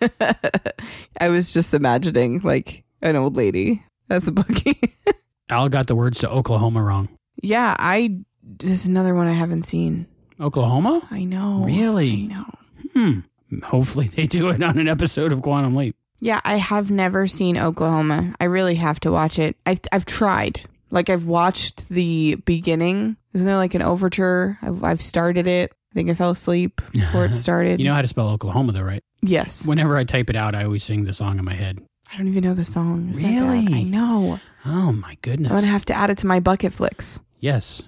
I 1.20 1.28
was 1.28 1.52
just 1.52 1.74
imagining 1.74 2.40
like 2.40 2.84
an 3.02 3.16
old 3.16 3.36
lady 3.36 3.84
as 4.10 4.26
a 4.26 4.32
bookie. 4.32 4.80
Al 5.50 5.68
got 5.68 5.86
the 5.86 5.94
words 5.96 6.18
to 6.20 6.30
Oklahoma 6.30 6.82
wrong. 6.82 7.08
yeah, 7.42 7.76
I. 7.78 8.18
There's 8.42 8.86
another 8.86 9.14
one 9.14 9.26
I 9.26 9.32
haven't 9.34 9.62
seen. 9.62 10.06
Oklahoma? 10.40 11.06
I 11.10 11.24
know. 11.24 11.62
Really? 11.64 12.12
I 12.12 12.34
know. 12.34 12.44
Hmm. 12.94 13.20
Hopefully 13.64 14.08
they 14.08 14.26
do 14.26 14.48
it 14.48 14.62
on 14.62 14.78
an 14.78 14.88
episode 14.88 15.32
of 15.32 15.42
Quantum 15.42 15.74
Leap. 15.74 15.96
Yeah, 16.20 16.40
I 16.44 16.56
have 16.56 16.90
never 16.90 17.26
seen 17.26 17.56
Oklahoma. 17.56 18.34
I 18.40 18.44
really 18.44 18.74
have 18.76 19.00
to 19.00 19.10
watch 19.12 19.38
it. 19.38 19.56
I've 19.66 19.80
I've 19.92 20.04
tried. 20.04 20.60
Like 20.90 21.10
I've 21.10 21.26
watched 21.26 21.88
the 21.88 22.36
beginning. 22.44 23.16
Isn't 23.34 23.46
there 23.46 23.56
like 23.56 23.74
an 23.74 23.82
overture? 23.82 24.58
I've 24.62 24.82
I've 24.82 25.02
started 25.02 25.46
it. 25.46 25.72
I 25.92 25.94
think 25.94 26.10
I 26.10 26.14
fell 26.14 26.30
asleep 26.30 26.80
before 26.92 27.24
it 27.24 27.34
started. 27.36 27.78
You 27.80 27.86
know 27.86 27.94
how 27.94 28.02
to 28.02 28.08
spell 28.08 28.28
Oklahoma, 28.28 28.72
though, 28.72 28.82
right? 28.82 29.02
Yes. 29.22 29.64
Whenever 29.64 29.96
I 29.96 30.04
type 30.04 30.28
it 30.28 30.36
out, 30.36 30.54
I 30.54 30.64
always 30.64 30.84
sing 30.84 31.04
the 31.04 31.12
song 31.14 31.38
in 31.38 31.44
my 31.44 31.54
head. 31.54 31.80
I 32.12 32.16
don't 32.18 32.28
even 32.28 32.44
know 32.44 32.54
the 32.54 32.64
song. 32.64 33.08
Is? 33.10 33.18
Really? 33.18 33.72
I 33.74 33.82
know. 33.84 34.40
Oh 34.66 34.92
my 34.92 35.16
goodness. 35.22 35.50
I'm 35.50 35.56
gonna 35.58 35.66
have 35.68 35.84
to 35.86 35.94
add 35.94 36.10
it 36.10 36.18
to 36.18 36.26
my 36.26 36.40
bucket 36.40 36.72
flicks. 36.72 37.20
yes. 37.40 37.80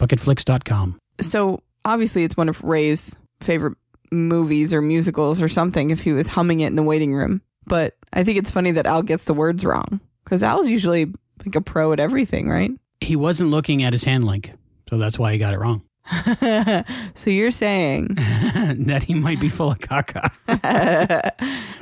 Bucketflix.com. 0.00 0.98
So 1.20 1.62
obviously, 1.84 2.24
it's 2.24 2.36
one 2.36 2.48
of 2.48 2.62
Ray's 2.62 3.16
favorite 3.40 3.76
movies 4.10 4.72
or 4.72 4.80
musicals 4.80 5.42
or 5.42 5.48
something 5.48 5.90
if 5.90 6.02
he 6.02 6.12
was 6.12 6.28
humming 6.28 6.60
it 6.60 6.68
in 6.68 6.76
the 6.76 6.82
waiting 6.82 7.14
room. 7.14 7.42
But 7.66 7.96
I 8.12 8.24
think 8.24 8.38
it's 8.38 8.50
funny 8.50 8.70
that 8.72 8.86
Al 8.86 9.02
gets 9.02 9.24
the 9.24 9.34
words 9.34 9.64
wrong 9.64 10.00
because 10.24 10.42
Al's 10.42 10.70
usually 10.70 11.12
like 11.44 11.54
a 11.54 11.60
pro 11.60 11.92
at 11.92 12.00
everything, 12.00 12.48
right? 12.48 12.70
He 13.00 13.16
wasn't 13.16 13.50
looking 13.50 13.82
at 13.82 13.92
his 13.92 14.04
hand 14.04 14.24
link, 14.24 14.52
so 14.88 14.98
that's 14.98 15.18
why 15.18 15.32
he 15.32 15.38
got 15.38 15.54
it 15.54 15.58
wrong. 15.58 15.82
so 17.14 17.30
you're 17.30 17.50
saying 17.50 18.14
that 18.16 19.02
he 19.06 19.14
might 19.14 19.40
be 19.40 19.48
full 19.48 19.70
of 19.70 19.78
caca. 19.78 20.30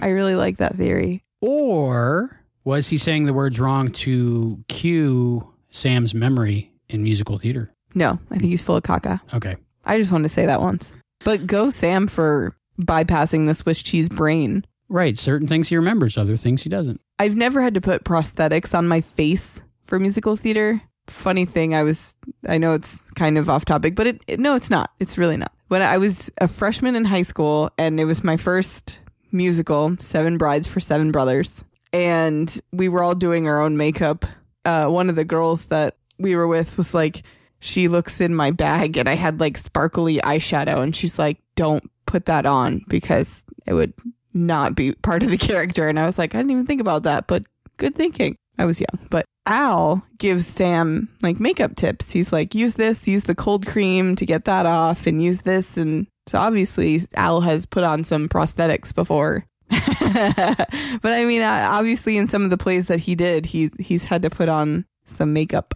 I 0.00 0.06
really 0.06 0.36
like 0.36 0.58
that 0.58 0.76
theory. 0.76 1.24
Or 1.40 2.40
was 2.64 2.88
he 2.88 2.96
saying 2.98 3.26
the 3.26 3.32
words 3.32 3.58
wrong 3.58 3.90
to 3.90 4.62
cue 4.68 5.52
Sam's 5.70 6.14
memory 6.14 6.72
in 6.88 7.02
musical 7.02 7.36
theater? 7.38 7.72
No, 7.94 8.18
I 8.30 8.38
think 8.38 8.44
he's 8.44 8.62
full 8.62 8.76
of 8.76 8.84
caca. 8.84 9.20
Okay. 9.34 9.56
I 9.84 9.98
just 9.98 10.12
wanted 10.12 10.28
to 10.28 10.34
say 10.34 10.46
that 10.46 10.60
once. 10.60 10.92
But 11.24 11.46
go 11.46 11.70
Sam 11.70 12.06
for 12.06 12.56
bypassing 12.80 13.46
the 13.46 13.54
Swiss 13.54 13.82
cheese 13.82 14.08
brain. 14.08 14.64
Right. 14.88 15.18
Certain 15.18 15.46
things 15.46 15.68
he 15.68 15.76
remembers, 15.76 16.16
other 16.16 16.36
things 16.36 16.62
he 16.62 16.68
doesn't. 16.68 17.00
I've 17.18 17.36
never 17.36 17.62
had 17.62 17.74
to 17.74 17.80
put 17.80 18.04
prosthetics 18.04 18.74
on 18.74 18.88
my 18.88 19.00
face 19.00 19.60
for 19.84 19.98
musical 19.98 20.36
theater. 20.36 20.82
Funny 21.06 21.44
thing, 21.44 21.74
I 21.74 21.82
was, 21.82 22.14
I 22.46 22.58
know 22.58 22.74
it's 22.74 23.02
kind 23.16 23.36
of 23.36 23.50
off 23.50 23.64
topic, 23.64 23.94
but 23.94 24.06
it, 24.06 24.22
it 24.26 24.40
no, 24.40 24.54
it's 24.54 24.70
not. 24.70 24.90
It's 25.00 25.18
really 25.18 25.36
not. 25.36 25.52
When 25.68 25.82
I 25.82 25.98
was 25.98 26.30
a 26.38 26.46
freshman 26.46 26.94
in 26.94 27.04
high 27.04 27.22
school 27.22 27.70
and 27.78 27.98
it 27.98 28.04
was 28.04 28.22
my 28.22 28.36
first 28.36 28.98
musical, 29.32 29.96
Seven 29.98 30.38
Brides 30.38 30.66
for 30.66 30.80
Seven 30.80 31.10
Brothers, 31.10 31.64
and 31.92 32.60
we 32.72 32.88
were 32.88 33.02
all 33.02 33.14
doing 33.14 33.48
our 33.48 33.60
own 33.60 33.76
makeup. 33.76 34.24
Uh, 34.64 34.86
one 34.86 35.10
of 35.10 35.16
the 35.16 35.24
girls 35.24 35.66
that 35.66 35.96
we 36.18 36.36
were 36.36 36.46
with 36.46 36.78
was 36.78 36.94
like, 36.94 37.22
she 37.62 37.86
looks 37.86 38.20
in 38.20 38.34
my 38.34 38.50
bag 38.50 38.96
and 38.96 39.08
I 39.08 39.14
had 39.14 39.38
like 39.38 39.56
sparkly 39.56 40.16
eyeshadow 40.18 40.82
and 40.82 40.94
she's 40.94 41.16
like, 41.16 41.38
don't 41.54 41.88
put 42.06 42.26
that 42.26 42.44
on 42.44 42.84
because 42.88 43.44
it 43.66 43.72
would 43.72 43.94
not 44.34 44.74
be 44.74 44.92
part 44.94 45.22
of 45.22 45.30
the 45.30 45.38
character. 45.48 45.88
And 45.88 45.98
I 45.98 46.04
was 46.04 46.18
like, 46.18 46.34
I 46.34 46.38
didn't 46.38 46.50
even 46.50 46.66
think 46.66 46.80
about 46.80 47.04
that, 47.04 47.28
but 47.28 47.44
good 47.76 47.94
thinking. 47.94 48.36
I 48.58 48.64
was 48.64 48.80
young, 48.80 49.06
but 49.10 49.26
Al 49.46 50.04
gives 50.18 50.46
Sam 50.46 51.08
like 51.22 51.38
makeup 51.38 51.76
tips. 51.76 52.10
He's 52.10 52.32
like, 52.32 52.52
use 52.54 52.74
this, 52.74 53.06
use 53.06 53.24
the 53.24 53.34
cold 53.34 53.64
cream 53.64 54.16
to 54.16 54.26
get 54.26 54.44
that 54.44 54.66
off, 54.66 55.06
and 55.06 55.22
use 55.22 55.40
this. 55.40 55.76
And 55.76 56.06
so 56.26 56.38
obviously, 56.38 57.02
Al 57.14 57.40
has 57.40 57.64
put 57.64 57.82
on 57.82 58.04
some 58.04 58.28
prosthetics 58.28 58.94
before. 58.94 59.46
but 59.70 61.12
I 61.12 61.24
mean, 61.24 61.42
uh, 61.42 61.68
obviously, 61.70 62.18
in 62.18 62.28
some 62.28 62.44
of 62.44 62.50
the 62.50 62.58
plays 62.58 62.88
that 62.88 63.00
he 63.00 63.14
did, 63.14 63.46
he 63.46 63.70
he's 63.78 64.04
had 64.04 64.20
to 64.22 64.30
put 64.30 64.50
on 64.50 64.84
some 65.06 65.32
makeup. 65.32 65.74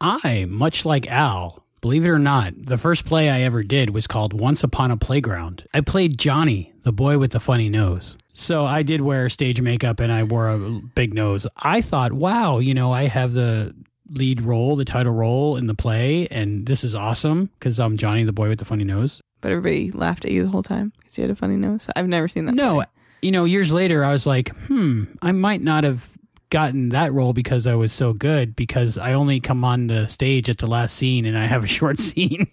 I, 0.00 0.46
much 0.48 0.84
like 0.84 1.06
Al, 1.06 1.64
believe 1.80 2.04
it 2.04 2.08
or 2.08 2.18
not, 2.18 2.54
the 2.56 2.78
first 2.78 3.04
play 3.04 3.30
I 3.30 3.42
ever 3.42 3.62
did 3.62 3.90
was 3.90 4.06
called 4.06 4.38
Once 4.38 4.64
Upon 4.64 4.90
a 4.90 4.96
Playground. 4.96 5.66
I 5.72 5.80
played 5.80 6.18
Johnny, 6.18 6.72
the 6.82 6.92
boy 6.92 7.18
with 7.18 7.32
the 7.32 7.40
funny 7.40 7.68
nose. 7.68 8.18
So 8.32 8.64
I 8.64 8.82
did 8.82 9.00
wear 9.00 9.28
stage 9.28 9.60
makeup 9.60 10.00
and 10.00 10.10
I 10.12 10.24
wore 10.24 10.48
a 10.48 10.58
big 10.58 11.14
nose. 11.14 11.46
I 11.56 11.80
thought, 11.80 12.12
wow, 12.12 12.58
you 12.58 12.74
know, 12.74 12.92
I 12.92 13.04
have 13.04 13.32
the 13.32 13.74
lead 14.10 14.40
role, 14.42 14.76
the 14.76 14.84
title 14.84 15.12
role 15.12 15.56
in 15.56 15.66
the 15.66 15.74
play, 15.74 16.26
and 16.28 16.66
this 16.66 16.84
is 16.84 16.94
awesome 16.94 17.50
because 17.58 17.78
I'm 17.78 17.96
Johnny, 17.96 18.24
the 18.24 18.32
boy 18.32 18.48
with 18.48 18.58
the 18.58 18.64
funny 18.64 18.84
nose. 18.84 19.20
But 19.40 19.52
everybody 19.52 19.90
laughed 19.92 20.24
at 20.24 20.30
you 20.30 20.42
the 20.42 20.50
whole 20.50 20.62
time 20.62 20.92
because 20.98 21.16
you 21.16 21.22
had 21.22 21.30
a 21.30 21.36
funny 21.36 21.56
nose. 21.56 21.86
I've 21.94 22.08
never 22.08 22.28
seen 22.28 22.46
that. 22.46 22.54
No, 22.54 22.76
play. 22.76 22.86
you 23.22 23.30
know, 23.30 23.44
years 23.44 23.72
later, 23.72 24.04
I 24.04 24.10
was 24.10 24.26
like, 24.26 24.54
hmm, 24.66 25.04
I 25.22 25.32
might 25.32 25.62
not 25.62 25.84
have 25.84 26.08
gotten 26.50 26.90
that 26.90 27.12
role 27.12 27.32
because 27.32 27.66
I 27.66 27.74
was 27.74 27.92
so 27.92 28.12
good 28.12 28.54
because 28.56 28.98
I 28.98 29.12
only 29.12 29.40
come 29.40 29.64
on 29.64 29.86
the 29.88 30.06
stage 30.08 30.48
at 30.48 30.58
the 30.58 30.66
last 30.66 30.94
scene 30.96 31.24
and 31.26 31.36
I 31.36 31.46
have 31.46 31.64
a 31.64 31.68
short 31.68 31.98
scene. 31.98 32.46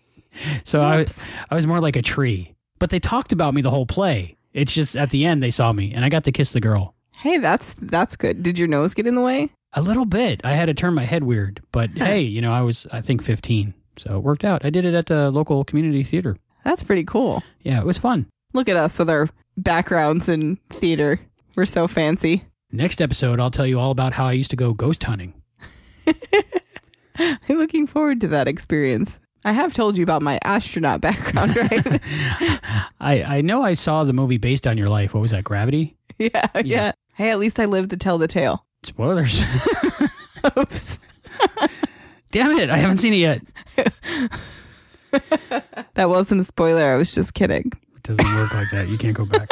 so 0.64 0.82
I, 0.82 1.06
I 1.50 1.56
was 1.56 1.68
more 1.68 1.80
like 1.80 1.96
a 1.96 2.02
tree. 2.02 2.56
But 2.80 2.90
they 2.90 3.00
talked 3.00 3.32
about 3.32 3.54
me 3.54 3.62
the 3.62 3.70
whole 3.70 3.86
play. 3.86 4.38
It's 4.54 4.74
just 4.74 4.96
at 4.96 5.12
the 5.12 5.26
end 5.26 5.42
they 5.42 5.52
saw 5.52 5.72
me 5.72 5.94
and 5.94 6.04
I 6.04 6.10
got 6.10 6.24
to 6.26 6.32
kiss 6.32 6.52
the 6.52 6.60
girl. 6.62 6.96
Hey, 7.18 7.38
that's 7.38 7.76
that's 7.80 8.16
good. 8.16 8.42
Did 8.42 8.58
your 8.58 8.68
nose 8.68 8.94
get 8.94 9.06
in 9.06 9.16
the 9.16 9.22
way? 9.22 9.50
A 9.74 9.82
little 9.82 10.06
bit. 10.06 10.42
I 10.44 10.54
had 10.54 10.66
to 10.66 10.74
turn 10.74 10.94
my 10.96 11.06
head 11.06 11.24
weird, 11.24 11.62
but 11.72 11.92
hey, 11.92 12.22
you 12.22 12.42
know, 12.42 12.52
I 12.52 12.62
was 12.62 12.88
I 12.92 13.02
think 13.02 13.22
15. 13.24 13.74
So 13.98 14.18
it 14.18 14.24
worked 14.24 14.44
out. 14.44 14.66
I 14.66 14.70
did 14.72 14.86
it 14.86 14.96
at 14.96 15.06
the 15.06 15.30
local 15.30 15.64
community 15.64 16.04
theater. 16.04 16.36
That's 16.66 16.82
pretty 16.84 17.04
cool. 17.04 17.44
Yeah, 17.62 17.80
it 17.80 17.86
was 17.86 17.98
fun. 17.98 18.26
Look 18.54 18.68
at 18.68 18.78
us 18.78 18.98
with 18.98 19.10
our 19.10 19.30
backgrounds 19.58 20.28
in 20.28 20.58
theater. 20.70 21.20
We're 21.56 21.66
so 21.66 21.88
fancy. 21.88 22.46
Next 22.72 23.02
episode, 23.02 23.40
I'll 23.40 23.52
tell 23.52 23.68
you 23.68 23.80
all 23.80 23.92
about 23.92 24.14
how 24.14 24.26
I 24.28 24.32
used 24.32 24.52
to 24.52 24.56
go 24.56 24.74
ghost 24.74 25.04
hunting. 25.04 25.34
I'm 27.18 27.58
looking 27.58 27.86
forward 27.86 28.22
to 28.22 28.30
that 28.30 28.48
experience. 28.48 29.20
I 29.44 29.52
have 29.52 29.74
told 29.74 29.98
you 29.98 30.04
about 30.04 30.22
my 30.22 30.40
astronaut 30.44 31.02
background, 31.02 31.56
right? 31.58 32.00
I 33.00 33.24
I 33.24 33.42
know 33.42 33.62
I 33.64 33.74
saw 33.74 34.04
the 34.06 34.14
movie 34.14 34.38
based 34.38 34.66
on 34.68 34.78
your 34.78 34.90
life. 34.90 35.14
What 35.14 35.20
was 35.20 35.32
that? 35.32 35.44
Gravity? 35.44 35.98
yeah, 36.18 36.30
yeah, 36.56 36.62
yeah. 36.64 36.92
Hey, 37.14 37.32
at 37.32 37.40
least 37.40 37.60
I 37.60 37.66
lived 37.66 37.90
to 37.90 37.98
tell 37.98 38.18
the 38.18 38.28
tale. 38.28 38.66
Spoilers. 38.84 39.44
Oops. 40.58 41.00
Damn 42.32 42.58
it, 42.58 42.70
I 42.70 42.78
haven't 42.78 43.00
seen 43.00 43.14
it 43.14 43.18
yet. 43.18 43.42
that 45.96 46.10
wasn't 46.10 46.42
a 46.42 46.44
spoiler. 46.46 46.94
I 46.94 46.96
was 46.96 47.14
just 47.14 47.34
kidding. 47.34 47.72
It 47.98 48.04
doesn't 48.04 48.36
work 48.36 48.54
like 48.54 48.70
that. 48.72 48.88
You 48.88 48.98
can't 48.98 49.16
go 49.16 49.26
back. 49.26 49.50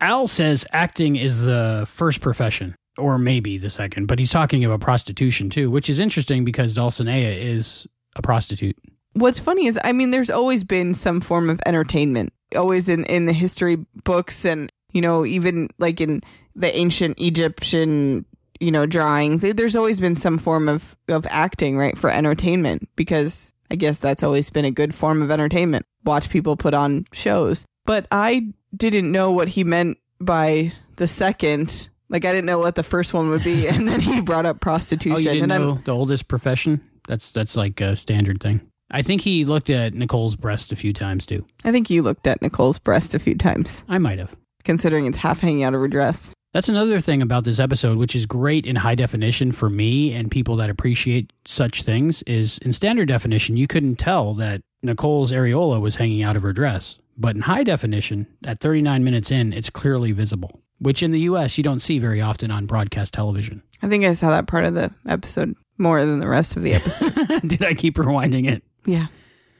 Al 0.00 0.28
says 0.28 0.64
acting 0.72 1.16
is 1.16 1.44
the 1.44 1.86
first 1.88 2.20
profession, 2.20 2.74
or 2.98 3.18
maybe 3.18 3.58
the 3.58 3.70
second, 3.70 4.06
but 4.06 4.18
he's 4.18 4.30
talking 4.30 4.64
about 4.64 4.80
prostitution 4.80 5.50
too, 5.50 5.70
which 5.70 5.90
is 5.90 5.98
interesting 5.98 6.44
because 6.44 6.74
Dulcinea 6.74 7.36
is 7.36 7.86
a 8.16 8.22
prostitute. 8.22 8.76
What's 9.14 9.40
funny 9.40 9.66
is, 9.66 9.78
I 9.82 9.92
mean, 9.92 10.10
there's 10.10 10.30
always 10.30 10.64
been 10.64 10.94
some 10.94 11.20
form 11.20 11.50
of 11.50 11.60
entertainment, 11.66 12.32
always 12.56 12.88
in, 12.88 13.04
in 13.04 13.26
the 13.26 13.32
history 13.32 13.76
books 14.04 14.44
and, 14.44 14.70
you 14.92 15.00
know, 15.00 15.26
even 15.26 15.68
like 15.78 16.00
in 16.00 16.22
the 16.54 16.74
ancient 16.74 17.20
Egyptian, 17.20 18.24
you 18.60 18.70
know, 18.70 18.86
drawings. 18.86 19.42
Eh, 19.42 19.52
there's 19.52 19.76
always 19.76 20.00
been 20.00 20.14
some 20.14 20.38
form 20.38 20.68
of, 20.68 20.96
of 21.08 21.26
acting, 21.28 21.76
right, 21.76 21.98
for 21.98 22.08
entertainment 22.08 22.88
because 22.94 23.52
I 23.70 23.74
guess 23.74 23.98
that's 23.98 24.22
always 24.22 24.48
been 24.48 24.64
a 24.64 24.70
good 24.70 24.94
form 24.94 25.22
of 25.22 25.30
entertainment. 25.30 25.86
Watch 26.04 26.30
people 26.30 26.56
put 26.56 26.74
on 26.74 27.06
shows. 27.12 27.64
But 27.86 28.06
I 28.12 28.52
didn't 28.76 29.10
know 29.10 29.30
what 29.30 29.48
he 29.48 29.64
meant 29.64 29.98
by 30.20 30.72
the 30.96 31.08
second. 31.08 31.88
Like 32.08 32.24
I 32.24 32.32
didn't 32.32 32.46
know 32.46 32.58
what 32.58 32.74
the 32.74 32.82
first 32.82 33.14
one 33.14 33.30
would 33.30 33.44
be, 33.44 33.66
and 33.68 33.88
then 33.88 34.00
he 34.00 34.20
brought 34.20 34.46
up 34.46 34.60
prostitution. 34.60 35.16
Oh, 35.16 35.18
you 35.18 35.40
didn't 35.40 35.50
and 35.50 35.64
know 35.64 35.70
I'm, 35.72 35.82
the 35.84 35.92
oldest 35.92 36.28
profession? 36.28 36.82
That's 37.08 37.32
that's 37.32 37.56
like 37.56 37.80
a 37.80 37.96
standard 37.96 38.40
thing. 38.40 38.60
I 38.90 39.02
think 39.02 39.20
he 39.20 39.44
looked 39.44 39.70
at 39.70 39.94
Nicole's 39.94 40.34
breast 40.34 40.72
a 40.72 40.76
few 40.76 40.92
times 40.92 41.24
too. 41.24 41.46
I 41.64 41.70
think 41.70 41.90
you 41.90 42.02
looked 42.02 42.26
at 42.26 42.42
Nicole's 42.42 42.80
breast 42.80 43.14
a 43.14 43.20
few 43.20 43.36
times, 43.36 43.84
I 43.88 43.98
might 43.98 44.18
have. 44.18 44.34
considering 44.64 45.06
it's 45.06 45.18
half 45.18 45.40
hanging 45.40 45.62
out 45.62 45.74
of 45.74 45.80
her 45.80 45.88
dress. 45.88 46.32
That's 46.52 46.68
another 46.68 47.00
thing 47.00 47.22
about 47.22 47.44
this 47.44 47.60
episode, 47.60 47.96
which 47.98 48.16
is 48.16 48.26
great 48.26 48.66
in 48.66 48.74
high 48.74 48.96
definition 48.96 49.52
for 49.52 49.70
me 49.70 50.12
and 50.12 50.28
people 50.28 50.56
that 50.56 50.68
appreciate 50.68 51.32
such 51.46 51.84
things, 51.84 52.22
is 52.22 52.58
in 52.58 52.72
standard 52.72 53.06
definition, 53.06 53.56
you 53.56 53.68
couldn't 53.68 53.96
tell 54.00 54.34
that 54.34 54.60
Nicole's 54.82 55.30
areola 55.30 55.80
was 55.80 55.94
hanging 55.94 56.24
out 56.24 56.34
of 56.34 56.42
her 56.42 56.52
dress. 56.52 56.98
But 57.20 57.36
in 57.36 57.42
high 57.42 57.64
definition, 57.64 58.26
at 58.44 58.60
39 58.60 59.04
minutes 59.04 59.30
in, 59.30 59.52
it's 59.52 59.68
clearly 59.68 60.10
visible, 60.12 60.62
which 60.78 61.02
in 61.02 61.12
the 61.12 61.20
US 61.20 61.58
you 61.58 61.62
don't 61.62 61.80
see 61.80 61.98
very 61.98 62.20
often 62.22 62.50
on 62.50 62.64
broadcast 62.64 63.12
television. 63.12 63.62
I 63.82 63.88
think 63.88 64.04
I 64.06 64.14
saw 64.14 64.30
that 64.30 64.46
part 64.46 64.64
of 64.64 64.72
the 64.74 64.90
episode 65.06 65.54
more 65.76 66.00
than 66.04 66.18
the 66.20 66.28
rest 66.28 66.56
of 66.56 66.62
the 66.62 66.72
episode. 66.80 67.14
Did 67.46 67.62
I 67.62 67.74
keep 67.74 67.96
rewinding 67.96 68.48
it? 68.50 68.62
yeah, 68.86 69.08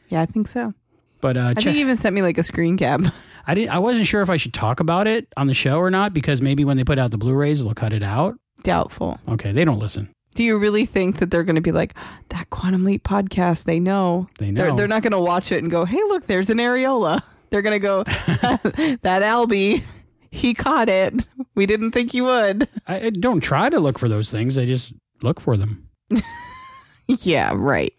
yeah, 0.09 0.23
I 0.23 0.27
think 0.27 0.49
so. 0.49 0.73
But 1.21 1.37
uh, 1.37 1.49
I 1.49 1.55
think 1.55 1.75
he 1.75 1.81
even 1.83 1.99
sent 1.99 2.15
me 2.15 2.23
like 2.23 2.39
a 2.39 2.43
screen 2.43 2.79
cap. 2.79 3.03
I 3.47 3.55
didn't. 3.55 3.71
I 3.71 3.79
wasn't 3.79 4.07
sure 4.07 4.23
if 4.23 4.31
I 4.31 4.37
should 4.39 4.55
talk 4.55 4.81
about 4.81 5.07
it 5.07 5.27
on 5.37 5.47
the 5.47 5.55
show 5.55 5.77
or 5.79 5.91
not 5.91 6.15
because 6.15 6.41
maybe 6.41 6.65
when 6.65 6.79
they 6.79 6.85
put 6.85 6.99
out 6.99 7.11
the 7.11 7.19
Blu-rays, 7.19 7.63
they'll 7.63 7.75
cut 7.75 7.93
it 7.93 8.03
out. 8.03 8.39
Doubtful. 8.63 9.19
Okay, 9.29 9.53
they 9.53 9.65
don't 9.65 9.79
listen. 9.79 10.09
Do 10.35 10.45
you 10.45 10.57
really 10.57 10.87
think 10.87 11.19
that 11.19 11.31
they're 11.31 11.45
going 11.45 11.57
to 11.57 11.61
be 11.61 11.73
like 11.73 11.95
that 12.31 12.49
Quantum 12.49 12.85
Leap 12.85 13.03
podcast? 13.03 13.65
They 13.65 13.81
know. 13.81 14.29
They 14.39 14.51
They're, 14.51 14.69
know. 14.71 14.77
they're 14.77 14.89
not 14.89 15.03
going 15.03 15.13
to 15.13 15.19
watch 15.21 15.53
it 15.53 15.59
and 15.63 15.71
go, 15.71 15.85
"Hey, 15.85 16.01
look, 16.09 16.27
there's 16.27 16.49
an 16.49 16.57
areola." 16.59 17.23
They're 17.51 17.63
going 17.63 17.75
to 17.75 17.79
go, 17.79 18.05
"That 19.03 19.23
Albie, 19.23 19.83
he 20.31 20.55
caught 20.55 20.89
it. 20.89 21.27
We 21.55 21.67
didn't 21.67 21.91
think 21.93 22.13
he 22.13 22.21
would." 22.21 22.69
I, 22.87 23.07
I 23.07 23.11
don't 23.11 23.41
try 23.41 23.69
to 23.69 23.81
look 23.81 23.99
for 23.99 24.09
those 24.09 24.31
things. 24.31 24.57
I 24.57 24.65
just 24.67 24.95
look 25.23 25.41
for 25.41 25.57
them. 25.57 25.89
yeah, 27.07 27.53
right, 27.55 27.93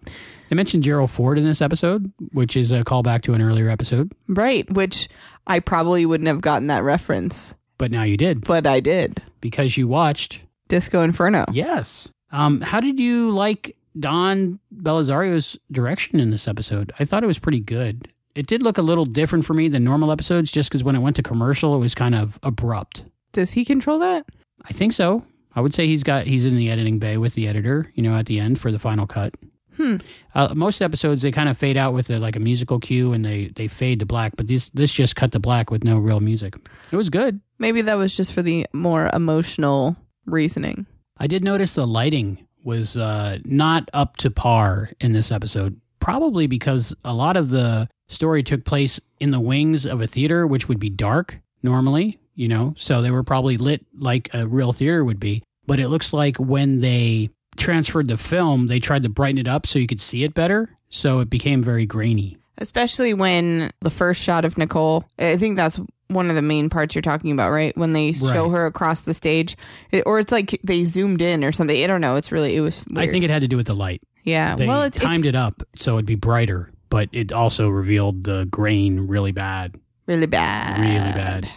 They 0.50 0.56
mentioned 0.56 0.84
Gerald 0.84 1.12
Ford 1.12 1.38
in 1.38 1.44
this 1.46 1.62
episode, 1.62 2.12
which 2.32 2.56
is 2.56 2.72
a 2.72 2.84
callback 2.84 3.22
to 3.24 3.34
an 3.34 3.42
earlier 3.42 3.70
episode. 3.70 4.12
right. 4.28 4.70
Which 4.72 5.10
I 5.48 5.60
probably 5.60 6.06
wouldn't 6.06 6.28
have 6.28 6.42
gotten 6.42 6.68
that 6.68 6.84
reference, 6.84 7.56
But 7.78 7.92
now 7.92 8.04
you 8.04 8.16
did 8.18 8.42
but 8.46 8.66
I 8.68 8.80
did. 8.80 9.22
because 9.42 9.76
you 9.78 9.88
watched. 9.88 10.42
Disco 10.68 11.02
Inferno. 11.04 11.46
Yes. 11.52 12.08
Um, 12.32 12.62
how 12.62 12.80
did 12.80 13.00
you 13.00 13.32
like 13.32 13.76
Don 14.00 14.60
Bellisario's 14.74 15.58
direction 15.72 16.20
in 16.22 16.30
this 16.32 16.48
episode? 16.48 16.94
I 17.00 17.04
thought 17.06 17.24
it 17.24 17.28
was 17.28 17.40
pretty 17.40 17.60
good. 17.60 18.08
It 18.36 18.48
did 18.48 18.64
look 18.64 18.78
a 18.78 18.82
little 18.82 19.06
different 19.06 19.46
for 19.46 19.54
me 19.54 19.68
than 19.68 19.84
normal 19.84 20.12
episodes, 20.12 20.52
just 20.52 20.70
because 20.70 20.84
when 20.84 20.96
it 20.96 21.00
went 21.00 21.16
to 21.18 21.24
commercial, 21.24 21.76
it 21.76 21.80
was 21.80 21.96
kind 21.96 22.16
of 22.16 22.40
abrupt. 22.44 23.04
Does 23.34 23.52
he 23.52 23.66
control 23.66 24.00
that? 24.00 24.26
I 24.64 24.74
think 24.74 24.94
so. 24.94 25.24
I 25.54 25.62
would 25.62 25.74
say 25.74 25.88
he's 25.88 26.04
got 26.04 26.28
he's 26.28 26.46
in 26.46 26.56
the 26.56 26.70
editing 26.70 27.00
bay 27.00 27.18
with 27.18 27.34
the 27.34 27.48
editor, 27.48 27.92
you 27.96 28.04
know, 28.04 28.16
at 28.16 28.26
the 28.26 28.40
end 28.40 28.60
for 28.60 28.72
the 28.72 28.80
final 28.80 29.06
cut. 29.06 29.34
Hmm. 29.78 29.98
Uh, 30.36 30.54
most 30.54 30.82
episodes 30.82 31.22
they 31.22 31.32
kind 31.32 31.50
of 31.50 31.58
fade 31.58 31.78
out 31.78 31.94
with 31.94 32.10
a, 32.10 32.20
like 32.20 32.36
a 32.36 32.40
musical 32.40 32.80
cue 32.80 33.14
and 33.14 33.24
they 33.24 33.52
they 33.56 33.68
fade 33.68 34.00
to 34.00 34.06
black, 34.06 34.36
but 34.36 34.48
this 34.48 34.70
this 34.70 34.92
just 34.92 35.16
cut 35.16 35.32
to 35.32 35.40
black 35.40 35.72
with 35.72 35.84
no 35.84 35.98
real 35.98 36.20
music. 36.20 36.56
It 36.92 36.96
was 36.96 37.10
good. 37.10 37.42
Maybe 37.60 37.82
that 37.82 37.96
was 37.96 38.16
just 38.16 38.34
for 38.34 38.42
the 38.42 38.66
more 38.74 39.10
emotional 39.14 39.96
reasoning. 40.26 40.86
I 41.18 41.28
did 41.28 41.44
notice 41.44 41.74
the 41.74 41.88
lighting 41.88 42.48
was 42.64 42.98
uh, 42.98 43.40
not 43.44 43.90
up 43.94 44.18
to 44.18 44.32
par 44.32 44.92
in 45.00 45.14
this 45.14 45.32
episode, 45.32 45.80
probably 46.00 46.48
because 46.48 46.96
a 47.04 47.14
lot 47.14 47.38
of 47.38 47.50
the 47.50 47.90
story 48.12 48.44
took 48.44 48.64
place 48.66 49.00
in 49.20 49.32
the 49.32 49.40
wings 49.40 49.86
of 49.86 50.02
a 50.02 50.08
theater, 50.08 50.46
which 50.46 50.68
would 50.68 50.80
be 50.80 50.90
dark 50.90 51.40
normally, 51.64 52.20
you 52.36 52.48
know, 52.48 52.74
so 52.78 53.02
they 53.02 53.12
were 53.12 53.24
probably 53.24 53.58
lit 53.58 53.86
like 53.98 54.30
a 54.34 54.48
real 54.48 54.74
theater 54.74 55.04
would 55.04 55.20
be. 55.20 55.44
But 55.68 55.80
it 55.80 55.90
looks 55.90 56.12
like 56.14 56.38
when 56.38 56.82
they 56.82 57.30
transferred 57.58 58.08
the 58.08 58.18
film, 58.18 58.68
they 58.68 58.80
tried 58.80 59.04
to 59.04 59.10
brighten 59.10 59.38
it 59.38 59.48
up 59.48 59.68
so 59.68 59.80
you 59.80 59.88
could 59.88 60.02
see 60.02 60.24
it 60.24 60.34
better. 60.34 60.70
So 60.90 61.20
it 61.20 61.30
became 61.30 61.64
very 61.64 61.86
grainy. 61.86 62.38
Especially 62.58 63.14
when 63.14 63.72
the 63.82 63.90
first 63.90 64.22
shot 64.22 64.44
of 64.46 64.58
Nicole, 64.58 65.06
I 65.18 65.38
think 65.38 65.58
that's 65.58 65.80
one 66.10 66.30
of 66.30 66.36
the 66.36 66.42
main 66.42 66.70
parts 66.70 66.94
you're 66.94 67.02
talking 67.02 67.32
about, 67.32 67.52
right? 67.52 67.76
When 67.78 67.94
they 67.94 68.12
show 68.14 68.50
her 68.50 68.66
across 68.66 69.02
the 69.02 69.14
stage, 69.14 69.56
It- 69.92 70.04
or 70.06 70.20
it's 70.20 70.32
like 70.32 70.60
they 70.64 70.84
zoomed 70.86 71.22
in 71.22 71.44
or 71.44 71.52
something. 71.52 71.82
I 71.82 71.88
don't 71.88 72.02
know. 72.02 72.18
It's 72.18 72.32
really, 72.32 72.56
it 72.56 72.62
was. 72.62 72.82
I 72.96 73.08
think 73.08 73.24
it 73.24 73.30
had 73.30 73.42
to 73.44 73.48
do 73.48 73.56
with 73.58 73.68
the 73.68 73.76
light. 73.76 74.02
yeah. 74.24 74.56
They 74.56 74.68
well, 74.68 74.84
it, 74.84 74.94
timed 74.94 75.26
it's 75.26 75.30
it 75.30 75.36
up 75.36 75.64
so 75.76 75.94
it'd 75.94 76.06
be 76.06 76.16
brighter, 76.16 76.71
but 76.92 77.10
it 77.14 77.32
also 77.32 77.70
revealed 77.70 78.26
the 78.26 78.46
grain 78.52 79.08
really 79.08 79.32
bad. 79.32 79.80
really 80.06 80.28
bad. 80.28 80.80
Really 80.80 81.14
bad. 81.14 81.50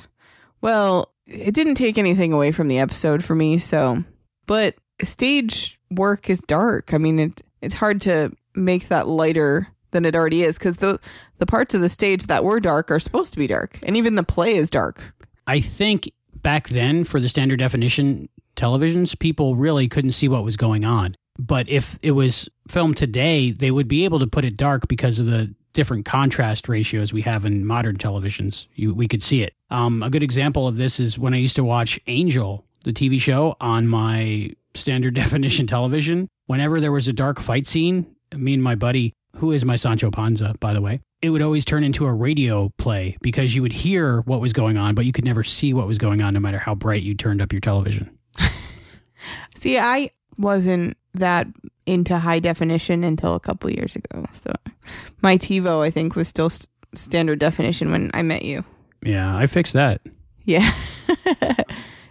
Well, 0.62 1.12
it 1.26 1.52
didn't 1.52 1.74
take 1.74 1.98
anything 1.98 2.32
away 2.32 2.52
from 2.52 2.68
the 2.68 2.78
episode 2.78 3.22
for 3.22 3.34
me. 3.34 3.58
So, 3.58 4.04
but 4.46 4.76
stage 5.02 5.78
work 5.90 6.30
is 6.30 6.40
dark. 6.40 6.94
I 6.94 6.98
mean, 6.98 7.18
it 7.18 7.42
it's 7.60 7.74
hard 7.74 8.00
to 8.02 8.32
make 8.54 8.88
that 8.88 9.08
lighter 9.08 9.68
than 9.90 10.04
it 10.04 10.14
already 10.14 10.42
is 10.42 10.56
because 10.56 10.78
the 10.78 11.00
the 11.38 11.46
parts 11.46 11.74
of 11.74 11.80
the 11.80 11.88
stage 11.88 12.26
that 12.26 12.44
were 12.44 12.60
dark 12.60 12.90
are 12.90 13.00
supposed 13.00 13.32
to 13.32 13.38
be 13.38 13.48
dark, 13.48 13.78
and 13.82 13.96
even 13.96 14.14
the 14.14 14.22
play 14.22 14.54
is 14.54 14.70
dark. 14.70 15.12
I 15.46 15.60
think 15.60 16.12
back 16.36 16.68
then 16.68 17.04
for 17.04 17.18
the 17.18 17.28
standard 17.28 17.58
definition 17.58 18.28
televisions, 18.56 19.18
people 19.18 19.56
really 19.56 19.88
couldn't 19.88 20.12
see 20.12 20.28
what 20.28 20.44
was 20.44 20.56
going 20.56 20.84
on. 20.84 21.16
But 21.38 21.68
if 21.68 21.98
it 22.02 22.12
was 22.12 22.48
filmed 22.68 22.96
today, 22.96 23.50
they 23.50 23.70
would 23.70 23.88
be 23.88 24.04
able 24.04 24.18
to 24.20 24.26
put 24.26 24.44
it 24.44 24.56
dark 24.56 24.88
because 24.88 25.18
of 25.18 25.26
the 25.26 25.54
different 25.72 26.04
contrast 26.04 26.68
ratios 26.68 27.12
we 27.12 27.22
have 27.22 27.44
in 27.44 27.66
modern 27.66 27.96
televisions. 27.96 28.66
You, 28.74 28.94
we 28.94 29.08
could 29.08 29.22
see 29.22 29.42
it. 29.42 29.52
Um, 29.70 30.02
a 30.02 30.10
good 30.10 30.22
example 30.22 30.68
of 30.68 30.76
this 30.76 31.00
is 31.00 31.18
when 31.18 31.34
I 31.34 31.38
used 31.38 31.56
to 31.56 31.64
watch 31.64 31.98
Angel, 32.06 32.64
the 32.84 32.92
TV 32.92 33.20
show, 33.20 33.56
on 33.60 33.88
my 33.88 34.50
standard 34.74 35.14
definition 35.14 35.66
television. 35.66 36.28
Whenever 36.46 36.80
there 36.80 36.92
was 36.92 37.08
a 37.08 37.12
dark 37.12 37.40
fight 37.40 37.66
scene, 37.66 38.14
me 38.34 38.54
and 38.54 38.62
my 38.62 38.74
buddy, 38.74 39.12
who 39.36 39.50
is 39.50 39.64
my 39.64 39.76
Sancho 39.76 40.10
Panza, 40.10 40.54
by 40.60 40.72
the 40.72 40.80
way, 40.80 41.00
it 41.20 41.30
would 41.30 41.42
always 41.42 41.64
turn 41.64 41.82
into 41.82 42.06
a 42.06 42.12
radio 42.12 42.70
play 42.76 43.16
because 43.22 43.54
you 43.54 43.62
would 43.62 43.72
hear 43.72 44.20
what 44.22 44.40
was 44.40 44.52
going 44.52 44.76
on, 44.76 44.94
but 44.94 45.06
you 45.06 45.12
could 45.12 45.24
never 45.24 45.42
see 45.42 45.74
what 45.74 45.86
was 45.86 45.98
going 45.98 46.22
on 46.22 46.34
no 46.34 46.40
matter 46.40 46.58
how 46.58 46.74
bright 46.74 47.02
you 47.02 47.14
turned 47.14 47.40
up 47.40 47.52
your 47.52 47.60
television. 47.60 48.16
See, 49.58 49.78
I 49.78 50.10
wasn't 50.38 50.96
that 51.14 51.46
into 51.86 52.18
high 52.18 52.40
definition 52.40 53.04
until 53.04 53.34
a 53.34 53.40
couple 53.40 53.70
years 53.70 53.96
ago. 53.96 54.24
So, 54.32 54.52
my 55.22 55.36
TiVo, 55.36 55.82
I 55.82 55.90
think, 55.90 56.16
was 56.16 56.28
still 56.28 56.50
st- 56.50 56.68
standard 56.94 57.38
definition 57.38 57.90
when 57.90 58.10
I 58.14 58.22
met 58.22 58.42
you. 58.42 58.64
Yeah, 59.02 59.36
I 59.36 59.46
fixed 59.46 59.74
that. 59.74 60.00
Yeah. 60.44 60.72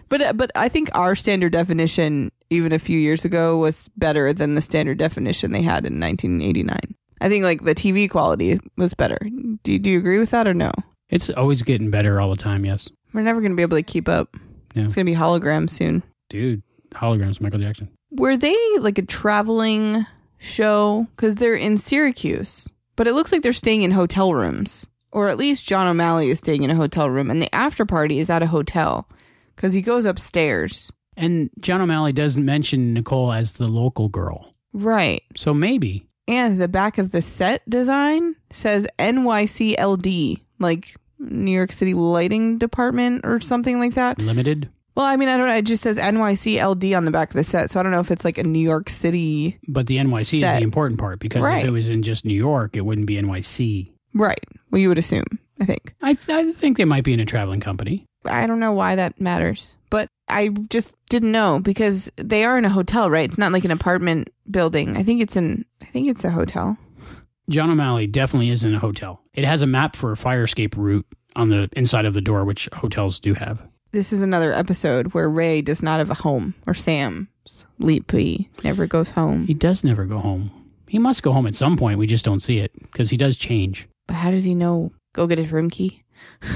but 0.08 0.36
but 0.36 0.50
I 0.54 0.68
think 0.68 0.90
our 0.94 1.14
standard 1.16 1.52
definition 1.52 2.30
even 2.50 2.72
a 2.72 2.78
few 2.78 2.98
years 2.98 3.24
ago 3.24 3.58
was 3.58 3.88
better 3.96 4.32
than 4.32 4.54
the 4.54 4.62
standard 4.62 4.98
definition 4.98 5.52
they 5.52 5.62
had 5.62 5.84
in 5.86 5.98
1989. 6.00 6.78
I 7.20 7.28
think 7.28 7.44
like 7.44 7.64
the 7.64 7.74
TV 7.74 8.08
quality 8.10 8.60
was 8.76 8.94
better. 8.94 9.18
Do 9.62 9.78
do 9.78 9.90
you 9.90 9.98
agree 9.98 10.18
with 10.18 10.30
that 10.30 10.46
or 10.46 10.54
no? 10.54 10.72
It's 11.08 11.30
always 11.30 11.62
getting 11.62 11.90
better 11.90 12.20
all 12.20 12.30
the 12.30 12.36
time, 12.36 12.64
yes. 12.64 12.88
We're 13.12 13.22
never 13.22 13.40
going 13.40 13.52
to 13.52 13.56
be 13.56 13.62
able 13.62 13.76
to 13.76 13.82
keep 13.82 14.08
up. 14.08 14.36
Yeah. 14.74 14.84
It's 14.84 14.94
going 14.94 15.06
to 15.06 15.12
be 15.12 15.16
holograms 15.16 15.70
soon. 15.70 16.02
Dude, 16.28 16.62
holograms, 16.92 17.40
Michael 17.40 17.60
Jackson. 17.60 17.88
Were 18.16 18.36
they 18.36 18.56
like 18.78 18.98
a 18.98 19.02
traveling 19.02 20.06
show 20.38 21.06
cuz 21.16 21.36
they're 21.36 21.54
in 21.54 21.78
Syracuse, 21.78 22.68
but 22.96 23.06
it 23.06 23.14
looks 23.14 23.32
like 23.32 23.42
they're 23.42 23.52
staying 23.52 23.82
in 23.82 23.90
hotel 23.92 24.34
rooms. 24.34 24.86
Or 25.10 25.28
at 25.28 25.38
least 25.38 25.64
John 25.64 25.86
O'Malley 25.86 26.30
is 26.30 26.38
staying 26.38 26.64
in 26.64 26.70
a 26.70 26.74
hotel 26.74 27.08
room 27.08 27.30
and 27.30 27.40
the 27.40 27.54
after 27.54 27.84
party 27.84 28.18
is 28.18 28.30
at 28.30 28.42
a 28.42 28.48
hotel 28.48 29.08
cuz 29.56 29.72
he 29.72 29.82
goes 29.82 30.04
upstairs. 30.04 30.92
And 31.16 31.50
John 31.60 31.80
O'Malley 31.80 32.12
doesn't 32.12 32.44
mention 32.44 32.92
Nicole 32.92 33.32
as 33.32 33.52
the 33.52 33.68
local 33.68 34.08
girl. 34.08 34.54
Right. 34.72 35.22
So 35.36 35.54
maybe. 35.54 36.08
And 36.26 36.60
the 36.60 36.68
back 36.68 36.98
of 36.98 37.10
the 37.10 37.22
set 37.22 37.68
design 37.68 38.34
says 38.50 38.86
NYCLD, 38.98 40.40
like 40.58 40.96
New 41.18 41.50
York 41.50 41.72
City 41.72 41.94
Lighting 41.94 42.58
Department 42.58 43.24
or 43.24 43.40
something 43.40 43.78
like 43.78 43.94
that. 43.94 44.18
Limited. 44.18 44.68
Well, 44.96 45.06
I 45.06 45.16
mean, 45.16 45.28
I 45.28 45.36
don't 45.36 45.48
know. 45.48 45.56
It 45.56 45.64
just 45.64 45.82
says 45.82 45.98
NYCLD 45.98 46.96
on 46.96 47.04
the 47.04 47.10
back 47.10 47.30
of 47.30 47.34
the 47.36 47.42
set. 47.44 47.70
So 47.70 47.80
I 47.80 47.82
don't 47.82 47.90
know 47.92 48.00
if 48.00 48.10
it's 48.10 48.24
like 48.24 48.38
a 48.38 48.44
New 48.44 48.60
York 48.60 48.88
City. 48.88 49.58
But 49.68 49.86
the 49.88 49.96
NYC 49.96 50.34
is 50.34 50.40
the 50.40 50.62
important 50.62 51.00
part 51.00 51.18
because 51.18 51.42
Right. 51.42 51.58
if 51.58 51.64
it 51.64 51.70
was 51.70 51.88
in 51.88 52.02
just 52.02 52.24
New 52.24 52.34
York, 52.34 52.76
it 52.76 52.82
wouldn't 52.82 53.06
be 53.08 53.16
NYC. 53.16 53.90
Right. 54.14 54.38
Well, 54.70 54.80
you 54.80 54.88
would 54.88 54.98
assume, 54.98 55.24
I 55.60 55.64
think. 55.64 55.94
I, 56.00 56.16
I 56.28 56.52
think 56.52 56.76
they 56.76 56.84
might 56.84 57.02
be 57.04 57.12
in 57.12 57.18
a 57.20 57.24
traveling 57.24 57.60
company. 57.60 58.06
I 58.24 58.46
don't 58.46 58.60
know 58.60 58.72
why 58.72 58.94
that 58.94 59.20
matters, 59.20 59.76
but 59.90 60.08
I 60.28 60.48
just 60.70 60.94
didn't 61.10 61.32
know 61.32 61.58
because 61.58 62.10
they 62.16 62.44
are 62.44 62.56
in 62.56 62.64
a 62.64 62.70
hotel, 62.70 63.10
right? 63.10 63.28
It's 63.28 63.36
not 63.36 63.52
like 63.52 63.64
an 63.64 63.70
apartment 63.70 64.30
building. 64.50 64.96
I 64.96 65.02
think 65.02 65.20
it's 65.20 65.36
an, 65.36 65.64
I 65.82 65.86
think 65.86 66.08
it's 66.08 66.24
a 66.24 66.30
hotel. 66.30 66.78
John 67.50 67.70
O'Malley 67.70 68.06
definitely 68.06 68.48
is 68.50 68.64
in 68.64 68.74
a 68.74 68.78
hotel. 68.78 69.20
It 69.34 69.44
has 69.44 69.60
a 69.60 69.66
map 69.66 69.96
for 69.96 70.12
a 70.12 70.16
fire 70.16 70.44
escape 70.44 70.76
route 70.76 71.04
on 71.36 71.50
the 71.50 71.68
inside 71.72 72.06
of 72.06 72.14
the 72.14 72.22
door, 72.22 72.44
which 72.44 72.68
hotels 72.72 73.18
do 73.18 73.34
have. 73.34 73.60
This 73.94 74.12
is 74.12 74.22
another 74.22 74.52
episode 74.52 75.14
where 75.14 75.30
Ray 75.30 75.62
does 75.62 75.80
not 75.80 76.00
have 76.00 76.10
a 76.10 76.14
home, 76.14 76.54
or 76.66 76.74
Sam 76.74 77.28
Leapy 77.78 78.48
never 78.64 78.88
goes 78.88 79.10
home. 79.10 79.46
He 79.46 79.54
does 79.54 79.84
never 79.84 80.04
go 80.04 80.18
home. 80.18 80.50
He 80.88 80.98
must 80.98 81.22
go 81.22 81.30
home 81.30 81.46
at 81.46 81.54
some 81.54 81.76
point. 81.76 82.00
We 82.00 82.08
just 82.08 82.24
don't 82.24 82.42
see 82.42 82.58
it 82.58 82.72
because 82.90 83.10
he 83.10 83.16
does 83.16 83.36
change. 83.36 83.86
But 84.08 84.14
how 84.14 84.32
does 84.32 84.42
he 84.42 84.52
know? 84.52 84.90
Go 85.12 85.28
get 85.28 85.38
his 85.38 85.52
room 85.52 85.70
key. 85.70 86.02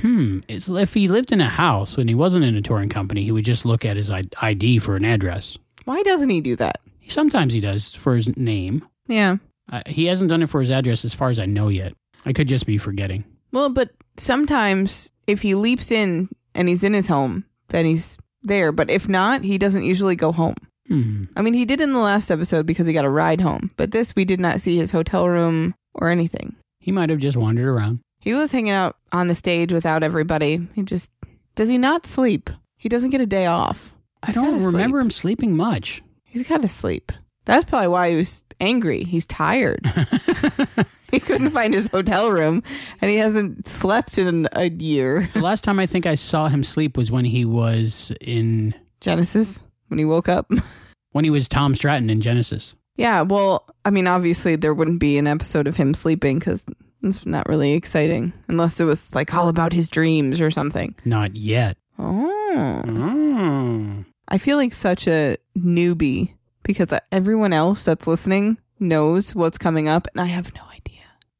Hmm. 0.00 0.40
It's, 0.48 0.68
if 0.68 0.94
he 0.94 1.08
lived 1.08 1.30
in 1.30 1.40
a 1.40 1.48
house 1.48 1.98
and 1.98 2.08
he 2.08 2.14
wasn't 2.14 2.44
in 2.44 2.56
a 2.56 2.62
touring 2.62 2.88
company, 2.88 3.22
he 3.22 3.30
would 3.30 3.44
just 3.44 3.64
look 3.64 3.84
at 3.84 3.96
his 3.96 4.10
ID 4.10 4.78
for 4.78 4.96
an 4.96 5.04
address. 5.04 5.56
Why 5.84 6.02
doesn't 6.02 6.30
he 6.30 6.40
do 6.40 6.56
that? 6.56 6.80
Sometimes 7.06 7.52
he 7.52 7.60
does 7.60 7.94
for 7.94 8.16
his 8.16 8.34
name. 8.36 8.84
Yeah. 9.06 9.36
Uh, 9.70 9.82
he 9.86 10.06
hasn't 10.06 10.30
done 10.30 10.42
it 10.42 10.50
for 10.50 10.60
his 10.60 10.70
address 10.70 11.04
as 11.04 11.14
far 11.14 11.28
as 11.28 11.38
I 11.38 11.46
know 11.46 11.68
yet. 11.68 11.92
I 12.24 12.32
could 12.32 12.48
just 12.48 12.66
be 12.66 12.78
forgetting. 12.78 13.24
Well, 13.52 13.68
but 13.68 13.90
sometimes 14.16 15.10
if 15.26 15.42
he 15.42 15.54
leaps 15.54 15.92
in 15.92 16.30
and 16.54 16.68
he's 16.68 16.84
in 16.84 16.94
his 16.94 17.06
home, 17.06 17.44
then 17.68 17.84
he's 17.84 18.16
there. 18.42 18.72
But 18.72 18.90
if 18.90 19.08
not, 19.08 19.42
he 19.42 19.58
doesn't 19.58 19.82
usually 19.82 20.16
go 20.16 20.32
home. 20.32 20.56
Hmm. 20.88 21.24
I 21.34 21.42
mean, 21.42 21.54
he 21.54 21.64
did 21.64 21.80
in 21.80 21.92
the 21.92 21.98
last 21.98 22.30
episode 22.30 22.66
because 22.66 22.86
he 22.86 22.92
got 22.92 23.04
a 23.04 23.10
ride 23.10 23.40
home. 23.40 23.70
But 23.76 23.90
this, 23.90 24.14
we 24.14 24.24
did 24.24 24.40
not 24.40 24.60
see 24.60 24.76
his 24.76 24.90
hotel 24.90 25.28
room 25.28 25.74
or 25.94 26.10
anything. 26.10 26.56
He 26.78 26.92
might 26.92 27.10
have 27.10 27.20
just 27.20 27.36
wandered 27.36 27.68
around. 27.68 28.00
He 28.20 28.34
was 28.34 28.52
hanging 28.52 28.72
out 28.72 28.96
on 29.12 29.28
the 29.28 29.34
stage 29.34 29.72
without 29.72 30.02
everybody. 30.02 30.66
He 30.74 30.82
just 30.82 31.10
does 31.54 31.68
he 31.68 31.78
not 31.78 32.06
sleep? 32.06 32.50
He 32.76 32.88
doesn't 32.88 33.10
get 33.10 33.20
a 33.20 33.26
day 33.26 33.46
off. 33.46 33.94
I 34.22 34.32
don't 34.32 34.62
remember 34.62 34.98
him 34.98 35.10
sleeping 35.10 35.56
much. 35.56 36.02
He's 36.24 36.46
got 36.46 36.62
to 36.62 36.68
sleep. 36.68 37.12
That's 37.44 37.64
probably 37.64 37.88
why 37.88 38.10
he 38.10 38.16
was 38.16 38.42
angry. 38.60 39.04
He's 39.04 39.26
tired. 39.26 39.84
he 41.14 41.20
couldn't 41.20 41.50
find 41.50 41.72
his 41.72 41.88
hotel 41.88 42.30
room, 42.30 42.62
and 43.00 43.10
he 43.10 43.16
hasn't 43.16 43.66
slept 43.68 44.18
in 44.18 44.48
a 44.52 44.68
year. 44.70 45.30
The 45.34 45.40
last 45.40 45.64
time 45.64 45.78
I 45.78 45.86
think 45.86 46.06
I 46.06 46.14
saw 46.16 46.48
him 46.48 46.64
sleep 46.64 46.96
was 46.96 47.10
when 47.10 47.24
he 47.24 47.44
was 47.44 48.12
in 48.20 48.74
Genesis 49.00 49.60
when 49.88 49.98
he 49.98 50.04
woke 50.04 50.28
up. 50.28 50.50
when 51.12 51.24
he 51.24 51.30
was 51.30 51.46
Tom 51.48 51.74
Stratton 51.74 52.10
in 52.10 52.20
Genesis. 52.20 52.74
Yeah, 52.96 53.22
well, 53.22 53.66
I 53.84 53.90
mean, 53.90 54.06
obviously 54.06 54.56
there 54.56 54.74
wouldn't 54.74 55.00
be 55.00 55.18
an 55.18 55.26
episode 55.26 55.66
of 55.66 55.76
him 55.76 55.94
sleeping 55.94 56.38
because 56.38 56.62
it's 57.02 57.24
not 57.26 57.48
really 57.48 57.72
exciting 57.72 58.32
unless 58.48 58.80
it 58.80 58.84
was 58.84 59.12
like 59.14 59.34
all 59.34 59.48
about 59.48 59.72
his 59.72 59.88
dreams 59.88 60.40
or 60.40 60.50
something. 60.50 60.94
Not 61.04 61.36
yet. 61.36 61.76
Oh, 61.98 62.30
Mm. 62.54 64.04
I 64.28 64.38
feel 64.38 64.56
like 64.56 64.72
such 64.72 65.06
a 65.08 65.36
newbie 65.58 66.34
because 66.62 66.88
everyone 67.12 67.52
else 67.52 67.82
that's 67.82 68.06
listening 68.06 68.58
knows 68.78 69.34
what's 69.34 69.58
coming 69.58 69.88
up, 69.88 70.06
and 70.12 70.20
I 70.20 70.26
have 70.26 70.54
no. 70.54 70.62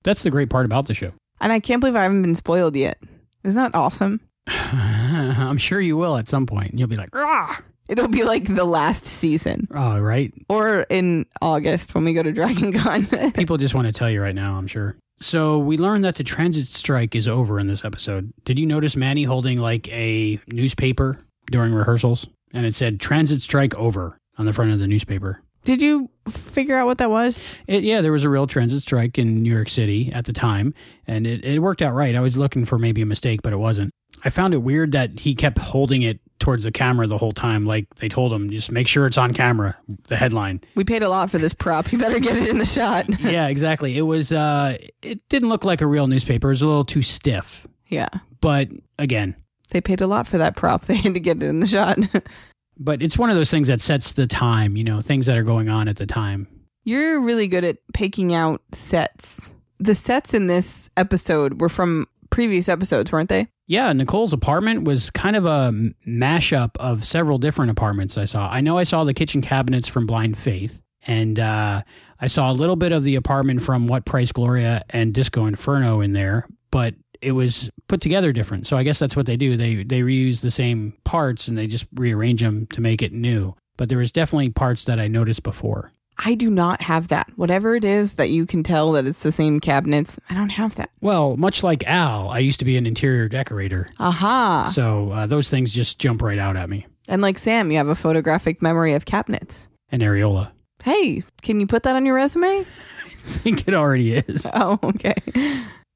That's 0.05 0.23
the 0.23 0.31
great 0.31 0.51
part 0.51 0.65
about 0.67 0.87
the 0.87 0.95
show. 0.95 1.13
And 1.41 1.53
I 1.53 1.61
can't 1.61 1.81
believe 1.81 1.97
I 1.97 2.03
haven't 2.03 2.23
been 2.23 2.35
spoiled 2.35 2.77
yet. 2.77 2.99
Isn't 3.43 3.57
that 3.57 3.75
awesome? 3.75 4.21
I'm 4.47 5.59
sure 5.59 5.81
you 5.81 5.97
will 5.97 6.17
at 6.17 6.29
some 6.29 6.47
point. 6.47 6.75
You'll 6.75 6.89
be 6.89 6.97
like, 6.97 7.11
ah, 7.15 7.61
It'll 7.89 8.09
be 8.09 8.25
like 8.25 8.45
the 8.55 8.65
last 8.65 9.05
season 9.05 9.69
oh, 9.75 9.99
right. 10.01 10.33
or 10.49 10.87
in 10.89 11.27
August 11.43 11.95
when 11.95 12.05
we 12.05 12.15
go 12.15 12.23
to 12.23 12.33
Dragon 12.33 12.73
Con. 12.73 13.07
People 13.33 13.59
just 13.59 13.75
want 13.75 13.87
to 13.87 13.93
tell 13.93 14.11
you 14.11 14.23
right 14.23 14.35
now, 14.35 14.57
I'm 14.57 14.67
sure. 14.67 14.97
So 15.21 15.59
we 15.59 15.77
learned 15.77 16.05
that 16.05 16.17
the 16.17 16.25
transit 16.25 16.67
strike 16.67 17.15
is 17.15 17.29
over 17.29 17.61
in 17.61 17.67
this 17.67 17.85
episode. 17.85 18.33
Did 18.45 18.59
you 18.59 18.67
notice 18.67 18.97
Manny 18.97 19.25
holding 19.25 19.59
like 19.59 19.89
a 19.89 20.41
newspaper 20.49 21.19
during 21.51 21.75
rehearsals? 21.75 22.27
And 22.53 22.65
it 22.65 22.75
said 22.75 23.01
transit 23.01 23.43
strike 23.43 23.75
over 23.75 24.17
on 24.39 24.47
the 24.47 24.53
front 24.53 24.73
of 24.73 24.79
the 24.79 24.87
newspaper. 24.87 25.43
Did 25.65 25.81
you 25.83 26.11
figure 26.29 26.77
out 26.77 26.87
what 26.87 26.99
that 26.99 27.11
was? 27.11 27.43
It, 27.67 27.85
yeah, 27.85 28.01
there 28.01 28.13
was 28.13 28.25
a 28.25 28.29
real 28.29 28.47
transit 28.47 28.83
strike 28.83 29.19
in 29.19 29.43
New 29.43 29.53
York 29.53 29.69
City 29.69 30.13
at 30.13 30.25
the 30.27 30.33
time, 30.33 30.75
and 31.07 31.27
it, 31.27 31.45
it 31.45 31.59
worked 31.61 31.83
out 31.83 31.95
right. 31.95 32.15
I 32.15 32.21
was 32.21 32.37
looking 32.37 32.65
for 32.67 32.79
maybe 32.79 33.03
a 33.03 33.07
mistake, 33.07 33.41
but 33.43 33.53
it 33.53 33.57
wasn't. 33.57 33.91
I 34.25 34.31
found 34.31 34.55
it 34.55 34.59
weird 34.59 34.93
that 34.93 35.19
he 35.21 35.35
kept 35.35 35.59
holding 35.59 36.03
it 36.03 36.21
towards 36.39 36.65
the 36.65 36.73
camera 36.73 37.07
the 37.07 37.19
whole 37.19 37.33
time. 37.33 37.67
Like 37.67 37.87
they 37.97 38.09
told 38.09 38.33
him, 38.33 38.51
just 38.51 38.71
make 38.71 38.87
sure 38.87 39.07
it's 39.07 39.19
on 39.19 39.35
camera, 39.35 39.77
the 40.09 40.17
headline. 40.17 40.61
We 40.75 40.85
paid 40.85 41.03
a 41.03 41.09
lot 41.09 41.31
for 41.31 41.39
this 41.39 41.53
prop. 41.53 41.91
You 41.93 41.99
better 41.99 42.21
get 42.21 42.37
it 42.37 42.49
in 42.49 42.59
the 42.59 42.67
shot. 42.67 43.07
yeah, 43.21 43.49
exactly. 43.49 43.97
It 43.99 44.03
was, 44.03 44.33
uh, 44.33 44.77
it 45.03 45.21
didn't 45.29 45.49
look 45.49 45.65
like 45.65 45.81
a 45.81 45.87
real 45.87 46.07
newspaper. 46.07 46.49
It 46.49 46.53
was 46.53 46.63
a 46.63 46.67
little 46.67 46.85
too 46.85 47.03
stiff. 47.03 47.67
yeah. 47.89 48.09
But 48.41 48.69
again, 48.99 49.37
They 49.71 49.81
paid 49.81 50.01
a 50.03 50.07
lot 50.07 50.27
for 50.29 50.39
that 50.39 50.55
prop. 50.57 50.85
They 50.87 50.97
had 50.97 51.15
to 51.15 51.21
get 51.21 51.43
it 51.43 51.49
in 51.49 51.61
the 51.61 51.67
shot. 51.67 51.99
but 52.79 53.03
it's 53.03 53.19
one 53.19 53.31
of 53.31 53.37
those 53.37 53.51
things 53.51 53.69
that 53.69 53.81
sets 53.81 54.13
the 54.13 54.27
time, 54.27 54.77
you 54.77 54.85
know, 54.85 55.01
things 55.01 55.27
that 55.27 55.37
are 55.37 55.43
going 55.43 55.69
on 55.69 55.89
at 55.89 55.97
the 55.97 56.07
time. 56.07 56.49
You're 56.85 57.21
really 57.21 57.49
good 57.49 57.65
at 57.65 57.79
picking 57.93 58.35
out 58.35 58.61
sets. 58.73 59.51
The 59.79 59.95
sets 59.95 60.35
in 60.35 60.47
this 60.47 60.91
episode 60.97 61.61
were 61.61 61.69
from 61.69 62.07
previous 62.31 62.69
episodes, 62.69 63.11
weren't 63.13 63.29
they? 63.29 63.49
Yeah, 63.67 63.93
Nicole's 63.93 64.33
apartment 64.33 64.85
was 64.85 65.09
kind 65.11 65.37
of 65.37 65.47
a 65.47 65.73
mashup 66.07 66.77
of 66.77 67.05
several 67.05 67.39
different 67.39 67.71
apartments 67.71 68.19
I 68.19 68.27
saw. 68.27 68.49
I 68.51 68.61
know 68.61 68.77
I 68.77 68.85
saw 68.85 69.05
the 69.05 69.15
kitchen 69.15 69.41
cabinets 69.41 69.89
from 69.89 70.07
Blind 70.07 70.37
Faith, 70.37 70.83
and 71.07 71.39
uh, 71.39 71.83
I 72.21 72.27
saw 72.27 72.51
a 72.51 72.53
little 72.53 72.77
bit 72.77 72.93
of 72.93 73.05
the 73.05 73.15
apartment 73.15 73.63
from 73.63 73.87
What 73.87 74.05
Price 74.05 74.33
Gloria 74.33 74.83
and 74.91 75.15
Disco 75.15 75.47
Inferno 75.47 76.03
in 76.03 76.13
there, 76.13 76.47
but 76.71 76.95
it 77.25 77.33
was 77.33 77.71
put 77.89 78.01
together 78.01 78.33
different. 78.33 78.67
So 78.67 78.77
I 78.77 78.83
guess 78.83 78.99
that's 78.99 79.17
what 79.17 79.27
they 79.27 79.37
do. 79.37 79.57
They 79.57 79.83
they 79.83 80.01
reuse 80.01 80.41
the 80.41 80.51
same 80.51 80.95
parts 81.05 81.49
and 81.49 81.57
they 81.57 81.67
just 81.67 81.87
rearrange 81.95 82.41
them 82.43 82.67
to 82.69 82.81
make 82.81 83.03
it 83.03 83.13
new. 83.13 83.55
But 83.77 83.89
there 83.89 83.99
was 83.99 84.13
definitely 84.13 84.51
parts 84.51 84.85
that 84.85 85.01
I 85.01 85.09
noticed 85.09 85.43
before. 85.43 85.91
I 86.19 86.35
do 86.35 86.49
not 86.49 86.83
have 86.83 87.09
that. 87.09 87.31
Whatever 87.37 87.75
it 87.75 87.85
is 87.85 88.15
that 88.15 88.31
you 88.31 88.47
can 88.47 88.63
tell 88.63 88.93
that 88.93 89.07
it's 89.07 89.23
the 89.25 89.33
same 89.33 89.59
cabinets, 89.59 90.19
I 90.31 90.35
don't 90.35 90.51
have 90.51 90.77
that. 90.77 90.91
Well, 91.01 91.37
much 91.37 91.65
like 91.65 91.83
Al, 91.87 92.29
I 92.29 92.39
used 92.39 92.61
to 92.61 92.65
be 92.65 92.77
an 92.77 92.87
interior 92.87 93.29
decorator. 93.29 93.91
Aha. 93.99 94.71
So 94.73 95.11
uh, 95.11 95.27
those 95.27 95.51
things 95.51 95.73
just 95.73 95.99
jump 95.99 96.23
right 96.23 96.39
out 96.39 96.57
at 96.57 96.71
me. 96.71 96.87
And 97.09 97.21
like 97.21 97.39
Sam, 97.39 97.71
you 97.71 97.79
have 97.79 97.89
a 97.89 97.97
photographic 97.97 98.63
memory 98.63 98.93
of 98.95 99.05
cabinets. 99.05 99.69
And 99.91 100.03
areola. 100.03 100.53
Hey, 100.83 101.25
can 101.43 101.61
you 101.61 101.67
put 101.67 101.83
that 101.83 101.97
on 101.97 102.07
your 102.07 102.15
resume? 102.15 102.65
I 103.05 103.09
think 103.09 103.67
it 103.67 103.75
already 103.75 104.15
is. 104.15 104.47
Oh, 104.53 104.79
okay. 104.83 105.17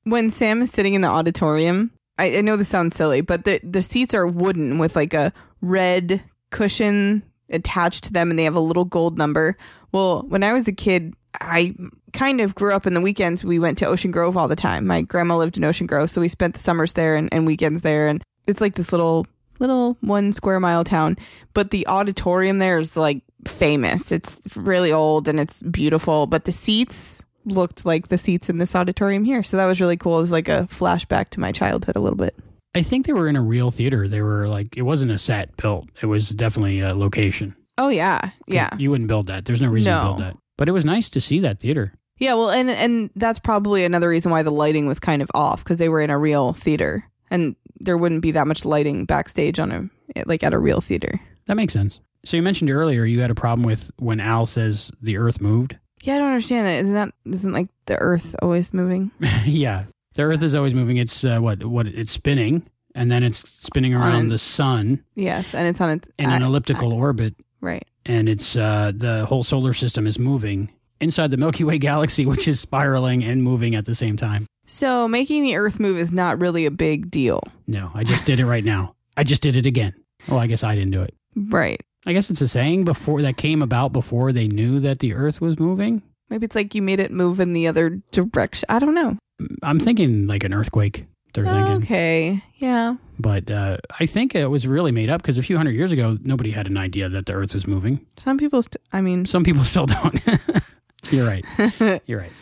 When 0.09 0.31
Sam 0.31 0.63
is 0.63 0.71
sitting 0.71 0.95
in 0.95 1.03
the 1.03 1.09
auditorium, 1.09 1.91
I, 2.19 2.39
I 2.39 2.41
know 2.41 2.57
this 2.57 2.69
sounds 2.69 2.97
silly, 2.97 3.21
but 3.21 3.45
the, 3.45 3.61
the 3.63 3.83
seats 3.83 4.15
are 4.15 4.27
wooden 4.27 4.79
with 4.79 4.97
like 4.97 5.13
a 5.13 5.35
red 5.61 6.23
cushion 6.51 7.23
attached 7.51 8.05
to 8.05 8.13
them 8.13 8.31
and 8.31 8.39
they 8.39 8.45
have 8.45 8.57
a 8.57 8.61
little 8.61 8.87
gold 8.87 9.19
number. 9.19 9.59
Well, 9.93 10.23
when 10.29 10.43
I 10.43 10.55
was 10.55 10.67
a 10.67 10.73
kid, 10.73 11.15
I 11.35 11.75
kind 12.15 12.41
of 12.41 12.55
grew 12.55 12.73
up 12.73 12.87
in 12.87 12.95
the 12.95 13.03
weekends. 13.03 13.45
We 13.45 13.59
went 13.59 13.77
to 13.79 13.87
Ocean 13.87 14.11
Grove 14.11 14.37
all 14.37 14.49
the 14.49 14.57
time. 14.57 14.87
My 14.87 15.03
grandma 15.03 15.37
lived 15.37 15.59
in 15.59 15.65
Ocean 15.65 15.87
Grove, 15.87 16.11
so 16.11 16.23
we 16.23 16.29
spent 16.29 16.55
the 16.55 16.61
summers 16.61 16.95
there 16.95 17.15
and, 17.15 17.29
and 17.31 17.47
weekends 17.47 17.83
there. 17.83 18.09
And 18.09 18.23
it's 18.47 18.63
like 18.63 18.77
this 18.77 18.93
little, 18.93 19.27
little 19.59 19.99
one 20.01 20.33
square 20.33 20.59
mile 20.59 20.85
town. 20.85 21.19
But 21.53 21.71
the 21.71 21.87
auditorium 21.87 22.61
there 22.61 22.79
is 22.79 22.97
like 22.97 23.23
famous. 23.47 24.11
It's 24.11 24.41
really 24.57 24.91
old 24.91 25.29
and 25.29 25.39
it's 25.39 25.63
beautiful, 25.63 26.27
but 26.27 26.47
the 26.47 26.53
seats 26.53 27.23
looked 27.53 27.85
like 27.85 28.09
the 28.09 28.19
seats 28.19 28.49
in 28.49 28.59
this 28.59 28.75
auditorium 28.75 29.25
here. 29.25 29.43
So 29.43 29.57
that 29.57 29.67
was 29.67 29.81
really 29.81 29.97
cool. 29.97 30.19
It 30.19 30.23
was 30.23 30.33
like 30.33 30.49
a 30.49 30.69
flashback 30.71 31.31
to 31.31 31.41
my 31.41 31.53
childhood 31.53 31.97
a 31.97 32.01
little 32.01 32.17
bit. 32.17 32.35
I 32.75 32.83
think 32.83 33.07
they 33.07 33.13
were 33.13 33.29
in 33.29 33.37
a 33.37 33.43
real 33.43 33.71
theater. 33.71 34.09
They 34.09 34.23
were 34.23 34.47
like, 34.47 34.77
it 34.77 34.83
wasn't 34.83 35.11
a 35.11 35.19
set 35.19 35.57
built. 35.57 35.89
It 36.03 36.07
was 36.07 36.29
definitely 36.31 36.81
a 36.81 36.95
location. 36.95 37.57
Oh 37.77 37.89
yeah. 37.89 38.31
Yeah. 38.47 38.71
You 38.77 38.91
wouldn't 38.91 39.09
build 39.09 39.29
that. 39.29 39.45
There's 39.45 39.61
no 39.61 39.69
reason 39.69 39.93
to 39.93 40.03
build 40.03 40.21
that. 40.21 40.37
But 40.57 40.69
it 40.69 40.73
was 40.73 40.85
nice 40.85 41.09
to 41.11 41.21
see 41.21 41.41
that 41.41 41.61
theater. 41.61 41.95
Yeah, 42.19 42.35
well, 42.35 42.51
and 42.51 42.69
and 42.69 43.11
that's 43.15 43.39
probably 43.39 43.85
another 43.85 44.09
reason 44.09 44.33
why 44.33 44.43
the 44.43 44.51
lighting 44.51 44.87
was 44.87 44.99
kind 44.99 45.23
of 45.23 45.31
off 45.35 45.63
because 45.63 45.79
they 45.79 45.89
were 45.89 46.01
in 46.01 46.11
a 46.11 46.19
real 46.19 46.53
theater, 46.53 47.05
and 47.31 47.55
there 47.79 47.97
wouldn't 47.97 48.23
be 48.23 48.33
that 48.33 48.49
much 48.49 48.65
lighting 48.65 49.05
backstage 49.05 49.61
on 49.61 49.71
a 49.71 50.25
like 50.27 50.43
at 50.43 50.53
a 50.53 50.59
real 50.59 50.81
theater. 50.81 51.21
That 51.47 51.55
makes 51.55 51.73
sense. 51.73 52.01
So 52.25 52.37
you 52.37 52.43
mentioned 52.43 52.71
earlier 52.71 53.05
you 53.05 53.21
had 53.21 53.31
a 53.31 53.37
problem 53.37 53.65
with 53.65 53.93
when 53.99 54.19
Al 54.19 54.47
says 54.47 54.91
the 55.01 55.17
earth 55.17 55.41
moved. 55.41 55.77
Yeah, 56.03 56.15
I 56.17 56.19
don't 56.19 56.29
understand 56.29 56.67
that. 56.67 56.83
Isn't 56.85 56.95
that 56.95 57.13
isn't 57.27 57.53
like 57.53 57.69
the 57.87 57.97
Earth 57.97 58.35
always 58.43 58.73
moving? 58.73 59.11
yeah. 59.45 59.85
The 60.15 60.23
earth 60.25 60.43
is 60.43 60.55
always 60.57 60.75
moving. 60.75 60.97
It's 60.97 61.25
uh, 61.25 61.39
what 61.39 61.65
what 61.65 61.87
it's 61.87 62.11
spinning 62.13 62.69
and 62.95 63.09
then 63.11 63.23
it's 63.23 63.45
spinning 63.61 63.95
around 63.95 64.29
the 64.29 64.39
sun 64.39 65.05
Yes, 65.15 65.55
and 65.55 65.69
it's 65.69 65.81
on 65.81 65.91
its 65.91 66.09
in 66.19 66.29
an 66.29 66.43
elliptical 66.43 66.89
axis. 66.89 66.99
orbit 67.01 67.35
Right. 67.61 67.85
and 68.05 68.29
it's 68.29 68.57
uh, 68.57 68.91
the 68.95 69.27
whole 69.27 69.45
solar 69.45 69.73
system 69.73 70.07
is 70.09 70.19
moving 70.19 70.71
inside 71.01 71.31
the 71.31 71.37
Milky 71.37 71.63
Way 71.63 71.79
galaxy 71.79 72.27
which 72.33 72.49
is 72.49 72.59
spiraling 72.59 73.23
and 73.23 73.45
moving 73.45 73.77
at 73.77 73.85
the 73.85 73.95
same 73.95 74.17
time. 74.17 74.47
So 74.67 75.07
making 75.07 75.45
the 75.45 75.55
Earth 75.55 75.79
move 75.79 75.99
is 75.99 76.11
not 76.11 76.41
really 76.41 76.67
a 76.67 76.71
big 76.73 77.11
deal, 77.13 77.41
No, 77.69 77.93
I 77.95 78.03
just 78.03 78.25
did 78.25 78.41
it 78.41 78.47
right 78.47 78.65
now. 78.65 78.95
I 79.17 79.23
just 79.23 79.41
did 79.43 79.55
it 79.57 79.67
again. 79.67 79.95
Well, 80.27 80.41
I 80.41 80.49
guess 80.49 80.65
I 80.65 80.75
didn't 80.75 80.91
do 80.91 81.03
it. 81.03 81.15
right? 81.37 81.81
I 82.09 82.15
guess 82.15 82.31
it's 82.31 82.41
a 82.41 82.49
saying 82.49 82.85
before 82.85 83.21
that 83.23 83.37
came 83.37 83.61
about 83.61 83.93
before 83.93 84.33
they 84.33 84.49
knew 84.49 84.81
that 84.81 85.01
the 85.01 85.13
Earth 85.13 85.43
was 85.43 85.59
moving. 85.59 86.03
Maybe 86.31 86.47
it's 86.47 86.57
like 86.57 86.75
you 86.75 86.81
made 86.81 87.01
it 87.01 87.11
move 87.11 87.39
in 87.39 87.53
the 87.53 87.69
other 87.69 88.01
direction. 88.13 88.67
I 88.71 88.79
don't 88.79 88.95
know. 88.95 89.17
I'm 89.63 89.79
thinking 89.79 90.27
like 90.27 90.43
an 90.43 90.55
earthquake. 90.55 91.05
They're 91.35 91.45
thinking, 91.45 91.83
Okay, 91.85 92.43
yeah. 92.57 92.97
but 93.19 93.51
uh, 93.51 93.77
I 94.01 94.07
think 94.07 94.35
it 94.35 94.47
was 94.47 94.67
really 94.67 94.91
made 94.91 95.11
up 95.11 95.21
because 95.21 95.37
a 95.37 95.43
few 95.43 95.59
hundred 95.59 95.75
years 95.75 95.93
ago, 95.93 96.17
nobody 96.23 96.51
had 96.51 96.67
an 96.67 96.79
idea 96.79 97.11
that 97.11 97.27
the 97.27 97.35
Earth 97.35 97.53
was 97.53 97.67
moving. 97.67 98.05
Some 98.17 98.39
people, 98.39 98.63
st- 98.63 98.77
I 98.93 99.03
mean, 99.03 99.27
Some 99.27 99.45
people 99.45 99.65
still 99.65 99.85
don't. 99.87 100.19
You're 101.11 101.27
right. 101.27 101.45
You're 102.07 102.21
right. 102.21 102.33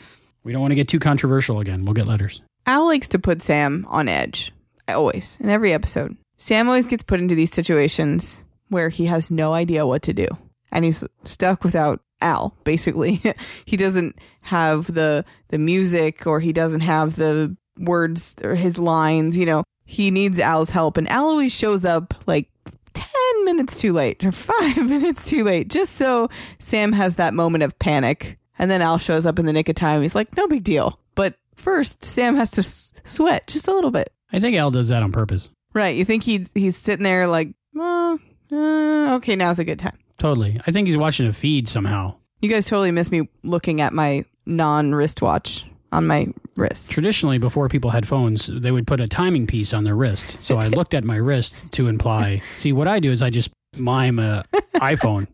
We 0.44 0.52
don't 0.52 0.60
want 0.62 0.70
to 0.70 0.76
get 0.76 0.86
too 0.88 1.00
controversial 1.00 1.58
again. 1.58 1.84
We'll 1.84 1.94
get 1.94 2.06
letters. 2.06 2.40
Al 2.66 2.86
likes 2.86 3.08
to 3.08 3.18
put 3.18 3.42
Sam 3.42 3.84
on 3.88 4.08
edge. 4.08 4.52
Always. 4.88 5.36
In 5.40 5.50
every 5.50 5.72
episode. 5.72 6.16
Sam 6.38 6.68
always 6.68 6.86
gets 6.86 7.02
put 7.02 7.18
into 7.18 7.34
these 7.34 7.52
situations 7.52 8.44
where 8.68 8.88
he 8.88 9.06
has 9.06 9.30
no 9.30 9.52
idea 9.54 9.86
what 9.86 10.02
to 10.02 10.12
do. 10.12 10.26
And 10.72 10.84
he's 10.84 11.04
stuck 11.24 11.64
without 11.64 12.00
Al, 12.20 12.56
basically. 12.64 13.22
he 13.64 13.76
doesn't 13.76 14.18
have 14.42 14.92
the 14.92 15.24
the 15.48 15.58
music 15.58 16.26
or 16.26 16.40
he 16.40 16.52
doesn't 16.52 16.80
have 16.80 17.16
the 17.16 17.56
words 17.78 18.34
or 18.42 18.54
his 18.54 18.78
lines, 18.78 19.36
you 19.38 19.46
know. 19.46 19.62
He 19.84 20.10
needs 20.10 20.38
Al's 20.38 20.70
help 20.70 20.96
and 20.96 21.08
Al 21.08 21.26
always 21.26 21.52
shows 21.52 21.84
up 21.84 22.14
like 22.26 22.48
10 22.94 23.44
minutes 23.44 23.78
too 23.80 23.92
late 23.92 24.24
or 24.24 24.32
5 24.32 24.76
minutes 24.88 25.28
too 25.28 25.44
late 25.44 25.68
just 25.68 25.92
so 25.94 26.28
Sam 26.58 26.92
has 26.92 27.16
that 27.16 27.34
moment 27.34 27.62
of 27.64 27.78
panic. 27.78 28.38
And 28.58 28.70
then 28.70 28.80
Al 28.82 28.96
shows 28.98 29.26
up 29.26 29.38
in 29.38 29.44
the 29.46 29.52
nick 29.52 29.68
of 29.68 29.74
time. 29.76 30.00
He's 30.00 30.14
like, 30.14 30.34
"No 30.34 30.48
big 30.48 30.64
deal." 30.64 30.98
But 31.14 31.34
first, 31.56 32.02
Sam 32.02 32.36
has 32.36 32.50
to 32.52 32.62
s- 32.62 32.92
sweat 33.04 33.46
just 33.48 33.68
a 33.68 33.74
little 33.74 33.90
bit. 33.90 34.10
I 34.32 34.40
think 34.40 34.56
Al 34.56 34.70
does 34.70 34.88
that 34.88 35.02
on 35.02 35.12
purpose. 35.12 35.50
Right. 35.74 35.94
You 35.94 36.06
think 36.06 36.22
he 36.22 36.46
he's 36.54 36.74
sitting 36.74 37.04
there 37.04 37.26
like, 37.26 37.50
oh, 37.76 38.18
uh, 38.52 39.14
okay, 39.16 39.36
now's 39.36 39.58
a 39.58 39.64
good 39.64 39.78
time. 39.78 39.98
Totally. 40.18 40.60
I 40.66 40.70
think 40.70 40.86
he's 40.88 40.96
watching 40.96 41.26
a 41.26 41.32
feed 41.32 41.68
somehow. 41.68 42.14
You 42.40 42.48
guys 42.48 42.66
totally 42.66 42.90
miss 42.90 43.10
me 43.10 43.28
looking 43.42 43.80
at 43.80 43.92
my 43.92 44.24
non 44.46 44.94
wristwatch 44.94 45.64
on 45.92 46.06
my 46.06 46.28
wrist. 46.56 46.90
Traditionally, 46.90 47.38
before 47.38 47.68
people 47.68 47.90
had 47.90 48.06
phones, 48.06 48.46
they 48.46 48.70
would 48.70 48.86
put 48.86 49.00
a 49.00 49.08
timing 49.08 49.46
piece 49.46 49.72
on 49.72 49.84
their 49.84 49.96
wrist. 49.96 50.36
So 50.40 50.58
I 50.58 50.68
looked 50.68 50.94
at 50.94 51.04
my 51.04 51.16
wrist 51.16 51.56
to 51.72 51.88
imply. 51.88 52.42
See, 52.54 52.72
what 52.72 52.88
I 52.88 53.00
do 53.00 53.10
is 53.12 53.22
I 53.22 53.30
just 53.30 53.50
mime 53.76 54.18
a 54.18 54.44
iPhone. 54.76 55.26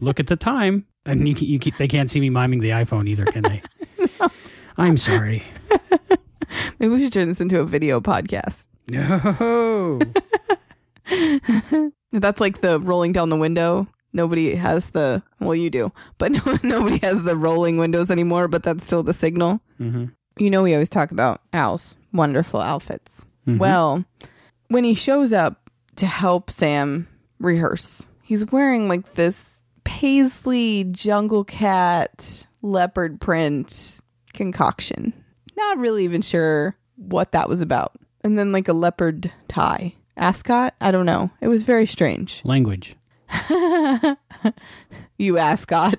Look 0.00 0.18
at 0.20 0.26
the 0.28 0.36
time, 0.36 0.86
and 1.04 1.28
you, 1.28 1.34
you 1.34 1.58
keep, 1.58 1.76
they 1.76 1.88
can't 1.88 2.10
see 2.10 2.20
me 2.20 2.30
miming 2.30 2.60
the 2.60 2.70
iPhone 2.70 3.08
either, 3.08 3.24
can 3.26 3.42
they? 3.42 3.62
I'm 4.78 4.96
sorry. 4.96 5.44
Maybe 6.78 6.94
we 6.94 7.02
should 7.02 7.12
turn 7.12 7.28
this 7.28 7.40
into 7.40 7.60
a 7.60 7.64
video 7.64 8.00
podcast. 8.00 8.66
No. 8.88 10.00
That's 12.12 12.40
like 12.40 12.60
the 12.60 12.80
rolling 12.80 13.12
down 13.12 13.28
the 13.28 13.36
window. 13.36 13.86
Nobody 14.12 14.54
has 14.56 14.90
the 14.90 15.22
well, 15.38 15.54
you 15.54 15.70
do, 15.70 15.92
but 16.18 16.32
no, 16.46 16.58
nobody 16.62 16.98
has 16.98 17.22
the 17.22 17.36
rolling 17.36 17.76
windows 17.78 18.10
anymore. 18.10 18.48
But 18.48 18.62
that's 18.64 18.84
still 18.84 19.02
the 19.02 19.14
signal. 19.14 19.60
hmm 19.78 20.06
you 20.38 20.48
know 20.48 20.62
we 20.62 20.72
always 20.72 20.88
talk 20.88 21.10
about 21.10 21.42
Al's 21.52 21.94
wonderful 22.12 22.60
outfits. 22.60 23.22
Mhm. 23.46 23.58
Well, 23.58 24.04
when 24.68 24.84
he 24.84 24.94
shows 24.94 25.32
up 25.32 25.68
to 25.96 26.06
help 26.06 26.50
Sam 26.50 27.06
rehearse, 27.38 28.06
he's 28.22 28.50
wearing 28.50 28.88
like 28.88 29.14
this 29.14 29.60
paisley 29.84 30.84
jungle 30.84 31.44
cat 31.44 32.46
leopard 32.62 33.20
print 33.20 34.00
concoction. 34.32 35.12
Not 35.56 35.78
really 35.78 36.04
even 36.04 36.22
sure 36.22 36.76
what 36.96 37.32
that 37.32 37.48
was 37.48 37.60
about. 37.60 37.92
And 38.22 38.38
then 38.38 38.50
like 38.52 38.68
a 38.68 38.72
leopard 38.72 39.30
tie. 39.48 39.94
Ascot? 40.16 40.74
I 40.80 40.90
don't 40.90 41.06
know. 41.06 41.30
It 41.40 41.48
was 41.48 41.62
very 41.62 41.86
strange. 41.86 42.42
Language. 42.44 42.96
You 45.18 45.38
ascot. 45.38 45.96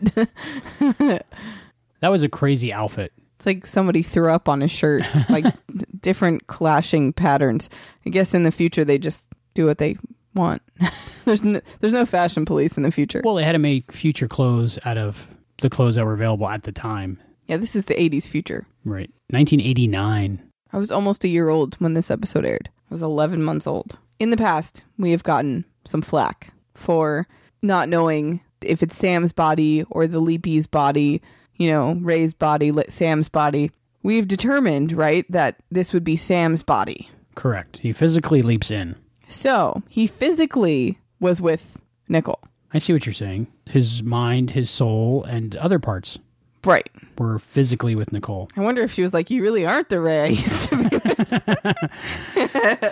That 2.02 2.10
was 2.10 2.24
a 2.24 2.30
crazy 2.30 2.74
outfit. 2.74 3.14
It's 3.38 3.46
like 3.46 3.66
somebody 3.66 4.04
threw 4.04 4.32
up 4.32 4.50
on 4.50 4.62
his 4.62 4.72
shirt, 4.72 5.04
like 5.30 5.46
different 6.02 6.48
clashing 6.48 7.14
patterns. 7.14 7.70
I 8.06 8.10
guess 8.10 8.34
in 8.34 8.44
the 8.44 8.52
future 8.52 8.84
they 8.84 8.98
just 8.98 9.24
do 9.54 9.66
what 9.66 9.78
they 9.78 9.98
want. 10.36 10.62
there's 11.26 11.44
no, 11.44 11.62
there's 11.80 11.94
no 11.94 12.06
fashion 12.06 12.46
police 12.46 12.78
in 12.78 12.84
the 12.84 12.92
future. 12.92 13.22
Well, 13.24 13.36
they 13.36 13.44
had 13.44 13.54
to 13.54 13.60
make 13.60 13.92
future 13.92 14.28
clothes 14.28 14.78
out 14.86 14.98
of 14.98 15.28
the 15.58 15.70
clothes 15.70 15.96
that 15.96 16.06
were 16.06 16.14
available 16.14 16.48
at 16.48 16.64
the 16.64 16.72
time. 16.72 17.20
Yeah, 17.48 17.58
this 17.58 17.76
is 17.76 17.86
the 17.86 17.96
80s 17.96 18.28
future. 18.28 18.68
Right. 18.86 19.10
1989. 19.30 20.42
I 20.74 20.78
was 20.78 20.92
almost 20.92 21.24
a 21.24 21.28
year 21.28 21.50
old 21.50 21.76
when 21.76 21.94
this 21.94 22.10
episode 22.10 22.46
aired. 22.46 22.70
I 22.92 22.94
was 22.94 23.02
11 23.02 23.42
months 23.42 23.66
old. 23.66 23.98
In 24.20 24.32
the 24.32 24.38
past, 24.38 24.84
we 24.98 25.12
have 25.12 25.24
gotten 25.24 25.64
some 25.86 26.02
flack 26.02 26.54
for 26.76 27.26
not 27.62 27.88
knowing 27.88 28.42
if 28.62 28.84
it's 28.84 28.98
Sam's 28.98 29.32
body 29.32 29.86
or 29.90 30.08
the 30.08 30.20
Leapy's 30.20 30.68
body, 30.68 31.22
you 31.56 31.72
know, 31.72 31.94
Ray's 32.02 32.34
body, 32.34 32.74
Sam's 32.90 33.30
body. 33.30 33.72
We've 34.04 34.28
determined, 34.28 34.92
right, 34.92 35.26
that 35.32 35.56
this 35.72 35.94
would 35.94 36.04
be 36.04 36.18
Sam's 36.18 36.64
body. 36.64 37.10
Correct. 37.36 37.78
He 37.78 37.94
physically 37.94 38.42
leaps 38.42 38.70
in. 38.70 38.98
So 39.30 39.82
he 39.88 40.06
physically 40.06 41.00
was 41.22 41.42
with 41.42 41.80
Nicole. 42.10 42.42
I 42.74 42.80
see 42.80 42.92
what 42.92 43.06
you're 43.06 43.14
saying. 43.14 43.48
His 43.68 44.04
mind, 44.04 44.52
his 44.52 44.70
soul, 44.70 45.24
and 45.24 45.56
other 45.56 45.80
parts 45.80 46.20
Right. 46.66 46.88
We 47.18 47.26
were 47.26 47.40
physically 47.40 47.96
with 47.96 48.14
Nicole. 48.14 48.50
I 48.56 48.62
wonder 48.62 48.82
if 48.84 48.92
she 48.92 49.02
was 49.02 49.14
like, 49.14 49.30
You 49.30 49.42
really 49.42 49.66
aren't 49.66 49.90
the 49.90 50.00
Ray 50.00 50.22
I 50.22 50.28
used 50.28 50.70
to 50.70 50.90
be. 50.90 51.00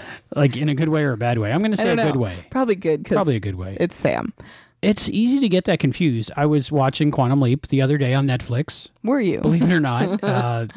Like 0.35 0.55
in 0.55 0.69
a 0.69 0.75
good 0.75 0.89
way 0.89 1.03
or 1.03 1.13
a 1.13 1.17
bad 1.17 1.39
way. 1.39 1.51
I'm 1.51 1.59
going 1.59 1.71
to 1.71 1.77
say 1.77 1.91
a 1.91 1.95
don't 1.95 2.13
good 2.13 2.19
way. 2.19 2.45
Probably 2.51 2.75
good 2.75 3.03
because 3.03 3.15
Probably 3.15 3.35
a 3.35 3.39
good 3.39 3.55
way. 3.55 3.77
it's 3.79 3.95
Sam. 3.95 4.33
It's 4.81 5.09
easy 5.09 5.39
to 5.39 5.49
get 5.49 5.65
that 5.65 5.79
confused. 5.79 6.31
I 6.37 6.45
was 6.45 6.71
watching 6.71 7.11
Quantum 7.11 7.41
Leap 7.41 7.67
the 7.67 7.81
other 7.81 7.97
day 7.97 8.13
on 8.13 8.27
Netflix. 8.27 8.87
Were 9.03 9.19
you? 9.19 9.41
Believe 9.41 9.63
it 9.63 9.73
or 9.73 9.81
not, 9.81 10.23
uh, 10.23 10.67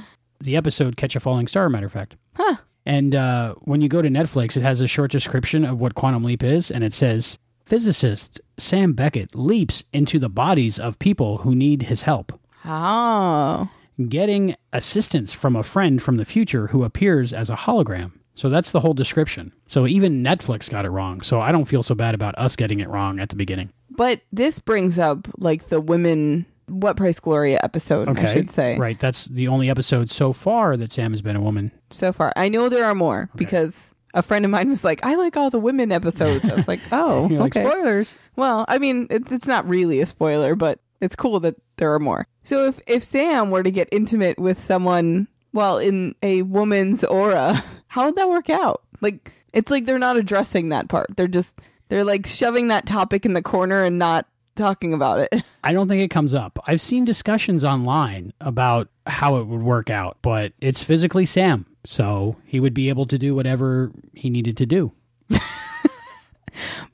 the 0.41 0.57
episode 0.57 0.97
"Catch 0.97 1.15
a 1.15 1.21
Falling 1.21 1.47
Star." 1.47 1.69
Matter 1.69 1.87
of 1.87 1.93
fact. 1.93 2.17
Huh. 2.35 2.57
And 2.85 3.15
uh, 3.15 3.55
when 3.61 3.81
you 3.81 3.89
go 3.89 4.03
to 4.03 4.09
Netflix, 4.09 4.57
it 4.57 4.63
has 4.63 4.81
a 4.81 4.89
short 4.89 5.13
description 5.13 5.65
of 5.65 5.79
what 5.79 5.95
quantum 5.95 6.25
leap 6.25 6.43
is, 6.43 6.71
and 6.71 6.83
it 6.83 6.93
says 6.93 7.39
physicist 7.65 8.41
Sam 8.59 8.93
Beckett 8.95 9.37
leaps 9.37 9.85
into 9.93 10.19
the 10.19 10.29
bodies 10.29 10.81
of 10.81 10.99
people 10.99 11.39
who 11.39 11.55
need 11.55 11.85
his 11.85 12.03
help, 12.03 12.41
Oh. 12.65 13.69
getting 14.09 14.55
assistance 14.73 15.33
from 15.33 15.55
a 15.57 15.63
friend 15.63 16.03
from 16.03 16.17
the 16.17 16.25
future 16.25 16.69
who 16.69 16.85
appears 16.85 17.33
as 17.33 17.51
a 17.51 17.57
hologram. 17.57 18.13
So 18.35 18.49
that's 18.49 18.73
the 18.73 18.81
whole 18.81 18.95
description. 18.95 19.53
So 19.67 19.87
even 19.87 20.23
Netflix 20.25 20.71
got 20.71 20.85
it 20.87 20.91
wrong. 20.91 21.21
So 21.21 21.41
I 21.41 21.53
don't 21.53 21.67
feel 21.67 21.83
so 21.83 21.95
bad 21.95 22.15
about 22.15 22.37
us 22.39 22.57
getting 22.57 22.81
it 22.81 22.89
wrong 22.89 23.21
at 23.21 23.29
the 23.29 23.37
beginning. 23.37 23.71
But 23.91 24.23
this 24.33 24.59
brings 24.59 24.99
up 24.99 25.29
like 25.37 25.69
the 25.69 25.81
women 25.81 26.47
what 26.69 26.97
price 26.97 27.21
Gloria 27.21 27.61
episode, 27.63 28.09
Okay. 28.09 28.23
I 28.27 28.33
should 28.33 28.51
say. 28.51 28.79
Right. 28.79 28.99
That's 28.99 29.27
the 29.27 29.49
only 29.49 29.69
episode 29.69 30.11
so 30.11 30.33
far 30.33 30.77
that 30.79 30.91
Sam 30.93 31.11
has 31.13 31.21
been 31.21 31.37
a 31.37 31.41
woman. 31.43 31.73
So 31.91 32.13
far. 32.13 32.33
I 32.35 32.49
know 32.49 32.69
there 32.71 32.87
are 32.87 32.95
more 32.95 33.29
because 33.37 33.95
a 34.15 34.23
friend 34.23 34.45
of 34.45 34.51
mine 34.51 34.71
was 34.71 34.83
like, 34.85 35.05
I 35.05 35.17
like 35.17 35.37
all 35.37 35.51
the 35.51 35.59
women 35.59 35.93
episodes. 35.93 36.49
I 36.49 36.55
was 36.55 36.69
like, 36.69 36.81
oh, 36.93 37.29
You're 37.29 37.41
like, 37.41 37.53
spoilers. 37.55 38.19
Well, 38.37 38.65
I 38.69 38.79
mean, 38.79 39.07
it, 39.11 39.31
it's 39.31 39.47
not 39.47 39.69
really 39.69 40.01
a 40.01 40.07
spoiler, 40.07 40.55
but 40.55 40.81
it's 41.03 41.15
cool 41.17 41.39
that 41.41 41.57
there 41.77 41.93
are 41.93 41.99
more. 41.99 42.27
So 42.45 42.65
if 42.67 42.81
if 42.87 43.05
Sam 43.05 43.51
were 43.51 43.63
to 43.63 43.71
get 43.71 43.89
intimate 43.93 44.39
with 44.39 44.63
someone, 44.63 45.29
well, 45.53 45.77
in 45.79 46.15
a 46.23 46.41
woman's 46.43 47.05
aura, 47.05 47.63
how 47.89 48.07
would 48.07 48.17
that 48.17 48.31
work 48.31 48.49
out? 48.49 48.83
Like, 49.03 49.33
it's 49.53 49.71
like 49.71 49.85
they're 49.85 49.99
not 49.99 50.17
addressing 50.17 50.71
that 50.71 50.89
part. 50.89 51.09
They're 51.17 51.29
just 51.29 51.55
they're 51.89 52.05
like 52.05 52.25
shoving 52.27 52.69
that 52.69 52.87
topic 52.87 53.27
in 53.27 53.35
the 53.35 53.43
corner 53.43 53.83
and 53.85 53.99
not 53.99 54.27
talking 54.57 54.95
about 54.95 55.21
it. 55.21 55.43
I 55.65 55.73
don't 55.73 55.89
think 55.89 56.03
it 56.03 56.09
comes 56.09 56.33
up. 56.35 56.59
I've 56.67 56.81
seen 56.81 57.05
discussions 57.05 57.65
online 57.65 58.33
about 58.41 58.89
how 59.07 59.37
it 59.37 59.47
would 59.47 59.63
work 59.63 59.91
out, 59.91 60.19
but 60.23 60.53
it's 60.61 60.83
physically 60.83 61.27
Sam. 61.27 61.67
So 61.85 62.37
he 62.47 62.61
would 62.61 62.75
be 62.75 62.89
able 62.89 63.07
to 63.07 63.19
do 63.19 63.35
whatever 63.35 63.91
he 64.15 64.31
needed 64.31 64.57
to 64.59 64.67
do. 64.67 64.93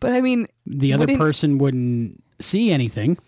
But 0.00 0.12
I 0.12 0.20
mean, 0.20 0.46
The 0.66 0.92
other 0.92 1.02
wouldn't- 1.02 1.18
person 1.18 1.58
wouldn't 1.58 2.22
see 2.40 2.70
anything. 2.70 3.18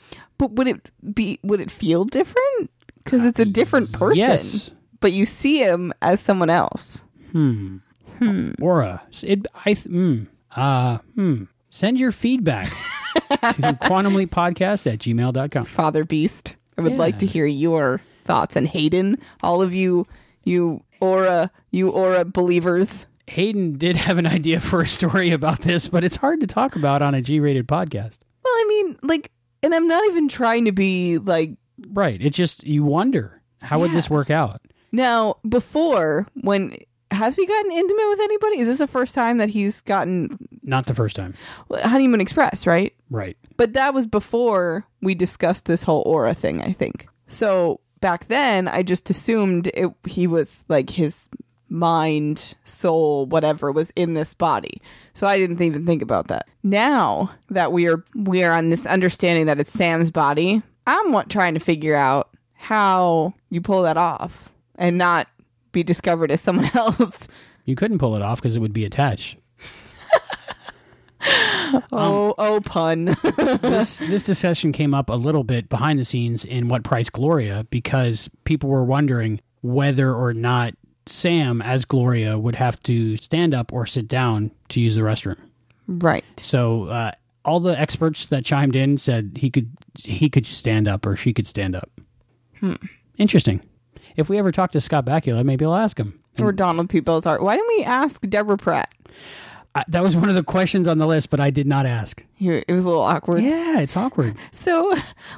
But 0.41 0.53
would 0.53 0.69
it 0.69 0.91
be? 1.13 1.39
Would 1.43 1.61
it 1.61 1.71
feel 1.71 2.05
different? 2.07 2.71
Because 3.05 3.25
it's 3.25 3.39
a 3.39 3.45
different 3.45 3.93
person. 3.93 4.17
Yes. 4.17 4.71
But 5.01 5.13
you 5.13 5.27
see 5.27 5.59
him 5.63 5.93
as 6.01 6.19
someone 6.21 6.49
else. 6.49 7.03
Hmm. 7.33 7.77
Aura. 8.61 9.03
It, 9.23 9.47
I, 9.55 9.75
th- 9.75 9.87
mm, 9.87 10.27
uh, 10.57 10.99
hmm. 11.15 11.45
Send 11.69 12.01
your 12.01 12.11
feedback 12.11 12.69
to 13.29 13.77
quantumleappodcast 13.83 14.91
at 14.91 14.99
gmail.com. 15.01 15.65
Father 15.67 16.05
Beast. 16.05 16.57
I 16.79 16.81
would 16.81 16.97
like 16.97 17.19
to 17.19 17.27
hear 17.27 17.45
your 17.45 18.01
thoughts. 18.25 18.57
And 18.57 18.67
Hayden, 18.67 19.19
all 19.43 19.61
of 19.61 19.75
you, 19.75 20.07
you 20.45 20.83
aura, 21.01 21.51
you 21.71 21.91
aura 21.91 22.25
believers. 22.25 23.05
Hayden 23.27 23.77
did 23.77 23.97
have 23.97 24.17
an 24.17 24.27
idea 24.27 24.59
for 24.59 24.81
a 24.81 24.89
story 24.89 25.33
about 25.33 25.61
this, 25.61 25.89
but 25.89 26.03
it's 26.03 26.17
hard 26.17 26.41
to 26.41 26.47
talk 26.47 26.77
about 26.77 27.03
on 27.03 27.15
a 27.15 27.21
G 27.21 27.41
rated 27.41 27.69
podcast. 27.69 28.21
Well, 28.43 28.55
I 28.55 28.65
mean, 28.69 28.97
like, 29.03 29.31
and 29.63 29.75
I'm 29.75 29.89
not 29.89 30.05
even 30.07 30.29
trying 30.29 30.65
to 30.67 30.73
be 30.73 31.19
like. 31.19 31.53
Right. 31.93 32.21
It's 32.21 32.37
just, 32.37 32.65
you 32.65 32.85
wonder, 32.85 33.41
how 33.63 33.81
would 33.81 33.93
this 33.93 34.11
work 34.11 34.31
out? 34.31 34.61
Now, 34.93 35.37
before, 35.49 36.27
when. 36.41 36.77
Has 37.13 37.35
he 37.35 37.45
gotten 37.45 37.73
intimate 37.73 38.09
with 38.09 38.21
anybody? 38.21 38.61
Is 38.61 38.69
this 38.69 38.79
the 38.79 38.87
first 38.87 39.17
time 39.17 39.39
that 39.39 39.49
he's 39.49 39.81
gotten 39.81 40.39
Not 40.63 40.87
the 40.87 40.95
first 40.95 41.17
time. 41.17 41.35
Honeymoon 41.73 42.21
Express, 42.21 42.69
right? 42.69 42.95
Right. 43.11 43.37
But 43.57 43.73
that 43.73 43.95
was 43.95 44.07
before 44.07 44.87
we 45.03 45.17
discussed 45.17 45.65
this 45.65 45.83
whole 45.83 46.05
aura 46.07 46.35
thing, 46.35 46.63
I 46.63 46.73
think. 46.73 47.09
So 47.27 47.81
back 48.01 48.29
then, 48.29 48.69
I 48.69 48.85
just 48.85 49.11
assumed 49.11 49.73
it, 49.75 49.93
he 50.07 50.29
was 50.29 50.63
like 50.69 50.91
his 50.91 51.29
mind, 51.69 52.55
soul, 52.63 53.27
whatever 53.27 53.73
was 53.73 53.91
in 53.97 54.15
this 54.15 54.33
body. 54.33 54.81
So 55.21 55.27
I 55.27 55.37
didn't 55.37 55.61
even 55.61 55.85
think 55.85 56.01
about 56.01 56.29
that. 56.29 56.49
Now 56.63 57.31
that 57.51 57.73
we 57.73 57.87
are 57.87 58.03
we 58.15 58.43
are 58.43 58.55
on 58.55 58.71
this 58.71 58.87
understanding 58.87 59.45
that 59.45 59.61
it's 59.61 59.71
Sam's 59.71 60.11
body, 60.11 60.63
I'm 60.87 61.13
what, 61.13 61.29
trying 61.29 61.53
to 61.53 61.61
figure 61.61 61.95
out 61.95 62.31
how 62.55 63.35
you 63.51 63.61
pull 63.61 63.83
that 63.83 63.99
off 63.99 64.49
and 64.77 64.97
not 64.97 65.29
be 65.73 65.83
discovered 65.83 66.31
as 66.31 66.41
someone 66.41 66.71
else. 66.75 67.29
You 67.67 67.77
couldn't 67.77 67.99
pull 67.99 68.17
it 68.17 68.23
off 68.23 68.41
because 68.41 68.57
it 68.57 68.61
would 68.61 68.73
be 68.73 68.87
attached. 68.87 69.37
oh, 71.93 72.35
oh, 72.39 72.63
pun. 72.65 73.05
this 73.61 73.99
this 73.99 74.23
discussion 74.23 74.73
came 74.73 74.95
up 74.95 75.11
a 75.11 75.15
little 75.17 75.45
bit 75.45 75.69
behind 75.69 75.99
the 75.99 76.07
scenes 76.07 76.47
in 76.47 76.69
what 76.69 76.83
price 76.83 77.11
Gloria 77.11 77.67
because 77.69 78.31
people 78.45 78.71
were 78.71 78.85
wondering 78.85 79.43
whether 79.61 80.15
or 80.15 80.33
not 80.33 80.73
Sam 81.07 81.61
as 81.63 81.85
Gloria 81.85 82.39
would 82.39 82.55
have 82.57 82.81
to 82.85 83.17
stand 83.17 83.55
up 83.55 83.73
or 83.73 83.87
sit 83.87 84.07
down 84.09 84.51
to 84.69 84.81
use 84.81 84.95
the 84.97 85.03
restroom. 85.03 85.39
right. 85.89 86.25
So 86.39 86.85
uh, 86.85 87.13
all 87.45 87.61
the 87.61 87.79
experts 87.79 88.27
that 88.27 88.45
chimed 88.45 88.77
in 88.77 88.99
said 88.99 89.33
he 89.37 89.51
could 89.51 89.71
he 89.99 90.29
could 90.29 90.47
stand 90.47 90.87
up 90.87 91.07
or 91.07 91.17
she 91.17 91.33
could 91.33 91.47
stand 91.47 91.75
up. 91.75 91.91
Interesting. 93.17 93.63
If 94.17 94.29
we 94.29 94.39
ever 94.39 94.53
talk 94.53 94.73
to 94.73 94.81
Scott 94.81 95.07
Bakula, 95.07 95.45
maybe 95.45 95.65
I'll 95.65 95.75
ask 95.75 95.99
him. 95.99 96.21
Or 96.39 96.53
Donald 96.53 96.89
P. 96.91 97.01
Bellisario. 97.01 97.43
Why 97.43 97.57
didn't 97.57 97.69
we 97.77 97.85
ask 97.85 98.21
Deborah 98.29 98.57
Pratt? 98.57 98.93
I, 99.73 99.85
that 99.87 100.03
was 100.03 100.17
one 100.17 100.29
of 100.29 100.35
the 100.35 100.43
questions 100.43 100.89
on 100.89 100.99
the 100.99 101.07
list, 101.07 101.31
but 101.31 101.39
I 101.39 101.51
did 101.51 101.67
not 101.67 101.87
ask. 101.87 102.25
Here, 102.35 102.65
it 102.67 102.73
was 102.73 102.85
a 102.85 102.89
little 102.89 103.03
awkward. 103.05 103.43
Yeah, 103.43 103.79
it's 103.79 103.97
awkward. 103.97 104.37
So 104.51 104.97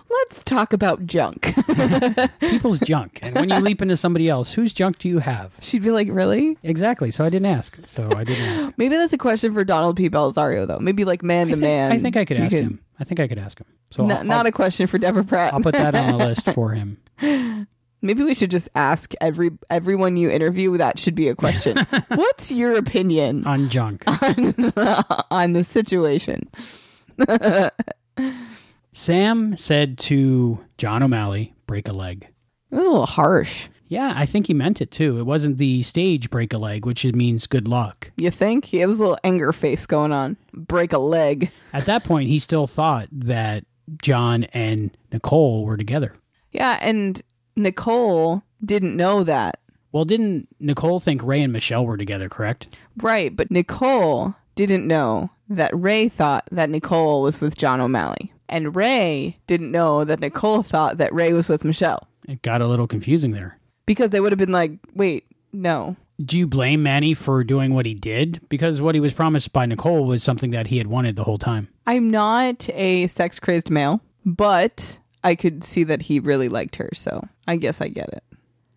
let's 0.09 0.43
talk 0.45 0.73
about 0.73 1.05
junk. 1.05 1.55
People's 2.41 2.81
junk, 2.81 3.19
and 3.21 3.37
when 3.37 3.51
you 3.51 3.59
leap 3.59 3.83
into 3.83 3.97
somebody 3.97 4.31
else, 4.31 4.55
whose 4.55 4.73
junk 4.73 4.99
do 4.99 5.09
you 5.09 5.19
have? 5.19 5.53
She'd 5.61 5.83
be 5.83 5.91
like, 5.91 6.09
really? 6.11 6.57
Exactly. 6.63 7.11
So 7.11 7.25
I 7.25 7.29
didn't 7.29 7.47
ask. 7.47 7.77
So 7.87 8.11
I 8.17 8.25
didn't 8.25 8.45
ask. 8.45 8.75
Maybe 8.79 8.97
that's 8.97 9.13
a 9.13 9.19
question 9.19 9.53
for 9.53 9.65
Donald 9.65 9.97
P. 9.97 10.09
Bellisario, 10.09 10.67
though. 10.67 10.79
Maybe 10.79 11.05
like 11.05 11.23
man 11.23 11.49
to 11.49 11.57
man. 11.57 11.93
I 11.93 11.99
think 11.99 12.17
I 12.17 12.25
could 12.25 12.39
ask 12.39 12.53
him. 12.53 12.81
I 12.99 13.05
think 13.05 13.21
I 13.21 13.29
could 13.29 13.39
ask 13.39 13.59
him. 13.59 13.67
So 13.91 14.05
N- 14.05 14.13
I'll, 14.13 14.25
not 14.25 14.41
I'll, 14.41 14.47
a 14.47 14.53
question 14.53 14.87
for 14.87 14.97
Deborah 14.97 15.25
Pratt. 15.25 15.53
I'll 15.53 15.61
put 15.61 15.75
that 15.75 15.95
on 15.95 16.19
the 16.19 16.25
list 16.25 16.51
for 16.55 16.71
him. 16.71 16.99
Maybe 18.03 18.25
we 18.25 18.35
should 18.35 18.51
just 18.51 18.69
ask 18.75 19.15
every 19.21 19.53
everyone 19.71 20.17
you 20.17 20.29
interview. 20.29 20.77
That 20.77 20.99
should 20.99 21.15
be 21.15 21.29
a 21.29 21.37
question. 21.37 21.77
What's 22.09 22.51
your 22.51 22.77
opinion 22.77 23.47
On 23.47 23.71
junk. 23.71 24.05
on 25.31 25.53
the 25.53 25.65
situation? 25.65 26.49
Sam 28.93 29.57
said 29.57 29.99
to 29.99 30.59
John 30.79 31.03
O'Malley, 31.03 31.55
break 31.67 31.89
a 31.89 31.93
leg. 31.93 32.27
It 32.71 32.77
was 32.77 32.87
a 32.87 32.91
little 32.91 33.07
harsh. 33.07 33.69
Yeah, 33.87 34.15
I 34.17 34.25
think 34.25 34.47
he 34.47 34.55
meant 34.55 34.81
it 34.81 34.91
too. 34.91 35.19
It 35.19 35.25
wasn't 35.25 35.59
the 35.59 35.83
stage 35.83 36.31
break 36.31 36.53
a 36.55 36.59
leg, 36.59 36.87
which 36.87 37.05
means 37.05 37.47
good 37.47 37.69
luck. 37.69 38.11
You 38.17 38.31
think? 38.31 38.73
It 38.73 38.87
was 38.87 38.99
a 38.99 39.03
little 39.03 39.19
anger 39.23 39.53
face 39.53 39.85
going 39.85 40.13
on. 40.13 40.39
Break 40.55 40.95
a 40.95 40.99
leg. 40.99 41.51
At 41.75 41.85
that 41.85 42.03
point, 42.03 42.31
he 42.31 42.39
still 42.39 42.67
thought 42.67 43.09
that 43.13 43.65
John 44.01 44.45
and 44.45 44.97
Nicole 45.13 45.67
were 45.67 45.77
together. 45.77 46.15
Yeah, 46.53 46.79
and 46.81 47.21
Nicole 47.57 48.43
didn't 48.65 48.97
know 48.97 49.25
that. 49.25 49.59
Well, 49.93 50.05
didn't 50.05 50.49
Nicole 50.59 51.01
think 51.01 51.23
Ray 51.23 51.43
and 51.43 51.53
Michelle 51.53 51.85
were 51.85 51.97
together, 51.97 52.29
correct? 52.29 52.77
Right, 53.03 53.35
but 53.35 53.51
Nicole 53.51 54.35
didn't 54.55 54.87
know 54.87 55.31
that 55.49 55.71
Ray 55.75 56.09
thought 56.09 56.49
that 56.51 56.71
Nicole 56.71 57.23
was 57.23 57.41
with 57.41 57.57
John 57.57 57.81
O'Malley. 57.81 58.33
And 58.49 58.75
Ray 58.77 59.39
didn't 59.47 59.71
know 59.71 60.05
that 60.05 60.21
Nicole 60.21 60.63
thought 60.63 60.99
that 60.99 61.13
Ray 61.13 61.33
was 61.33 61.49
with 61.49 61.65
Michelle. 61.65 62.09
It 62.29 62.43
got 62.43 62.63
a 62.63 62.67
little 62.67 62.87
confusing 62.87 63.33
there. 63.33 63.59
Because 63.87 64.11
they 64.11 64.21
would 64.21 64.33
have 64.33 64.39
been 64.39 64.53
like, 64.53 64.73
wait, 64.95 65.27
no. 65.53 65.97
Do 66.25 66.39
you 66.39 66.47
blame 66.47 66.83
Manny 66.83 67.15
for 67.15 67.43
doing 67.45 67.75
what 67.75 67.87
he 67.87 67.95
did? 67.95 68.41
Because 68.49 68.81
what 68.81 68.95
he 68.95 69.01
was 69.01 69.13
promised 69.13 69.53
by 69.53 69.67
Nicole 69.67 70.05
was 70.05 70.23
something 70.23 70.51
that 70.53 70.69
he 70.69 70.79
had 70.79 70.87
wanted 70.87 71.17
the 71.17 71.25
whole 71.25 71.39
time. 71.39 71.69
I'm 71.87 72.11
not 72.11 72.69
a 72.71 73.09
sex 73.09 73.41
crazed 73.41 73.71
male, 73.71 74.01
but 74.25 74.99
I 75.25 75.35
could 75.35 75.65
see 75.65 75.85
that 75.85 76.03
he 76.03 76.19
really 76.21 76.49
liked 76.49 76.77
her, 76.77 76.91
so 76.95 77.27
I 77.47 77.57
guess 77.57 77.81
I 77.81 77.89
get 77.89 78.09
it. 78.09 78.25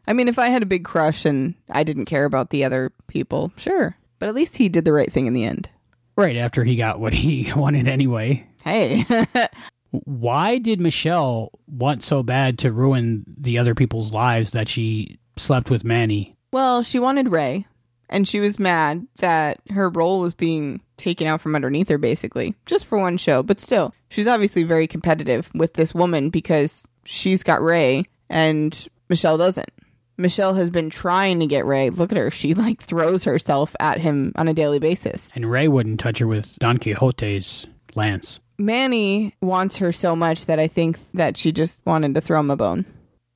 I 0.07 0.13
mean, 0.13 0.27
if 0.27 0.37
I 0.37 0.49
had 0.49 0.61
a 0.61 0.67
big 0.67 0.85
crush 0.85 1.25
and 1.25 1.55
I 1.71 1.83
didn't 1.83 2.05
care 2.05 2.25
about 2.25 2.51
the 2.51 2.63
other 2.63 2.91
people, 3.07 3.51
sure. 3.57 3.97
But 4.19 4.29
at 4.29 4.35
least 4.35 4.57
he 4.57 4.69
did 4.69 4.85
the 4.85 4.93
right 4.93 5.11
thing 5.11 5.25
in 5.25 5.33
the 5.33 5.43
end. 5.43 5.69
Right 6.15 6.37
after 6.37 6.63
he 6.63 6.75
got 6.75 6.99
what 6.99 7.13
he 7.13 7.51
wanted 7.55 7.87
anyway. 7.87 8.47
Hey. 8.63 9.05
Why 9.91 10.57
did 10.57 10.79
Michelle 10.79 11.51
want 11.67 12.03
so 12.03 12.21
bad 12.21 12.59
to 12.59 12.71
ruin 12.71 13.23
the 13.37 13.57
other 13.57 13.73
people's 13.75 14.11
lives 14.11 14.51
that 14.51 14.67
she 14.67 15.17
slept 15.37 15.69
with 15.69 15.83
Manny? 15.83 16.33
well, 16.51 16.83
she 16.83 16.99
wanted 16.99 17.27
Ray, 17.29 17.67
and 18.09 18.27
she 18.27 18.39
was 18.39 18.59
mad 18.59 19.07
that 19.17 19.59
her 19.69 19.89
role 19.89 20.19
was 20.19 20.33
being 20.33 20.81
taken 20.97 21.27
out 21.27 21.41
from 21.41 21.55
underneath 21.55 21.89
her, 21.89 21.97
basically, 21.97 22.55
just 22.65 22.85
for 22.85 22.97
one 22.97 23.17
show. 23.17 23.43
But 23.43 23.59
still, 23.59 23.93
she's 24.09 24.27
obviously 24.27 24.63
very 24.63 24.87
competitive 24.87 25.51
with 25.53 25.73
this 25.73 25.93
woman 25.93 26.29
because 26.29 26.85
she's 27.03 27.43
got 27.43 27.61
Ray 27.61 28.05
and 28.29 28.87
Michelle 29.09 29.37
doesn't. 29.37 29.69
Michelle 30.17 30.53
has 30.53 30.69
been 30.69 30.89
trying 30.89 31.39
to 31.39 31.45
get 31.45 31.65
Ray. 31.65 31.89
Look 31.89 32.11
at 32.11 32.17
her. 32.17 32.31
She 32.31 32.53
like 32.53 32.81
throws 32.81 33.25
herself 33.25 33.75
at 33.79 33.99
him 33.99 34.31
on 34.35 34.47
a 34.47 34.53
daily 34.53 34.79
basis. 34.79 35.29
And 35.35 35.49
Ray 35.49 35.67
wouldn't 35.67 35.99
touch 35.99 36.19
her 36.19 36.27
with 36.27 36.57
Don 36.59 36.77
Quixote's 36.77 37.67
lance. 37.95 38.39
Manny 38.57 39.35
wants 39.41 39.77
her 39.77 39.91
so 39.91 40.15
much 40.15 40.45
that 40.45 40.59
I 40.59 40.67
think 40.67 40.97
that 41.13 41.35
she 41.35 41.51
just 41.51 41.81
wanted 41.85 42.15
to 42.15 42.21
throw 42.21 42.39
him 42.39 42.49
a 42.49 42.55
bone. 42.55 42.85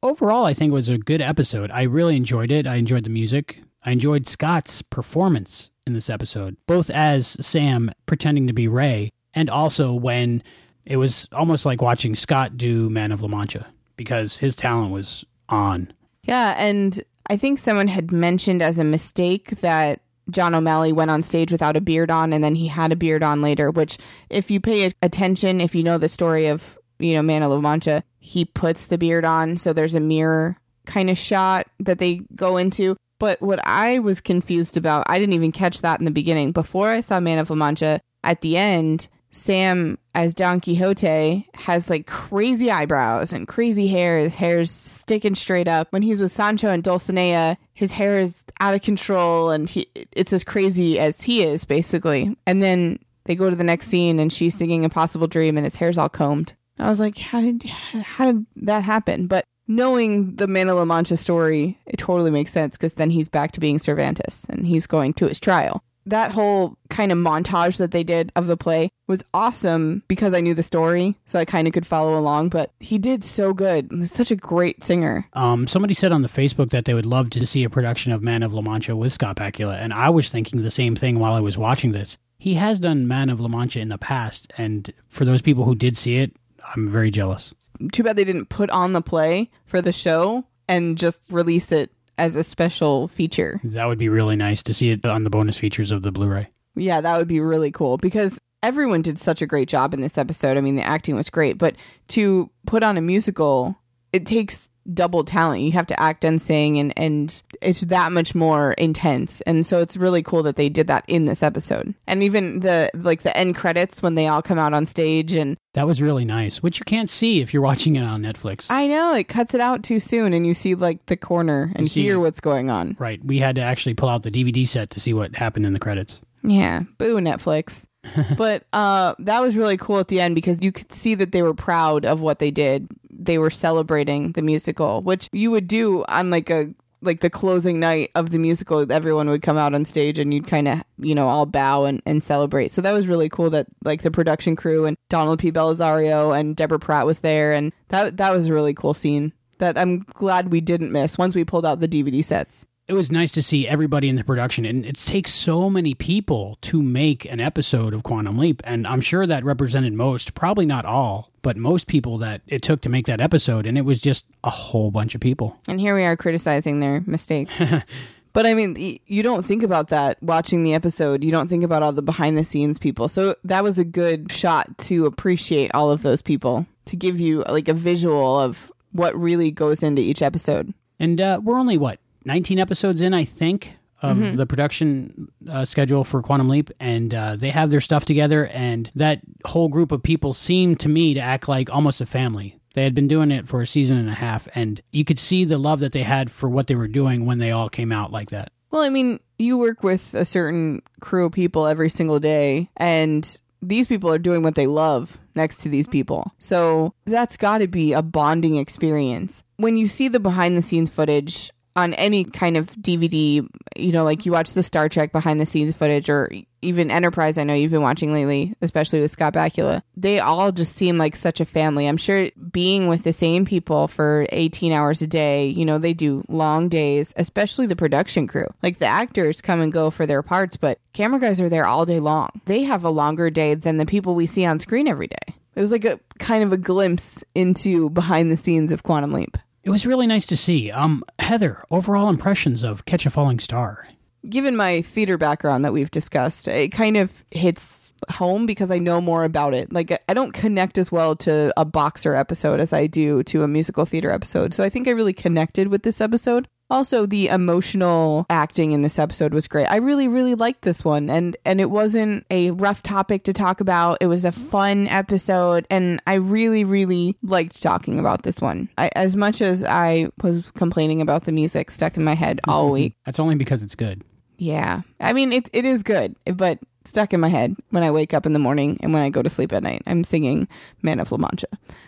Overall, 0.01 0.45
I 0.45 0.53
think 0.53 0.71
it 0.71 0.73
was 0.73 0.87
a 0.87 0.97
good 0.97 1.21
episode. 1.21 1.71
I 1.71 1.83
really 1.83 2.15
enjoyed 2.15 2.51
it. 2.51 2.65
I 2.65 2.75
enjoyed 2.75 3.03
the 3.03 3.09
music. 3.09 3.61
I 3.83 3.91
enjoyed 3.91 4.27
Scott's 4.27 4.81
performance 4.81 5.71
in 5.87 5.93
this 5.93 6.09
episode, 6.09 6.57
both 6.67 6.89
as 6.89 7.37
Sam 7.45 7.91
pretending 8.05 8.47
to 8.47 8.53
be 8.53 8.67
Ray, 8.67 9.11
and 9.33 9.49
also 9.49 9.93
when 9.93 10.43
it 10.85 10.97
was 10.97 11.27
almost 11.31 11.65
like 11.65 11.81
watching 11.81 12.15
Scott 12.15 12.57
do 12.57 12.89
Man 12.89 13.11
of 13.11 13.21
La 13.21 13.27
Mancha 13.27 13.67
because 13.95 14.37
his 14.37 14.55
talent 14.55 14.91
was 14.91 15.25
on. 15.49 15.91
Yeah, 16.23 16.55
and 16.57 17.01
I 17.29 17.37
think 17.37 17.59
someone 17.59 17.87
had 17.87 18.11
mentioned 18.11 18.61
as 18.61 18.77
a 18.77 18.83
mistake 18.83 19.61
that 19.61 20.01
John 20.29 20.55
O'Malley 20.55 20.91
went 20.91 21.11
on 21.11 21.21
stage 21.21 21.51
without 21.51 21.75
a 21.75 21.81
beard 21.81 22.11
on 22.11 22.33
and 22.33 22.43
then 22.43 22.55
he 22.55 22.67
had 22.67 22.91
a 22.91 22.95
beard 22.95 23.23
on 23.23 23.41
later, 23.41 23.71
which 23.71 23.97
if 24.29 24.51
you 24.51 24.59
pay 24.59 24.91
attention, 25.01 25.61
if 25.61 25.73
you 25.73 25.83
know 25.83 25.97
the 25.97 26.09
story 26.09 26.47
of, 26.47 26.77
you 26.99 27.13
know, 27.13 27.21
Man 27.21 27.43
of 27.43 27.51
La 27.51 27.61
Mancha, 27.61 28.03
he 28.19 28.45
puts 28.45 28.85
the 28.85 28.97
beard 28.97 29.25
on, 29.25 29.57
so 29.57 29.73
there's 29.73 29.95
a 29.95 29.99
mirror 29.99 30.57
kind 30.85 31.09
of 31.09 31.17
shot 31.17 31.67
that 31.79 31.99
they 31.99 32.21
go 32.35 32.57
into. 32.57 32.95
But 33.19 33.41
what 33.41 33.65
I 33.67 33.99
was 33.99 34.21
confused 34.21 34.77
about, 34.77 35.03
I 35.07 35.19
didn't 35.19 35.33
even 35.33 35.51
catch 35.51 35.81
that 35.81 35.99
in 35.99 36.05
the 36.05 36.11
beginning. 36.11 36.51
Before 36.51 36.89
I 36.89 37.01
saw 37.01 37.19
Man 37.19 37.37
of 37.37 37.49
La 37.49 37.55
Mancha, 37.55 38.01
at 38.23 38.41
the 38.41 38.57
end, 38.57 39.07
Sam 39.31 39.97
as 40.15 40.33
Don 40.33 40.59
Quixote 40.59 41.47
has 41.53 41.89
like 41.89 42.07
crazy 42.07 42.71
eyebrows 42.71 43.31
and 43.31 43.47
crazy 43.47 43.87
hair. 43.87 44.17
His 44.17 44.35
hair's 44.35 44.71
sticking 44.71 45.35
straight 45.35 45.67
up. 45.67 45.87
When 45.91 46.01
he's 46.01 46.19
with 46.19 46.31
Sancho 46.31 46.69
and 46.69 46.83
Dulcinea, 46.83 47.57
his 47.73 47.91
hair 47.91 48.19
is 48.19 48.43
out 48.59 48.73
of 48.73 48.81
control 48.81 49.51
and 49.51 49.69
he 49.69 49.87
it's 50.11 50.33
as 50.33 50.43
crazy 50.43 50.99
as 50.99 51.21
he 51.21 51.43
is 51.43 51.63
basically. 51.65 52.35
And 52.47 52.63
then 52.63 52.99
they 53.25 53.35
go 53.35 53.49
to 53.49 53.55
the 53.55 53.63
next 53.63 53.87
scene 53.87 54.19
and 54.19 54.33
she's 54.33 54.57
singing 54.57 54.83
Impossible 54.83 55.27
Dream 55.27 55.57
and 55.57 55.65
his 55.65 55.75
hair's 55.75 55.97
all 55.97 56.09
combed. 56.09 56.53
I 56.79 56.89
was 56.89 56.99
like, 56.99 57.17
how 57.17 57.41
did 57.41 57.63
how 57.63 58.25
did 58.25 58.45
that 58.55 58.83
happen? 58.83 59.27
But 59.27 59.45
knowing 59.69 60.35
the 60.35 60.47
Man 60.47 60.67
of 60.67 60.75
La 60.75 60.83
Mancha 60.83 61.15
story, 61.15 61.79
it 61.85 61.97
totally 61.97 62.31
makes 62.31 62.51
sense 62.51 62.75
because 62.75 62.95
then 62.95 63.11
he's 63.11 63.29
back 63.29 63.53
to 63.53 63.61
being 63.61 63.79
Cervantes 63.79 64.45
and 64.49 64.67
he's 64.67 64.85
going 64.85 65.13
to 65.13 65.27
his 65.29 65.39
trial 65.39 65.81
that 66.09 66.31
whole 66.31 66.77
kind 66.89 67.11
of 67.11 67.17
montage 67.17 67.77
that 67.77 67.91
they 67.91 68.03
did 68.03 68.31
of 68.35 68.47
the 68.47 68.57
play 68.57 68.89
was 69.07 69.23
awesome 69.33 70.03
because 70.07 70.33
I 70.33 70.41
knew 70.41 70.53
the 70.53 70.63
story, 70.63 71.15
so 71.25 71.39
I 71.39 71.45
kind 71.45 71.67
of 71.67 71.73
could 71.73 71.85
follow 71.85 72.17
along. 72.17 72.49
But 72.49 72.71
he 72.79 72.97
did 72.97 73.23
so 73.23 73.53
good. 73.53 73.89
He's 73.91 74.11
such 74.11 74.31
a 74.31 74.35
great 74.35 74.83
singer. 74.83 75.27
Um, 75.33 75.67
somebody 75.67 75.93
said 75.93 76.11
on 76.11 76.21
the 76.21 76.27
Facebook 76.27 76.71
that 76.71 76.85
they 76.85 76.93
would 76.93 77.05
love 77.05 77.29
to 77.31 77.45
see 77.45 77.63
a 77.63 77.69
production 77.69 78.11
of 78.11 78.21
Man 78.21 78.43
of 78.43 78.53
La 78.53 78.61
Mancha 78.61 78.95
with 78.95 79.13
Scott 79.13 79.37
Bakula, 79.37 79.75
and 79.75 79.93
I 79.93 80.09
was 80.09 80.29
thinking 80.29 80.61
the 80.61 80.71
same 80.71 80.95
thing 80.95 81.19
while 81.19 81.33
I 81.33 81.39
was 81.39 81.57
watching 81.57 81.91
this. 81.91 82.17
He 82.37 82.55
has 82.55 82.79
done 82.79 83.07
Man 83.07 83.29
of 83.29 83.39
La 83.39 83.47
Mancha 83.47 83.79
in 83.79 83.89
the 83.89 83.97
past, 83.97 84.51
and 84.57 84.91
for 85.09 85.25
those 85.25 85.41
people 85.41 85.65
who 85.65 85.75
did 85.75 85.97
see 85.97 86.17
it, 86.17 86.35
I'm 86.75 86.87
very 86.87 87.11
jealous. 87.11 87.53
Too 87.91 88.03
bad 88.03 88.15
they 88.15 88.23
didn't 88.23 88.49
put 88.49 88.69
on 88.69 88.93
the 88.93 89.01
play 89.01 89.49
for 89.65 89.81
the 89.81 89.91
show 89.91 90.45
and 90.67 90.97
just 90.97 91.21
release 91.29 91.71
it 91.71 91.91
as 92.17 92.35
a 92.35 92.43
special 92.43 93.07
feature. 93.07 93.59
That 93.63 93.87
would 93.87 93.97
be 93.97 94.09
really 94.09 94.35
nice 94.35 94.61
to 94.63 94.73
see 94.73 94.91
it 94.91 95.05
on 95.05 95.23
the 95.23 95.29
bonus 95.29 95.57
features 95.57 95.91
of 95.91 96.01
the 96.01 96.11
Blu-ray. 96.11 96.49
Yeah, 96.75 97.01
that 97.01 97.17
would 97.17 97.27
be 97.27 97.39
really 97.39 97.71
cool 97.71 97.97
because 97.97 98.37
everyone 98.61 99.01
did 99.01 99.19
such 99.19 99.41
a 99.41 99.47
great 99.47 99.67
job 99.69 99.93
in 99.93 100.01
this 100.01 100.17
episode. 100.17 100.57
I 100.57 100.61
mean, 100.61 100.75
the 100.75 100.83
acting 100.83 101.15
was 101.15 101.29
great, 101.29 101.57
but 101.57 101.75
to 102.09 102.49
put 102.65 102.83
on 102.83 102.97
a 102.97 103.01
musical, 103.01 103.77
it 104.13 104.25
takes 104.25 104.68
double 104.93 105.23
talent. 105.23 105.61
You 105.61 105.71
have 105.73 105.87
to 105.87 105.99
act 105.99 106.23
and 106.23 106.41
sing 106.41 106.79
and 106.79 106.93
and 106.97 107.41
it's 107.61 107.81
that 107.81 108.11
much 108.11 108.33
more 108.33 108.73
intense. 108.73 109.41
And 109.41 109.65
so 109.65 109.81
it's 109.81 109.97
really 109.97 110.23
cool 110.23 110.43
that 110.43 110.55
they 110.55 110.69
did 110.69 110.87
that 110.87 111.03
in 111.07 111.25
this 111.25 111.43
episode. 111.43 111.93
And 112.07 112.23
even 112.23 112.61
the 112.61 112.89
like 112.93 113.21
the 113.23 113.35
end 113.35 113.55
credits 113.55 114.01
when 114.01 114.15
they 114.15 114.27
all 114.27 114.41
come 114.41 114.57
out 114.59 114.73
on 114.73 114.85
stage 114.85 115.33
and 115.33 115.57
That 115.73 115.87
was 115.87 116.01
really 116.01 116.25
nice, 116.25 116.63
which 116.63 116.79
you 116.79 116.85
can't 116.85 117.09
see 117.09 117.41
if 117.41 117.53
you're 117.53 117.63
watching 117.63 117.95
it 117.95 118.03
on 118.03 118.21
Netflix. 118.21 118.67
I 118.69 118.87
know 118.87 119.13
it 119.13 119.27
cuts 119.27 119.53
it 119.53 119.61
out 119.61 119.83
too 119.83 119.99
soon 119.99 120.33
and 120.33 120.45
you 120.47 120.53
see 120.53 120.75
like 120.75 121.05
the 121.07 121.17
corner 121.17 121.71
and 121.75 121.87
hear 121.87 122.15
it. 122.15 122.19
what's 122.19 122.39
going 122.39 122.69
on. 122.69 122.95
right. 122.99 123.23
We 123.23 123.39
had 123.39 123.55
to 123.55 123.61
actually 123.61 123.93
pull 123.93 124.09
out 124.09 124.23
the 124.23 124.31
DVD 124.31 124.65
set 124.67 124.89
to 124.91 124.99
see 124.99 125.13
what 125.13 125.35
happened 125.35 125.65
in 125.65 125.73
the 125.73 125.79
credits. 125.79 126.21
Yeah, 126.43 126.83
boo 126.97 127.17
Netflix. 127.17 127.85
but 128.37 128.63
uh 128.71 129.13
that 129.19 129.41
was 129.41 129.57
really 129.57 129.75
cool 129.75 129.99
at 129.99 130.07
the 130.07 130.21
end 130.21 130.33
because 130.33 130.61
you 130.61 130.71
could 130.71 130.89
see 130.93 131.15
that 131.15 131.33
they 131.33 131.41
were 131.41 131.53
proud 131.53 132.05
of 132.05 132.21
what 132.21 132.39
they 132.39 132.49
did. 132.49 132.87
They 133.19 133.37
were 133.37 133.49
celebrating 133.49 134.31
the 134.31 134.41
musical, 134.41 135.01
which 135.01 135.29
you 135.31 135.51
would 135.51 135.67
do 135.67 136.05
on 136.07 136.29
like 136.29 136.49
a 136.49 136.73
like 137.01 137.21
the 137.21 137.29
closing 137.29 137.79
night 137.79 138.11
of 138.15 138.31
the 138.31 138.37
musical, 138.37 138.91
everyone 138.91 139.29
would 139.29 139.41
come 139.41 139.57
out 139.57 139.73
on 139.73 139.85
stage 139.85 140.19
and 140.19 140.33
you'd 140.33 140.47
kind 140.47 140.67
of, 140.67 140.83
you 140.97 141.15
know, 141.15 141.27
all 141.27 141.45
bow 141.45 141.85
and, 141.85 142.01
and 142.05 142.23
celebrate. 142.23 142.71
So 142.71 142.81
that 142.81 142.91
was 142.91 143.07
really 143.07 143.29
cool 143.29 143.49
that 143.51 143.67
like 143.83 144.01
the 144.01 144.11
production 144.11 144.55
crew 144.55 144.85
and 144.85 144.97
Donald 145.09 145.39
P. 145.39 145.51
Bellisario 145.51 146.37
and 146.37 146.55
Deborah 146.55 146.79
Pratt 146.79 147.05
was 147.05 147.19
there. 147.19 147.53
And 147.53 147.71
that, 147.89 148.17
that 148.17 148.31
was 148.31 148.47
a 148.47 148.53
really 148.53 148.73
cool 148.73 148.93
scene 148.93 149.33
that 149.59 149.77
I'm 149.77 149.99
glad 150.13 150.51
we 150.51 150.61
didn't 150.61 150.91
miss 150.91 151.17
once 151.17 151.35
we 151.35 151.45
pulled 151.45 151.65
out 151.65 151.79
the 151.79 151.87
DVD 151.87 152.23
sets. 152.23 152.65
It 152.87 152.93
was 152.93 153.11
nice 153.11 153.31
to 153.33 153.43
see 153.43 153.67
everybody 153.67 154.09
in 154.09 154.15
the 154.15 154.23
production, 154.23 154.65
and 154.65 154.83
it 154.83 154.97
takes 154.97 155.31
so 155.31 155.69
many 155.69 155.93
people 155.93 156.57
to 156.61 156.81
make 156.81 157.23
an 157.25 157.39
episode 157.39 157.93
of 157.93 158.01
Quantum 158.01 158.35
Leap. 158.35 158.63
And 158.65 158.87
I'm 158.87 159.01
sure 159.01 159.27
that 159.27 159.43
represented 159.43 159.93
most, 159.93 160.33
probably 160.33 160.65
not 160.65 160.85
all, 160.85 161.28
but 161.41 161.57
most 161.57 161.87
people 161.87 162.17
that 162.19 162.41
it 162.47 162.61
took 162.61 162.81
to 162.81 162.89
make 162.89 163.05
that 163.07 163.21
episode. 163.21 163.65
And 163.65 163.77
it 163.77 163.85
was 163.85 164.01
just 164.01 164.25
a 164.43 164.49
whole 164.49 164.91
bunch 164.91 165.15
of 165.15 165.21
people. 165.21 165.57
And 165.67 165.79
here 165.79 165.95
we 165.95 166.03
are 166.03 166.15
criticizing 166.15 166.79
their 166.79 167.01
mistake. 167.05 167.49
but 168.33 168.45
I 168.45 168.53
mean, 168.53 168.99
you 169.05 169.23
don't 169.23 169.45
think 169.45 169.63
about 169.63 169.89
that 169.89 170.21
watching 170.21 170.63
the 170.63 170.73
episode. 170.73 171.23
You 171.23 171.31
don't 171.31 171.47
think 171.47 171.63
about 171.63 171.83
all 171.83 171.91
the 171.91 172.01
behind 172.01 172.37
the 172.37 172.45
scenes 172.45 172.79
people. 172.79 173.07
So 173.07 173.35
that 173.43 173.63
was 173.63 173.79
a 173.79 173.85
good 173.85 174.31
shot 174.31 174.77
to 174.79 175.05
appreciate 175.05 175.71
all 175.73 175.91
of 175.91 176.01
those 176.01 176.21
people 176.21 176.65
to 176.85 176.95
give 176.95 177.19
you 177.19 177.43
like 177.47 177.67
a 177.67 177.73
visual 177.73 178.39
of 178.39 178.71
what 178.91 179.19
really 179.19 179.51
goes 179.51 179.83
into 179.83 180.01
each 180.01 180.21
episode. 180.21 180.73
And 180.99 181.21
uh, 181.21 181.39
we're 181.43 181.57
only, 181.57 181.77
what, 181.77 181.99
19 182.25 182.59
episodes 182.59 183.01
in, 183.01 183.13
I 183.13 183.23
think, 183.23 183.73
of 184.01 184.37
the 184.37 184.45
production 184.45 185.29
uh, 185.49 185.65
schedule 185.65 186.03
for 186.03 186.21
Quantum 186.21 186.49
Leap. 186.49 186.69
And 186.79 187.13
uh, 187.13 187.35
they 187.35 187.49
have 187.49 187.69
their 187.69 187.81
stuff 187.81 188.05
together. 188.05 188.47
And 188.47 188.91
that 188.95 189.21
whole 189.45 189.67
group 189.67 189.91
of 189.91 190.03
people 190.03 190.33
seemed 190.33 190.79
to 190.81 190.89
me 190.89 191.13
to 191.13 191.19
act 191.19 191.47
like 191.47 191.69
almost 191.69 192.01
a 192.01 192.05
family. 192.05 192.59
They 192.75 192.83
had 192.83 192.93
been 192.93 193.07
doing 193.07 193.31
it 193.31 193.47
for 193.47 193.61
a 193.61 193.67
season 193.67 193.97
and 193.97 194.09
a 194.09 194.13
half. 194.13 194.47
And 194.55 194.81
you 194.91 195.03
could 195.03 195.19
see 195.19 195.43
the 195.43 195.57
love 195.57 195.79
that 195.79 195.91
they 195.91 196.03
had 196.03 196.31
for 196.31 196.49
what 196.49 196.67
they 196.67 196.75
were 196.75 196.87
doing 196.87 197.25
when 197.25 197.39
they 197.39 197.51
all 197.51 197.69
came 197.69 197.91
out 197.91 198.11
like 198.11 198.29
that. 198.29 198.51
Well, 198.71 198.83
I 198.83 198.89
mean, 198.89 199.19
you 199.37 199.57
work 199.57 199.83
with 199.83 200.13
a 200.13 200.25
certain 200.25 200.81
crew 201.01 201.25
of 201.25 201.31
people 201.31 201.65
every 201.65 201.89
single 201.89 202.19
day, 202.19 202.69
and 202.77 203.39
these 203.61 203.87
people 203.87 204.11
are 204.11 204.19
doing 204.19 204.43
what 204.43 204.55
they 204.55 204.67
love 204.67 205.17
next 205.35 205.57
to 205.61 205.69
these 205.69 205.87
people. 205.87 206.33
So 206.37 206.93
that's 207.05 207.35
got 207.35 207.59
to 207.59 207.67
be 207.67 207.93
a 207.93 208.01
bonding 208.01 208.57
experience. 208.57 209.43
When 209.57 209.75
you 209.75 209.87
see 209.87 210.07
the 210.07 210.19
behind 210.19 210.55
the 210.55 210.61
scenes 210.61 210.89
footage 210.89 211.51
on 211.75 211.93
any 211.93 212.23
kind 212.23 212.57
of 212.57 212.67
DVD, 212.75 213.47
you 213.75 213.91
know, 213.91 214.03
like 214.03 214.25
you 214.25 214.31
watch 214.31 214.53
the 214.53 214.63
Star 214.63 214.89
Trek 214.89 215.11
behind 215.11 215.39
the 215.39 215.45
scenes 215.45 215.75
footage 215.75 216.09
or 216.09 216.29
even 216.61 216.91
Enterprise, 216.91 217.37
I 217.37 217.43
know 217.43 217.53
you've 217.53 217.71
been 217.71 217.81
watching 217.81 218.11
lately, 218.11 218.53
especially 218.61 218.99
with 218.99 219.11
Scott 219.11 219.33
Bakula, 219.33 219.81
they 219.95 220.19
all 220.19 220.51
just 220.51 220.75
seem 220.75 220.97
like 220.97 221.15
such 221.15 221.39
a 221.39 221.45
family. 221.45 221.87
I'm 221.87 221.97
sure 221.97 222.29
being 222.51 222.87
with 222.87 223.03
the 223.03 223.13
same 223.13 223.45
people 223.45 223.87
for 223.87 224.25
18 224.29 224.73
hours 224.73 225.01
a 225.01 225.07
day, 225.07 225.47
you 225.47 225.65
know, 225.65 225.77
they 225.77 225.93
do 225.93 226.23
long 226.27 226.67
days, 226.69 227.13
especially 227.15 227.65
the 227.65 227.75
production 227.75 228.27
crew. 228.27 228.47
Like 228.61 228.79
the 228.79 228.85
actors 228.85 229.41
come 229.41 229.61
and 229.61 229.71
go 229.71 229.89
for 229.89 230.05
their 230.05 230.21
parts, 230.21 230.57
but 230.57 230.79
camera 230.93 231.19
guys 231.19 231.39
are 231.39 231.49
there 231.49 231.65
all 231.65 231.85
day 231.85 231.99
long. 231.99 232.29
They 232.45 232.63
have 232.63 232.83
a 232.83 232.89
longer 232.89 233.29
day 233.29 233.53
than 233.53 233.77
the 233.77 233.85
people 233.85 234.15
we 234.15 234.27
see 234.27 234.45
on 234.45 234.59
screen 234.59 234.87
every 234.87 235.07
day. 235.07 235.35
It 235.55 235.61
was 235.61 235.71
like 235.71 235.85
a 235.85 235.99
kind 236.19 236.43
of 236.43 236.53
a 236.53 236.57
glimpse 236.57 237.23
into 237.35 237.89
behind 237.89 238.31
the 238.31 238.37
scenes 238.37 238.71
of 238.71 238.83
Quantum 238.83 239.13
Leap. 239.13 239.37
It 239.69 239.71
was 239.71 239.85
really 239.85 240.07
nice 240.07 240.25
to 240.25 240.35
see. 240.35 240.71
Um, 240.71 241.03
Heather, 241.19 241.61
overall 241.69 242.09
impressions 242.09 242.63
of 242.63 242.85
Catch 242.85 243.05
a 243.05 243.11
Falling 243.11 243.37
Star. 243.39 243.87
given 244.27 244.55
my 244.55 244.81
theater 244.81 245.15
background 245.15 245.63
that 245.63 245.73
we've 245.73 245.91
discussed, 245.91 246.47
it 246.47 246.69
kind 246.69 246.97
of 246.97 247.23
hits 247.29 247.93
home 248.09 248.47
because 248.47 248.71
I 248.71 248.79
know 248.79 248.99
more 248.99 249.23
about 249.23 249.53
it. 249.53 249.71
Like 249.71 249.91
I 250.09 250.15
don't 250.15 250.33
connect 250.33 250.79
as 250.79 250.91
well 250.91 251.15
to 251.17 251.53
a 251.55 251.65
boxer 251.65 252.15
episode 252.15 252.59
as 252.59 252.73
I 252.73 252.87
do 252.87 253.21
to 253.25 253.43
a 253.43 253.47
musical 253.47 253.85
theater 253.85 254.09
episode. 254.09 254.55
So 254.55 254.63
I 254.63 254.69
think 254.69 254.87
I 254.87 254.91
really 254.91 255.13
connected 255.13 255.67
with 255.67 255.83
this 255.83 256.01
episode. 256.01 256.47
Also, 256.69 257.05
the 257.05 257.27
emotional 257.27 258.25
acting 258.29 258.71
in 258.71 258.83
this 258.83 258.99
episode 258.99 259.33
was 259.33 259.47
great. 259.47 259.65
I 259.65 259.77
really, 259.77 260.07
really 260.07 260.35
liked 260.35 260.61
this 260.61 260.85
one, 260.85 261.09
and 261.09 261.35
and 261.43 261.59
it 261.59 261.71
wasn't 261.71 262.25
a 262.29 262.51
rough 262.51 262.83
topic 262.83 263.23
to 263.23 263.33
talk 263.33 263.59
about. 263.59 263.97
It 264.01 264.07
was 264.07 264.23
a 264.23 264.31
fun 264.31 264.87
episode, 264.87 265.65
and 265.69 266.01
I 266.05 266.15
really, 266.15 266.63
really 266.63 267.17
liked 267.23 267.61
talking 267.61 267.97
about 267.97 268.23
this 268.23 268.39
one. 268.39 268.69
I, 268.77 268.91
as 268.95 269.15
much 269.15 269.41
as 269.41 269.63
I 269.63 270.09
was 270.21 270.51
complaining 270.55 271.01
about 271.01 271.23
the 271.23 271.31
music 271.31 271.71
stuck 271.71 271.97
in 271.97 272.03
my 272.03 272.15
head 272.15 272.39
all 272.47 272.69
week. 272.69 272.95
That's 273.05 273.19
only 273.19 273.35
because 273.35 273.63
it's 273.63 273.75
good. 273.75 274.03
Yeah, 274.37 274.81
I 274.99 275.13
mean 275.13 275.33
it. 275.33 275.49
It 275.51 275.65
is 275.65 275.81
good, 275.81 276.15
but 276.35 276.59
stuck 276.85 277.13
in 277.13 277.19
my 277.19 277.29
head 277.29 277.55
when 277.71 277.83
I 277.83 277.91
wake 277.91 278.13
up 278.13 278.25
in 278.25 278.33
the 278.33 278.39
morning 278.39 278.77
and 278.81 278.93
when 278.93 279.01
I 279.01 279.09
go 279.09 279.21
to 279.21 279.29
sleep 279.29 279.53
at 279.53 279.63
night. 279.63 279.81
I'm 279.85 280.03
singing 280.03 280.47
Man 280.81 280.99
of 280.99 281.11
La 281.11 281.17
Mancha. 281.17 281.47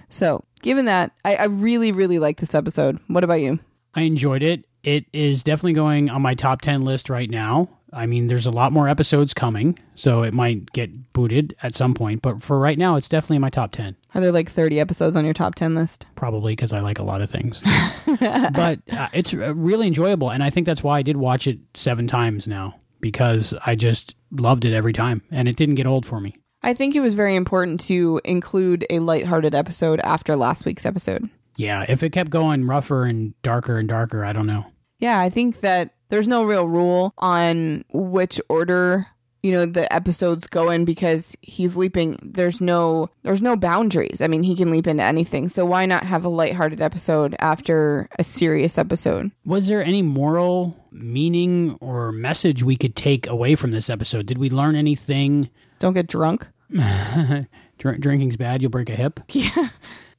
So, 0.09 0.43
given 0.61 0.85
that, 0.85 1.11
I, 1.23 1.35
I 1.35 1.43
really, 1.45 1.91
really 1.91 2.19
like 2.19 2.39
this 2.39 2.55
episode. 2.55 2.99
What 3.07 3.23
about 3.23 3.41
you? 3.41 3.59
I 3.93 4.01
enjoyed 4.01 4.43
it. 4.43 4.65
It 4.83 5.05
is 5.13 5.43
definitely 5.43 5.73
going 5.73 6.09
on 6.09 6.21
my 6.21 6.35
top 6.35 6.61
10 6.61 6.83
list 6.83 7.09
right 7.09 7.29
now. 7.29 7.69
I 7.93 8.05
mean, 8.05 8.27
there's 8.27 8.45
a 8.45 8.51
lot 8.51 8.71
more 8.71 8.87
episodes 8.87 9.33
coming, 9.33 9.77
so 9.95 10.23
it 10.23 10.33
might 10.33 10.71
get 10.71 11.11
booted 11.13 11.55
at 11.61 11.75
some 11.75 11.93
point. 11.93 12.21
But 12.21 12.41
for 12.41 12.57
right 12.57 12.77
now, 12.77 12.95
it's 12.95 13.09
definitely 13.09 13.35
in 13.35 13.41
my 13.41 13.49
top 13.49 13.73
10. 13.73 13.95
Are 14.15 14.21
there 14.21 14.31
like 14.31 14.49
30 14.49 14.79
episodes 14.79 15.15
on 15.15 15.25
your 15.25 15.33
top 15.33 15.55
10 15.55 15.75
list? 15.75 16.05
Probably 16.15 16.53
because 16.53 16.71
I 16.71 16.79
like 16.79 16.99
a 16.99 17.03
lot 17.03 17.21
of 17.21 17.29
things. 17.29 17.61
but 18.19 18.79
uh, 18.91 19.09
it's 19.13 19.33
uh, 19.33 19.53
really 19.55 19.87
enjoyable. 19.87 20.31
And 20.31 20.41
I 20.41 20.49
think 20.49 20.65
that's 20.65 20.83
why 20.83 20.99
I 20.99 21.01
did 21.01 21.17
watch 21.17 21.47
it 21.47 21.59
seven 21.73 22.07
times 22.07 22.47
now 22.47 22.75
because 23.01 23.53
I 23.65 23.75
just 23.75 24.15
loved 24.31 24.63
it 24.63 24.73
every 24.73 24.93
time 24.93 25.21
and 25.31 25.49
it 25.49 25.57
didn't 25.57 25.75
get 25.75 25.87
old 25.87 26.05
for 26.05 26.21
me. 26.21 26.37
I 26.63 26.73
think 26.73 26.95
it 26.95 26.99
was 26.99 27.15
very 27.15 27.35
important 27.35 27.79
to 27.81 28.21
include 28.23 28.85
a 28.89 28.99
lighthearted 28.99 29.55
episode 29.55 29.99
after 30.01 30.35
last 30.35 30.63
week's 30.63 30.85
episode. 30.85 31.29
Yeah, 31.55 31.85
if 31.89 32.03
it 32.03 32.11
kept 32.11 32.29
going 32.29 32.65
rougher 32.67 33.03
and 33.03 33.33
darker 33.41 33.77
and 33.77 33.89
darker, 33.89 34.23
I 34.23 34.31
don't 34.31 34.47
know. 34.47 34.65
Yeah, 35.01 35.19
I 35.19 35.29
think 35.29 35.59
that 35.59 35.93
there's 36.09 36.27
no 36.27 36.43
real 36.45 36.67
rule 36.67 37.13
on 37.17 37.83
which 37.91 38.39
order 38.47 39.07
you 39.43 39.51
know 39.51 39.65
the 39.65 39.91
episodes 39.91 40.45
go 40.45 40.69
in 40.69 40.85
because 40.85 41.35
he's 41.41 41.75
leaping 41.75 42.19
there's 42.21 42.61
no 42.61 43.09
there's 43.23 43.41
no 43.41 43.55
boundaries. 43.55 44.21
I 44.21 44.27
mean 44.27 44.43
he 44.43 44.55
can 44.55 44.71
leap 44.71 44.87
into 44.87 45.03
anything. 45.03 45.49
So 45.49 45.65
why 45.65 45.85
not 45.87 46.03
have 46.03 46.23
a 46.23 46.29
lighthearted 46.29 46.79
episode 46.79 47.35
after 47.39 48.07
a 48.19 48.23
serious 48.23 48.77
episode? 48.77 49.31
Was 49.43 49.67
there 49.67 49.83
any 49.83 50.01
moral 50.03 50.77
meaning 50.91 51.75
or 51.81 52.11
message 52.11 52.61
we 52.61 52.75
could 52.75 52.95
take 52.95 53.25
away 53.27 53.55
from 53.55 53.71
this 53.71 53.89
episode? 53.89 54.27
Did 54.27 54.37
we 54.37 54.49
learn 54.49 54.75
anything? 54.75 55.49
Don't 55.79 55.93
get 55.93 56.07
drunk? 56.07 56.47
Dr- 56.71 57.99
drinking's 57.99 58.37
bad 58.37 58.61
you'll 58.61 58.69
break 58.69 58.89
a 58.89 58.95
hip? 58.95 59.19
Yeah. 59.31 59.69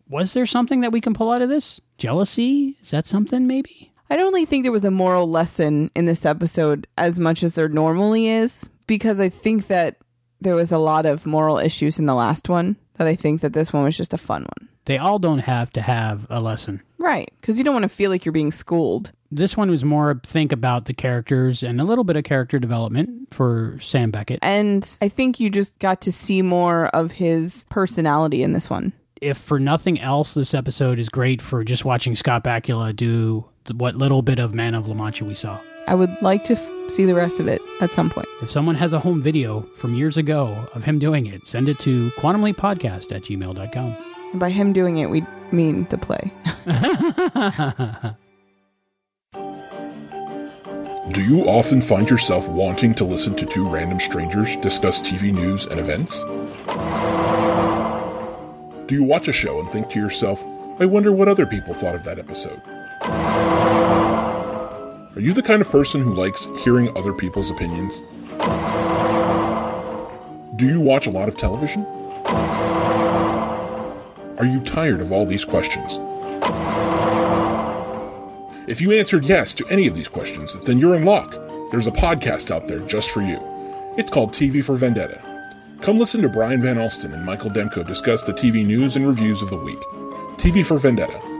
Was 0.08 0.34
there 0.34 0.44
something 0.44 0.80
that 0.80 0.92
we 0.92 1.00
can 1.00 1.14
pull 1.14 1.30
out 1.30 1.40
of 1.40 1.48
this? 1.48 1.80
Jealousy? 1.96 2.76
Is 2.82 2.90
that 2.90 3.06
something 3.06 3.46
maybe 3.46 3.91
I 4.10 4.16
don't 4.16 4.32
really 4.32 4.44
think 4.44 4.64
there 4.64 4.72
was 4.72 4.84
a 4.84 4.90
moral 4.90 5.30
lesson 5.30 5.90
in 5.94 6.04
this 6.06 6.26
episode 6.26 6.86
as 6.98 7.18
much 7.18 7.42
as 7.42 7.54
there 7.54 7.68
normally 7.68 8.28
is, 8.28 8.68
because 8.86 9.18
I 9.20 9.28
think 9.28 9.68
that 9.68 9.96
there 10.40 10.54
was 10.54 10.72
a 10.72 10.78
lot 10.78 11.06
of 11.06 11.24
moral 11.24 11.58
issues 11.58 11.98
in 11.98 12.06
the 12.06 12.14
last 12.14 12.48
one 12.48 12.76
that 12.94 13.06
I 13.06 13.14
think 13.14 13.40
that 13.40 13.52
this 13.52 13.72
one 13.72 13.84
was 13.84 13.96
just 13.96 14.12
a 14.12 14.18
fun 14.18 14.42
one. 14.42 14.68
They 14.84 14.98
all 14.98 15.18
don't 15.18 15.38
have 15.38 15.70
to 15.74 15.80
have 15.80 16.26
a 16.28 16.40
lesson. 16.40 16.82
Right, 16.98 17.32
because 17.40 17.56
you 17.56 17.64
don't 17.64 17.74
want 17.74 17.84
to 17.84 17.88
feel 17.88 18.10
like 18.10 18.24
you're 18.24 18.32
being 18.32 18.52
schooled. 18.52 19.12
This 19.30 19.56
one 19.56 19.70
was 19.70 19.84
more 19.84 20.20
think 20.24 20.52
about 20.52 20.84
the 20.84 20.92
characters 20.92 21.62
and 21.62 21.80
a 21.80 21.84
little 21.84 22.04
bit 22.04 22.16
of 22.16 22.24
character 22.24 22.58
development 22.58 23.32
for 23.32 23.78
Sam 23.80 24.10
Beckett. 24.10 24.40
And 24.42 24.88
I 25.00 25.08
think 25.08 25.40
you 25.40 25.48
just 25.48 25.78
got 25.78 26.02
to 26.02 26.12
see 26.12 26.42
more 26.42 26.88
of 26.88 27.12
his 27.12 27.64
personality 27.70 28.42
in 28.42 28.52
this 28.52 28.68
one. 28.68 28.92
If 29.20 29.38
for 29.38 29.60
nothing 29.60 30.00
else, 30.00 30.34
this 30.34 30.52
episode 30.52 30.98
is 30.98 31.08
great 31.08 31.40
for 31.40 31.64
just 31.64 31.84
watching 31.84 32.14
Scott 32.16 32.44
Bakula 32.44 32.94
do 32.94 33.46
what 33.70 33.96
little 33.96 34.22
bit 34.22 34.38
of 34.38 34.54
Man 34.54 34.74
of 34.74 34.88
La 34.88 34.94
Mancha 34.94 35.24
we 35.24 35.34
saw. 35.34 35.60
I 35.88 35.94
would 35.94 36.14
like 36.22 36.44
to 36.44 36.54
f- 36.54 36.70
see 36.92 37.04
the 37.04 37.14
rest 37.14 37.40
of 37.40 37.48
it 37.48 37.60
at 37.80 37.92
some 37.92 38.08
point. 38.10 38.28
If 38.40 38.50
someone 38.50 38.76
has 38.76 38.92
a 38.92 39.00
home 39.00 39.20
video 39.20 39.62
from 39.76 39.94
years 39.94 40.16
ago 40.16 40.68
of 40.74 40.84
him 40.84 40.98
doing 40.98 41.26
it, 41.26 41.46
send 41.46 41.68
it 41.68 41.78
to 41.80 42.10
quantumleappodcast 42.12 43.12
at 43.12 43.22
gmail.com. 43.22 43.96
And 44.32 44.40
by 44.40 44.50
him 44.50 44.72
doing 44.72 44.98
it, 44.98 45.10
we 45.10 45.24
mean 45.50 45.86
the 45.90 45.98
play. 45.98 46.32
Do 51.10 51.22
you 51.22 51.42
often 51.44 51.80
find 51.80 52.08
yourself 52.08 52.48
wanting 52.48 52.94
to 52.94 53.04
listen 53.04 53.34
to 53.36 53.44
two 53.44 53.68
random 53.68 53.98
strangers 54.00 54.56
discuss 54.56 55.00
TV 55.00 55.32
news 55.32 55.66
and 55.66 55.78
events? 55.80 56.22
Do 58.86 58.94
you 58.94 59.04
watch 59.04 59.28
a 59.28 59.32
show 59.32 59.58
and 59.60 59.70
think 59.70 59.90
to 59.90 59.98
yourself, 59.98 60.42
I 60.80 60.86
wonder 60.86 61.12
what 61.12 61.28
other 61.28 61.44
people 61.44 61.74
thought 61.74 61.94
of 61.94 62.04
that 62.04 62.18
episode? 62.18 62.62
Are 65.14 65.20
you 65.20 65.32
the 65.32 65.42
kind 65.42 65.60
of 65.60 65.70
person 65.70 66.02
who 66.02 66.14
likes 66.14 66.46
hearing 66.64 66.96
other 66.96 67.12
people's 67.12 67.50
opinions? 67.50 68.00
Do 70.56 70.66
you 70.66 70.80
watch 70.80 71.06
a 71.06 71.10
lot 71.10 71.28
of 71.28 71.36
television? 71.36 71.84
Are 74.38 74.46
you 74.46 74.60
tired 74.60 75.00
of 75.00 75.12
all 75.12 75.26
these 75.26 75.44
questions? 75.44 75.98
If 78.68 78.80
you 78.80 78.92
answered 78.92 79.24
yes 79.24 79.54
to 79.54 79.66
any 79.68 79.86
of 79.86 79.94
these 79.94 80.08
questions, 80.08 80.54
then 80.64 80.78
you're 80.78 80.94
in 80.94 81.04
luck. 81.04 81.32
There's 81.70 81.86
a 81.86 81.92
podcast 81.92 82.50
out 82.50 82.68
there 82.68 82.80
just 82.80 83.10
for 83.10 83.20
you. 83.22 83.38
It's 83.96 84.10
called 84.10 84.32
TV 84.32 84.62
for 84.62 84.76
Vendetta. 84.76 85.20
Come 85.80 85.98
listen 85.98 86.22
to 86.22 86.28
Brian 86.28 86.62
Van 86.62 86.76
Alsten 86.76 87.12
and 87.12 87.24
Michael 87.24 87.50
Demko 87.50 87.86
discuss 87.86 88.22
the 88.22 88.32
TV 88.32 88.64
news 88.64 88.94
and 88.96 89.06
reviews 89.06 89.42
of 89.42 89.50
the 89.50 89.56
week. 89.56 89.80
TV 90.36 90.64
for 90.64 90.78
Vendetta. 90.78 91.31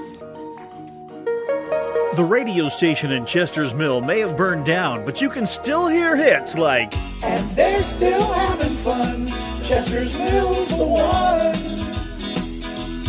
The 2.14 2.22
radio 2.22 2.68
station 2.68 3.10
in 3.10 3.24
Chester's 3.24 3.72
Mill 3.72 4.02
may 4.02 4.18
have 4.20 4.36
burned 4.36 4.66
down, 4.66 5.02
but 5.06 5.22
you 5.22 5.30
can 5.30 5.46
still 5.46 5.88
hear 5.88 6.14
hits 6.14 6.58
like. 6.58 6.94
And 7.24 7.50
they're 7.56 7.82
still 7.82 8.30
having 8.34 8.76
fun. 8.76 9.28
Chester's 9.62 10.14
Mill's 10.18 10.68
the 10.76 10.84
one. 10.84 11.56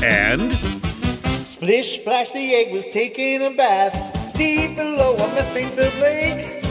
And. 0.01 0.53
Splish 1.45 1.99
Splash 1.99 2.31
the 2.31 2.55
egg 2.55 2.71
was 2.71 2.87
taking 2.87 3.45
a 3.45 3.49
bath 3.49 3.93
deep 4.35 4.77
below 4.77 5.15
a 5.15 5.27
methane 5.35 5.69
filled 5.71 5.95
lake. 5.95 6.63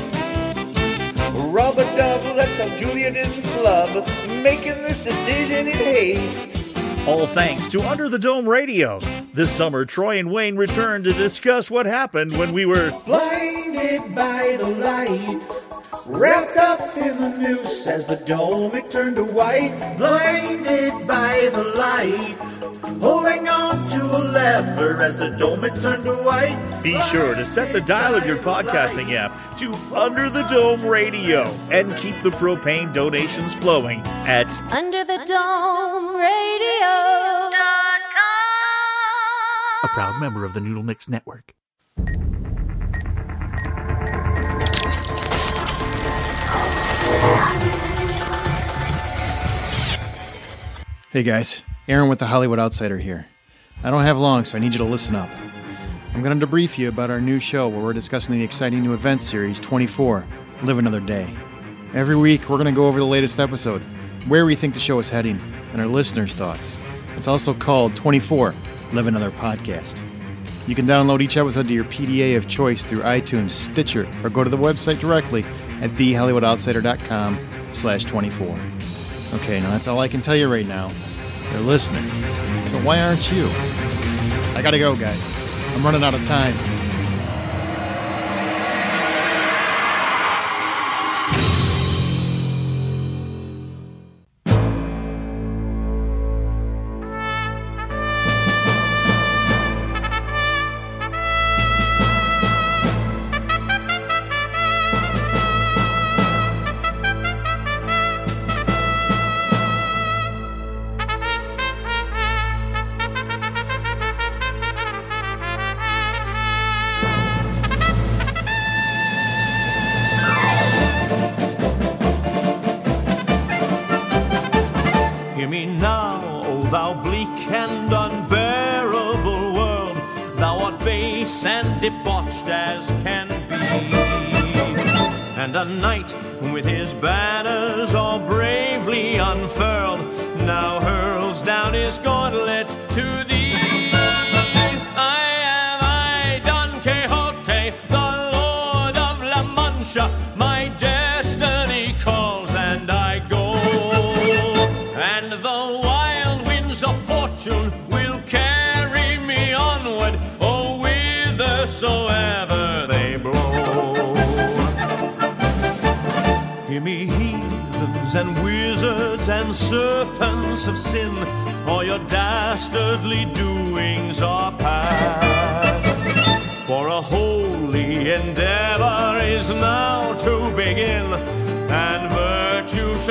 Rub 1.53 1.79
a 1.79 1.85
dub, 1.99 2.23
let's 2.35 2.81
Julia 2.81 3.13
didn't 3.13 3.43
flub, 3.43 4.07
making 4.43 4.81
this 4.81 4.97
decision 5.05 5.69
in 5.69 5.75
haste. 5.75 6.61
All 7.05 7.27
thanks 7.27 7.66
to 7.66 7.83
Under 7.83 8.09
the 8.09 8.19
Dome 8.19 8.49
Radio. 8.49 9.01
This 9.35 9.51
summer, 9.51 9.85
Troy 9.85 10.20
and 10.20 10.31
Wayne 10.31 10.55
returned 10.57 11.03
to 11.03 11.12
discuss 11.12 11.69
what 11.69 11.85
happened 11.85 12.37
when 12.37 12.53
we 12.53 12.65
were 12.65 12.93
blinded 13.05 14.15
by 14.15 14.57
the 14.57 14.69
light, 14.69 15.43
wrapped 16.07 16.57
up 16.57 16.97
in 16.97 17.20
the 17.20 17.39
noose 17.39 17.89
as 17.89 18.07
the 18.07 18.15
dome 18.24 18.77
it 18.77 18.89
turned 18.89 19.16
to 19.16 19.24
white. 19.24 19.73
Blinded 19.99 21.09
by 21.09 21.51
the 21.53 21.65
light, 21.77 22.39
holding 23.03 23.49
on 23.49 23.87
to 23.89 24.01
a 24.05 24.20
lever 24.33 25.01
as 25.03 25.19
the 25.19 25.31
dome 25.31 25.65
it 25.65 25.74
turned 25.81 26.05
to 26.05 26.15
white. 26.15 26.81
Be 26.83 26.99
sure 27.03 27.35
to 27.35 27.45
set 27.45 27.73
the 27.73 27.81
dial 27.81 28.15
of 28.15 28.24
your 28.24 28.39
podcasting 28.39 29.15
app 29.15 29.59
to 29.59 29.73
Under 29.95 30.31
the 30.31 30.43
Dome 30.45 30.87
Radio 30.87 31.43
and 31.70 31.95
keep 31.97 32.20
the 32.23 32.31
propane 32.31 32.93
donations 32.93 33.55
flowing 33.55 34.01
at 34.27 34.49
Under 34.73 35.05
the 35.05 35.19
Dome 35.27 36.16
Radio. 36.16 37.23
a 39.85 39.89
proud 39.89 40.20
member 40.20 40.45
of 40.45 40.55
the 40.55 40.61
Noodle 40.61 40.85
Mix 40.85 41.09
Network. 41.09 41.53
Hey 51.11 51.23
guys, 51.23 51.62
Aaron 51.93 52.09
with 52.09 52.20
the 52.20 52.27
Hollywood 52.27 52.59
Outsider 52.59 52.97
here. 52.97 53.27
I 53.85 53.90
don't 53.90 54.02
have 54.02 54.16
long, 54.16 54.47
so 54.47 54.56
I 54.56 54.60
need 54.62 54.73
you 54.73 54.78
to 54.78 54.85
listen 54.85 55.14
up. 55.14 55.28
I'm 56.14 56.23
going 56.23 56.40
to 56.40 56.47
debrief 56.47 56.78
you 56.78 56.89
about 56.89 57.10
our 57.10 57.20
new 57.20 57.39
show 57.39 57.69
where 57.69 57.82
we're 57.82 57.93
discussing 57.93 58.35
the 58.35 58.43
exciting 58.43 58.81
new 58.82 58.94
event 58.94 59.20
series 59.20 59.60
24 59.60 60.24
Live 60.62 60.78
Another 60.78 61.01
Day. 61.01 61.28
Every 61.93 62.16
week, 62.16 62.48
we're 62.48 62.56
going 62.56 62.64
to 62.64 62.73
go 62.73 62.86
over 62.86 62.98
the 62.98 63.05
latest 63.05 63.39
episode, 63.39 63.82
where 64.27 64.47
we 64.47 64.55
think 64.55 64.73
the 64.73 64.81
show 64.81 64.98
is 65.01 65.10
heading, 65.10 65.39
and 65.73 65.82
our 65.82 65.86
listeners' 65.86 66.32
thoughts. 66.32 66.78
It's 67.14 67.28
also 67.28 67.52
called 67.52 67.94
24 67.94 68.55
Live 68.94 69.06
Another 69.06 69.31
Podcast. 69.31 70.02
You 70.66 70.74
can 70.74 70.86
download 70.86 71.20
each 71.20 71.36
episode 71.36 71.69
to 71.69 71.74
your 71.74 71.85
PDA 71.85 72.39
of 72.39 72.48
choice 72.48 72.86
through 72.86 73.02
iTunes, 73.02 73.51
Stitcher, 73.51 74.09
or 74.24 74.31
go 74.31 74.43
to 74.43 74.48
the 74.48 74.56
website 74.56 74.98
directly 74.98 75.43
at 75.82 75.90
thehollywoodoutsider.com 75.90 77.39
slash 77.73 78.06
24. 78.06 78.47
Okay, 79.35 79.60
now 79.60 79.69
that's 79.69 79.89
all 79.89 80.01
I 80.01 80.09
can 80.09 80.23
tell 80.23 80.36
you 80.36 80.51
right 80.51 80.66
now. 80.66 80.90
They're 81.53 81.61
listening. 81.61 82.05
So 82.66 82.79
why 82.79 83.01
aren't 83.01 83.31
you? 83.31 83.47
I 84.57 84.61
gotta 84.62 84.79
go, 84.79 84.97
guys. 84.97 85.23
I'm 85.77 85.85
running 85.85 86.03
out 86.03 86.15
of 86.15 86.27
time. 86.27 86.55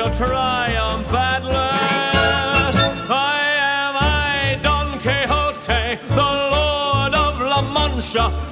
Shall 0.02 0.26
triumph 0.26 1.14
at 1.14 1.44
last. 1.44 2.78
I 3.08 3.38
am 3.58 3.94
I, 3.96 4.58
Don 4.62 4.98
Quixote, 4.98 5.96
the 6.08 6.30
Lord 6.54 7.14
of 7.14 7.40
La 7.40 7.62
Mancha. 7.72 8.51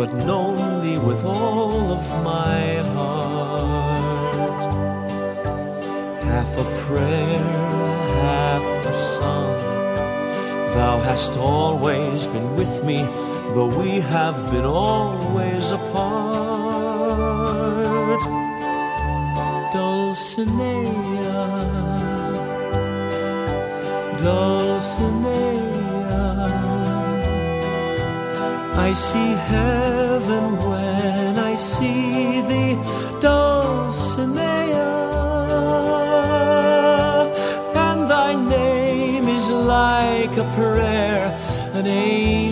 But 0.00 0.14
known 0.24 0.80
thee 0.80 0.98
with 0.98 1.22
all 1.26 1.92
of 1.92 2.08
my 2.24 2.76
heart. 2.94 4.72
Half 6.24 6.56
a 6.56 6.64
prayer, 6.84 7.44
half 8.24 8.64
a 8.86 8.94
song. 8.94 9.58
Thou 10.72 11.00
hast 11.00 11.36
always 11.36 12.26
been 12.28 12.56
with 12.56 12.82
me, 12.82 13.02
though 13.52 13.72
we 13.78 14.00
have 14.00 14.50
been 14.50 14.64
always 14.64 15.70
apart. 15.70 16.20
Dulcinea. 19.74 20.99
I 28.90 28.94
see 28.94 29.32
heaven 29.54 30.58
when 30.68 31.38
I 31.38 31.54
see 31.54 32.40
thee, 32.50 32.74
Dulcinea. 33.20 34.90
And 37.86 38.10
thy 38.10 38.34
name 38.34 39.28
is 39.28 39.48
like 39.48 40.36
a 40.36 40.46
prayer, 40.56 41.38
an 41.74 41.86
angel 41.86 42.49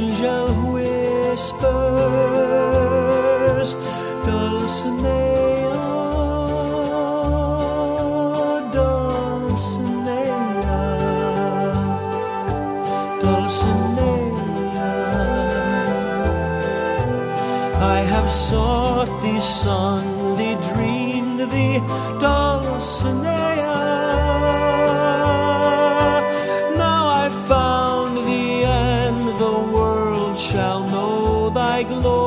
sought 18.48 19.10
thee, 19.22 19.40
sung 19.40 20.36
thee, 20.38 20.56
dreamed 20.72 21.40
thee, 21.52 21.78
Dulcinea. 22.22 23.78
Now 26.84 27.02
I 27.22 27.26
found 27.50 28.16
thee, 28.26 28.64
and 28.64 29.28
the 29.44 29.56
world 29.74 30.38
shall 30.38 30.80
know 30.92 31.50
thy 31.50 31.82
glory, 31.82 32.17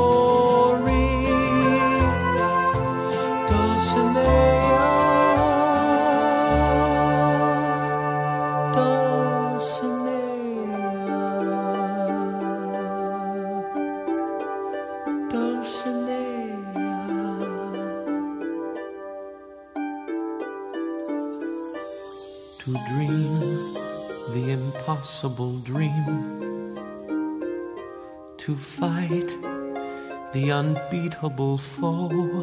foe, 31.38 32.42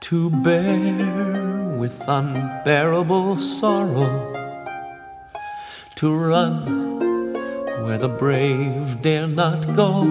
to 0.00 0.30
bear 0.30 1.76
with 1.78 2.00
unbearable 2.08 3.36
sorrow, 3.36 4.32
to 5.96 6.14
run 6.14 7.34
where 7.82 7.98
the 7.98 8.08
brave 8.08 9.02
dare 9.02 9.28
not 9.28 9.74
go, 9.74 10.02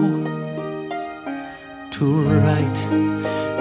to 1.90 2.22
right 2.44 2.78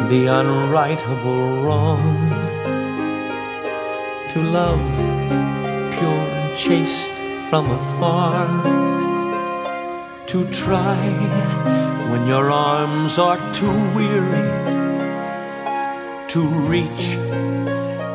the 0.10 0.28
unrightable 0.28 1.64
wrong, 1.66 2.30
to 4.32 4.40
love 4.42 4.88
pure 5.98 6.28
and 6.40 6.58
chaste 6.58 7.18
from 7.50 7.70
afar, 7.72 8.48
to 10.28 10.46
try 10.52 11.87
when 12.28 12.36
your 12.36 12.52
arms 12.52 13.18
are 13.18 13.38
too 13.54 13.78
weary, 13.96 14.50
to 16.28 16.42
reach 16.68 17.16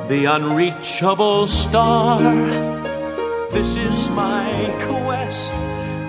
the 0.08 0.26
unreachable 0.28 1.48
star. 1.48 2.20
This 3.50 3.76
is 3.76 4.10
my 4.10 4.50
quest 4.82 5.54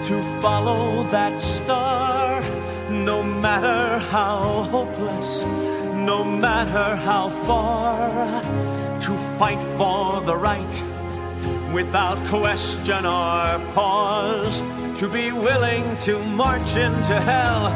to 0.08 0.22
follow 0.42 1.04
that 1.12 1.40
star, 1.40 2.42
no 2.90 3.24
matter 3.24 4.00
how 4.10 4.64
hopeless, 4.70 5.46
no 5.94 6.26
matter 6.26 6.98
how 6.98 7.30
far, 7.46 8.42
to 9.00 9.12
fight 9.40 9.64
for 9.78 10.20
the 10.22 10.36
right 10.36 10.84
without 11.74 12.22
question 12.26 13.06
or 13.06 13.60
pause, 13.72 14.62
to 14.98 15.10
be 15.10 15.32
willing 15.32 15.98
to 15.98 16.20
march 16.24 16.78
into 16.78 17.20
hell 17.20 17.70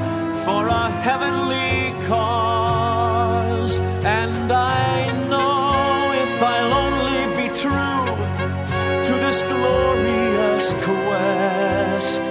for 0.45 0.67
a 0.67 0.89
heavenly 0.89 1.93
cause. 2.05 3.77
And 4.05 4.51
I 4.51 5.11
know 5.27 6.11
if 6.23 6.43
I'll 6.43 6.73
only 6.85 7.23
be 7.35 7.47
true 7.55 8.05
to 9.07 9.13
this 9.25 9.41
glorious 9.41 10.73
quest, 10.85 12.21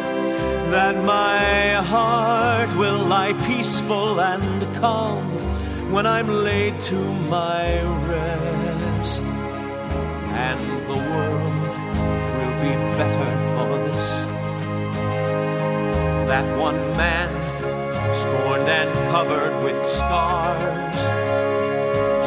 that 0.70 1.02
my 1.04 1.72
heart 1.82 2.74
will 2.76 3.04
lie 3.04 3.34
peaceful 3.46 4.20
and 4.20 4.74
calm 4.76 5.24
when 5.92 6.06
I'm 6.06 6.28
laid 6.28 6.80
to 6.82 6.96
my 7.24 7.82
rest. 8.06 9.22
And 9.22 10.60
the 10.88 10.96
world 11.10 11.56
will 12.36 12.54
be 12.62 12.96
better. 12.96 13.45
That 16.26 16.58
one 16.58 16.76
man, 16.96 17.30
scorned 18.12 18.68
and 18.68 18.92
covered 19.12 19.62
with 19.62 19.88
scars, 19.88 21.00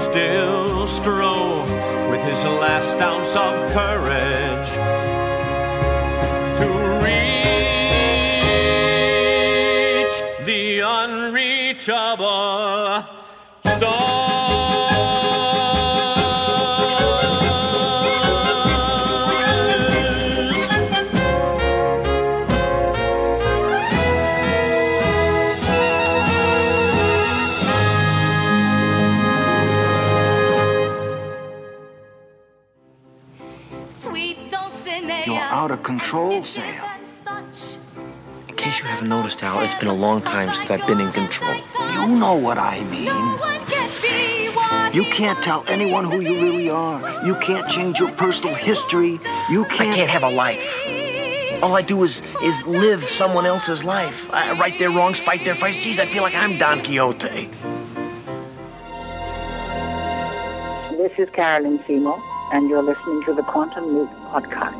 still 0.01 0.88
strove 0.88 1.69
with 2.09 2.21
his 2.21 2.45
last 2.45 2.97
ounce 3.01 3.35
of 3.35 3.71
courage 3.73 4.69
to 6.59 6.67
reach 7.03 7.35
the 10.45 10.80
unreachable 10.80 12.39
haven't 39.41 39.57
Al, 39.57 39.64
it's 39.64 39.80
been 39.80 39.90
a 39.90 39.94
long 39.94 40.22
time 40.22 40.52
since 40.53 40.70
I've 40.70 40.86
been 40.88 40.99
in 40.99 41.11
control. 41.11 41.56
You 41.94 42.20
know 42.20 42.36
what 42.36 42.57
I 42.57 42.84
mean. 42.86 43.06
You 44.94 45.03
can't 45.11 45.41
tell 45.44 45.64
anyone 45.68 46.06
who 46.06 46.20
you 46.20 46.41
really 46.41 46.70
are. 46.70 47.26
You 47.26 47.36
can't 47.36 47.68
change 47.70 47.99
your 47.99 48.11
personal 48.11 48.56
history. 48.56 49.20
You 49.49 49.66
can't. 49.66 49.91
I 49.91 49.95
can't 49.95 50.10
have 50.10 50.24
a 50.24 50.30
life. 50.30 50.64
All 51.61 51.76
I 51.76 51.82
do 51.82 52.03
is 52.03 52.22
is 52.41 52.66
live 52.66 53.03
someone 53.03 53.45
else's 53.45 53.84
life. 53.84 54.30
I 54.32 54.57
right 54.60 54.78
their 54.80 54.90
wrongs, 54.90 55.20
fight 55.20 55.44
their 55.44 55.56
fights. 55.56 55.80
Geez, 55.80 55.99
I 55.99 56.06
feel 56.06 56.24
like 56.24 56.36
I'm 56.36 56.57
Don 56.57 56.82
Quixote. 56.82 57.49
This 60.98 61.18
is 61.18 61.30
Carolyn 61.32 61.80
Seymour, 61.86 62.22
and 62.53 62.70
you're 62.70 62.84
listening 62.84 63.24
to 63.26 63.34
the 63.34 63.44
Quantum 63.44 63.99
Leap 63.99 64.10
podcast. 64.32 64.76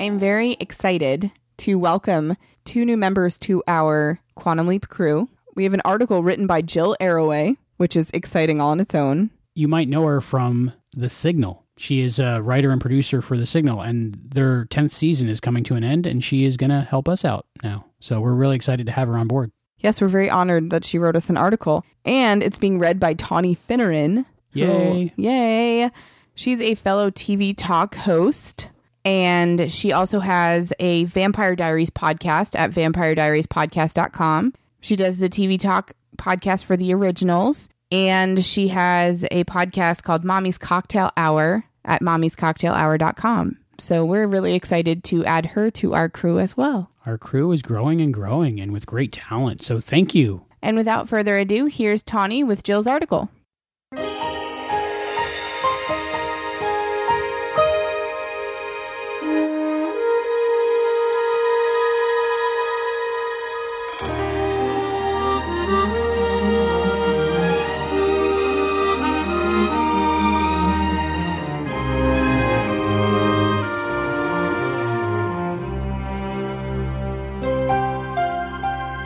I'm 0.00 0.18
very 0.18 0.56
excited 0.58 1.30
to 1.58 1.76
welcome 1.78 2.36
two 2.64 2.84
new 2.84 2.96
members 2.96 3.38
to 3.38 3.62
our 3.66 4.20
Quantum 4.34 4.66
Leap 4.66 4.88
crew. 4.88 5.28
We 5.54 5.64
have 5.64 5.74
an 5.74 5.82
article 5.84 6.22
written 6.22 6.46
by 6.46 6.62
Jill 6.62 6.96
Arroway, 7.00 7.56
which 7.76 7.96
is 7.96 8.10
exciting 8.14 8.60
all 8.60 8.70
on 8.70 8.80
its 8.80 8.94
own. 8.94 9.30
You 9.54 9.68
might 9.68 9.88
know 9.88 10.04
her 10.06 10.20
from 10.20 10.72
The 10.94 11.08
Signal. 11.08 11.64
She 11.76 12.00
is 12.00 12.18
a 12.18 12.40
writer 12.42 12.70
and 12.70 12.80
producer 12.80 13.20
for 13.22 13.36
The 13.36 13.46
Signal, 13.46 13.80
and 13.80 14.18
their 14.30 14.66
10th 14.66 14.92
season 14.92 15.28
is 15.28 15.40
coming 15.40 15.64
to 15.64 15.74
an 15.74 15.84
end, 15.84 16.06
and 16.06 16.22
she 16.22 16.44
is 16.44 16.56
going 16.56 16.70
to 16.70 16.82
help 16.82 17.08
us 17.08 17.24
out 17.24 17.46
now. 17.62 17.86
So 18.00 18.20
we're 18.20 18.34
really 18.34 18.56
excited 18.56 18.86
to 18.86 18.92
have 18.92 19.08
her 19.08 19.16
on 19.16 19.28
board. 19.28 19.50
Yes, 19.78 20.00
we're 20.00 20.08
very 20.08 20.30
honored 20.30 20.70
that 20.70 20.84
she 20.84 20.98
wrote 20.98 21.16
us 21.16 21.28
an 21.28 21.36
article, 21.36 21.84
and 22.04 22.42
it's 22.42 22.58
being 22.58 22.78
read 22.78 23.00
by 23.00 23.14
Tawny 23.14 23.56
Finneran. 23.56 24.24
who- 24.52 24.60
Yay. 24.60 25.12
yay. 25.16 25.90
She's 26.34 26.60
a 26.60 26.74
fellow 26.76 27.10
TV 27.10 27.52
talk 27.56 27.94
host, 27.96 28.68
and 29.04 29.70
she 29.72 29.92
also 29.92 30.20
has 30.20 30.72
a 30.78 31.04
Vampire 31.04 31.56
Diaries 31.56 31.90
podcast 31.90 32.58
at 32.58 32.70
vampirediariespodcast.com. 32.70 34.54
She 34.80 34.96
does 34.96 35.18
the 35.18 35.28
TV 35.28 35.58
talk 35.58 35.92
podcast 36.16 36.64
for 36.64 36.76
the 36.76 36.92
originals, 36.94 37.68
and 37.90 38.44
she 38.44 38.68
has 38.68 39.24
a 39.30 39.44
podcast 39.44 40.02
called 40.02 40.24
Mommy's 40.24 40.58
Cocktail 40.58 41.10
Hour 41.16 41.64
at 41.84 42.00
mommy'scocktailhour.com. 42.00 43.58
So 43.78 44.04
we're 44.04 44.26
really 44.26 44.54
excited 44.54 45.02
to 45.04 45.24
add 45.24 45.46
her 45.46 45.70
to 45.72 45.94
our 45.94 46.08
crew 46.08 46.38
as 46.38 46.56
well. 46.56 46.90
Our 47.04 47.18
crew 47.18 47.50
is 47.52 47.62
growing 47.62 48.00
and 48.00 48.14
growing 48.14 48.60
and 48.60 48.72
with 48.72 48.86
great 48.86 49.12
talent. 49.12 49.62
So 49.62 49.80
thank 49.80 50.14
you. 50.14 50.44
And 50.62 50.76
without 50.76 51.08
further 51.08 51.36
ado, 51.36 51.66
here's 51.66 52.02
Tawny 52.02 52.44
with 52.44 52.62
Jill's 52.62 52.86
article. 52.86 53.28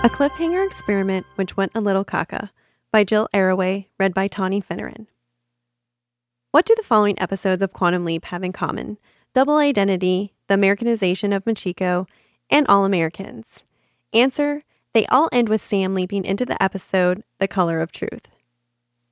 A 0.06 0.08
Cliffhanger 0.08 0.64
Experiment 0.64 1.26
Which 1.34 1.56
Went 1.56 1.72
a 1.74 1.80
Little 1.80 2.04
Caca 2.04 2.50
by 2.92 3.02
Jill 3.02 3.28
Arroway, 3.34 3.86
read 3.98 4.14
by 4.14 4.28
Tawny 4.28 4.62
Finneran. 4.62 5.08
What 6.52 6.64
do 6.64 6.76
the 6.76 6.84
following 6.84 7.20
episodes 7.20 7.60
of 7.60 7.72
Quantum 7.72 8.04
Leap 8.04 8.26
have 8.26 8.44
in 8.44 8.52
common? 8.52 8.98
Double 9.34 9.56
Identity, 9.56 10.32
The 10.46 10.54
Americanization 10.54 11.32
of 11.32 11.44
Machiko, 11.44 12.08
and 12.48 12.68
All 12.68 12.84
Americans. 12.84 13.64
Answer 14.12 14.62
They 14.92 15.06
all 15.06 15.28
end 15.32 15.48
with 15.48 15.60
Sam 15.60 15.92
leaping 15.92 16.24
into 16.24 16.46
the 16.46 16.62
episode 16.62 17.24
The 17.40 17.48
Color 17.48 17.80
of 17.80 17.90
Truth. 17.90 18.28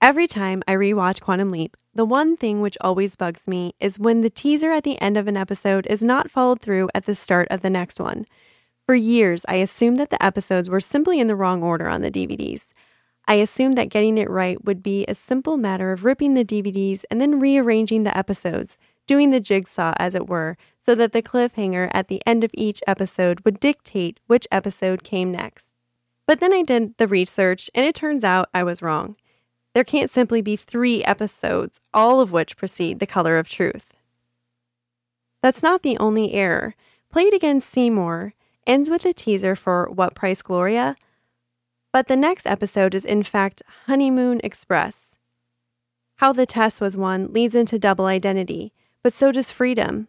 Every 0.01 0.29
time 0.29 0.62
I 0.69 0.75
rewatch 0.75 1.21
Quantum 1.21 1.49
Leap, 1.49 1.77
the 1.93 2.05
one 2.05 2.37
thing 2.37 2.61
which 2.61 2.79
always 2.81 3.16
bugs 3.16 3.49
me 3.49 3.75
is 3.81 3.99
when 3.99 4.21
the 4.21 4.31
teaser 4.31 4.71
at 4.71 4.85
the 4.85 5.01
end 5.01 5.16
of 5.16 5.27
an 5.27 5.37
episode 5.37 5.89
is 5.89 6.05
not 6.05 6.31
followed 6.31 6.61
through 6.61 6.89
at 6.95 7.07
the 7.07 7.16
start 7.16 7.49
of 7.51 7.62
the 7.62 7.71
next 7.71 7.99
one. 7.99 8.27
For 8.86 8.94
years, 8.94 9.47
I 9.48 9.56
assumed 9.56 9.98
that 9.98 10.11
the 10.11 10.23
episodes 10.23 10.69
were 10.69 10.81
simply 10.81 11.19
in 11.19 11.27
the 11.27 11.36
wrong 11.36 11.62
order 11.62 11.89
on 11.89 12.02
the 12.02 12.11
DVDs. 12.11 12.74
I 13.27 13.36
assumed 13.36 13.78
that 13.78 13.89
getting 13.89 14.19
it 14.19 14.28
right 14.28 14.62
would 14.62 14.82
be 14.82 15.06
a 15.06 15.15
simple 15.15 15.56
matter 15.56 15.90
of 15.90 16.05
ripping 16.05 16.35
the 16.35 16.44
DVDs 16.44 17.05
and 17.11 17.19
then 17.19 17.40
rearranging 17.40 18.02
the 18.02 18.16
episodes, 18.16 18.77
doing 19.06 19.31
the 19.31 19.40
jigsaw, 19.40 19.94
as 19.98 20.15
it 20.15 20.28
were, 20.28 20.59
so 20.77 20.94
that 20.97 21.12
the 21.12 21.23
cliffhanger 21.23 21.90
at 21.94 22.09
the 22.09 22.20
end 22.27 22.44
of 22.44 22.51
each 22.52 22.82
episode 22.86 23.40
would 23.40 23.59
dictate 23.59 24.20
which 24.27 24.47
episode 24.52 25.02
came 25.02 25.32
next. 25.32 25.73
But 26.27 26.40
then 26.40 26.52
I 26.52 26.62
did 26.62 26.98
the 26.98 27.09
research, 27.09 27.70
and 27.74 27.86
it 27.86 27.94
turns 27.94 28.23
out 28.23 28.51
I 28.52 28.65
was 28.65 28.82
wrong. 28.82 29.16
There 29.73 29.85
can't 29.85 30.11
simply 30.11 30.43
be 30.43 30.56
three 30.56 31.02
episodes, 31.05 31.81
all 31.94 32.20
of 32.20 32.32
which 32.32 32.59
precede 32.59 32.98
The 33.01 33.06
Color 33.06 33.39
of 33.39 33.48
Truth. 33.48 33.94
That's 35.43 35.62
not 35.62 35.82
the 35.82 35.97
only 35.97 36.35
error. 36.35 36.74
Play 37.11 37.24
It 37.24 37.35
Again 37.35 37.62
Seymour 37.62 38.35
ends 38.66 38.91
with 38.91 39.05
a 39.05 39.12
teaser 39.12 39.55
for 39.57 39.89
What 39.91 40.15
Price 40.15 40.43
Gloria? 40.43 40.97
But 41.93 42.09
the 42.09 42.16
next 42.16 42.47
episode 42.47 42.95
is 42.95 43.05
in 43.05 43.23
fact 43.23 43.62
Honeymoon 43.86 44.41
Express. 44.43 45.16
How 46.16 46.32
the 46.32 46.47
Test 46.47 46.81
Was 46.81 46.97
Won 46.97 47.32
leads 47.32 47.55
into 47.55 47.78
Double 47.78 48.07
Identity, 48.07 48.73
but 49.03 49.12
so 49.12 49.32
does 49.32 49.51
Freedom. 49.51 50.09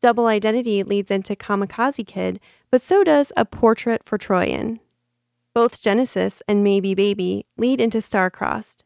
Double 0.00 0.26
Identity 0.26 0.82
leads 0.82 1.10
into 1.10 1.34
Kamikaze 1.34 2.06
Kid, 2.06 2.40
but 2.70 2.82
so 2.82 3.02
does 3.02 3.32
A 3.36 3.44
Portrait 3.44 4.02
for 4.04 4.18
Troian. 4.18 4.80
Both 5.54 5.82
Genesis 5.82 6.42
and 6.46 6.62
Maybe 6.62 6.94
Baby 6.94 7.46
lead 7.56 7.80
into 7.80 7.98
Starcrossed. 7.98 8.82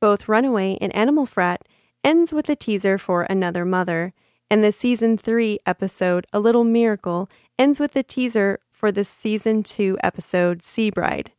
Both 0.00 0.28
Runaway 0.28 0.78
and 0.80 0.94
Animal 0.94 1.26
Frat 1.26 1.62
ends 2.02 2.32
with 2.32 2.48
a 2.48 2.56
teaser 2.56 2.98
for 2.98 3.22
Another 3.24 3.64
Mother, 3.64 4.14
and 4.50 4.62
the 4.62 4.72
season 4.72 5.18
3 5.18 5.58
episode 5.66 6.26
A 6.32 6.40
Little 6.40 6.64
Miracle 6.64 7.28
ends 7.58 7.80
with 7.80 7.92
the 7.92 8.02
teaser 8.02 8.60
for 8.70 8.92
the 8.92 9.04
season 9.04 9.62
2 9.62 9.98
episode 10.02 10.62
Sea 10.62 10.90
Bride. 10.90 11.32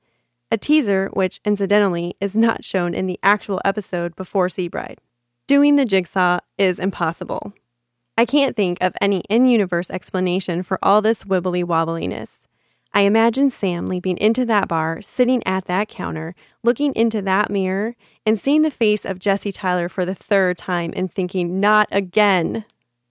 A 0.51 0.57
teaser 0.57 1.09
which, 1.13 1.39
incidentally, 1.45 2.15
is 2.19 2.37
not 2.37 2.63
shown 2.63 2.93
in 2.93 3.05
the 3.05 3.19
actual 3.21 3.61
episode 3.65 4.15
before 4.15 4.49
Sea 4.49 4.67
Bride. 4.67 4.99
Doing 5.45 5.75
the 5.75 5.85
jigsaw 5.85 6.39
is 6.57 6.79
impossible. 6.79 7.53
I 8.17 8.25
can't 8.25 8.55
think 8.55 8.79
of 8.81 8.95
any 8.99 9.21
in 9.29 9.45
universe 9.45 9.91
explanation 9.91 10.63
for 10.63 10.79
all 10.81 11.01
this 11.01 11.23
wibbly 11.23 11.63
wobbliness. 11.63 12.47
I 12.93 13.01
imagine 13.01 13.51
Sam 13.51 13.85
leaping 13.85 14.17
into 14.17 14.45
that 14.45 14.67
bar, 14.67 15.01
sitting 15.01 15.45
at 15.45 15.65
that 15.65 15.87
counter, 15.87 16.33
looking 16.63 16.93
into 16.95 17.21
that 17.21 17.51
mirror, 17.51 17.95
and 18.25 18.39
seeing 18.39 18.63
the 18.63 18.71
face 18.71 19.05
of 19.05 19.19
Jesse 19.19 19.51
Tyler 19.51 19.87
for 19.87 20.03
the 20.03 20.15
third 20.15 20.57
time 20.57 20.93
and 20.95 21.11
thinking, 21.11 21.59
not 21.59 21.87
again. 21.91 22.65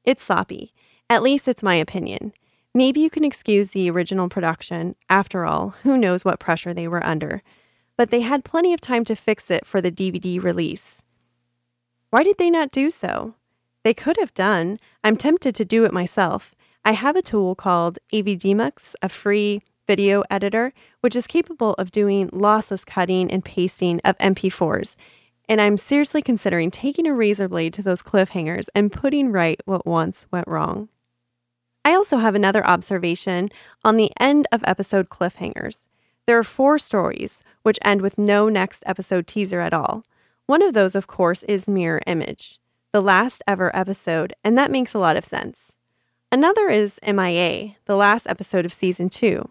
It's 0.05 0.25
sloppy. 0.25 0.73
At 1.09 1.23
least 1.23 1.47
it's 1.47 1.63
my 1.63 1.77
opinion. 1.77 2.33
Maybe 2.77 3.01
you 3.01 3.09
can 3.09 3.25
excuse 3.25 3.71
the 3.71 3.89
original 3.89 4.29
production. 4.29 4.97
After 5.09 5.47
all, 5.47 5.71
who 5.83 5.97
knows 5.97 6.27
what 6.27 6.39
pressure 6.39 6.75
they 6.75 6.87
were 6.87 7.03
under. 7.07 7.43
But 7.97 8.11
they 8.11 8.21
had 8.21 8.45
plenty 8.45 8.75
of 8.75 8.83
time 8.83 9.03
to 9.07 9.17
fix 9.17 9.51
it 9.51 9.65
for 9.65 9.81
the 9.81 9.91
DVD 9.91 10.43
release. 10.43 11.03
Why 12.11 12.23
did 12.23 12.37
they 12.37 12.51
not 12.51 12.71
do 12.71 12.91
so? 12.91 13.33
They 13.83 13.95
could 13.95 14.19
have 14.19 14.35
done. 14.35 14.79
I'm 15.03 15.17
tempted 15.17 15.55
to 15.55 15.65
do 15.65 15.87
it 15.87 15.93
myself. 15.95 16.55
I 16.85 16.93
have 16.93 17.17
a 17.17 17.23
tool 17.23 17.55
called 17.55 17.99
Avidemux, 18.13 18.95
a 19.01 19.09
free 19.09 19.63
video 19.87 20.23
editor, 20.29 20.75
which 21.01 21.17
is 21.17 21.27
capable 21.27 21.73
of 21.79 21.91
doing 21.91 22.29
lossless 22.29 22.85
cutting 22.85 23.31
and 23.31 23.43
pasting 23.43 24.03
of 24.05 24.19
MP4s. 24.19 24.97
And 25.49 25.63
I'm 25.63 25.79
seriously 25.79 26.21
considering 26.21 26.71
taking 26.71 27.07
a 27.07 27.15
razor 27.15 27.49
blade 27.49 27.73
to 27.73 27.83
those 27.83 28.03
cliffhangers 28.03 28.67
and 28.75 28.93
putting 28.93 29.33
right 29.33 29.63
what 29.65 29.87
once 29.87 30.27
went 30.31 30.47
wrong. 30.47 30.91
I 31.87 31.95
also 31.95 32.17
have 32.17 32.35
another 32.35 32.67
observation 32.67 33.49
on 33.85 33.97
the 33.97 34.11
end 34.19 34.49
of 34.51 34.61
episode 34.65 35.09
cliffhangers. 35.09 35.85
There 36.27 36.37
are 36.37 36.43
four 36.43 36.81
stories 36.81 37.45
which 37.63 37.79
end 37.85 38.01
with 38.01 38.19
no 38.19 38.49
next 38.49 38.83
episode 38.87 39.29
teaser 39.29 39.61
at 39.61 39.73
all. 39.73 40.05
One 40.47 40.63
of 40.63 40.75
those, 40.75 40.97
of 40.97 41.07
course, 41.07 41.45
is 41.45 41.69
Mirror 41.69 42.03
Image, 42.09 42.59
the 42.91 43.01
last 43.01 43.41
ever 43.47 43.71
episode, 43.73 44.35
and 44.43 44.59
that 44.59 44.73
makes 44.73 44.95
a 44.95 44.99
lot 44.99 45.17
of 45.17 45.25
sense. 45.25 45.77
Another 46.33 46.69
is 46.71 46.99
MIA, 47.07 47.77
the 47.85 47.95
last 47.95 48.27
episode 48.27 48.65
of 48.65 48.73
season 48.73 49.09
two. 49.09 49.49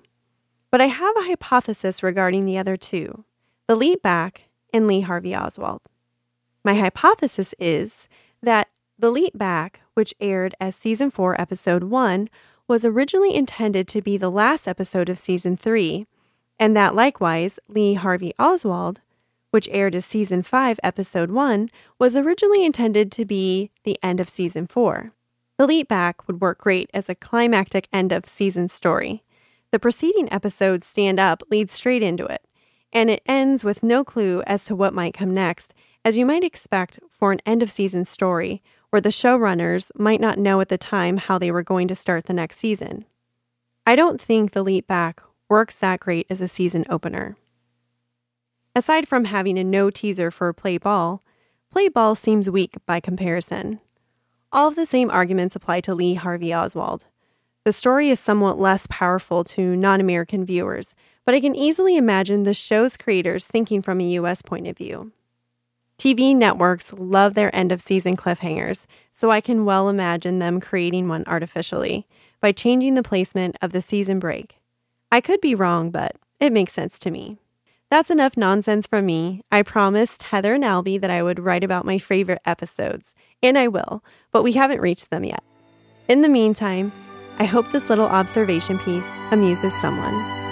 But 0.72 0.82
I 0.82 0.88
have 0.88 1.16
a 1.16 1.28
hypothesis 1.28 2.04
regarding 2.04 2.44
the 2.44 2.58
other 2.58 2.76
two 2.76 3.24
the 3.68 3.78
Leap 3.78 4.02
back 4.02 4.50
and 4.74 4.88
Lee 4.88 5.00
Harvey 5.00 5.34
Oswald. 5.34 5.84
My 6.66 6.74
hypothesis 6.74 7.56
is 7.60 8.10
that 8.44 8.68
the 8.98 9.12
Leap 9.12 9.38
back, 9.38 9.82
which 9.94 10.14
aired 10.22 10.56
as 10.60 10.76
season 10.76 11.12
4, 11.12 11.40
episode 11.40 11.84
1, 11.84 12.30
was 12.68 12.86
originally 12.86 13.36
intended 13.36 13.88
to 13.90 14.02
be 14.02 14.18
the 14.18 14.32
last 14.32 14.68
episode 14.68 15.10
of 15.10 15.20
season 15.20 15.58
3, 15.58 16.08
and 16.58 16.76
that 16.76 16.96
likewise, 16.96 17.60
Lee 17.68 17.96
Harvey 17.96 18.34
Oswald, 18.40 19.02
which 19.52 19.70
aired 19.72 19.96
as 19.96 20.06
season 20.06 20.42
5, 20.44 20.80
episode 20.82 21.30
1, 21.30 21.70
was 22.00 22.16
originally 22.16 22.66
intended 22.66 23.12
to 23.12 23.26
be 23.26 23.70
the 23.84 24.00
end 24.02 24.20
of 24.20 24.30
season 24.30 24.66
4. 24.66 25.12
The 25.58 25.68
Leap 25.68 25.88
back 25.88 26.28
would 26.28 26.42
work 26.42 26.60
great 26.60 26.90
as 26.94 27.08
a 27.08 27.16
climactic 27.16 27.88
end 27.94 28.12
of 28.12 28.26
season 28.26 28.70
story. 28.70 29.24
The 29.72 29.80
preceding 29.80 30.32
episode, 30.32 30.84
Stand 30.84 31.20
Up, 31.20 31.44
leads 31.50 31.74
straight 31.74 32.04
into 32.04 32.26
it, 32.26 32.42
and 32.92 33.10
it 33.10 33.22
ends 33.26 33.64
with 33.64 33.84
no 33.84 34.04
clue 34.04 34.42
as 34.48 34.66
to 34.66 34.76
what 34.76 34.94
might 34.94 35.14
come 35.14 35.34
next, 35.34 35.74
as 36.04 36.18
you 36.18 36.26
might 36.26 36.44
expect 36.44 37.00
for 37.10 37.32
an 37.32 37.42
end 37.46 37.64
of 37.64 37.72
season 37.72 38.06
story, 38.06 38.62
where 38.96 39.02
the 39.02 39.10
showrunners 39.10 39.92
might 39.98 40.22
not 40.22 40.40
know 40.40 40.62
at 40.62 40.70
the 40.70 40.78
time 40.78 41.18
how 41.18 41.38
they 41.38 41.52
were 41.52 41.62
going 41.62 41.86
to 41.86 41.94
start 41.94 42.28
the 42.28 42.34
next 42.34 42.56
season. 42.60 43.04
I 43.86 43.94
don't 43.94 44.22
think 44.22 44.52
The 44.52 44.64
Leap 44.64 44.88
Back 44.88 45.22
works 45.50 45.78
that 45.80 46.00
great 46.00 46.26
as 46.30 46.40
a 46.40 46.48
season 46.48 46.86
opener. 46.90 47.36
Aside 48.74 49.06
from 49.06 49.26
having 49.26 49.60
a 49.60 49.66
no 49.66 49.90
teaser 49.90 50.32
for 50.32 50.54
Play 50.54 50.78
Ball, 50.78 51.22
Play 51.74 51.90
Ball 51.90 52.16
seems 52.16 52.50
weak 52.50 52.72
by 52.86 53.02
comparison. 53.02 53.82
All 54.54 54.70
of 54.70 54.76
the 54.76 54.86
same 54.86 55.12
arguments 55.12 55.58
apply 55.58 55.82
to 55.82 55.94
Lee 55.94 56.14
Harvey 56.14 56.54
Oswald. 56.54 57.04
The 57.66 57.74
story 57.74 58.10
is 58.10 58.22
somewhat 58.22 58.58
less 58.58 58.88
powerful 58.90 59.44
to 59.44 59.76
non 59.76 60.00
American 60.00 60.46
viewers, 60.46 60.96
but 61.26 61.36
I 61.36 61.42
can 61.42 61.54
easily 61.54 61.98
imagine 61.98 62.44
the 62.44 62.54
show's 62.54 62.96
creators 62.96 63.50
thinking 63.50 63.82
from 63.82 64.00
a 64.00 64.12
US 64.12 64.42
point 64.42 64.68
of 64.68 64.78
view. 64.78 65.12
TV 65.98 66.36
networks 66.36 66.94
love 66.94 67.34
their 67.34 67.56
end 67.56 67.72
of 67.72 67.82
season 67.82 68.18
cliffhangers, 68.18 68.86
so 69.12 69.32
I 69.32 69.42
can 69.42 69.66
well 69.66 69.90
imagine 69.90 70.40
them 70.40 70.60
creating 70.60 71.08
one 71.08 71.24
artificially 71.26 72.06
by 72.42 72.52
changing 72.52 72.96
the 72.96 73.04
placement 73.04 73.56
of 73.62 73.72
the 73.72 73.82
season 73.82 74.20
break. 74.20 74.58
I 75.12 75.22
could 75.22 75.40
be 75.40 75.56
wrong, 75.56 75.92
but 75.92 76.18
it 76.40 76.52
makes 76.52 76.74
sense 76.74 77.00
to 77.00 77.12
me. 77.12 77.38
That's 77.90 78.10
enough 78.10 78.36
nonsense 78.36 78.88
from 78.88 79.06
me. 79.06 79.42
I 79.52 79.62
promised 79.62 80.24
Heather 80.24 80.56
and 80.56 80.64
Albie 80.64 81.00
that 81.00 81.12
I 81.12 81.24
would 81.24 81.40
write 81.40 81.64
about 81.64 81.86
my 81.86 81.98
favorite 81.98 82.42
episodes, 82.46 83.16
and 83.42 83.58
I 83.58 83.68
will, 83.68 84.04
but 84.32 84.44
we 84.44 84.54
haven't 84.54 84.82
reached 84.82 85.12
them 85.12 85.24
yet. 85.24 85.44
In 86.08 86.22
the 86.22 86.30
meantime, 86.30 86.92
I 87.40 87.46
hope 87.46 87.72
this 87.72 87.90
little 87.90 88.08
observation 88.08 88.80
piece 88.80 89.10
amuses 89.32 89.74
someone. 89.80 90.45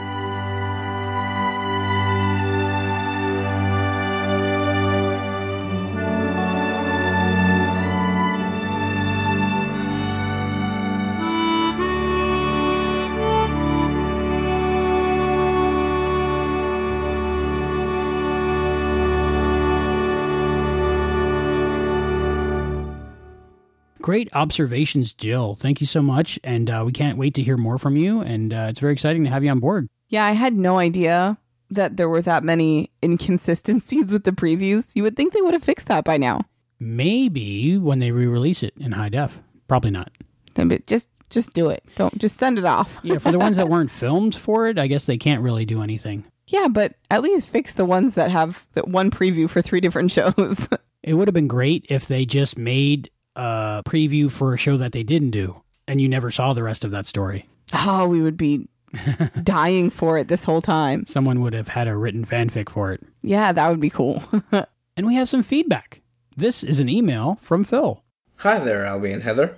Great 24.13 24.29
observations, 24.33 25.11
Jill. 25.11 25.55
Thank 25.55 25.81
you 25.81 25.87
so 25.87 25.99
much. 25.99 26.39
And 26.43 26.69
uh, 26.69 26.83
we 26.85 26.91
can't 26.91 27.17
wait 27.17 27.33
to 27.33 27.41
hear 27.41 27.57
more 27.57 27.79
from 27.79 27.97
you. 27.97 28.21
And 28.21 28.53
uh, 28.53 28.67
it's 28.69 28.79
very 28.79 28.93
exciting 28.93 29.23
to 29.23 29.29
have 29.31 29.43
you 29.43 29.49
on 29.49 29.57
board. 29.57 29.89
Yeah, 30.07 30.23
I 30.23 30.33
had 30.33 30.55
no 30.55 30.77
idea 30.77 31.39
that 31.71 31.97
there 31.97 32.07
were 32.07 32.21
that 32.21 32.43
many 32.43 32.91
inconsistencies 33.03 34.11
with 34.13 34.23
the 34.23 34.31
previews. 34.31 34.91
You 34.93 35.01
would 35.01 35.17
think 35.17 35.33
they 35.33 35.41
would 35.41 35.55
have 35.55 35.63
fixed 35.63 35.87
that 35.87 36.03
by 36.03 36.17
now. 36.17 36.41
Maybe 36.79 37.75
when 37.79 37.97
they 37.97 38.11
re 38.11 38.27
release 38.27 38.61
it 38.61 38.75
in 38.79 38.91
high 38.91 39.09
def. 39.09 39.39
Probably 39.67 39.89
not. 39.89 40.11
But 40.53 40.85
just 40.85 41.09
just 41.31 41.51
do 41.53 41.69
it. 41.69 41.83
Don't 41.95 42.15
just 42.19 42.37
send 42.37 42.59
it 42.59 42.65
off. 42.65 42.99
yeah, 43.01 43.17
for 43.17 43.31
the 43.31 43.39
ones 43.39 43.57
that 43.57 43.67
weren't 43.67 43.89
filmed 43.89 44.35
for 44.35 44.67
it, 44.67 44.77
I 44.77 44.85
guess 44.85 45.07
they 45.07 45.17
can't 45.17 45.41
really 45.41 45.65
do 45.65 45.81
anything. 45.81 46.23
Yeah, 46.45 46.67
but 46.67 46.93
at 47.09 47.23
least 47.23 47.47
fix 47.47 47.73
the 47.73 47.83
ones 47.83 48.13
that 48.13 48.29
have 48.29 48.67
that 48.73 48.87
one 48.87 49.09
preview 49.09 49.49
for 49.49 49.63
three 49.63 49.81
different 49.81 50.11
shows. 50.17 50.69
it 51.01 51.15
would 51.15 51.27
have 51.27 51.33
been 51.33 51.47
great 51.47 51.87
if 51.89 52.05
they 52.07 52.25
just 52.27 52.59
made 52.59 53.09
a 53.35 53.83
preview 53.85 54.31
for 54.31 54.53
a 54.53 54.57
show 54.57 54.77
that 54.77 54.91
they 54.91 55.03
didn't 55.03 55.31
do 55.31 55.63
and 55.87 56.01
you 56.01 56.07
never 56.07 56.31
saw 56.31 56.53
the 56.53 56.63
rest 56.63 56.85
of 56.85 56.91
that 56.91 57.05
story. 57.05 57.47
Oh, 57.73 58.07
we 58.07 58.21
would 58.21 58.37
be 58.37 58.67
dying 59.43 59.89
for 59.89 60.17
it 60.17 60.27
this 60.27 60.43
whole 60.43 60.61
time. 60.61 61.05
Someone 61.05 61.41
would 61.41 61.53
have 61.53 61.69
had 61.69 61.87
a 61.87 61.95
written 61.95 62.25
fanfic 62.25 62.69
for 62.69 62.91
it. 62.91 63.01
Yeah, 63.21 63.51
that 63.51 63.69
would 63.69 63.79
be 63.79 63.89
cool. 63.89 64.23
and 64.97 65.07
we 65.07 65.15
have 65.15 65.29
some 65.29 65.43
feedback. 65.43 66.01
This 66.35 66.63
is 66.63 66.79
an 66.79 66.89
email 66.89 67.37
from 67.41 67.63
Phil. 67.63 68.03
Hi 68.37 68.59
there, 68.59 68.83
Albie 68.83 69.13
and 69.13 69.23
Heather. 69.23 69.57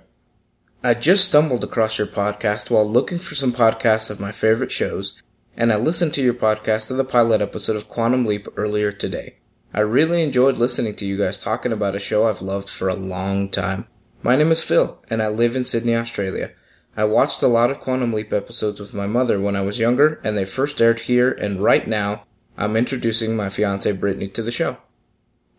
I 0.82 0.94
just 0.94 1.24
stumbled 1.24 1.64
across 1.64 1.98
your 1.98 2.06
podcast 2.06 2.70
while 2.70 2.88
looking 2.88 3.18
for 3.18 3.34
some 3.34 3.52
podcasts 3.52 4.10
of 4.10 4.20
my 4.20 4.30
favorite 4.30 4.70
shows, 4.70 5.22
and 5.56 5.72
I 5.72 5.76
listened 5.76 6.14
to 6.14 6.22
your 6.22 6.34
podcast 6.34 6.90
of 6.90 6.96
the 6.96 7.04
pilot 7.04 7.40
episode 7.40 7.76
of 7.76 7.88
Quantum 7.88 8.24
Leap 8.24 8.46
earlier 8.56 8.92
today. 8.92 9.36
I 9.76 9.80
really 9.80 10.22
enjoyed 10.22 10.56
listening 10.56 10.94
to 10.94 11.04
you 11.04 11.18
guys 11.18 11.42
talking 11.42 11.70
about 11.70 11.94
a 11.94 12.00
show 12.00 12.26
I've 12.26 12.40
loved 12.40 12.70
for 12.70 12.88
a 12.88 12.94
long 12.94 13.50
time. 13.50 13.86
My 14.22 14.34
name 14.34 14.50
is 14.50 14.64
Phil, 14.64 14.98
and 15.10 15.22
I 15.22 15.28
live 15.28 15.54
in 15.54 15.66
Sydney, 15.66 15.94
Australia. 15.94 16.52
I 16.96 17.04
watched 17.04 17.42
a 17.42 17.46
lot 17.46 17.70
of 17.70 17.80
Quantum 17.80 18.10
Leap 18.10 18.32
episodes 18.32 18.80
with 18.80 18.94
my 18.94 19.06
mother 19.06 19.38
when 19.38 19.54
I 19.54 19.60
was 19.60 19.78
younger, 19.78 20.18
and 20.24 20.34
they 20.34 20.46
first 20.46 20.80
aired 20.80 21.00
here, 21.00 21.30
and 21.30 21.62
right 21.62 21.86
now, 21.86 22.24
I'm 22.56 22.74
introducing 22.74 23.36
my 23.36 23.50
fiance 23.50 23.92
Brittany 23.92 24.28
to 24.28 24.42
the 24.42 24.50
show. 24.50 24.78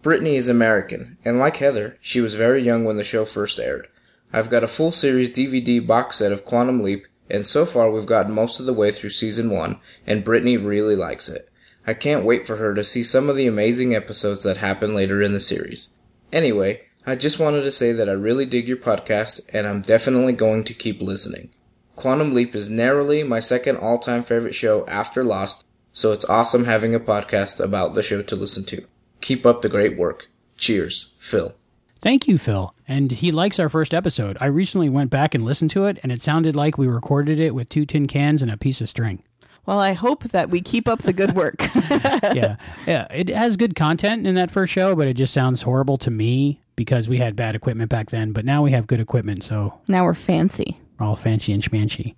Brittany 0.01 0.35
is 0.35 0.49
American, 0.49 1.19
and 1.23 1.37
like 1.37 1.57
Heather, 1.57 1.99
she 2.01 2.19
was 2.19 2.33
very 2.33 2.63
young 2.63 2.85
when 2.85 2.97
the 2.97 3.03
show 3.03 3.23
first 3.23 3.59
aired. 3.59 3.87
I've 4.33 4.49
got 4.49 4.63
a 4.63 4.67
full 4.67 4.91
series 4.91 5.29
DVD 5.29 5.85
box 5.85 6.17
set 6.17 6.31
of 6.31 6.43
Quantum 6.43 6.79
Leap, 6.79 7.03
and 7.29 7.45
so 7.45 7.67
far 7.67 7.91
we've 7.91 8.07
gotten 8.07 8.33
most 8.33 8.59
of 8.59 8.65
the 8.65 8.73
way 8.73 8.89
through 8.89 9.11
season 9.11 9.51
one, 9.51 9.79
and 10.07 10.23
Brittany 10.23 10.57
really 10.57 10.95
likes 10.95 11.29
it. 11.29 11.51
I 11.87 11.93
can't 11.93 12.25
wait 12.25 12.45
for 12.45 12.57
her 12.57 12.75
to 12.75 12.83
see 12.83 13.01
some 13.01 13.29
of 13.29 13.37
the 13.37 13.47
amazing 13.47 13.95
episodes 13.95 14.43
that 14.43 14.57
happen 14.57 14.93
later 14.93 15.21
in 15.21 15.31
the 15.31 15.39
series. 15.39 15.97
Anyway, 16.33 16.81
I 17.05 17.15
just 17.15 17.39
wanted 17.39 17.61
to 17.61 17.71
say 17.71 17.93
that 17.93 18.09
I 18.09 18.11
really 18.11 18.45
dig 18.45 18.67
your 18.67 18.75
podcast 18.75 19.49
and 19.53 19.65
I'm 19.65 19.81
definitely 19.81 20.33
going 20.33 20.65
to 20.65 20.73
keep 20.73 21.01
listening. 21.01 21.49
Quantum 21.95 22.33
Leap 22.33 22.53
is 22.53 22.69
narrowly 22.69 23.23
my 23.23 23.39
second 23.39 23.77
all 23.77 23.97
time 23.97 24.23
favorite 24.23 24.53
show 24.53 24.85
after 24.87 25.23
Lost, 25.23 25.65
so 25.93 26.11
it's 26.11 26.29
awesome 26.29 26.65
having 26.65 26.93
a 26.93 26.99
podcast 26.99 27.63
about 27.63 27.93
the 27.93 28.03
show 28.03 28.21
to 28.21 28.35
listen 28.35 28.65
to. 28.65 28.85
Keep 29.21 29.45
up 29.45 29.61
the 29.61 29.69
great 29.69 29.97
work. 29.97 30.29
Cheers, 30.57 31.15
Phil. 31.17 31.55
Thank 32.01 32.27
you, 32.27 32.37
Phil. 32.37 32.73
And 32.87 33.11
he 33.11 33.31
likes 33.31 33.59
our 33.59 33.69
first 33.69 33.93
episode. 33.93 34.37
I 34.39 34.45
recently 34.45 34.89
went 34.89 35.09
back 35.09 35.33
and 35.33 35.43
listened 35.43 35.71
to 35.71 35.85
it, 35.85 35.99
and 36.03 36.11
it 36.11 36.21
sounded 36.21 36.55
like 36.55 36.77
we 36.77 36.87
recorded 36.87 37.39
it 37.39 37.55
with 37.55 37.69
two 37.69 37.85
tin 37.85 38.07
cans 38.07 38.41
and 38.41 38.51
a 38.51 38.57
piece 38.57 38.81
of 38.81 38.89
string. 38.89 39.23
Well, 39.67 39.79
I 39.79 39.91
hope 39.91 40.23
that 40.29 40.49
we 40.49 40.61
keep 40.61 40.87
up 40.87 41.01
the 41.03 41.11
good 41.11 41.35
work. 41.35 41.59
yeah. 41.91 42.55
Yeah. 42.87 43.05
It 43.11 43.27
has 43.27 43.57
good 43.57 43.75
content 43.75 44.25
in 44.25 44.35
that 44.35 44.49
first 44.49 44.71
show, 44.71 44.95
but 44.95 45.09
it 45.09 45.15
just 45.15 45.33
sounds 45.33 45.61
horrible 45.61 45.97
to 45.99 46.09
me 46.09 46.61
because 46.77 47.09
we 47.09 47.17
had 47.17 47.35
bad 47.35 47.53
equipment 47.53 47.89
back 47.89 48.09
then. 48.09 48.31
But 48.31 48.45
now 48.45 48.63
we 48.63 48.71
have 48.71 48.87
good 48.87 49.01
equipment. 49.01 49.43
So 49.43 49.77
now 49.89 50.05
we're 50.05 50.13
fancy. 50.13 50.79
We're 50.97 51.05
all 51.05 51.17
fancy 51.17 51.51
and 51.51 51.61
schmancy. 51.61 52.15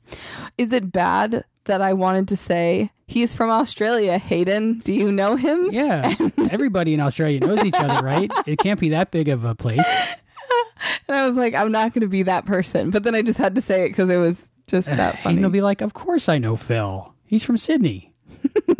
Is 0.60 0.72
it 0.72 0.92
bad 0.92 1.44
that 1.66 1.82
I 1.82 1.92
wanted 1.94 2.28
to 2.28 2.38
say 2.38 2.92
he's 3.08 3.34
from 3.34 3.50
Australia, 3.50 4.20
Hayden? 4.20 4.80
Do 4.86 4.94
you 4.94 5.12
know 5.12 5.36
him? 5.36 5.70
Yeah. 5.72 6.14
Everybody 6.52 6.94
in 6.94 7.00
Australia 7.00 7.40
knows 7.40 7.64
each 7.66 7.74
other, 7.74 8.06
right? 8.06 8.32
It 8.46 8.60
can't 8.60 8.80
be 8.80 8.90
that 8.90 9.10
big 9.10 9.28
of 9.28 9.44
a 9.44 9.56
place. 9.56 9.86
and 11.08 11.18
I 11.18 11.26
was 11.28 11.36
like, 11.36 11.56
I'm 11.56 11.72
not 11.72 11.94
going 11.94 12.02
to 12.02 12.08
be 12.08 12.24
that 12.24 12.46
person. 12.46 12.92
But 12.92 13.02
then 13.02 13.16
I 13.16 13.24
just 13.24 13.40
had 13.40 13.56
to 13.56 13.62
say 13.62 13.86
it 13.86 13.90
because 13.90 14.12
it 14.12 14.18
was 14.18 14.48
just 14.68 14.86
that 14.86 15.20
funny. 15.24 15.36
And 15.38 15.44
they'll 15.44 15.52
be 15.52 15.62
like, 15.62 15.82
Of 15.82 15.96
course 15.96 16.30
I 16.30 16.38
know 16.38 16.56
Phil. 16.56 17.12
He's 17.30 17.44
from 17.44 17.58
Sydney. 17.58 18.12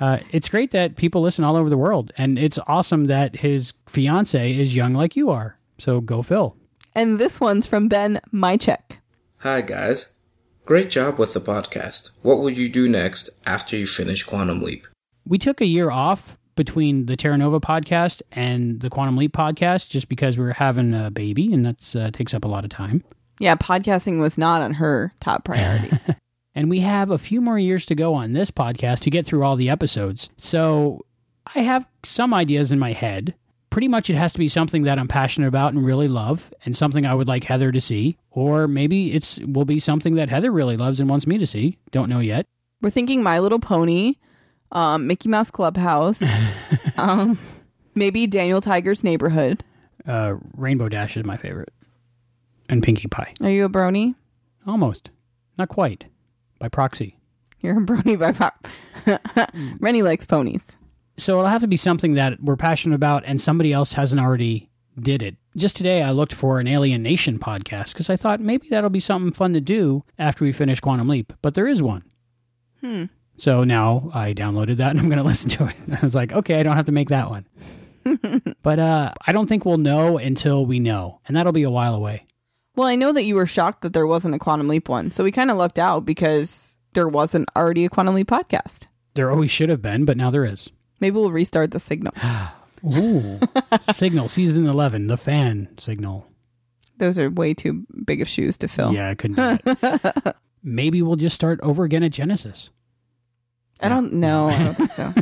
uh, 0.00 0.18
it's 0.32 0.48
great 0.48 0.70
that 0.70 0.96
people 0.96 1.20
listen 1.20 1.44
all 1.44 1.56
over 1.56 1.68
the 1.68 1.76
world, 1.76 2.10
and 2.16 2.38
it's 2.38 2.58
awesome 2.66 3.04
that 3.08 3.36
his 3.36 3.74
fiance 3.84 4.56
is 4.56 4.74
young 4.74 4.94
like 4.94 5.14
you 5.14 5.28
are. 5.28 5.58
So 5.76 6.00
go, 6.00 6.22
Phil. 6.22 6.56
And 6.94 7.18
this 7.18 7.38
one's 7.38 7.66
from 7.66 7.86
Ben 7.86 8.22
Mychek. 8.32 9.00
Hi, 9.40 9.60
guys. 9.60 10.18
Great 10.64 10.88
job 10.88 11.18
with 11.18 11.34
the 11.34 11.40
podcast. 11.42 12.12
What 12.22 12.38
will 12.38 12.48
you 12.48 12.70
do 12.70 12.88
next 12.88 13.28
after 13.44 13.76
you 13.76 13.86
finish 13.86 14.24
Quantum 14.24 14.62
Leap? 14.62 14.86
We 15.26 15.36
took 15.36 15.60
a 15.60 15.66
year 15.66 15.90
off 15.90 16.38
between 16.56 17.04
the 17.04 17.16
Terra 17.18 17.36
Nova 17.36 17.60
podcast 17.60 18.22
and 18.32 18.80
the 18.80 18.88
Quantum 18.88 19.18
Leap 19.18 19.34
podcast 19.34 19.90
just 19.90 20.08
because 20.08 20.38
we 20.38 20.44
were 20.44 20.54
having 20.54 20.94
a 20.94 21.10
baby, 21.10 21.52
and 21.52 21.66
that 21.66 21.94
uh, 21.94 22.10
takes 22.10 22.32
up 22.32 22.46
a 22.46 22.48
lot 22.48 22.64
of 22.64 22.70
time. 22.70 23.04
Yeah, 23.38 23.54
podcasting 23.54 24.18
was 24.18 24.38
not 24.38 24.62
on 24.62 24.72
her 24.72 25.12
top 25.20 25.44
priorities. 25.44 26.08
And 26.58 26.68
we 26.68 26.80
have 26.80 27.12
a 27.12 27.18
few 27.18 27.40
more 27.40 27.56
years 27.56 27.86
to 27.86 27.94
go 27.94 28.14
on 28.14 28.32
this 28.32 28.50
podcast 28.50 29.02
to 29.02 29.10
get 29.10 29.24
through 29.24 29.44
all 29.44 29.54
the 29.54 29.70
episodes. 29.70 30.28
So 30.38 31.06
I 31.54 31.60
have 31.60 31.86
some 32.02 32.34
ideas 32.34 32.72
in 32.72 32.80
my 32.80 32.92
head. 32.94 33.36
Pretty 33.70 33.86
much 33.86 34.10
it 34.10 34.16
has 34.16 34.32
to 34.32 34.40
be 34.40 34.48
something 34.48 34.82
that 34.82 34.98
I'm 34.98 35.06
passionate 35.06 35.46
about 35.46 35.72
and 35.72 35.86
really 35.86 36.08
love 36.08 36.52
and 36.64 36.76
something 36.76 37.06
I 37.06 37.14
would 37.14 37.28
like 37.28 37.44
Heather 37.44 37.70
to 37.70 37.80
see. 37.80 38.18
Or 38.32 38.66
maybe 38.66 39.12
it's 39.12 39.38
will 39.38 39.66
be 39.66 39.78
something 39.78 40.16
that 40.16 40.30
Heather 40.30 40.50
really 40.50 40.76
loves 40.76 40.98
and 40.98 41.08
wants 41.08 41.28
me 41.28 41.38
to 41.38 41.46
see. 41.46 41.78
Don't 41.92 42.10
know 42.10 42.18
yet. 42.18 42.44
We're 42.82 42.90
thinking 42.90 43.22
My 43.22 43.38
Little 43.38 43.60
Pony, 43.60 44.14
um, 44.72 45.06
Mickey 45.06 45.28
Mouse 45.28 45.52
Clubhouse, 45.52 46.24
um, 46.96 47.38
maybe 47.94 48.26
Daniel 48.26 48.60
Tiger's 48.60 49.04
Neighborhood. 49.04 49.62
Uh, 50.04 50.34
Rainbow 50.56 50.88
Dash 50.88 51.16
is 51.16 51.24
my 51.24 51.36
favorite. 51.36 51.72
And 52.68 52.82
Pinkie 52.82 53.06
Pie. 53.06 53.34
Are 53.42 53.48
you 53.48 53.64
a 53.64 53.68
brony? 53.68 54.16
Almost. 54.66 55.10
Not 55.56 55.68
quite. 55.68 56.06
By 56.58 56.68
proxy. 56.68 57.16
You're 57.60 57.78
a 57.78 57.80
brony 57.80 58.18
by 58.18 58.32
pop. 58.32 58.68
Rennie 59.80 60.02
likes 60.02 60.26
ponies. 60.26 60.64
So 61.16 61.38
it'll 61.38 61.50
have 61.50 61.62
to 61.62 61.68
be 61.68 61.76
something 61.76 62.14
that 62.14 62.40
we're 62.40 62.56
passionate 62.56 62.94
about 62.94 63.24
and 63.26 63.40
somebody 63.40 63.72
else 63.72 63.94
hasn't 63.94 64.20
already 64.20 64.70
did 64.98 65.22
it. 65.22 65.36
Just 65.56 65.76
today, 65.76 66.02
I 66.02 66.12
looked 66.12 66.32
for 66.32 66.60
an 66.60 66.68
Alien 66.68 67.02
Nation 67.02 67.38
podcast 67.38 67.92
because 67.92 68.08
I 68.08 68.16
thought 68.16 68.38
maybe 68.40 68.68
that'll 68.68 68.90
be 68.90 69.00
something 69.00 69.32
fun 69.32 69.52
to 69.54 69.60
do 69.60 70.04
after 70.18 70.44
we 70.44 70.52
finish 70.52 70.78
Quantum 70.78 71.08
Leap. 71.08 71.32
But 71.42 71.54
there 71.54 71.66
is 71.66 71.82
one. 71.82 72.04
Hmm. 72.80 73.04
So 73.36 73.64
now 73.64 74.10
I 74.14 74.34
downloaded 74.34 74.76
that 74.76 74.90
and 74.90 75.00
I'm 75.00 75.08
going 75.08 75.18
to 75.22 75.24
listen 75.24 75.50
to 75.50 75.66
it. 75.66 75.74
I 75.90 76.00
was 76.00 76.14
like, 76.14 76.32
okay, 76.32 76.60
I 76.60 76.62
don't 76.62 76.76
have 76.76 76.86
to 76.86 76.92
make 76.92 77.08
that 77.08 77.30
one. 77.30 77.46
but 78.62 78.78
uh, 78.78 79.12
I 79.26 79.32
don't 79.32 79.48
think 79.48 79.64
we'll 79.64 79.78
know 79.78 80.18
until 80.18 80.64
we 80.64 80.78
know, 80.78 81.20
and 81.26 81.36
that'll 81.36 81.52
be 81.52 81.64
a 81.64 81.70
while 81.70 81.94
away. 81.94 82.24
Well, 82.78 82.86
I 82.86 82.94
know 82.94 83.10
that 83.10 83.24
you 83.24 83.34
were 83.34 83.44
shocked 83.44 83.82
that 83.82 83.92
there 83.92 84.06
wasn't 84.06 84.36
a 84.36 84.38
Quantum 84.38 84.68
Leap 84.68 84.88
one. 84.88 85.10
So 85.10 85.24
we 85.24 85.32
kind 85.32 85.50
of 85.50 85.56
lucked 85.56 85.80
out 85.80 86.06
because 86.06 86.76
there 86.92 87.08
wasn't 87.08 87.48
already 87.56 87.84
a 87.84 87.88
Quantum 87.88 88.14
Leap 88.14 88.28
podcast. 88.28 88.82
There 89.14 89.32
always 89.32 89.50
should 89.50 89.68
have 89.68 89.82
been, 89.82 90.04
but 90.04 90.16
now 90.16 90.30
there 90.30 90.44
is. 90.44 90.70
Maybe 91.00 91.16
we'll 91.16 91.32
restart 91.32 91.72
the 91.72 91.80
signal. 91.80 92.14
Ooh, 92.86 93.40
Signal 93.90 94.28
season 94.28 94.68
eleven, 94.68 95.08
the 95.08 95.16
fan 95.16 95.70
signal. 95.80 96.28
Those 96.98 97.18
are 97.18 97.28
way 97.28 97.52
too 97.52 97.84
big 98.04 98.22
of 98.22 98.28
shoes 98.28 98.56
to 98.58 98.68
fill. 98.68 98.92
Yeah, 98.92 99.10
I 99.10 99.16
couldn't. 99.16 99.64
Do 99.64 99.76
it. 99.82 100.36
Maybe 100.62 101.02
we'll 101.02 101.16
just 101.16 101.34
start 101.34 101.58
over 101.62 101.82
again 101.82 102.04
at 102.04 102.12
Genesis. 102.12 102.70
I 103.80 103.88
don't 103.88 104.12
know. 104.12 104.50
I 104.50 104.62
don't 104.62 104.76
think 104.76 104.92
so. 104.92 105.14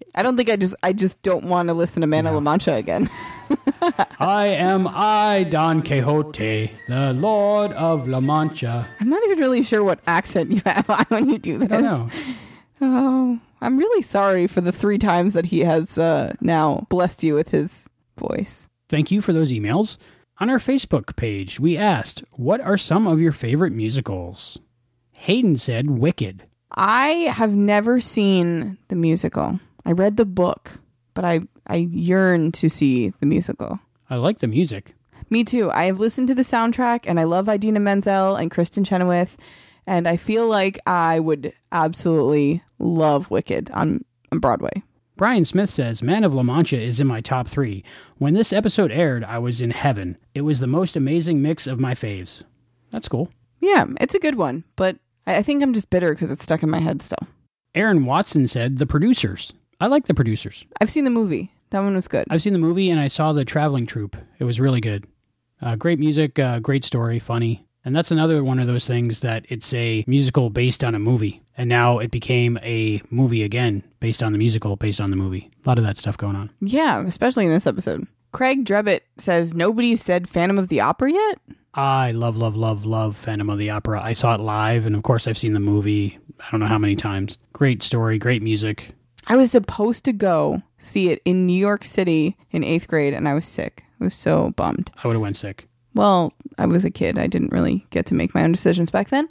I 0.14 0.22
don't 0.22 0.36
think 0.36 0.48
I 0.48 0.56
just 0.56 0.74
I 0.82 0.92
just 0.92 1.20
don't 1.22 1.44
want 1.46 1.68
to 1.68 1.74
listen 1.74 2.00
to 2.02 2.06
Man 2.06 2.26
of 2.26 2.34
La 2.34 2.40
Mancha 2.40 2.74
again. 2.74 3.10
I 4.18 4.46
am 4.46 4.88
I, 4.88 5.44
Don 5.44 5.82
Quixote, 5.82 6.70
the 6.88 7.12
Lord 7.12 7.72
of 7.72 8.06
La 8.08 8.20
Mancha. 8.20 8.86
I'm 9.00 9.08
not 9.08 9.22
even 9.24 9.38
really 9.38 9.62
sure 9.62 9.82
what 9.82 10.00
accent 10.06 10.50
you 10.50 10.62
have 10.64 10.88
on 10.88 11.04
when 11.08 11.28
you 11.28 11.38
do 11.38 11.58
this. 11.58 11.70
I 11.70 11.80
don't 11.80 11.82
know. 11.82 12.10
Oh, 12.80 13.40
I'm 13.60 13.76
really 13.76 14.02
sorry 14.02 14.46
for 14.46 14.60
the 14.60 14.72
three 14.72 14.98
times 14.98 15.34
that 15.34 15.46
he 15.46 15.60
has 15.60 15.98
uh, 15.98 16.34
now 16.40 16.86
blessed 16.88 17.22
you 17.22 17.34
with 17.34 17.48
his 17.48 17.88
voice. 18.18 18.68
Thank 18.88 19.10
you 19.10 19.20
for 19.20 19.32
those 19.32 19.52
emails. 19.52 19.96
On 20.38 20.50
our 20.50 20.58
Facebook 20.58 21.16
page, 21.16 21.60
we 21.60 21.76
asked, 21.76 22.22
What 22.32 22.60
are 22.60 22.76
some 22.76 23.06
of 23.06 23.20
your 23.20 23.32
favorite 23.32 23.72
musicals? 23.72 24.58
Hayden 25.12 25.56
said, 25.56 25.90
Wicked. 25.90 26.44
I 26.70 27.08
have 27.32 27.52
never 27.52 28.00
seen 28.00 28.78
the 28.88 28.96
musical. 28.96 29.60
I 29.84 29.92
read 29.92 30.16
the 30.16 30.24
book, 30.24 30.72
but 31.14 31.24
I 31.24 31.40
I 31.66 31.76
yearn 31.76 32.52
to 32.52 32.68
see 32.68 33.12
the 33.20 33.26
musical. 33.26 33.80
I 34.10 34.16
like 34.16 34.38
the 34.38 34.46
music. 34.46 34.94
Me 35.30 35.44
too. 35.44 35.70
I 35.70 35.84
have 35.84 36.00
listened 36.00 36.28
to 36.28 36.34
the 36.34 36.42
soundtrack 36.42 37.04
and 37.06 37.18
I 37.18 37.24
love 37.24 37.48
Idina 37.48 37.80
Menzel 37.80 38.36
and 38.36 38.50
Kristin 38.50 38.86
Chenoweth 38.86 39.36
and 39.86 40.06
I 40.08 40.16
feel 40.16 40.48
like 40.48 40.78
I 40.86 41.20
would 41.20 41.52
absolutely 41.72 42.62
love 42.78 43.30
Wicked 43.30 43.70
on, 43.72 44.04
on 44.32 44.38
Broadway. 44.38 44.82
Brian 45.16 45.44
Smith 45.44 45.70
says, 45.70 46.02
Man 46.02 46.24
of 46.24 46.34
La 46.34 46.42
Mancha 46.42 46.80
is 46.80 46.98
in 46.98 47.06
my 47.06 47.20
top 47.20 47.48
three. 47.48 47.84
When 48.18 48.34
this 48.34 48.52
episode 48.52 48.90
aired, 48.90 49.22
I 49.22 49.38
was 49.38 49.60
in 49.60 49.70
heaven. 49.70 50.18
It 50.34 50.40
was 50.40 50.58
the 50.58 50.66
most 50.66 50.96
amazing 50.96 51.40
mix 51.40 51.66
of 51.66 51.78
my 51.78 51.94
faves. 51.94 52.42
That's 52.90 53.08
cool. 53.08 53.30
Yeah, 53.60 53.86
it's 54.00 54.14
a 54.14 54.18
good 54.18 54.34
one, 54.34 54.64
but 54.76 54.96
I 55.26 55.36
I 55.36 55.42
think 55.42 55.62
I'm 55.62 55.72
just 55.72 55.90
bitter 55.90 56.14
because 56.14 56.30
it's 56.30 56.42
stuck 56.42 56.62
in 56.62 56.70
my 56.70 56.80
head 56.80 57.00
still. 57.00 57.26
Aaron 57.74 58.04
Watson 58.04 58.46
said, 58.48 58.78
The 58.78 58.86
producers. 58.86 59.52
I 59.80 59.86
like 59.86 60.06
the 60.06 60.14
producers. 60.14 60.64
I've 60.80 60.90
seen 60.90 61.04
the 61.04 61.10
movie. 61.10 61.52
That 61.70 61.80
one 61.80 61.94
was 61.94 62.08
good. 62.08 62.26
I've 62.30 62.42
seen 62.42 62.52
the 62.52 62.58
movie 62.58 62.90
and 62.90 63.00
I 63.00 63.08
saw 63.08 63.32
the 63.32 63.44
traveling 63.44 63.86
troupe. 63.86 64.16
It 64.38 64.44
was 64.44 64.60
really 64.60 64.80
good. 64.80 65.06
Uh, 65.60 65.76
great 65.76 65.98
music, 65.98 66.38
uh, 66.38 66.60
great 66.60 66.84
story, 66.84 67.18
funny. 67.18 67.66
And 67.84 67.94
that's 67.94 68.10
another 68.10 68.42
one 68.42 68.58
of 68.60 68.66
those 68.66 68.86
things 68.86 69.20
that 69.20 69.44
it's 69.48 69.72
a 69.74 70.04
musical 70.06 70.50
based 70.50 70.82
on 70.82 70.94
a 70.94 70.98
movie. 70.98 71.42
And 71.56 71.68
now 71.68 71.98
it 71.98 72.10
became 72.10 72.58
a 72.62 73.02
movie 73.10 73.42
again 73.42 73.82
based 74.00 74.22
on 74.22 74.32
the 74.32 74.38
musical, 74.38 74.76
based 74.76 75.00
on 75.00 75.10
the 75.10 75.16
movie. 75.16 75.50
A 75.64 75.68
lot 75.68 75.78
of 75.78 75.84
that 75.84 75.98
stuff 75.98 76.16
going 76.16 76.36
on. 76.36 76.50
Yeah, 76.60 77.04
especially 77.06 77.44
in 77.44 77.52
this 77.52 77.66
episode. 77.66 78.06
Craig 78.32 78.64
Drebbett 78.64 79.00
says 79.18 79.54
nobody's 79.54 80.02
said 80.02 80.28
Phantom 80.28 80.58
of 80.58 80.68
the 80.68 80.80
Opera 80.80 81.12
yet. 81.12 81.38
I 81.74 82.12
love, 82.12 82.36
love, 82.36 82.56
love, 82.56 82.84
love 82.84 83.16
Phantom 83.16 83.50
of 83.50 83.58
the 83.58 83.70
Opera. 83.70 84.02
I 84.02 84.12
saw 84.12 84.34
it 84.34 84.40
live, 84.40 84.86
and 84.86 84.96
of 84.96 85.02
course, 85.02 85.26
I've 85.26 85.38
seen 85.38 85.54
the 85.54 85.60
movie. 85.60 86.18
I 86.40 86.50
don't 86.50 86.60
know 86.60 86.66
how 86.66 86.78
many 86.78 86.96
times. 86.96 87.38
Great 87.52 87.82
story, 87.82 88.18
great 88.18 88.42
music. 88.42 88.90
I 89.26 89.36
was 89.36 89.50
supposed 89.50 90.04
to 90.04 90.12
go 90.12 90.62
see 90.78 91.10
it 91.10 91.20
in 91.24 91.46
New 91.46 91.58
York 91.58 91.84
City 91.84 92.36
in 92.50 92.62
eighth 92.64 92.88
grade, 92.88 93.14
and 93.14 93.28
I 93.28 93.34
was 93.34 93.46
sick. 93.46 93.84
I 94.00 94.04
was 94.04 94.14
so 94.14 94.50
bummed. 94.56 94.90
I 95.02 95.06
would 95.06 95.14
have 95.14 95.22
went 95.22 95.36
sick. 95.36 95.68
Well, 95.94 96.32
I 96.58 96.66
was 96.66 96.84
a 96.84 96.90
kid. 96.90 97.18
I 97.18 97.26
didn't 97.26 97.52
really 97.52 97.86
get 97.90 98.06
to 98.06 98.14
make 98.14 98.34
my 98.34 98.42
own 98.42 98.52
decisions 98.52 98.90
back 98.90 99.08
then. 99.10 99.28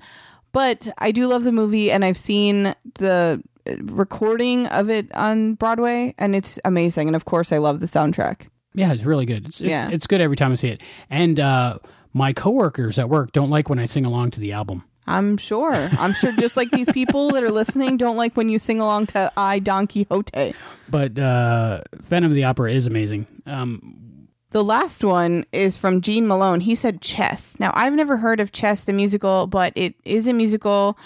But 0.51 0.87
I 0.97 1.11
do 1.11 1.27
love 1.27 1.43
the 1.43 1.51
movie, 1.51 1.91
and 1.91 2.05
I've 2.05 2.17
seen 2.17 2.73
the 2.95 3.41
uh, 3.67 3.75
recording 3.83 4.67
of 4.67 4.89
it 4.89 5.13
on 5.15 5.55
Broadway, 5.55 6.13
and 6.17 6.35
it's 6.35 6.59
amazing. 6.65 7.07
And 7.07 7.15
of 7.15 7.25
course, 7.25 7.51
I 7.51 7.57
love 7.57 7.79
the 7.79 7.85
soundtrack. 7.87 8.47
Yeah, 8.73 8.93
it's 8.93 9.03
really 9.03 9.25
good. 9.25 9.45
It's, 9.45 9.61
Yeah. 9.61 9.85
it's, 9.85 9.93
it's 9.95 10.07
good 10.07 10.21
every 10.21 10.35
time 10.37 10.51
I 10.51 10.55
see 10.55 10.69
it. 10.69 10.81
And 11.09 11.39
uh, 11.39 11.79
my 12.13 12.33
coworkers 12.33 12.97
at 12.97 13.09
work 13.09 13.31
don't 13.31 13.49
like 13.49 13.69
when 13.69 13.79
I 13.79 13.85
sing 13.85 14.05
along 14.05 14.31
to 14.31 14.39
the 14.39 14.51
album. 14.53 14.83
I'm 15.07 15.37
sure. 15.37 15.73
I'm 15.73 16.13
sure 16.13 16.31
just 16.33 16.55
like 16.57 16.71
these 16.71 16.89
people 16.91 17.31
that 17.31 17.43
are 17.43 17.51
listening 17.51 17.97
don't 17.97 18.15
like 18.15 18.35
when 18.37 18.49
you 18.49 18.59
sing 18.59 18.79
along 18.79 19.07
to 19.07 19.31
I 19.37 19.59
Don 19.59 19.87
Quixote. 19.87 20.53
But 20.89 21.17
uh, 21.19 21.81
Phantom 22.03 22.31
of 22.31 22.35
the 22.35 22.43
Opera 22.45 22.71
is 22.71 22.87
amazing. 22.87 23.27
Um, 23.45 24.27
The 24.51 24.63
last 24.63 25.03
one 25.03 25.45
is 25.51 25.77
from 25.77 26.01
Gene 26.01 26.27
Malone. 26.27 26.61
He 26.61 26.75
said 26.75 27.01
Chess. 27.01 27.57
Now, 27.59 27.71
I've 27.75 27.93
never 27.93 28.17
heard 28.17 28.39
of 28.39 28.51
Chess 28.51 28.83
the 28.83 28.93
musical, 28.93 29.47
but 29.47 29.73
it 29.75 29.95
is 30.05 30.27
a 30.27 30.33
musical. 30.33 30.97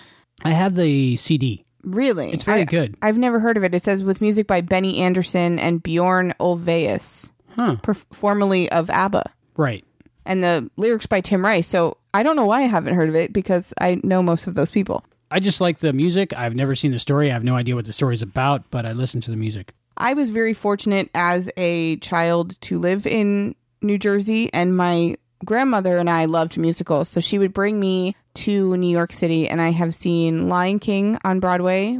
I 0.43 0.51
have 0.51 0.75
the 0.75 1.15
CD. 1.17 1.63
Really? 1.83 2.31
It's 2.31 2.43
very 2.43 2.61
I- 2.61 2.65
good. 2.65 2.97
I've 3.01 3.17
never 3.17 3.39
heard 3.39 3.55
of 3.57 3.63
it. 3.63 3.73
It 3.73 3.81
says 3.83 4.03
with 4.03 4.19
music 4.21 4.45
by 4.45 4.61
Benny 4.61 4.99
Andersson 4.99 5.57
and 5.57 5.81
Bjorn 5.81 6.33
Ulvaeus, 6.39 7.31
Huh. 7.55 7.77
perf- 7.81 8.05
formerly 8.11 8.69
of 8.69 8.89
ABBA. 8.89 9.23
Right. 9.55 9.83
And 10.25 10.43
the 10.43 10.69
lyrics 10.75 11.05
by 11.05 11.21
Tim 11.21 11.45
Rice. 11.45 11.67
So 11.67 11.97
I 12.17 12.23
don't 12.23 12.35
know 12.35 12.47
why 12.47 12.61
I 12.61 12.65
haven't 12.65 12.95
heard 12.95 13.09
of 13.09 13.15
it 13.15 13.31
because 13.31 13.75
I 13.79 14.01
know 14.03 14.23
most 14.23 14.47
of 14.47 14.55
those 14.55 14.71
people. 14.71 15.05
I 15.29 15.39
just 15.39 15.61
like 15.61 15.79
the 15.79 15.93
music. 15.93 16.35
I've 16.35 16.55
never 16.55 16.73
seen 16.73 16.91
the 16.91 16.97
story. 16.97 17.29
I 17.29 17.33
have 17.33 17.43
no 17.43 17.55
idea 17.55 17.75
what 17.75 17.85
the 17.85 17.93
story's 17.93 18.23
about, 18.23 18.71
but 18.71 18.87
I 18.87 18.93
listen 18.93 19.21
to 19.21 19.29
the 19.29 19.37
music. 19.37 19.75
I 19.97 20.15
was 20.15 20.31
very 20.31 20.55
fortunate 20.55 21.11
as 21.13 21.51
a 21.57 21.97
child 21.97 22.59
to 22.61 22.79
live 22.79 23.05
in 23.05 23.53
New 23.83 23.99
Jersey, 23.99 24.51
and 24.51 24.75
my 24.75 25.17
grandmother 25.45 25.99
and 25.99 26.09
I 26.09 26.25
loved 26.25 26.57
musicals. 26.57 27.07
So 27.07 27.19
she 27.19 27.37
would 27.37 27.53
bring 27.53 27.79
me 27.79 28.15
to 28.33 28.75
New 28.77 28.89
York 28.89 29.13
City, 29.13 29.47
and 29.47 29.61
I 29.61 29.69
have 29.69 29.93
seen 29.93 30.49
Lion 30.49 30.79
King 30.79 31.19
on 31.23 31.39
Broadway. 31.39 31.99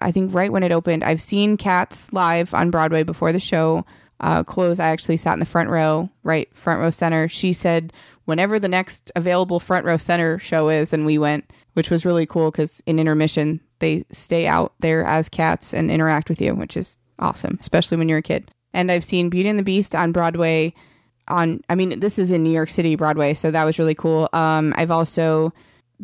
I- 0.00 0.12
think 0.12 0.32
right 0.32 0.50
when 0.50 0.62
it 0.62 0.72
opened. 0.72 1.04
I've 1.04 1.20
seen 1.20 1.58
Cats 1.58 2.10
live 2.10 2.54
on 2.54 2.70
Broadway 2.70 3.02
before 3.02 3.32
the 3.32 3.38
show 3.38 3.84
uh, 4.22 4.42
closed. 4.44 4.80
I 4.80 4.88
actually 4.88 5.16
sat 5.18 5.34
in 5.34 5.40
the 5.40 5.46
front 5.46 5.68
row, 5.68 6.08
right 6.22 6.48
front 6.56 6.80
row 6.80 6.90
center. 6.90 7.28
She 7.28 7.52
said, 7.52 7.92
whenever 8.24 8.58
the 8.58 8.68
next 8.68 9.10
available 9.16 9.60
front 9.60 9.84
row 9.84 9.96
center 9.96 10.38
show 10.38 10.68
is, 10.68 10.92
and 10.92 11.06
we 11.06 11.18
went, 11.18 11.50
which 11.74 11.90
was 11.90 12.04
really 12.04 12.26
cool 12.26 12.50
because 12.50 12.82
in 12.86 12.98
intermission, 12.98 13.60
they 13.78 14.04
stay 14.12 14.46
out 14.46 14.74
there 14.80 15.04
as 15.04 15.28
cats 15.28 15.74
and 15.74 15.90
interact 15.90 16.28
with 16.28 16.40
you, 16.40 16.54
which 16.54 16.76
is 16.76 16.96
awesome, 17.18 17.58
especially 17.60 17.96
when 17.96 18.08
you're 18.08 18.18
a 18.18 18.22
kid. 18.22 18.50
And 18.74 18.90
I've 18.90 19.04
seen 19.04 19.30
Beauty 19.30 19.48
and 19.48 19.58
the 19.58 19.64
Beast 19.64 19.94
on 19.94 20.12
Broadway. 20.12 20.74
On, 21.28 21.60
I 21.68 21.74
mean, 21.74 22.00
this 22.00 22.18
is 22.18 22.30
in 22.30 22.42
New 22.42 22.50
York 22.50 22.70
City 22.70 22.96
Broadway, 22.96 23.34
so 23.34 23.50
that 23.50 23.64
was 23.64 23.78
really 23.78 23.94
cool. 23.94 24.28
Um, 24.32 24.72
I've 24.76 24.90
also 24.90 25.52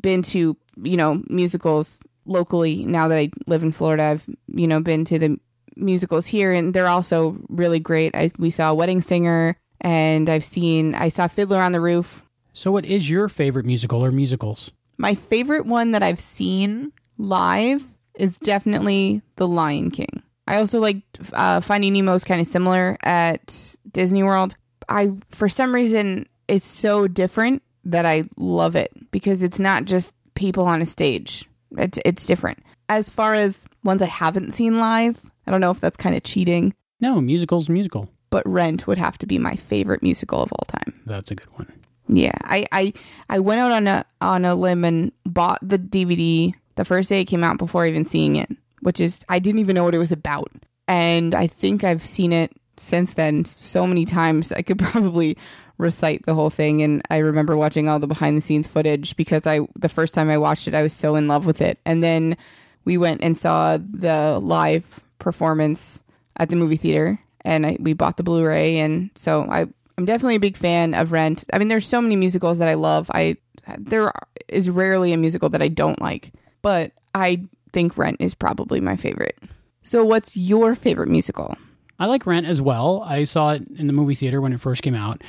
been 0.01 0.23
to 0.23 0.57
you 0.83 0.97
know 0.97 1.23
musicals 1.29 2.01
locally. 2.25 2.85
Now 2.85 3.09
that 3.09 3.19
I 3.19 3.31
live 3.47 3.63
in 3.63 3.73
Florida, 3.73 4.05
I've 4.05 4.29
you 4.49 4.67
know 4.67 4.81
been 4.81 5.05
to 5.07 5.19
the 5.19 5.39
musicals 5.77 6.27
here, 6.27 6.53
and 6.53 6.75
they're 6.75 6.89
also 6.89 7.37
really 7.49 7.81
great. 7.81 8.15
I, 8.15 8.31
we 8.39 8.51
saw 8.51 8.75
Wedding 8.75 9.01
Singer, 9.01 9.57
and 9.81 10.29
I've 10.29 10.45
seen 10.45 10.95
I 10.95 11.09
saw 11.09 11.29
Fiddler 11.29 11.61
on 11.61 11.73
the 11.73 11.81
Roof. 11.81 12.25
So, 12.53 12.73
what 12.73 12.85
is 12.85 13.09
your 13.09 13.29
favorite 13.29 13.67
musical 13.67 14.05
or 14.05 14.11
musicals? 14.11 14.71
My 14.97 15.15
favorite 15.15 15.67
one 15.67 15.93
that 15.93 16.03
I've 16.03 16.21
seen 16.21 16.93
live 17.19 17.85
is 18.15 18.37
definitely 18.39 19.23
The 19.37 19.47
Lion 19.47 19.91
King. 19.91 20.23
I 20.49 20.57
also 20.57 20.81
like 20.81 21.03
uh, 21.33 21.61
Finding 21.61 21.93
Nemo 21.93 22.15
is 22.15 22.25
kind 22.25 22.41
of 22.41 22.47
similar 22.47 22.97
at 23.03 23.77
Disney 23.93 24.23
World. 24.23 24.57
I 24.89 25.13
for 25.31 25.49
some 25.49 25.75
reason 25.75 26.27
it's 26.49 26.65
so 26.65 27.07
different 27.07 27.63
that 27.85 28.07
I 28.07 28.25
love 28.37 28.75
it 28.75 28.91
because 29.11 29.43
it's 29.43 29.61
not 29.61 29.85
just 29.85 30.15
people 30.35 30.65
on 30.65 30.83
a 30.83 30.87
stage. 30.87 31.45
It's 31.77 31.99
it's 32.05 32.27
different. 32.27 32.59
As 32.89 33.11
far 33.11 33.35
as 33.35 33.67
ones 33.85 34.01
I 34.01 34.07
haven't 34.07 34.53
seen 34.53 34.79
live, 34.79 35.19
I 35.47 35.51
don't 35.51 35.61
know 35.61 35.71
if 35.71 35.81
that's 35.81 35.97
kind 35.99 36.17
of 36.17 36.23
cheating, 36.23 36.75
No, 37.01 37.21
musical's 37.21 37.69
musical. 37.69 38.09
But 38.31 38.47
Rent 38.49 38.87
would 38.87 38.99
have 38.99 39.19
to 39.19 39.27
be 39.27 39.39
my 39.39 39.57
favorite 39.57 40.03
musical 40.03 40.43
of 40.43 40.53
all 40.53 40.65
time. 40.67 41.01
That's 41.07 41.31
a 41.31 41.35
good 41.35 41.51
one. 41.57 41.73
Yeah, 42.09 42.37
I 42.45 42.67
I, 42.73 42.93
I 43.29 43.39
went 43.39 43.61
out 43.61 43.73
on 43.73 43.87
a 43.87 44.05
on 44.21 44.45
a 44.45 44.55
limb 44.55 44.85
and 44.85 45.13
bought 45.25 45.59
the 45.63 45.79
DVD 45.79 46.55
the 46.77 46.85
first 46.85 47.09
day 47.09 47.21
it 47.21 47.27
came 47.27 47.45
out 47.45 47.59
before 47.59 47.87
even 47.87 48.07
seeing 48.07 48.37
it, 48.37 48.51
which 48.81 49.01
is 49.01 49.21
I 49.29 49.39
didn't 49.39 49.61
even 49.61 49.75
know 49.75 49.85
what 49.85 49.95
it 49.95 49.99
was 49.99 50.13
about. 50.13 50.51
And 50.87 51.35
I 51.35 51.47
think 51.47 51.85
I've 51.85 52.07
seen 52.07 52.33
it 52.33 52.53
since 52.79 53.15
then 53.15 53.45
so 53.45 53.87
many 53.87 54.05
times 54.05 54.53
I 54.53 54.63
could 54.63 54.79
probably 54.91 55.37
recite 55.77 56.25
the 56.27 56.35
whole 56.35 56.51
thing 56.51 56.83
and 56.83 57.03
I 57.11 57.19
remember 57.19 57.57
watching 57.57 57.89
all 57.89 57.99
the 57.99 58.07
behind 58.07 58.37
the 58.37 58.43
scenes 58.43 58.67
footage 58.67 59.17
because 59.17 59.47
I 59.47 59.61
the 59.77 59.89
first 59.89 60.15
time 60.15 60.29
I 60.31 60.39
watched 60.39 60.67
it 60.67 60.75
I 60.75 60.83
was 60.83 60.93
so 60.93 61.15
in 61.15 61.29
love 61.29 61.47
with 61.47 61.61
it. 61.61 61.79
And 61.85 62.03
then 62.03 62.37
we 62.85 62.97
went 62.97 63.23
and 63.23 63.37
saw 63.37 63.77
the 63.77 64.39
live 64.41 65.01
performance 65.19 66.03
at 66.37 66.49
the 66.49 66.57
movie 66.57 66.77
theater 66.77 67.21
and 67.43 67.67
I, 67.67 67.77
we 67.81 67.93
bought 67.93 68.17
the 68.17 68.23
Blu-ray 68.23 68.79
and 68.79 69.11
so 69.15 69.47
I 69.51 69.67
I'm 69.97 70.05
definitely 70.05 70.37
a 70.37 70.41
big 70.41 70.57
fan 70.57 70.95
of 70.95 71.13
Rent. 71.13 71.45
I 71.53 71.59
mean 71.59 71.69
there's 71.69 71.87
so 71.87 72.01
many 72.01 72.17
musicals 72.17 72.59
that 72.59 72.69
I 72.69 72.75
love. 72.75 73.11
I 73.13 73.37
there 73.79 74.13
is 74.49 74.71
rarely 74.71 75.13
a 75.13 75.17
musical 75.17 75.49
that 75.51 75.63
I 75.63 75.69
don't 75.69 76.01
like, 76.01 76.33
but 76.63 76.93
I 77.15 77.43
think 77.73 77.99
Rent 77.99 78.17
is 78.21 78.35
probably 78.35 78.81
my 78.81 78.97
favorite. 78.97 79.39
So 79.83 80.05
what's 80.05 80.37
your 80.37 80.75
favorite 80.75 81.09
musical? 81.09 81.57
I 81.99 82.07
like 82.07 82.27
Rent 82.27 82.47
as 82.47 82.63
well. 82.63 83.03
I 83.07 83.25
saw 83.25 83.51
it 83.51 83.63
in 83.77 83.87
the 83.89 83.93
movie 83.93 84.15
theater 84.15 84.41
when 84.41 84.53
it 84.53 84.61
first 84.61 84.83
came 84.83 84.95
out. 84.95 85.23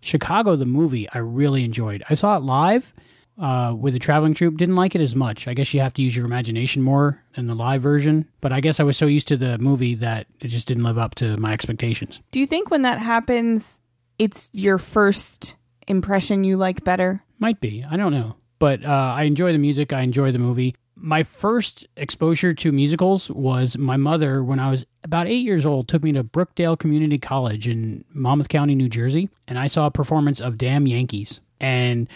Chicago, 0.00 0.56
the 0.56 0.66
movie, 0.66 1.08
I 1.10 1.18
really 1.18 1.64
enjoyed. 1.64 2.02
I 2.08 2.14
saw 2.14 2.36
it 2.36 2.42
live 2.42 2.92
uh, 3.38 3.74
with 3.78 3.92
the 3.94 3.98
traveling 3.98 4.34
troupe. 4.34 4.56
Didn't 4.56 4.76
like 4.76 4.94
it 4.94 5.00
as 5.00 5.14
much. 5.16 5.48
I 5.48 5.54
guess 5.54 5.72
you 5.74 5.80
have 5.80 5.94
to 5.94 6.02
use 6.02 6.16
your 6.16 6.26
imagination 6.26 6.82
more 6.82 7.22
in 7.36 7.46
the 7.46 7.54
live 7.54 7.82
version. 7.82 8.28
But 8.40 8.52
I 8.52 8.60
guess 8.60 8.80
I 8.80 8.84
was 8.84 8.96
so 8.96 9.06
used 9.06 9.28
to 9.28 9.36
the 9.36 9.58
movie 9.58 9.94
that 9.96 10.26
it 10.40 10.48
just 10.48 10.68
didn't 10.68 10.84
live 10.84 10.98
up 10.98 11.14
to 11.16 11.36
my 11.36 11.52
expectations. 11.52 12.20
Do 12.30 12.40
you 12.40 12.46
think 12.46 12.70
when 12.70 12.82
that 12.82 12.98
happens 12.98 13.80
it's 14.18 14.48
your 14.52 14.78
first 14.78 15.56
impression 15.88 16.44
you 16.44 16.56
like 16.56 16.84
better? 16.84 17.22
Might 17.38 17.60
be. 17.60 17.84
I 17.88 17.96
don't 17.96 18.12
know. 18.12 18.36
But 18.58 18.84
uh, 18.84 19.14
I 19.16 19.24
enjoy 19.24 19.52
the 19.52 19.58
music. 19.58 19.92
I 19.92 20.02
enjoy 20.02 20.32
the 20.32 20.38
movie. 20.38 20.76
My 20.96 21.24
first 21.24 21.86
exposure 21.96 22.52
to 22.54 22.70
musicals 22.70 23.28
was 23.28 23.76
my 23.76 23.96
mother, 23.96 24.44
when 24.44 24.60
I 24.60 24.70
was 24.70 24.86
about 25.02 25.26
eight 25.26 25.44
years 25.44 25.66
old, 25.66 25.88
took 25.88 26.04
me 26.04 26.12
to 26.12 26.22
Brookdale 26.22 26.78
Community 26.78 27.18
College 27.18 27.66
in 27.66 28.04
Monmouth 28.14 28.48
County, 28.48 28.74
New 28.74 28.88
Jersey, 28.88 29.28
and 29.48 29.58
I 29.58 29.66
saw 29.66 29.86
a 29.86 29.90
performance 29.90 30.40
of 30.40 30.56
Damn 30.56 30.86
Yankees. 30.86 31.40
And 31.60 32.08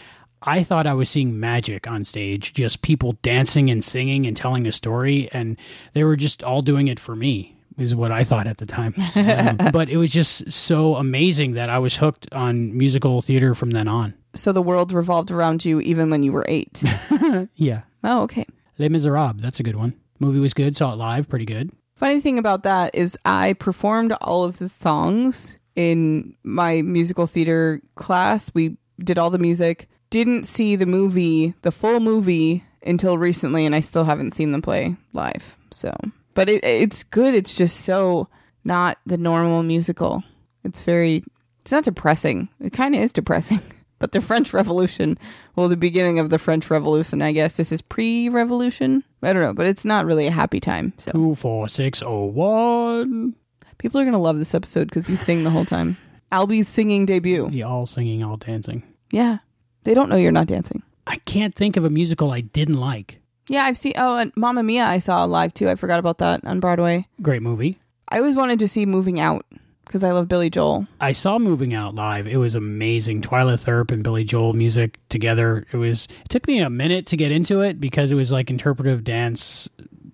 I 0.43 0.62
thought 0.62 0.86
I 0.86 0.94
was 0.94 1.09
seeing 1.10 1.39
magic 1.40 1.86
on 1.89 2.05
stage, 2.05 2.52
just 2.52 2.82
people 2.82 3.12
dancing 3.23 3.70
and 3.70 3.82
singing 3.82 4.27
and 4.27 4.36
telling 4.36 4.66
a 4.66 4.73
story, 4.73 5.28
and 5.32 5.56
they 5.94 6.05
were 6.05 6.16
just 6.16 6.43
all 6.43 6.62
doing 6.62 6.89
it 6.89 7.01
for 7.01 7.16
me. 7.16 7.55
Is 7.77 7.94
what 7.94 8.10
I 8.10 8.24
thought 8.24 8.48
at 8.48 8.56
the 8.59 8.66
time, 8.66 8.93
Um, 9.15 9.70
but 9.73 9.89
it 9.89 9.98
was 9.98 10.10
just 10.10 10.51
so 10.51 10.97
amazing 10.97 11.52
that 11.52 11.70
I 11.70 11.78
was 11.78 11.97
hooked 11.97 12.27
on 12.32 12.77
musical 12.77 13.23
theater 13.23 13.55
from 13.55 13.70
then 13.70 13.86
on. 13.86 14.15
So 14.35 14.51
the 14.51 14.62
world 14.62 14.93
revolved 14.93 15.31
around 15.31 15.65
you 15.65 15.81
even 15.81 16.10
when 16.10 16.24
you 16.24 16.32
were 16.32 16.44
8. 16.48 16.82
Yeah, 17.55 17.82
oh, 18.02 18.23
okay. 18.23 18.47
Les 18.78 18.89
Miserables, 18.89 19.40
that's 19.40 19.60
a 19.60 19.62
good 19.62 19.77
one. 19.77 19.94
Movie 20.19 20.40
was 20.40 20.55
good, 20.55 20.77
saw 20.77 20.93
it 20.93 20.97
live, 20.97 21.28
pretty 21.28 21.44
good. 21.44 21.70
Funny 21.94 22.20
thing 22.20 22.36
about 22.39 22.65
that 22.65 22.93
is 22.97 23.16
I 23.24 23.52
performed 23.52 24.12
all 24.20 24.43
of 24.43 24.59
the 24.59 24.69
songs 24.69 25.56
in 25.77 26.35
my 26.43 26.82
musical 26.82 27.28
theater 27.28 27.81
class. 27.94 28.51
We 28.55 28.77
did 28.98 29.19
all 29.19 29.31
the 29.31 29.39
music. 29.39 29.89
Didn't 30.10 30.44
see 30.44 30.76
the 30.76 30.86
movie, 30.86 31.55
the 31.62 31.72
full 31.72 32.01
movie 32.01 32.64
until 32.82 33.18
recently 33.18 33.66
and 33.66 33.74
I 33.74 33.80
still 33.80 34.05
haven't 34.05 34.35
seen 34.35 34.52
them 34.52 34.62
play 34.62 34.97
live. 35.12 35.56
So, 35.70 35.94
but 36.35 36.48
it, 36.48 36.64
it's 36.64 37.02
good. 37.05 37.35
It's 37.35 37.55
just 37.55 37.80
so 37.80 38.28
not 38.64 38.98
the 39.05 39.18
normal 39.18 39.62
musical. 39.62 40.22
It's 40.64 40.80
very 40.80 41.24
it's 41.62 41.72
not 41.72 41.85
depressing. 41.85 42.48
It 42.60 42.72
kind 42.72 42.94
of 42.94 43.02
is 43.02 43.12
depressing. 43.12 43.60
But 44.01 44.12
the 44.12 44.20
French 44.20 44.52
Revolution, 44.52 45.18
well, 45.56 45.68
the 45.68 45.76
beginning 45.76 46.20
of 46.20 46.30
the 46.30 46.39
French 46.39 46.70
Revolution, 46.70 47.20
I 47.20 47.32
guess 47.32 47.56
this 47.56 47.72
is 47.72 47.82
pre-revolution. 47.82 49.02
I 49.24 49.32
don't 49.32 49.43
know, 49.43 49.52
but 49.52 49.66
it's 49.66 49.85
not 49.85 50.06
really 50.06 50.28
a 50.28 50.30
happy 50.30 50.60
time. 50.60 50.93
So 50.98 51.10
Two, 51.10 51.35
four, 51.35 51.66
six, 51.66 52.01
oh, 52.01 52.26
one. 52.26 53.35
People 53.78 54.01
are 54.01 54.05
gonna 54.05 54.18
love 54.18 54.39
this 54.39 54.55
episode 54.55 54.85
because 54.85 55.10
you 55.10 55.16
sing 55.16 55.43
the 55.43 55.51
whole 55.51 55.64
time. 55.64 55.97
Albie's 56.30 56.68
singing 56.68 57.06
debut. 57.06 57.48
Yeah, 57.51 57.64
all 57.64 57.86
singing, 57.86 58.22
all 58.22 58.36
dancing. 58.36 58.85
Yeah, 59.10 59.39
they 59.84 59.94
don't 59.94 60.09
know 60.09 60.16
you're 60.16 60.32
not 60.32 60.46
dancing. 60.46 60.82
I 61.06 61.16
can't 61.16 61.55
think 61.55 61.76
of 61.76 61.84
a 61.84 61.90
musical 61.90 62.30
I 62.30 62.42
didn't 62.42 62.76
like. 62.78 63.20
Yeah, 63.48 63.64
I've 63.64 63.78
seen. 63.78 63.94
Oh, 63.96 64.16
and 64.16 64.32
Mamma 64.36 64.62
Mia, 64.62 64.84
I 64.84 64.98
saw 64.98 65.24
live 65.24 65.55
too. 65.55 65.68
I 65.68 65.74
forgot 65.74 65.98
about 65.98 66.18
that 66.18 66.44
on 66.44 66.60
Broadway. 66.60 67.06
Great 67.22 67.42
movie. 67.42 67.78
I 68.10 68.18
always 68.18 68.36
wanted 68.36 68.59
to 68.59 68.68
see 68.68 68.84
Moving 68.86 69.18
Out 69.18 69.46
because 69.86 70.05
I 70.05 70.12
love 70.12 70.28
Billy 70.28 70.50
Joel. 70.50 70.86
I 71.00 71.12
saw 71.12 71.38
Moving 71.38 71.72
Out 71.72 71.94
live. 71.94 72.26
It 72.26 72.36
was 72.36 72.55
amazing. 72.55 73.22
Twyla 73.22 73.55
Tharp 73.55 73.90
and 73.90 74.05
Billy 74.05 74.24
Joel 74.24 74.52
music 74.52 74.98
together. 75.09 75.66
It 75.72 75.78
was. 75.78 76.09
It 76.24 76.28
took 76.28 76.46
me 76.46 76.60
a 76.60 76.70
minute 76.70 77.06
to 77.06 77.16
get 77.16 77.32
into 77.32 77.60
it 77.60 77.80
because 77.80 78.12
it 78.12 78.16
was 78.16 78.30
like 78.30 78.50
interpretive 78.50 79.02
dance 79.02 79.68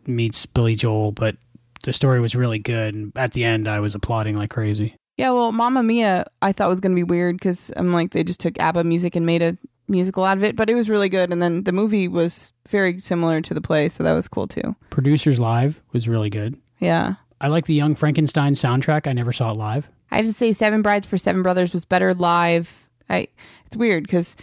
meets 0.06 0.46
Billy 0.46 0.76
Joel, 0.76 1.10
but 1.10 1.36
the 1.82 1.92
story 1.92 2.20
was 2.20 2.36
really 2.36 2.58
good. 2.60 2.94
And 2.94 3.12
at 3.16 3.32
the 3.32 3.44
end, 3.44 3.66
I 3.66 3.80
was 3.80 3.94
applauding 3.94 4.36
like 4.36 4.50
crazy. 4.50 4.96
Yeah, 5.16 5.30
well, 5.30 5.52
Mamma 5.52 5.82
Mia, 5.82 6.26
I 6.42 6.52
thought 6.52 6.68
was 6.68 6.80
gonna 6.80 6.94
be 6.94 7.04
weird 7.04 7.36
because 7.36 7.70
I'm 7.76 7.92
like 7.92 8.10
they 8.12 8.24
just 8.24 8.40
took 8.40 8.58
ABBA 8.58 8.84
music 8.84 9.14
and 9.14 9.24
made 9.24 9.42
a 9.42 9.56
musical 9.88 10.24
out 10.24 10.38
of 10.38 10.44
it, 10.44 10.56
but 10.56 10.68
it 10.70 10.74
was 10.74 10.90
really 10.90 11.08
good. 11.08 11.32
And 11.32 11.42
then 11.42 11.64
the 11.64 11.72
movie 11.72 12.08
was 12.08 12.52
very 12.68 12.98
similar 12.98 13.40
to 13.40 13.54
the 13.54 13.60
play, 13.60 13.88
so 13.88 14.02
that 14.02 14.12
was 14.12 14.28
cool 14.28 14.48
too. 14.48 14.74
Producers 14.90 15.38
Live 15.38 15.80
was 15.92 16.08
really 16.08 16.30
good. 16.30 16.58
Yeah. 16.80 17.14
I 17.40 17.48
like 17.48 17.66
the 17.66 17.74
Young 17.74 17.94
Frankenstein 17.94 18.54
soundtrack. 18.54 19.06
I 19.06 19.12
never 19.12 19.32
saw 19.32 19.50
it 19.50 19.56
live. 19.56 19.86
I 20.10 20.16
have 20.16 20.26
to 20.26 20.32
say, 20.32 20.52
Seven 20.52 20.82
Brides 20.82 21.06
for 21.06 21.18
Seven 21.18 21.42
Brothers 21.42 21.72
was 21.72 21.84
better 21.84 22.14
live. 22.14 22.88
I 23.10 23.28
it's 23.66 23.76
weird 23.76 24.04
because 24.04 24.36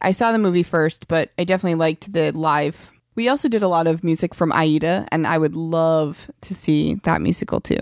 I 0.00 0.12
saw 0.12 0.32
the 0.32 0.38
movie 0.38 0.62
first, 0.62 1.08
but 1.08 1.30
I 1.38 1.44
definitely 1.44 1.76
liked 1.76 2.12
the 2.12 2.30
live. 2.32 2.92
We 3.14 3.28
also 3.28 3.48
did 3.48 3.62
a 3.62 3.68
lot 3.68 3.86
of 3.86 4.02
music 4.04 4.34
from 4.34 4.52
Aida, 4.52 5.06
and 5.12 5.26
I 5.26 5.38
would 5.38 5.54
love 5.54 6.30
to 6.42 6.54
see 6.54 6.94
that 7.04 7.22
musical 7.22 7.60
too. 7.60 7.78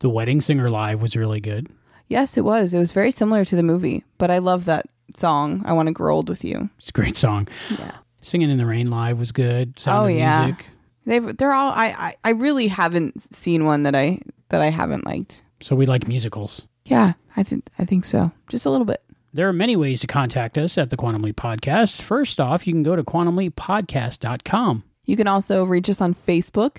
The 0.00 0.08
Wedding 0.08 0.40
Singer 0.40 0.70
live 0.70 1.00
was 1.00 1.16
really 1.16 1.40
good. 1.40 1.68
Yes, 2.08 2.36
it 2.36 2.44
was. 2.44 2.74
It 2.74 2.78
was 2.78 2.92
very 2.92 3.10
similar 3.10 3.44
to 3.44 3.56
the 3.56 3.62
movie, 3.62 4.04
but 4.18 4.30
I 4.30 4.38
love 4.38 4.64
that 4.66 4.86
song. 5.16 5.62
I 5.64 5.72
want 5.72 5.88
to 5.88 5.92
grow 5.92 6.14
old 6.16 6.28
with 6.28 6.44
you. 6.44 6.68
It's 6.78 6.90
a 6.90 6.92
great 6.92 7.16
song. 7.16 7.48
Yeah. 7.70 7.96
Singing 8.20 8.50
in 8.50 8.58
the 8.58 8.66
Rain 8.66 8.90
live 8.90 9.18
was 9.18 9.32
good. 9.32 9.78
Sound 9.78 10.04
oh 10.04 10.06
yeah, 10.06 10.46
Music. 10.46 10.66
they've 11.04 11.36
they're 11.36 11.52
all. 11.52 11.70
I, 11.72 11.86
I 11.86 12.16
I 12.24 12.30
really 12.30 12.68
haven't 12.68 13.34
seen 13.34 13.64
one 13.64 13.82
that 13.82 13.94
I 13.94 14.20
that 14.48 14.62
I 14.62 14.70
haven't 14.70 15.04
liked. 15.04 15.42
So 15.60 15.76
we 15.76 15.86
like 15.86 16.08
musicals. 16.08 16.62
Yeah, 16.84 17.14
I 17.36 17.42
think 17.42 17.68
I 17.78 17.84
think 17.84 18.04
so. 18.04 18.32
Just 18.48 18.64
a 18.66 18.70
little 18.70 18.86
bit. 18.86 19.02
There 19.32 19.48
are 19.48 19.52
many 19.52 19.76
ways 19.76 20.00
to 20.00 20.06
contact 20.06 20.56
us 20.56 20.78
at 20.78 20.90
the 20.90 20.96
Quantum 20.96 21.22
Leap 21.22 21.36
Podcast. 21.36 22.00
First 22.00 22.38
off, 22.38 22.66
you 22.66 22.72
can 22.72 22.82
go 22.84 22.94
to 22.94 23.02
quantumleappodcast.com. 23.02 24.84
You 25.06 25.16
can 25.16 25.26
also 25.26 25.64
reach 25.64 25.90
us 25.90 26.00
on 26.00 26.14
Facebook 26.14 26.76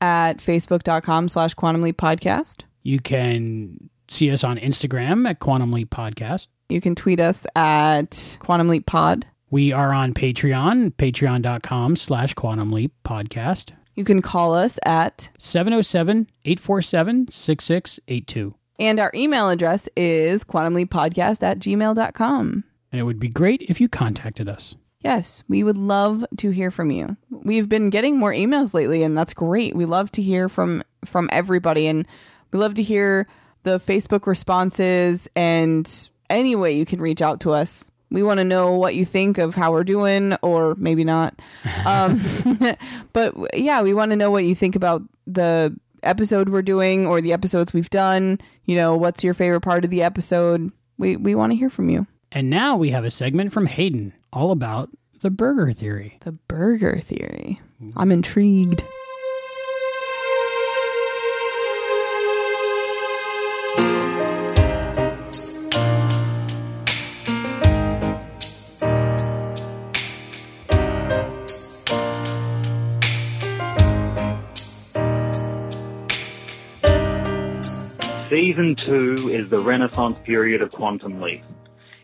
at 0.00 0.38
facebook.com 0.38 1.28
slash 1.28 1.54
quantum 1.54 1.82
leap 1.82 1.96
podcast. 1.98 2.62
You 2.82 2.98
can 3.00 3.90
see 4.08 4.30
us 4.30 4.44
on 4.44 4.58
Instagram 4.58 5.28
at 5.28 5.38
Quantum 5.40 5.72
Leap 5.72 5.90
Podcast. 5.90 6.48
You 6.68 6.80
can 6.80 6.94
tweet 6.94 7.18
us 7.20 7.46
at 7.56 8.36
quantum 8.40 8.68
leap 8.68 8.84
pod. 8.86 9.26
We 9.50 9.72
are 9.72 9.92
on 9.92 10.12
Patreon, 10.12 10.92
patreon.com 10.96 11.96
slash 11.96 12.34
Quantum 12.34 12.70
Leap 12.70 12.92
Podcast. 13.04 13.70
You 13.94 14.04
can 14.04 14.20
call 14.20 14.54
us 14.54 14.78
at 14.84 15.30
707 15.38 16.28
847 16.44 17.28
6682. 17.28 18.54
and 18.78 19.00
our 19.00 19.10
email 19.14 19.48
address 19.48 19.88
is 19.96 20.44
quantumleappodcast 20.44 21.42
at 21.42 21.58
gmail.com. 21.58 22.64
And 22.92 23.00
it 23.00 23.04
would 23.04 23.18
be 23.18 23.28
great 23.28 23.62
if 23.62 23.80
you 23.80 23.88
contacted 23.88 24.48
us. 24.48 24.76
Yes, 25.00 25.42
we 25.48 25.62
would 25.62 25.78
love 25.78 26.24
to 26.38 26.50
hear 26.50 26.70
from 26.70 26.90
you. 26.90 27.16
We've 27.30 27.68
been 27.68 27.88
getting 27.90 28.18
more 28.18 28.32
emails 28.32 28.74
lately 28.74 29.02
and 29.02 29.16
that's 29.16 29.32
great. 29.34 29.74
We 29.74 29.84
love 29.84 30.12
to 30.12 30.22
hear 30.22 30.48
from 30.48 30.82
from 31.04 31.28
everybody 31.32 31.86
and 31.86 32.06
we 32.52 32.58
love 32.58 32.74
to 32.74 32.82
hear 32.82 33.26
the 33.62 33.80
Facebook 33.80 34.26
responses 34.26 35.28
and 35.36 36.10
any 36.30 36.56
way 36.56 36.76
you 36.76 36.84
can 36.84 37.00
reach 37.00 37.22
out 37.22 37.40
to 37.40 37.52
us. 37.52 37.90
We 38.10 38.22
want 38.22 38.38
to 38.38 38.44
know 38.44 38.72
what 38.72 38.94
you 38.94 39.04
think 39.04 39.36
of 39.36 39.54
how 39.54 39.72
we're 39.72 39.84
doing 39.84 40.34
or 40.42 40.74
maybe 40.76 41.04
not. 41.04 41.40
Um, 41.86 42.20
but 43.12 43.34
yeah, 43.54 43.82
we 43.82 43.94
want 43.94 44.10
to 44.10 44.16
know 44.16 44.30
what 44.30 44.44
you 44.44 44.54
think 44.54 44.76
about 44.76 45.02
the 45.26 45.76
episode 46.02 46.48
we're 46.48 46.62
doing 46.62 47.06
or 47.06 47.20
the 47.20 47.32
episodes 47.32 47.72
we've 47.72 47.90
done. 47.90 48.38
You 48.64 48.76
know, 48.76 48.96
what's 48.96 49.24
your 49.24 49.34
favorite 49.34 49.62
part 49.62 49.84
of 49.84 49.90
the 49.90 50.02
episode? 50.02 50.70
We 50.98 51.16
we 51.16 51.34
want 51.34 51.52
to 51.52 51.56
hear 51.56 51.70
from 51.70 51.88
you. 51.88 52.06
And 52.30 52.50
now 52.50 52.76
we 52.76 52.90
have 52.90 53.04
a 53.04 53.10
segment 53.10 53.52
from 53.52 53.66
Hayden 53.66 54.12
all 54.32 54.50
about 54.50 54.90
the 55.20 55.30
burger 55.30 55.72
theory. 55.72 56.18
The 56.20 56.32
burger 56.32 57.00
theory. 57.00 57.60
I'm 57.96 58.12
intrigued. 58.12 58.84
Season 78.30 78.76
2 78.76 79.30
is 79.30 79.48
the 79.48 79.58
renaissance 79.58 80.18
period 80.22 80.60
of 80.60 80.70
Quantum 80.70 81.18
Leap. 81.22 81.42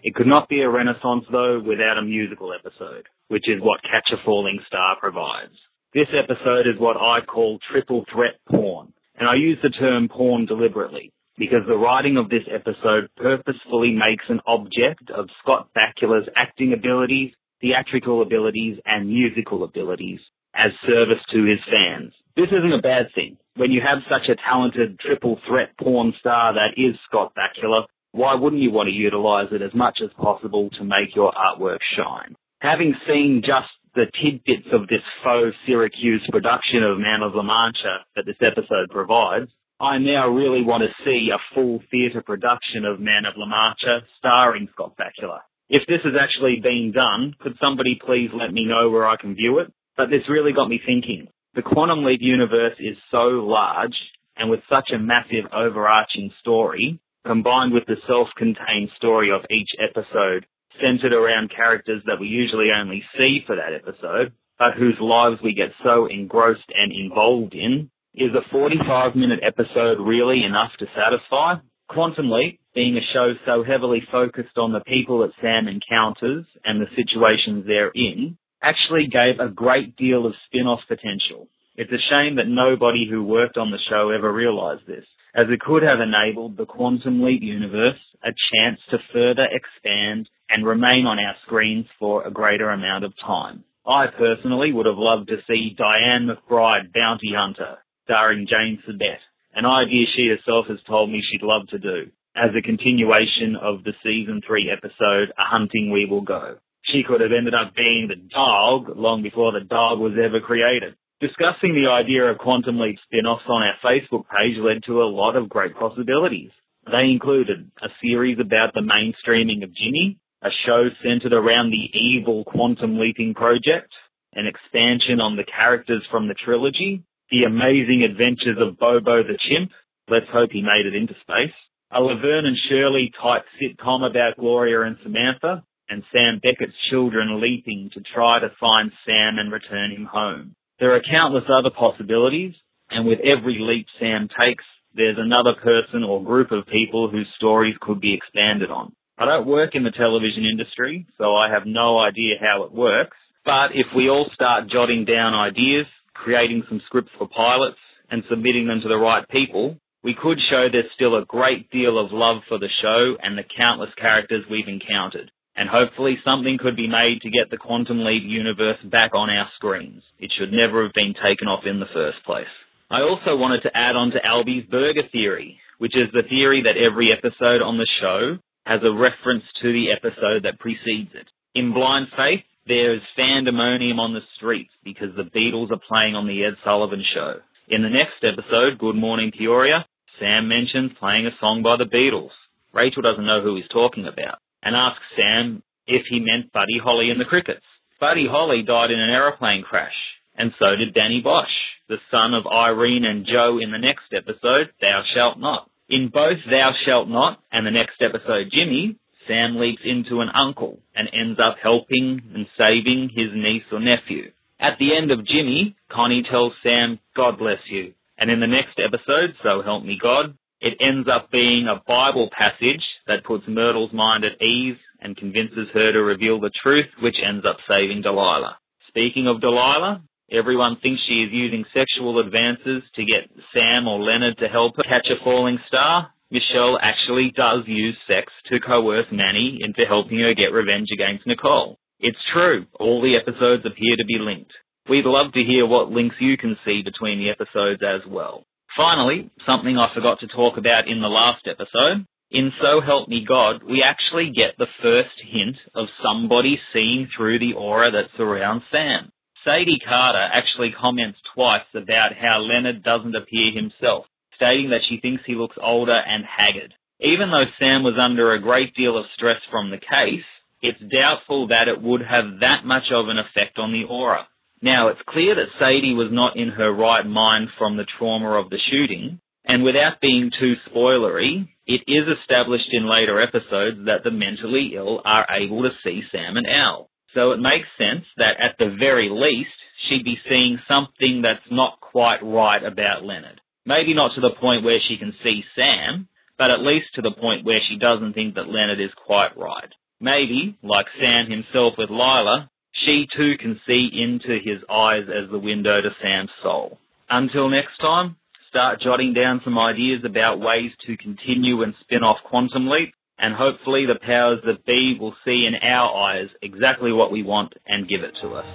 It 0.02 0.14
could 0.14 0.26
not 0.26 0.48
be 0.48 0.62
a 0.62 0.70
renaissance, 0.70 1.26
though, 1.30 1.60
without 1.60 1.98
a 1.98 2.02
musical 2.02 2.54
episode, 2.54 3.06
which 3.28 3.46
is 3.46 3.60
what 3.60 3.82
Catch 3.82 4.10
a 4.10 4.24
Falling 4.24 4.58
Star 4.66 4.96
provides. 4.98 5.52
This 5.92 6.08
episode 6.16 6.66
is 6.66 6.78
what 6.78 6.96
I 6.96 7.20
call 7.20 7.58
triple 7.70 8.06
threat 8.10 8.36
porn, 8.48 8.94
and 9.16 9.28
I 9.28 9.34
use 9.34 9.58
the 9.62 9.68
term 9.68 10.08
porn 10.08 10.46
deliberately 10.46 11.12
because 11.36 11.66
the 11.68 11.76
writing 11.76 12.16
of 12.16 12.30
this 12.30 12.44
episode 12.50 13.10
purposefully 13.18 13.92
makes 13.92 14.24
an 14.30 14.40
object 14.46 15.10
of 15.10 15.28
Scott 15.42 15.68
Bakula's 15.76 16.28
acting 16.36 16.72
abilities, 16.72 17.32
theatrical 17.60 18.22
abilities, 18.22 18.78
and 18.86 19.08
musical 19.08 19.62
abilities 19.62 20.20
as 20.54 20.72
service 20.90 21.22
to 21.32 21.44
his 21.44 21.60
fans. 21.70 22.14
This 22.34 22.48
isn't 22.50 22.78
a 22.78 22.80
bad 22.80 23.08
thing. 23.14 23.36
When 23.56 23.70
you 23.70 23.82
have 23.84 23.98
such 24.12 24.28
a 24.28 24.34
talented 24.34 24.98
triple 24.98 25.38
threat 25.46 25.78
porn 25.78 26.12
star 26.18 26.54
that 26.54 26.74
is 26.76 26.96
Scott 27.06 27.34
Bakula, 27.36 27.84
why 28.10 28.34
wouldn't 28.34 28.62
you 28.62 28.72
want 28.72 28.88
to 28.88 28.92
utilize 28.92 29.52
it 29.52 29.62
as 29.62 29.72
much 29.72 30.00
as 30.02 30.10
possible 30.20 30.70
to 30.70 30.82
make 30.82 31.14
your 31.14 31.32
artwork 31.32 31.78
shine? 31.96 32.34
Having 32.58 32.96
seen 33.08 33.42
just 33.46 33.70
the 33.94 34.06
tidbits 34.20 34.66
of 34.72 34.88
this 34.88 35.02
faux 35.22 35.54
Syracuse 35.68 36.26
production 36.32 36.82
of 36.82 36.98
Man 36.98 37.22
of 37.22 37.36
La 37.36 37.44
Mancha 37.44 38.04
that 38.16 38.26
this 38.26 38.42
episode 38.42 38.90
provides, 38.90 39.52
I 39.78 39.98
now 39.98 40.30
really 40.30 40.64
want 40.64 40.82
to 40.82 41.08
see 41.08 41.30
a 41.30 41.54
full 41.54 41.80
theatre 41.92 42.22
production 42.22 42.84
of 42.84 42.98
Man 42.98 43.24
of 43.24 43.34
La 43.36 43.46
Mancha 43.46 44.04
starring 44.18 44.68
Scott 44.72 44.96
Bakula. 44.98 45.38
If 45.68 45.86
this 45.86 46.00
is 46.04 46.18
actually 46.20 46.58
being 46.60 46.90
done, 46.90 47.36
could 47.38 47.56
somebody 47.60 48.00
please 48.04 48.30
let 48.34 48.52
me 48.52 48.64
know 48.64 48.90
where 48.90 49.06
I 49.06 49.16
can 49.16 49.36
view 49.36 49.60
it? 49.60 49.72
But 49.96 50.10
this 50.10 50.28
really 50.28 50.52
got 50.52 50.68
me 50.68 50.80
thinking. 50.84 51.28
The 51.54 51.62
Quantum 51.62 52.04
Leap 52.04 52.20
universe 52.20 52.74
is 52.80 52.96
so 53.12 53.28
large 53.28 53.94
and 54.36 54.50
with 54.50 54.60
such 54.68 54.90
a 54.90 54.98
massive 54.98 55.46
overarching 55.52 56.32
story, 56.40 56.98
combined 57.24 57.72
with 57.72 57.86
the 57.86 57.94
self-contained 58.08 58.90
story 58.96 59.30
of 59.30 59.46
each 59.48 59.70
episode 59.78 60.46
centered 60.84 61.14
around 61.14 61.54
characters 61.54 62.02
that 62.06 62.18
we 62.18 62.26
usually 62.26 62.70
only 62.76 63.04
see 63.16 63.44
for 63.46 63.54
that 63.54 63.72
episode, 63.72 64.32
but 64.58 64.74
whose 64.74 64.98
lives 65.00 65.40
we 65.44 65.54
get 65.54 65.70
so 65.88 66.06
engrossed 66.06 66.72
and 66.74 66.90
involved 66.90 67.54
in, 67.54 67.88
is 68.14 68.34
a 68.34 68.42
45 68.50 69.14
minute 69.14 69.38
episode 69.40 70.00
really 70.00 70.42
enough 70.42 70.72
to 70.80 70.86
satisfy? 70.96 71.54
Quantum 71.88 72.32
Leap, 72.32 72.58
being 72.74 72.96
a 72.96 73.12
show 73.12 73.34
so 73.46 73.62
heavily 73.62 74.02
focused 74.10 74.58
on 74.58 74.72
the 74.72 74.80
people 74.80 75.20
that 75.20 75.30
Sam 75.40 75.68
encounters 75.68 76.46
and 76.64 76.80
the 76.80 76.90
situations 76.96 77.64
they're 77.64 77.92
in, 77.94 78.36
actually 78.64 79.06
gave 79.06 79.38
a 79.38 79.52
great 79.52 79.96
deal 79.96 80.26
of 80.26 80.34
spin-off 80.46 80.80
potential. 80.88 81.48
It's 81.76 81.92
a 81.92 82.14
shame 82.14 82.36
that 82.36 82.48
nobody 82.48 83.06
who 83.08 83.22
worked 83.22 83.58
on 83.58 83.70
the 83.70 83.78
show 83.88 84.10
ever 84.10 84.32
realized 84.32 84.86
this 84.86 85.04
as 85.34 85.44
it 85.50 85.60
could 85.60 85.82
have 85.82 86.00
enabled 86.00 86.56
the 86.56 86.66
Quantum 86.66 87.22
Leap 87.22 87.42
universe 87.42 87.98
a 88.22 88.30
chance 88.54 88.80
to 88.90 88.98
further 89.12 89.46
expand 89.50 90.28
and 90.50 90.64
remain 90.64 91.06
on 91.06 91.18
our 91.18 91.34
screens 91.44 91.86
for 91.98 92.24
a 92.24 92.30
greater 92.30 92.70
amount 92.70 93.04
of 93.04 93.12
time. 93.18 93.64
I 93.86 94.06
personally 94.16 94.72
would 94.72 94.86
have 94.86 94.96
loved 94.96 95.28
to 95.28 95.42
see 95.46 95.74
Diane 95.76 96.28
McBride 96.28 96.92
Bounty 96.94 97.32
Hunter, 97.36 97.78
starring 98.04 98.46
Jean 98.46 98.78
Sagal, 98.88 99.18
an 99.54 99.66
idea 99.66 100.06
she 100.14 100.28
herself 100.28 100.66
has 100.68 100.78
told 100.86 101.10
me 101.10 101.20
she'd 101.22 101.42
love 101.42 101.66
to 101.68 101.78
do, 101.78 102.10
as 102.36 102.50
a 102.56 102.62
continuation 102.62 103.56
of 103.60 103.84
the 103.84 103.92
season 104.02 104.40
3 104.46 104.70
episode 104.70 105.32
A 105.36 105.44
Hunting 105.44 105.90
We 105.90 106.06
Will 106.06 106.22
Go. 106.22 106.56
She 106.84 107.02
could 107.02 107.22
have 107.22 107.32
ended 107.32 107.54
up 107.54 107.74
being 107.74 108.08
the 108.08 108.16
dog 108.16 108.96
long 108.96 109.22
before 109.22 109.52
the 109.52 109.64
dog 109.64 109.98
was 109.98 110.12
ever 110.22 110.40
created. 110.40 110.94
Discussing 111.20 111.74
the 111.74 111.90
idea 111.90 112.30
of 112.30 112.38
Quantum 112.38 112.78
Leap 112.78 112.98
spin-offs 113.04 113.44
on 113.48 113.62
our 113.62 113.76
Facebook 113.82 114.24
page 114.28 114.58
led 114.58 114.82
to 114.84 115.02
a 115.02 115.08
lot 115.08 115.36
of 115.36 115.48
great 115.48 115.74
possibilities. 115.76 116.50
They 116.86 117.08
included 117.08 117.70
a 117.82 117.88
series 118.02 118.38
about 118.38 118.74
the 118.74 118.82
mainstreaming 118.82 119.64
of 119.64 119.74
Jimmy, 119.74 120.18
a 120.42 120.50
show 120.66 120.90
centered 121.02 121.32
around 121.32 121.70
the 121.70 121.98
evil 121.98 122.44
quantum 122.44 122.98
leaping 122.98 123.32
project, 123.32 123.90
an 124.34 124.46
expansion 124.46 125.20
on 125.20 125.36
the 125.36 125.44
characters 125.44 126.04
from 126.10 126.28
the 126.28 126.34
trilogy, 126.34 127.02
the 127.30 127.44
amazing 127.46 128.02
adventures 128.02 128.58
of 128.60 128.78
Bobo 128.78 129.22
the 129.22 129.38
chimp, 129.48 129.70
let's 130.08 130.28
hope 130.30 130.50
he 130.52 130.60
made 130.60 130.84
it 130.84 130.94
into 130.94 131.14
space, 131.22 131.54
a 131.90 132.02
Laverne 132.02 132.44
and 132.44 132.58
Shirley 132.68 133.10
type 133.22 133.44
sitcom 133.56 134.04
about 134.04 134.36
Gloria 134.36 134.82
and 134.82 134.98
Samantha, 135.02 135.64
and 135.88 136.02
Sam 136.14 136.40
Beckett's 136.42 136.76
children 136.90 137.40
leaping 137.40 137.90
to 137.94 138.00
try 138.14 138.40
to 138.40 138.52
find 138.58 138.90
Sam 139.04 139.38
and 139.38 139.52
return 139.52 139.90
him 139.90 140.06
home. 140.10 140.54
There 140.80 140.94
are 140.94 141.02
countless 141.16 141.44
other 141.48 141.70
possibilities, 141.70 142.54
and 142.90 143.06
with 143.06 143.20
every 143.20 143.58
leap 143.60 143.86
Sam 143.98 144.28
takes, 144.28 144.64
there's 144.94 145.18
another 145.18 145.54
person 145.62 146.04
or 146.04 146.24
group 146.24 146.52
of 146.52 146.66
people 146.66 147.10
whose 147.10 147.28
stories 147.36 147.76
could 147.80 148.00
be 148.00 148.14
expanded 148.14 148.70
on. 148.70 148.92
I 149.18 149.26
don't 149.26 149.46
work 149.46 149.74
in 149.74 149.84
the 149.84 149.90
television 149.90 150.44
industry, 150.44 151.06
so 151.18 151.36
I 151.36 151.50
have 151.50 151.66
no 151.66 151.98
idea 151.98 152.34
how 152.40 152.64
it 152.64 152.72
works, 152.72 153.16
but 153.44 153.72
if 153.74 153.86
we 153.94 154.08
all 154.08 154.30
start 154.34 154.68
jotting 154.68 155.04
down 155.04 155.34
ideas, 155.34 155.86
creating 156.14 156.64
some 156.68 156.80
scripts 156.86 157.12
for 157.18 157.28
pilots, 157.28 157.78
and 158.10 158.22
submitting 158.28 158.66
them 158.66 158.80
to 158.80 158.88
the 158.88 158.96
right 158.96 159.28
people, 159.28 159.76
we 160.02 160.14
could 160.14 160.38
show 160.50 160.64
there's 160.70 160.84
still 160.94 161.16
a 161.16 161.24
great 161.24 161.70
deal 161.70 161.98
of 161.98 162.12
love 162.12 162.42
for 162.48 162.58
the 162.58 162.68
show 162.82 163.16
and 163.22 163.38
the 163.38 163.44
countless 163.58 163.90
characters 163.96 164.44
we've 164.50 164.68
encountered 164.68 165.30
and 165.56 165.68
hopefully 165.68 166.18
something 166.24 166.58
could 166.58 166.76
be 166.76 166.88
made 166.88 167.20
to 167.22 167.30
get 167.30 167.50
the 167.50 167.56
Quantum 167.56 168.04
Leap 168.04 168.22
universe 168.24 168.78
back 168.84 169.12
on 169.14 169.30
our 169.30 169.48
screens. 169.56 170.02
It 170.18 170.32
should 170.36 170.52
never 170.52 170.82
have 170.82 170.92
been 170.94 171.14
taken 171.22 171.48
off 171.48 171.64
in 171.66 171.80
the 171.80 171.92
first 171.92 172.24
place. 172.24 172.46
I 172.90 173.00
also 173.00 173.36
wanted 173.36 173.62
to 173.62 173.76
add 173.76 173.96
on 173.96 174.10
to 174.10 174.26
Albie's 174.26 174.66
burger 174.70 175.08
theory, 175.10 175.58
which 175.78 175.96
is 175.96 176.08
the 176.12 176.22
theory 176.28 176.62
that 176.62 176.76
every 176.76 177.12
episode 177.12 177.62
on 177.62 177.78
the 177.78 177.88
show 178.00 178.38
has 178.66 178.80
a 178.82 178.92
reference 178.92 179.44
to 179.62 179.72
the 179.72 179.90
episode 179.92 180.42
that 180.44 180.58
precedes 180.58 181.10
it. 181.14 181.28
In 181.54 181.72
Blind 181.72 182.08
Faith, 182.16 182.42
there 182.66 182.94
is 182.94 183.02
fandemonium 183.18 183.98
on 183.98 184.14
the 184.14 184.20
streets 184.36 184.70
because 184.82 185.14
the 185.16 185.30
Beatles 185.38 185.70
are 185.70 185.80
playing 185.88 186.14
on 186.14 186.26
the 186.26 186.44
Ed 186.44 186.54
Sullivan 186.64 187.04
Show. 187.14 187.36
In 187.68 187.82
the 187.82 187.90
next 187.90 188.22
episode, 188.22 188.78
Good 188.78 188.96
Morning 188.96 189.32
Peoria, 189.36 189.86
Sam 190.18 190.48
mentions 190.48 190.92
playing 190.98 191.26
a 191.26 191.30
song 191.40 191.62
by 191.62 191.76
the 191.76 191.84
Beatles. 191.84 192.30
Rachel 192.72 193.02
doesn't 193.02 193.26
know 193.26 193.42
who 193.42 193.56
he's 193.56 193.68
talking 193.68 194.06
about 194.06 194.38
and 194.64 194.74
asked 194.74 195.00
Sam 195.16 195.62
if 195.86 196.06
he 196.08 196.20
meant 196.20 196.52
Buddy 196.52 196.78
Holly 196.82 197.10
and 197.10 197.20
the 197.20 197.26
Crickets. 197.26 197.64
Buddy 198.00 198.26
Holly 198.26 198.62
died 198.62 198.90
in 198.90 198.98
an 198.98 199.10
aeroplane 199.10 199.62
crash, 199.62 199.94
and 200.34 200.52
so 200.58 200.74
did 200.76 200.94
Danny 200.94 201.20
Bosch, 201.20 201.52
the 201.88 201.98
son 202.10 202.34
of 202.34 202.46
Irene 202.46 203.04
and 203.04 203.26
Joe 203.26 203.58
in 203.62 203.70
the 203.70 203.78
next 203.78 204.12
episode, 204.12 204.72
Thou 204.80 205.02
Shalt 205.14 205.38
Not. 205.38 205.70
In 205.88 206.10
both 206.12 206.38
Thou 206.50 206.72
Shalt 206.84 207.08
Not 207.08 207.40
and 207.52 207.66
the 207.66 207.70
next 207.70 208.00
episode, 208.00 208.50
Jimmy, 208.50 208.96
Sam 209.28 209.56
leaps 209.56 209.82
into 209.84 210.20
an 210.20 210.30
uncle 210.38 210.78
and 210.94 211.08
ends 211.12 211.38
up 211.40 211.56
helping 211.62 212.20
and 212.34 212.46
saving 212.58 213.10
his 213.14 213.28
niece 213.34 213.64
or 213.72 213.80
nephew. 213.80 214.32
At 214.60 214.78
the 214.78 214.96
end 214.96 215.12
of 215.12 215.26
Jimmy, 215.26 215.76
Connie 215.90 216.26
tells 216.28 216.52
Sam, 216.62 216.98
God 217.16 217.38
bless 217.38 217.60
you. 217.66 217.94
And 218.18 218.30
in 218.30 218.40
the 218.40 218.46
next 218.46 218.78
episode, 218.78 219.34
So 219.42 219.62
Help 219.62 219.84
Me 219.84 219.98
God, 220.00 220.36
it 220.64 220.78
ends 220.80 221.06
up 221.12 221.30
being 221.30 221.68
a 221.68 221.82
Bible 221.86 222.30
passage 222.32 222.82
that 223.06 223.22
puts 223.24 223.44
Myrtle's 223.46 223.92
mind 223.92 224.24
at 224.24 224.40
ease 224.40 224.78
and 224.98 225.14
convinces 225.14 225.68
her 225.74 225.92
to 225.92 225.98
reveal 226.02 226.40
the 226.40 226.50
truth, 226.62 226.86
which 227.02 227.16
ends 227.22 227.44
up 227.44 227.58
saving 227.68 228.00
Delilah. 228.00 228.56
Speaking 228.88 229.28
of 229.28 229.42
Delilah, 229.42 230.00
everyone 230.32 230.78
thinks 230.80 231.02
she 231.06 231.22
is 231.22 231.28
using 231.30 231.66
sexual 231.74 232.18
advances 232.18 232.82
to 232.94 233.04
get 233.04 233.28
Sam 233.52 233.86
or 233.86 234.00
Leonard 234.00 234.38
to 234.38 234.48
help 234.48 234.76
her 234.78 234.84
catch 234.84 235.06
a 235.10 235.22
falling 235.22 235.58
star. 235.68 236.08
Michelle 236.30 236.78
actually 236.80 237.30
does 237.36 237.64
use 237.66 237.98
sex 238.08 238.32
to 238.46 238.58
coerce 238.58 239.06
Manny 239.12 239.60
into 239.60 239.84
helping 239.86 240.18
her 240.20 240.32
get 240.32 240.54
revenge 240.54 240.88
against 240.94 241.26
Nicole. 241.26 241.78
It's 242.00 242.16
true, 242.34 242.64
all 242.80 243.02
the 243.02 243.18
episodes 243.20 243.66
appear 243.66 243.96
to 243.98 244.04
be 244.06 244.16
linked. 244.18 244.52
We'd 244.88 245.04
love 245.04 245.34
to 245.34 245.44
hear 245.44 245.66
what 245.66 245.90
links 245.90 246.16
you 246.20 246.38
can 246.38 246.56
see 246.64 246.80
between 246.82 247.18
the 247.18 247.28
episodes 247.28 247.82
as 247.82 248.00
well. 248.08 248.46
Finally, 248.76 249.30
something 249.48 249.78
I 249.78 249.94
forgot 249.94 250.18
to 250.20 250.26
talk 250.26 250.58
about 250.58 250.88
in 250.88 251.00
the 251.00 251.08
last 251.08 251.46
episode. 251.46 252.06
In 252.32 252.52
So 252.60 252.80
Help 252.80 253.08
Me 253.08 253.24
God, 253.24 253.62
we 253.62 253.82
actually 253.84 254.32
get 254.34 254.58
the 254.58 254.66
first 254.82 255.14
hint 255.30 255.56
of 255.76 255.86
somebody 256.02 256.58
seeing 256.72 257.08
through 257.16 257.38
the 257.38 257.52
aura 257.52 257.92
that 257.92 258.10
surrounds 258.16 258.64
Sam. 258.72 259.12
Sadie 259.46 259.78
Carter 259.78 260.28
actually 260.32 260.72
comments 260.72 261.18
twice 261.36 261.68
about 261.72 262.16
how 262.20 262.40
Leonard 262.40 262.82
doesn't 262.82 263.14
appear 263.14 263.52
himself, 263.52 264.06
stating 264.34 264.70
that 264.70 264.80
she 264.88 264.98
thinks 264.98 265.22
he 265.24 265.36
looks 265.36 265.56
older 265.62 265.96
and 265.96 266.24
haggard. 266.24 266.74
Even 266.98 267.30
though 267.30 267.46
Sam 267.60 267.84
was 267.84 267.94
under 268.00 268.32
a 268.32 268.42
great 268.42 268.74
deal 268.74 268.98
of 268.98 269.04
stress 269.14 269.40
from 269.52 269.70
the 269.70 269.78
case, 269.78 270.24
it's 270.62 270.80
doubtful 270.92 271.46
that 271.48 271.68
it 271.68 271.80
would 271.80 272.00
have 272.00 272.40
that 272.40 272.64
much 272.64 272.90
of 272.90 273.08
an 273.08 273.18
effect 273.18 273.56
on 273.56 273.70
the 273.70 273.84
aura. 273.84 274.26
Now, 274.64 274.88
it's 274.88 275.00
clear 275.06 275.34
that 275.34 275.52
Sadie 275.62 275.92
was 275.92 276.08
not 276.10 276.38
in 276.38 276.48
her 276.48 276.72
right 276.72 277.04
mind 277.04 277.50
from 277.58 277.76
the 277.76 277.84
trauma 277.98 278.40
of 278.40 278.48
the 278.48 278.58
shooting, 278.70 279.20
and 279.44 279.62
without 279.62 280.00
being 280.00 280.30
too 280.40 280.54
spoilery, 280.66 281.46
it 281.66 281.82
is 281.86 282.04
established 282.18 282.72
in 282.72 282.88
later 282.88 283.20
episodes 283.20 283.84
that 283.84 284.04
the 284.04 284.10
mentally 284.10 284.72
ill 284.74 285.02
are 285.04 285.26
able 285.38 285.64
to 285.64 285.76
see 285.84 286.00
Sam 286.10 286.38
and 286.38 286.46
Al. 286.48 286.88
So 287.12 287.32
it 287.32 287.40
makes 287.40 287.68
sense 287.76 288.06
that 288.16 288.40
at 288.40 288.56
the 288.58 288.74
very 288.78 289.10
least, 289.10 289.52
she'd 289.86 290.02
be 290.02 290.18
seeing 290.26 290.58
something 290.66 291.20
that's 291.20 291.44
not 291.50 291.78
quite 291.82 292.22
right 292.22 292.64
about 292.64 293.04
Leonard. 293.04 293.42
Maybe 293.66 293.92
not 293.92 294.14
to 294.14 294.22
the 294.22 294.34
point 294.40 294.64
where 294.64 294.80
she 294.88 294.96
can 294.96 295.12
see 295.22 295.44
Sam, 295.60 296.08
but 296.38 296.54
at 296.54 296.62
least 296.62 296.86
to 296.94 297.02
the 297.02 297.12
point 297.12 297.44
where 297.44 297.60
she 297.68 297.76
doesn't 297.76 298.14
think 298.14 298.36
that 298.36 298.48
Leonard 298.48 298.80
is 298.80 298.92
quite 299.06 299.36
right. 299.36 299.68
Maybe, 300.00 300.56
like 300.62 300.86
Sam 300.98 301.30
himself 301.30 301.74
with 301.76 301.90
Lila, 301.90 302.50
she 302.74 303.06
too 303.16 303.36
can 303.38 303.60
see 303.66 303.90
into 303.92 304.38
his 304.42 304.62
eyes 304.68 305.04
as 305.08 305.30
the 305.30 305.38
window 305.38 305.80
to 305.80 305.90
Sam's 306.02 306.30
soul. 306.42 306.78
Until 307.08 307.48
next 307.48 307.78
time, 307.78 308.16
start 308.48 308.80
jotting 308.80 309.14
down 309.14 309.40
some 309.44 309.58
ideas 309.58 310.02
about 310.04 310.40
ways 310.40 310.72
to 310.86 310.96
continue 310.96 311.62
and 311.62 311.74
spin 311.80 312.02
off 312.02 312.18
Quantum 312.24 312.68
Leap, 312.68 312.94
and 313.18 313.34
hopefully 313.34 313.86
the 313.86 313.98
powers 314.00 314.40
that 314.44 314.64
be 314.66 314.96
will 314.98 315.14
see 315.24 315.44
in 315.46 315.54
our 315.54 315.94
eyes 316.08 316.28
exactly 316.42 316.92
what 316.92 317.12
we 317.12 317.22
want 317.22 317.54
and 317.66 317.88
give 317.88 318.02
it 318.02 318.14
to 318.22 318.34
us. 318.34 318.46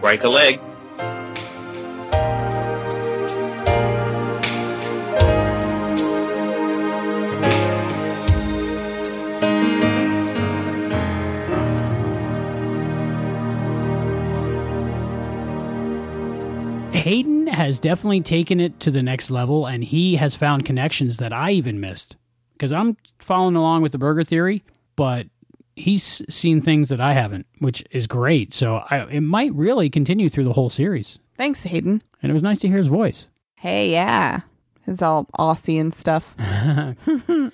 Break 0.00 0.22
a 0.22 0.28
leg. 0.28 0.60
Hayden 16.98 17.46
has 17.46 17.78
definitely 17.78 18.20
taken 18.22 18.58
it 18.58 18.80
to 18.80 18.90
the 18.90 19.02
next 19.02 19.30
level, 19.30 19.66
and 19.66 19.84
he 19.84 20.16
has 20.16 20.34
found 20.34 20.64
connections 20.64 21.18
that 21.18 21.32
I 21.32 21.52
even 21.52 21.80
missed. 21.80 22.16
Because 22.52 22.72
I'm 22.72 22.96
following 23.20 23.54
along 23.54 23.82
with 23.82 23.92
the 23.92 23.98
burger 23.98 24.24
theory, 24.24 24.64
but 24.96 25.28
he's 25.76 26.22
seen 26.28 26.60
things 26.60 26.88
that 26.88 27.00
I 27.00 27.12
haven't, 27.12 27.46
which 27.60 27.84
is 27.92 28.08
great. 28.08 28.52
So 28.52 28.82
I, 28.90 29.06
it 29.06 29.20
might 29.20 29.54
really 29.54 29.88
continue 29.88 30.28
through 30.28 30.44
the 30.44 30.54
whole 30.54 30.68
series. 30.68 31.20
Thanks, 31.36 31.62
Hayden. 31.62 32.02
And 32.20 32.30
it 32.30 32.32
was 32.32 32.42
nice 32.42 32.58
to 32.60 32.68
hear 32.68 32.78
his 32.78 32.88
voice. 32.88 33.28
Hey, 33.54 33.92
yeah. 33.92 34.40
It's 34.86 35.00
all 35.00 35.26
Aussie 35.38 35.80
and 35.80 35.94
stuff. 35.94 36.34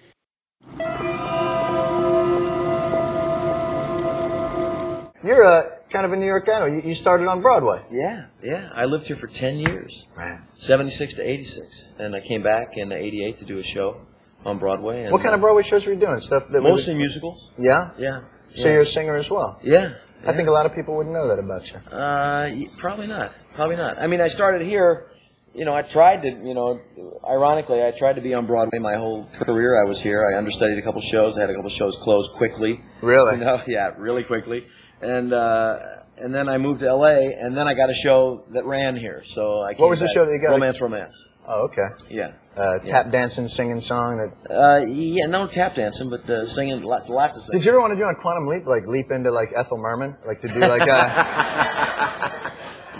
You're 5.23 5.45
uh, 5.45 5.74
kind 5.95 6.05
of 6.05 6.13
a 6.13 6.17
New 6.17 6.27
York 6.27 6.45
guy. 6.45 6.67
You, 6.67 6.83
you 6.85 6.95
started 6.95 7.29
on 7.29 7.41
Broadway. 7.41 7.81
Yeah, 7.91 8.27
yeah. 8.43 8.71
I 8.75 8.85
lived 8.85 9.07
here 9.07 9.17
for 9.17 9.29
10 9.29 9.59
years. 9.59 10.09
76 10.55 11.15
to 11.15 11.23
86. 11.23 11.95
And 12.01 12.17
I 12.17 12.21
came 12.21 12.43
back 12.43 12.77
in 12.77 12.93
88 12.93 13.39
to 13.39 13.45
do 13.45 13.59
a 13.59 13.63
show 13.63 14.01
on 14.45 14.59
Broadway. 14.59 15.05
And, 15.05 15.13
What 15.13 15.23
kind 15.23 15.35
of 15.35 15.41
Broadway 15.41 15.63
shows 15.63 15.87
were 15.87 15.93
you 15.93 16.01
doing? 16.01 16.19
Stuff 16.19 16.49
that 16.49 16.63
Mostly 16.63 16.95
musicals. 16.95 17.53
Yeah. 17.59 17.91
Yeah. 17.97 18.23
So 18.57 18.67
yeah. 18.67 18.73
you're 18.73 18.83
a 18.83 18.87
singer 18.87 19.15
as 19.15 19.31
well. 19.31 19.61
Yeah. 19.63 19.95
I 20.27 20.33
think 20.33 20.49
a 20.49 20.53
lot 20.53 20.67
of 20.67 20.75
people 20.75 20.97
wouldn't 20.97 21.15
know 21.15 21.29
that 21.29 21.39
about 21.39 21.71
you. 21.71 21.79
Uh, 21.79 22.51
probably 22.77 23.07
not. 23.07 23.33
Probably 23.55 23.77
not. 23.77 24.01
I 24.01 24.07
mean, 24.09 24.21
I 24.21 24.29
started 24.29 24.63
here. 24.67 25.11
You 25.55 25.65
know, 25.65 25.75
I 25.75 25.83
tried 25.83 26.23
to. 26.23 26.31
You 26.31 26.55
know, 26.55 26.81
ironically, 27.29 27.85
I 27.85 27.91
tried 27.93 28.15
to 28.15 28.23
be 28.23 28.35
on 28.35 28.47
Broadway 28.47 28.79
my 28.79 28.97
whole 28.97 29.29
career. 29.35 29.81
I 29.81 29.87
was 29.87 30.01
here. 30.01 30.27
I 30.27 30.39
understudied 30.39 30.79
a 30.79 30.83
couple 30.83 31.01
shows. 31.03 31.37
I 31.37 31.43
had 31.43 31.51
a 31.51 31.55
couple 31.55 31.69
shows 31.69 31.97
closed 31.97 32.33
quickly. 32.33 32.83
Really? 33.03 33.37
You 33.39 33.45
know, 33.45 33.63
yeah, 33.67 33.95
really 33.99 34.25
quickly. 34.25 34.67
And 35.05 35.33
uh, 35.33 35.79
and 36.17 36.35
then 36.35 36.49
I 36.49 36.59
moved 36.59 36.81
to 36.81 36.89
L.A. 36.89 37.35
And 37.35 37.57
then 37.57 37.69
I 37.69 37.75
got 37.75 37.91
a 37.91 37.95
show 37.95 38.45
that 38.51 38.65
ran 38.65 38.97
here. 38.97 39.23
So 39.25 39.61
I. 39.61 39.75
What 39.75 39.91
was 39.91 40.01
the 40.01 40.09
show 40.09 40.25
that 40.25 40.33
you 40.33 40.41
got? 40.41 40.51
Romance, 40.53 40.81
romance. 40.81 41.15
Oh, 41.47 41.65
okay. 41.69 41.87
Yeah. 42.09 42.33
Uh, 42.57 42.79
Yeah. 42.85 43.03
Tap 43.03 43.11
dancing, 43.13 43.49
singing 43.49 43.81
song. 43.83 44.17
That. 44.17 44.51
Uh, 44.51 44.79
yeah, 44.87 45.27
no 45.27 45.47
tap 45.47 45.75
dancing, 45.75 46.09
but 46.09 46.29
uh, 46.31 46.47
singing 46.47 46.83
lots, 46.83 47.11
lots 47.11 47.37
of 47.37 47.43
singing. 47.43 47.59
Did 47.61 47.67
you 47.67 47.73
ever 47.73 47.81
want 47.81 47.93
to 47.93 47.97
do 47.99 48.05
on 48.05 48.15
Quantum 48.15 48.47
Leap, 48.47 48.65
like 48.67 48.87
leap 48.87 49.11
into 49.11 49.31
like 49.31 49.51
Ethel 49.55 49.77
Merman, 49.77 50.17
like 50.27 50.41
to 50.41 50.49
do 50.49 50.61
like 50.61 50.89
uh 50.89 52.41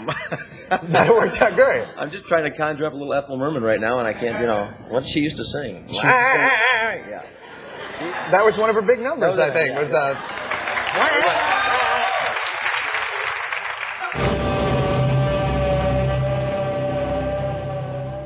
that 0.89 1.07
worked 1.09 1.41
out 1.41 1.55
great. 1.55 1.87
I'm 1.97 2.11
just 2.11 2.25
trying 2.25 2.43
to 2.43 2.51
conjure 2.51 2.85
up 2.85 2.93
a 2.93 2.95
little 2.95 3.13
Ethel 3.15 3.37
Merman 3.37 3.63
right 3.63 3.79
now, 3.79 3.97
and 3.97 4.07
I 4.07 4.13
can't. 4.13 4.39
You 4.39 4.45
know, 4.47 4.71
what 4.89 5.07
she 5.07 5.21
used 5.21 5.37
to 5.37 5.43
sing? 5.45 5.87
She- 5.89 5.95
yeah. 6.03 7.23
That 8.31 8.43
was 8.45 8.57
one 8.57 8.69
of 8.69 8.75
her 8.75 8.81
big 8.81 8.99
numbers, 8.99 9.37
That 9.37 9.49
I 9.51 9.53
think. 9.53 9.69
yeah. 9.71 9.79
Was 9.79 9.93
uh. 9.93 11.71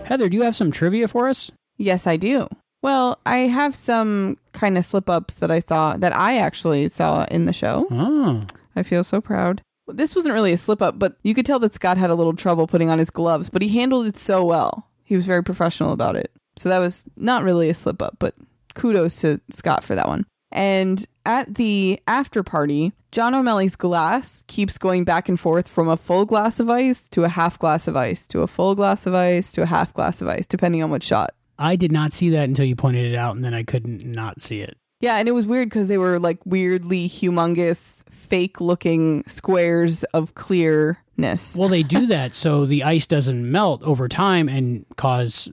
Heather, 0.10 0.28
do 0.28 0.38
you 0.38 0.44
have 0.44 0.56
some 0.56 0.72
trivia 0.72 1.08
for 1.08 1.30
us? 1.30 1.52
Yes, 1.78 2.08
I 2.08 2.18
do. 2.18 2.48
Well, 2.82 3.20
I 3.28 3.42
have 3.42 3.76
some 3.76 4.40
kind 4.54 4.76
of 4.76 4.84
slip 4.84 5.08
ups 5.08 5.36
that 5.36 5.52
I 5.52 5.60
saw 5.60 5.98
that 5.98 6.16
I 6.16 6.40
actually 6.40 6.90
saw 6.90 7.26
in 7.26 7.46
the 7.46 7.54
show. 7.54 7.86
Oh. 7.92 8.44
I 8.76 8.82
feel 8.82 9.04
so 9.04 9.22
proud. 9.22 9.62
This 9.88 10.16
wasn't 10.16 10.34
really 10.34 10.52
a 10.52 10.58
slip 10.58 10.82
up, 10.82 10.98
but 10.98 11.18
you 11.22 11.36
could 11.36 11.46
tell 11.46 11.60
that 11.60 11.76
Scott 11.76 12.00
had 12.00 12.10
a 12.10 12.16
little 12.16 12.34
trouble 12.34 12.66
putting 12.66 12.90
on 12.90 12.98
his 12.98 13.12
gloves, 13.12 13.52
but 13.52 13.62
he 13.62 13.70
handled 13.70 14.08
it 14.08 14.18
so 14.18 14.44
well. 14.44 14.88
He 15.04 15.16
was 15.16 15.28
very 15.28 15.44
professional 15.44 15.94
about 15.94 16.16
it. 16.16 16.32
So 16.58 16.70
that 16.70 16.80
was 16.80 17.06
not 17.16 17.44
really 17.44 17.70
a 17.70 17.76
slip 17.76 18.02
up, 18.02 18.16
but 18.18 18.34
kudos 18.74 19.22
to 19.22 19.40
Scott 19.52 19.84
for 19.84 19.94
that 19.94 20.08
one. 20.08 20.26
And 20.52 21.06
at 21.30 21.54
the 21.54 22.00
after 22.08 22.42
party, 22.42 22.92
John 23.12 23.36
O'Malley's 23.36 23.76
glass 23.76 24.42
keeps 24.48 24.80
going 24.80 25.04
back 25.04 25.30
and 25.30 25.40
forth 25.40 25.68
from 25.68 25.88
a 25.88 25.96
full 25.96 26.26
glass 26.26 26.60
of 26.60 26.72
ice 26.72 27.08
to 27.10 27.24
a 27.24 27.30
half 27.30 27.60
glass 27.60 27.88
of 27.88 27.96
ice 27.96 28.26
to 28.28 28.42
a 28.42 28.48
full 28.48 28.74
glass 28.74 29.06
of 29.06 29.14
ice 29.14 29.52
to 29.52 29.62
a 29.62 29.68
half 29.68 29.94
glass 29.94 30.22
of 30.22 30.28
ice, 30.28 30.48
depending 30.48 30.82
on 30.82 30.90
what 30.90 31.04
shot. 31.04 31.30
I 31.60 31.76
did 31.76 31.92
not 31.92 32.14
see 32.14 32.32
that 32.32 32.50
until 32.50 32.66
you 32.66 32.76
pointed 32.76 33.14
it 33.14 33.16
out, 33.16 33.36
and 33.36 33.46
then 33.46 33.54
I 33.54 33.62
couldn't 33.62 34.04
not 34.04 34.42
see 34.42 34.62
it. 34.62 34.76
Yeah, 35.02 35.18
and 35.18 35.30
it 35.30 35.34
was 35.34 35.46
weird 35.46 35.70
because 35.70 35.88
they 35.88 36.00
were 36.00 36.20
like 36.20 36.40
weirdly 36.46 37.08
humongous, 37.08 38.04
fake 38.10 38.60
looking 38.60 39.24
squares 39.28 40.04
of 40.06 40.34
clearness. 40.34 41.56
Well, 41.56 41.70
they 41.70 41.84
do 41.84 42.08
that 42.08 42.34
so 42.34 42.66
the 42.66 42.84
ice 42.84 43.06
doesn't 43.06 43.52
melt 43.52 43.84
over 43.84 44.08
time 44.08 44.50
and 44.50 44.84
cause 44.98 45.48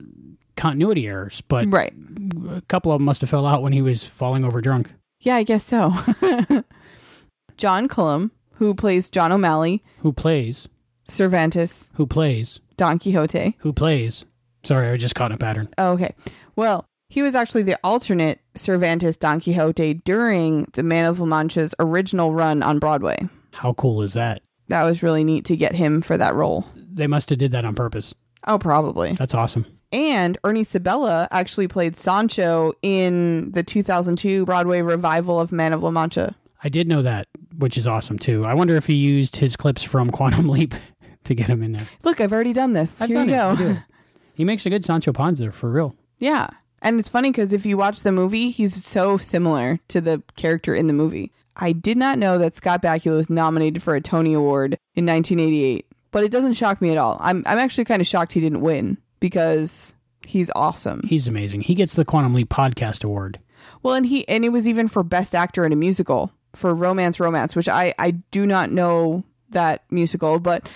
continuity 0.55 1.07
errors. 1.07 1.41
But 1.47 1.71
right. 1.71 1.93
a 2.49 2.61
couple 2.67 2.91
of 2.91 2.99
them 2.99 3.05
must 3.05 3.21
have 3.21 3.29
fell 3.29 3.45
out 3.45 3.61
when 3.61 3.73
he 3.73 3.81
was 3.81 4.03
falling 4.03 4.43
over 4.43 4.59
drunk. 4.59 4.91
Yeah, 5.21 5.35
I 5.35 5.43
guess 5.43 5.63
so. 5.63 5.93
John 7.57 7.87
Cullum, 7.87 8.31
who 8.55 8.73
plays 8.73 9.09
John 9.09 9.31
O'Malley, 9.31 9.83
Who 9.99 10.13
plays? 10.13 10.67
Cervantes, 11.07 11.91
Who 11.95 12.05
plays? 12.05 12.59
Don 12.75 12.99
Quixote. 12.99 13.55
Who 13.59 13.73
plays? 13.73 14.25
Sorry, 14.63 14.89
I 14.89 14.97
just 14.97 15.15
caught 15.15 15.31
in 15.31 15.35
a 15.35 15.37
pattern. 15.39 15.69
Oh, 15.77 15.93
okay. 15.93 16.13
Well, 16.55 16.85
he 17.09 17.21
was 17.21 17.33
actually 17.35 17.63
the 17.63 17.79
alternate 17.83 18.39
Cervantes 18.55 19.17
Don 19.17 19.39
Quixote 19.39 19.95
during 20.05 20.67
the 20.73 20.83
Man 20.83 21.05
of 21.05 21.19
La 21.19 21.25
Mancha's 21.25 21.73
original 21.79 22.33
run 22.33 22.61
on 22.61 22.79
Broadway. 22.79 23.27
How 23.53 23.73
cool 23.73 24.01
is 24.01 24.13
that? 24.13 24.41
That 24.67 24.83
was 24.83 25.01
really 25.01 25.23
neat 25.23 25.45
to 25.45 25.55
get 25.55 25.73
him 25.73 26.01
for 26.01 26.17
that 26.17 26.35
role. 26.35 26.65
They 26.75 27.07
must 27.07 27.29
have 27.29 27.39
did 27.39 27.51
that 27.51 27.63
on 27.65 27.73
purpose. 27.75 28.13
Oh, 28.45 28.59
probably. 28.59 29.13
That's 29.13 29.33
awesome. 29.33 29.65
And 29.91 30.37
Ernie 30.43 30.63
Sabella 30.63 31.27
actually 31.31 31.67
played 31.67 31.95
Sancho 31.95 32.73
in 32.81 33.51
the 33.51 33.63
2002 33.63 34.45
Broadway 34.45 34.81
revival 34.81 35.39
of 35.39 35.51
Man 35.51 35.73
of 35.73 35.81
La 35.81 35.91
Mancha. 35.91 36.35
I 36.63 36.69
did 36.69 36.87
know 36.87 37.01
that, 37.01 37.27
which 37.57 37.77
is 37.77 37.87
awesome 37.87 38.19
too. 38.19 38.43
I 38.45 38.53
wonder 38.53 38.75
if 38.75 38.87
he 38.87 38.95
used 38.95 39.37
his 39.37 39.55
clips 39.55 39.83
from 39.83 40.11
Quantum 40.11 40.49
Leap 40.49 40.73
to 41.23 41.35
get 41.35 41.47
him 41.47 41.63
in 41.63 41.73
there. 41.73 41.87
Look, 42.03 42.19
I've 42.19 42.33
already 42.33 42.53
done 42.53 42.73
this. 42.73 43.01
I've 43.01 43.09
Here 43.09 43.17
done 43.25 43.29
you 43.29 43.35
it. 43.35 43.73
go. 43.75 43.79
He 44.33 44.43
makes 44.43 44.65
a 44.65 44.69
good 44.69 44.83
Sancho 44.83 45.13
Panza 45.13 45.51
for 45.51 45.69
real. 45.69 45.95
Yeah. 46.19 46.47
And 46.81 46.99
it's 46.99 47.09
funny 47.09 47.31
because 47.31 47.53
if 47.53 47.65
you 47.65 47.77
watch 47.77 48.01
the 48.01 48.11
movie, 48.11 48.49
he's 48.49 48.85
so 48.85 49.17
similar 49.17 49.79
to 49.87 49.99
the 50.01 50.21
character 50.35 50.75
in 50.75 50.87
the 50.87 50.93
movie. 50.93 51.31
I 51.55 51.71
did 51.71 51.97
not 51.97 52.19
know 52.19 52.37
that 52.37 52.55
Scott 52.55 52.83
Bakula 52.83 53.15
was 53.17 53.29
nominated 53.31 53.81
for 53.81 53.95
a 53.95 54.01
Tony 54.01 54.33
Award 54.33 54.77
in 54.93 55.05
1988, 55.07 55.87
but 56.11 56.23
it 56.23 56.31
doesn't 56.31 56.53
shock 56.53 56.81
me 56.81 56.91
at 56.91 56.97
all. 56.99 57.17
I'm, 57.19 57.43
I'm 57.47 57.57
actually 57.57 57.85
kind 57.85 57.99
of 57.99 58.07
shocked 58.07 58.33
he 58.33 58.39
didn't 58.41 58.61
win 58.61 58.97
because 59.19 59.93
he's 60.25 60.51
awesome. 60.55 61.01
He's 61.05 61.27
amazing. 61.27 61.61
He 61.61 61.75
gets 61.75 61.95
the 61.95 62.05
Quantum 62.05 62.33
Leap 62.33 62.49
Podcast 62.49 63.03
Award. 63.03 63.39
Well, 63.83 63.93
and 63.93 64.05
he 64.05 64.27
and 64.27 64.45
it 64.45 64.49
was 64.49 64.67
even 64.67 64.87
for 64.87 65.03
best 65.03 65.35
actor 65.35 65.65
in 65.65 65.73
a 65.73 65.75
musical 65.75 66.31
for 66.53 66.73
Romance 66.73 67.19
Romance, 67.19 67.55
which 67.55 67.69
I 67.69 67.93
I 67.99 68.11
do 68.31 68.45
not 68.45 68.71
know 68.71 69.23
that 69.49 69.83
musical, 69.89 70.39
but 70.39 70.67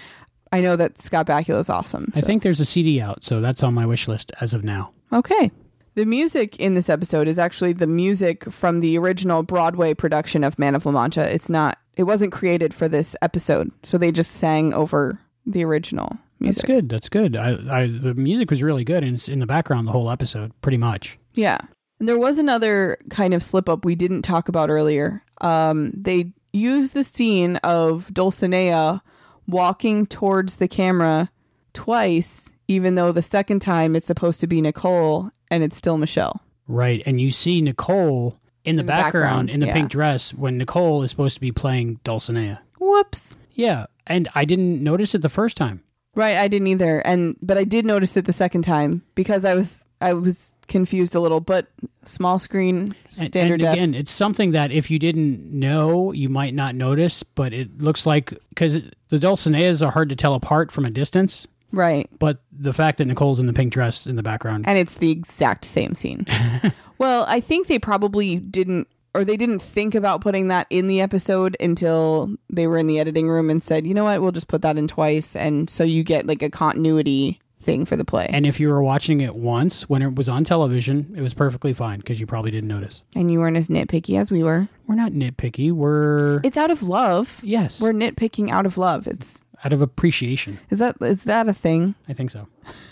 I 0.52 0.62
know 0.62 0.76
that 0.76 1.00
Scott 1.00 1.28
Bakula 1.28 1.60
is 1.60 1.70
awesome. 1.70 2.12
I 2.16 2.22
think 2.22 2.44
there's 2.44 2.60
a 2.60 2.66
CD 2.66 3.00
out, 3.00 3.24
so 3.24 3.40
that's 3.40 3.64
on 3.64 3.74
my 3.74 3.86
wish 3.86 4.08
list 4.08 4.32
as 4.42 4.54
of 4.54 4.64
now. 4.64 4.92
Okay. 5.14 5.52
The 5.96 6.06
music 6.06 6.58
in 6.58 6.74
this 6.74 6.90
episode 6.90 7.28
is 7.28 7.38
actually 7.38 7.74
the 7.74 7.88
music 7.88 8.50
from 8.50 8.80
the 8.80 8.98
original 8.98 9.44
Broadway 9.44 9.94
production 9.94 10.44
of 10.44 10.58
Man 10.58 10.74
of 10.74 10.86
La 10.86 10.92
Mancha. 10.94 11.34
It's 11.34 11.50
not 11.50 11.78
it 11.98 12.04
wasn't 12.04 12.32
created 12.32 12.74
for 12.74 12.88
this 12.88 13.16
episode, 13.22 13.72
so 13.84 13.98
they 13.98 14.12
just 14.12 14.32
sang 14.32 14.74
over 14.74 15.20
the 15.46 15.66
original 15.66 16.18
music. 16.42 16.62
That's 16.62 16.68
good. 16.68 16.90
That's 16.90 17.10
good. 17.10 17.36
I, 17.36 17.82
I 17.82 17.88
the 17.88 18.14
music 18.16 18.50
was 18.50 18.62
really 18.62 18.84
good, 18.84 19.04
and 19.04 19.16
it's 19.16 19.30
in 19.30 19.40
the 19.40 19.46
background 19.46 19.88
the 19.88 19.92
whole 19.92 20.10
episode, 20.10 20.52
pretty 20.62 20.78
much. 20.78 21.18
Yeah. 21.34 21.60
And 22.00 22.10
there 22.10 22.18
was 22.20 22.38
another 22.38 22.98
kind 23.10 23.34
of 23.34 23.44
slip 23.44 23.70
up 23.70 23.86
we 23.86 23.96
didn't 23.96 24.24
talk 24.24 24.50
about 24.50 24.70
earlier. 24.70 25.24
Um, 25.40 25.92
they 25.96 26.34
used 26.52 26.94
the 26.94 27.04
scene 27.04 27.58
of 27.58 28.10
Dulcinea 28.12 29.02
walking 29.48 30.08
towards 30.08 30.56
the 30.56 30.68
camera 30.68 31.30
twice, 31.74 32.50
even 32.68 32.96
though 32.96 33.12
the 33.12 33.22
second 33.22 33.60
time 33.62 33.96
it's 33.96 34.08
supposed 34.08 34.40
to 34.42 34.48
be 34.48 34.62
Nicole 34.62 35.30
and 35.50 35.64
it's 35.64 35.78
still 35.78 35.98
Michelle. 35.98 36.42
Right, 36.68 37.04
and 37.06 37.22
you 37.22 37.32
see 37.32 37.62
Nicole 37.62 38.40
in 38.64 38.76
the, 38.76 38.82
In 38.82 38.86
the 38.86 38.90
background, 38.90 39.14
background, 39.14 39.50
in 39.50 39.60
the 39.60 39.68
yeah. 39.68 39.74
pink 39.74 39.92
dress 39.92 40.34
when 40.34 40.58
Nicole 40.58 41.04
is 41.04 41.10
supposed 41.12 41.36
to 41.36 41.42
be 41.42 41.52
playing 41.52 42.00
Dulcinea. 42.04 42.60
Whoops. 42.80 43.36
Yeah, 43.54 43.88
and 44.08 44.30
I 44.34 44.46
didn't 44.46 44.84
notice 44.84 45.14
it 45.14 45.22
the 45.22 45.30
first 45.30 45.58
time. 45.58 45.84
Right, 46.16 46.36
I 46.38 46.48
didn't 46.48 46.68
either. 46.68 47.00
And 47.06 47.38
but 47.42 47.58
I 47.58 47.64
did 47.64 47.86
notice 47.86 48.18
it 48.18 48.26
the 48.26 48.34
second 48.34 48.64
time 48.64 49.02
because 49.16 49.46
I 49.46 49.56
was 49.56 49.86
I 50.02 50.14
was 50.14 50.54
confused 50.68 51.16
a 51.16 51.20
little, 51.20 51.40
but 51.42 51.68
small 52.06 52.40
screen, 52.40 52.96
And- 53.18 53.28
standard 53.28 53.56
and, 53.56 53.62
def. 53.62 53.74
again, 53.74 53.94
it's 53.94 54.12
something 54.12 54.52
that 54.52 54.72
if 54.72 54.90
you 54.90 55.00
didn't 55.00 55.52
know, 55.52 56.12
you 56.12 56.28
might 56.30 56.54
not 56.54 56.76
notice. 56.76 57.24
But 57.24 57.54
it 57.54 57.82
looks 57.82 58.06
like 58.06 58.34
because 58.50 58.80
the 59.10 59.20
Dulcineas 59.20 59.82
are 59.82 59.92
hard 59.92 60.10
to 60.10 60.16
tell 60.16 60.34
apart 60.34 60.72
from 60.72 60.86
a 60.86 60.90
distance. 60.90 61.48
Right. 61.74 62.10
But 62.20 62.42
the 62.52 62.74
fact 62.74 62.98
that 62.98 63.06
Nicole's 63.06 63.40
in 63.40 63.46
the 63.46 63.54
pink 63.54 63.72
dress 63.72 64.06
in 64.06 64.18
the 64.18 64.24
background, 64.24 64.66
and 64.68 64.78
it's 64.78 64.96
the 64.98 65.12
exact 65.12 65.64
same 65.64 65.96
scene. 65.96 66.26
well, 66.98 67.24
I 67.30 67.40
think 67.40 67.68
they 67.68 67.80
probably 67.80 68.36
didn't 68.36 68.88
or 69.14 69.24
they 69.26 69.38
didn't 69.38 69.62
think 69.62 69.94
about 69.96 70.22
putting 70.22 70.48
that 70.48 70.68
in 70.70 70.88
the 70.88 71.02
episode 71.02 71.58
until 71.60 72.34
they 72.50 72.68
were 72.68 72.78
in 72.78 72.88
the 72.88 73.00
editing 73.00 73.30
room 73.30 73.50
and 73.50 73.62
said, 73.62 73.86
"You 73.86 73.94
know 73.94 74.04
what? 74.06 74.22
We'll 74.22 74.32
just 74.32 74.48
put 74.48 74.62
that 74.62 74.78
in 74.78 74.88
twice." 74.88 75.36
And 75.36 75.70
so 75.70 75.84
you 75.84 76.04
get 76.04 76.28
like 76.28 76.42
a 76.42 76.50
continuity 76.50 77.40
thing 77.62 77.86
for 77.86 77.96
the 77.96 78.04
play. 78.04 78.26
and 78.32 78.48
if 78.48 78.60
you 78.60 78.68
were 78.70 78.82
watching 78.82 79.22
it 79.22 79.36
once 79.36 79.88
when 79.88 80.02
it 80.02 80.16
was 80.16 80.28
on 80.28 80.44
television, 80.44 81.14
it 81.16 81.22
was 81.22 81.36
perfectly 81.36 81.74
fine 81.74 82.00
because 82.00 82.20
you 82.20 82.26
probably 82.26 82.50
didn't 82.50 82.68
notice. 82.68 83.04
And 83.16 83.32
you 83.32 83.38
weren't 83.38 83.56
as 83.56 83.68
nitpicky 83.68 84.20
as 84.20 84.32
we 84.32 84.42
were. 84.42 84.68
We're 84.88 84.96
not 84.96 85.12
nitpicky. 85.12 85.72
We're 85.72 86.42
It's 86.44 86.58
out 86.58 86.72
of 86.72 86.82
love. 86.82 87.40
Yes. 87.44 87.80
We're 87.80 87.94
nitpicking 87.94 88.50
out 88.50 88.66
of 88.66 88.80
love. 88.80 89.06
It's 89.08 89.44
out 89.64 89.74
of 89.74 89.82
appreciation. 89.82 90.58
Is 90.72 90.80
that 90.80 90.96
is 91.02 91.24
that 91.26 91.48
a 91.48 91.54
thing? 91.54 91.94
I 92.10 92.14
think 92.14 92.32
so. 92.32 92.48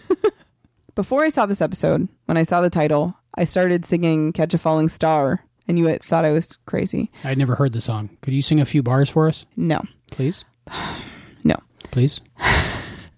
Before 0.95 1.23
I 1.23 1.29
saw 1.29 1.45
this 1.45 1.61
episode, 1.61 2.07
when 2.25 2.37
I 2.37 2.43
saw 2.43 2.61
the 2.61 2.69
title, 2.69 3.15
I 3.35 3.45
started 3.45 3.85
singing 3.85 4.33
Catch 4.33 4.53
a 4.53 4.57
Falling 4.57 4.89
Star 4.89 5.43
and 5.69 5.77
you 5.77 5.97
thought 5.99 6.25
I 6.25 6.31
was 6.31 6.57
crazy. 6.65 7.11
I'd 7.23 7.37
never 7.37 7.55
heard 7.55 7.73
the 7.73 7.79
song. 7.79 8.09
Could 8.21 8.33
you 8.33 8.41
sing 8.41 8.59
a 8.59 8.65
few 8.65 8.81
bars 8.81 9.09
for 9.09 9.27
us? 9.29 9.45
No. 9.55 9.85
Please? 10.11 10.43
No. 11.43 11.55
Please? 11.91 12.19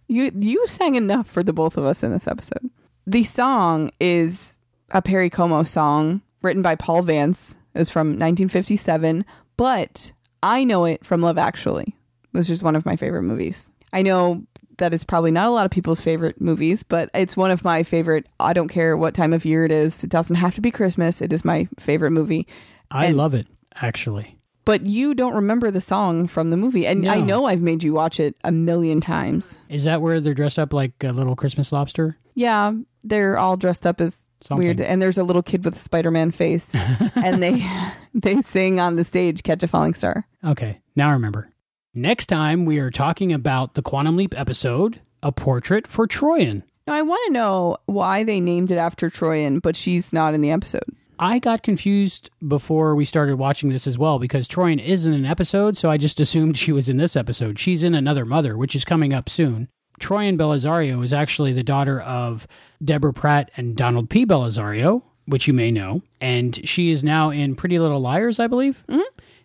You 0.07 0.30
you 0.38 0.68
sang 0.68 0.95
enough 0.95 1.26
for 1.26 1.41
the 1.41 1.53
both 1.53 1.78
of 1.78 1.86
us 1.86 2.03
in 2.03 2.11
this 2.11 2.28
episode. 2.28 2.69
The 3.07 3.23
song 3.23 3.91
is 3.98 4.60
a 4.90 5.02
Perry 5.02 5.30
Como 5.30 5.64
song 5.64 6.22
written 6.41 6.61
by 6.61 6.76
Paul 6.76 7.02
Vance. 7.03 7.56
It 7.73 7.80
was 7.80 7.90
from 7.90 8.10
1957, 8.10 9.23
but 9.56 10.11
I 10.44 10.65
know 10.65 10.84
it 10.84 11.06
from 11.06 11.22
Love 11.22 11.38
Actually, 11.38 11.95
which 12.32 12.49
is 12.49 12.61
one 12.61 12.76
of 12.76 12.86
my 12.86 12.98
favorite 12.98 13.23
movies. 13.23 13.72
I 13.94 14.02
know 14.02 14.44
that 14.82 14.94
is 14.94 15.03
probably 15.06 15.32
not 15.32 15.48
a 15.48 15.52
lot 15.52 15.66
of 15.66 15.72
people's 15.72 16.02
favorite 16.02 16.41
movies, 16.41 16.84
but 16.84 17.10
it's 17.14 17.38
one 17.38 17.49
of 17.52 17.64
my 17.64 17.84
favorite. 17.84 18.28
I 18.40 18.52
don't 18.53 18.68
care 18.68 18.98
what 18.98 19.14
time 19.14 19.32
of 19.34 19.45
year 19.45 19.64
it 19.66 19.72
is. 19.72 20.03
It 20.03 20.10
doesn't 20.10 20.36
have 20.36 20.53
to 20.56 20.62
be 20.62 20.70
Christmas. 20.72 21.22
It 21.22 21.32
is 21.32 21.45
my 21.45 21.68
favorite 21.80 22.12
movie. 22.12 22.45
I 22.91 23.06
And- 23.08 23.18
love 23.18 23.34
it, 23.34 23.48
actually. 23.76 24.38
But 24.64 24.86
you 24.86 25.16
don't 25.16 25.34
remember 25.34 25.72
the 25.72 25.82
song 25.82 26.28
from 26.28 26.52
the 26.52 26.58
movie, 26.58 26.86
and 26.86 27.08
I 27.10 27.20
know 27.20 27.45
I've 27.45 27.62
made 27.64 27.82
you 27.82 27.94
watch 27.94 28.20
it 28.20 28.36
a 28.44 28.52
million 28.52 29.02
times. 29.02 29.58
Is 29.70 29.86
that 29.86 30.03
where 30.03 30.20
they're 30.22 30.36
dressed 30.36 30.60
up 30.60 30.72
like 30.72 30.91
a 31.03 31.12
little 31.12 31.36
Christmas 31.36 31.72
lobster? 31.72 32.16
Yeah, 32.36 32.74
they're 33.03 33.40
all 33.40 33.58
dressed 33.58 33.88
up 33.88 33.99
as 33.99 34.24
Something. 34.41 34.64
weird, 34.68 34.80
and 34.80 35.02
there's 35.02 35.18
a 35.18 35.24
little 35.24 35.41
kid 35.41 35.66
with 35.66 35.76
a 35.76 35.80
Spider-Man 35.80 36.30
face, 36.30 36.72
and 37.16 37.41
they 37.41 37.66
they 38.14 38.40
sing 38.41 38.80
on 38.80 38.98
the 38.98 39.03
stage 39.03 39.41
"Catch 39.41 39.64
a 39.64 39.68
Falling 39.68 39.95
Star." 39.95 40.28
Okay, 40.45 40.80
now 40.95 41.10
I 41.10 41.14
remember. 41.14 41.49
Next 41.93 42.27
time 42.27 42.63
we 42.63 42.80
are 42.80 42.89
talking 42.89 43.34
about 43.34 43.73
the 43.73 43.81
Quantum 43.81 44.15
Leap 44.15 44.34
episode, 44.38 45.01
A 45.22 45.34
Portrait 45.34 45.85
for 45.85 46.07
Troian. 46.07 46.63
Now 46.88 46.93
I 46.93 47.01
want 47.01 47.19
to 47.27 47.34
know 47.34 47.80
why 47.85 48.23
they 48.23 48.39
named 48.39 48.72
it 48.72 48.77
after 48.77 49.09
Troian, 49.09 49.61
but 49.61 49.76
she's 49.76 50.13
not 50.13 50.34
in 50.34 50.39
the 50.39 50.51
episode. 50.51 50.85
I 51.19 51.38
got 51.38 51.63
confused 51.63 52.30
before 52.47 52.95
we 52.95 53.03
started 53.03 53.35
watching 53.35 53.68
this 53.68 53.88
as 53.88 53.97
well 53.97 54.19
because 54.19 54.47
Troian 54.47 54.81
is 54.81 55.05
in 55.05 55.11
an 55.11 55.26
episode, 55.26 55.76
so 55.76 55.89
I 55.89 55.97
just 55.97 56.22
assumed 56.22 56.57
she 56.57 56.72
was 56.72 56.88
in 56.88 56.95
this 56.95 57.18
episode. 57.18 57.59
She's 57.59 57.84
in 57.84 57.93
Another 57.93 58.23
Mother, 58.23 58.55
which 58.55 58.73
is 58.73 58.85
coming 58.85 59.11
up 59.11 59.27
soon. 59.27 59.68
Troian 59.99 60.38
Bellisario 60.38 61.03
is 61.03 61.11
actually 61.11 61.51
the 61.51 61.61
daughter 61.61 61.99
of 61.99 62.47
Deborah 62.81 63.11
Pratt 63.13 63.51
and 63.57 63.76
Donald 63.76 64.09
P. 64.09 64.26
Bellisario, 64.26 65.03
which 65.26 65.45
you 65.45 65.53
may 65.53 65.72
know, 65.72 66.01
and 66.22 66.65
she 66.68 66.89
is 66.89 67.03
now 67.03 67.31
in 67.31 67.53
Pretty 67.53 67.77
Little 67.77 67.99
Liars, 67.99 68.39
I 68.39 68.47
believe. 68.47 68.81
Mm-hmm. 68.88 69.01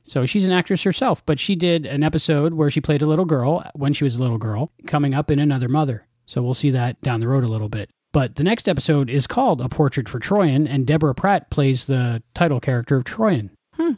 So 0.06 0.24
she's 0.24 0.46
an 0.46 0.52
actress 0.52 0.84
herself, 0.84 1.24
but 1.26 1.40
she 1.40 1.56
did 1.56 1.84
an 1.84 2.02
episode 2.02 2.54
where 2.54 2.70
she 2.70 2.80
played 2.80 3.02
a 3.02 3.06
little 3.06 3.24
girl 3.24 3.68
when 3.74 3.92
she 3.92 4.04
was 4.04 4.16
a 4.16 4.22
little 4.22 4.38
girl, 4.38 4.70
coming 4.86 5.14
up 5.14 5.30
in 5.30 5.38
Another 5.40 5.68
Mother. 5.68 6.06
So 6.26 6.42
we'll 6.42 6.54
see 6.54 6.70
that 6.70 7.00
down 7.02 7.20
the 7.20 7.28
road 7.28 7.44
a 7.44 7.48
little 7.48 7.68
bit. 7.68 7.90
But 8.12 8.36
the 8.36 8.44
next 8.44 8.68
episode 8.68 9.10
is 9.10 9.26
called 9.26 9.60
A 9.60 9.68
Portrait 9.68 10.08
for 10.08 10.18
Troian, 10.18 10.66
and 10.68 10.86
Deborah 10.86 11.14
Pratt 11.14 11.50
plays 11.50 11.84
the 11.86 12.22
title 12.34 12.60
character 12.60 12.96
of 12.96 13.04
Troian. 13.04 13.50
Hmm. 13.74 13.92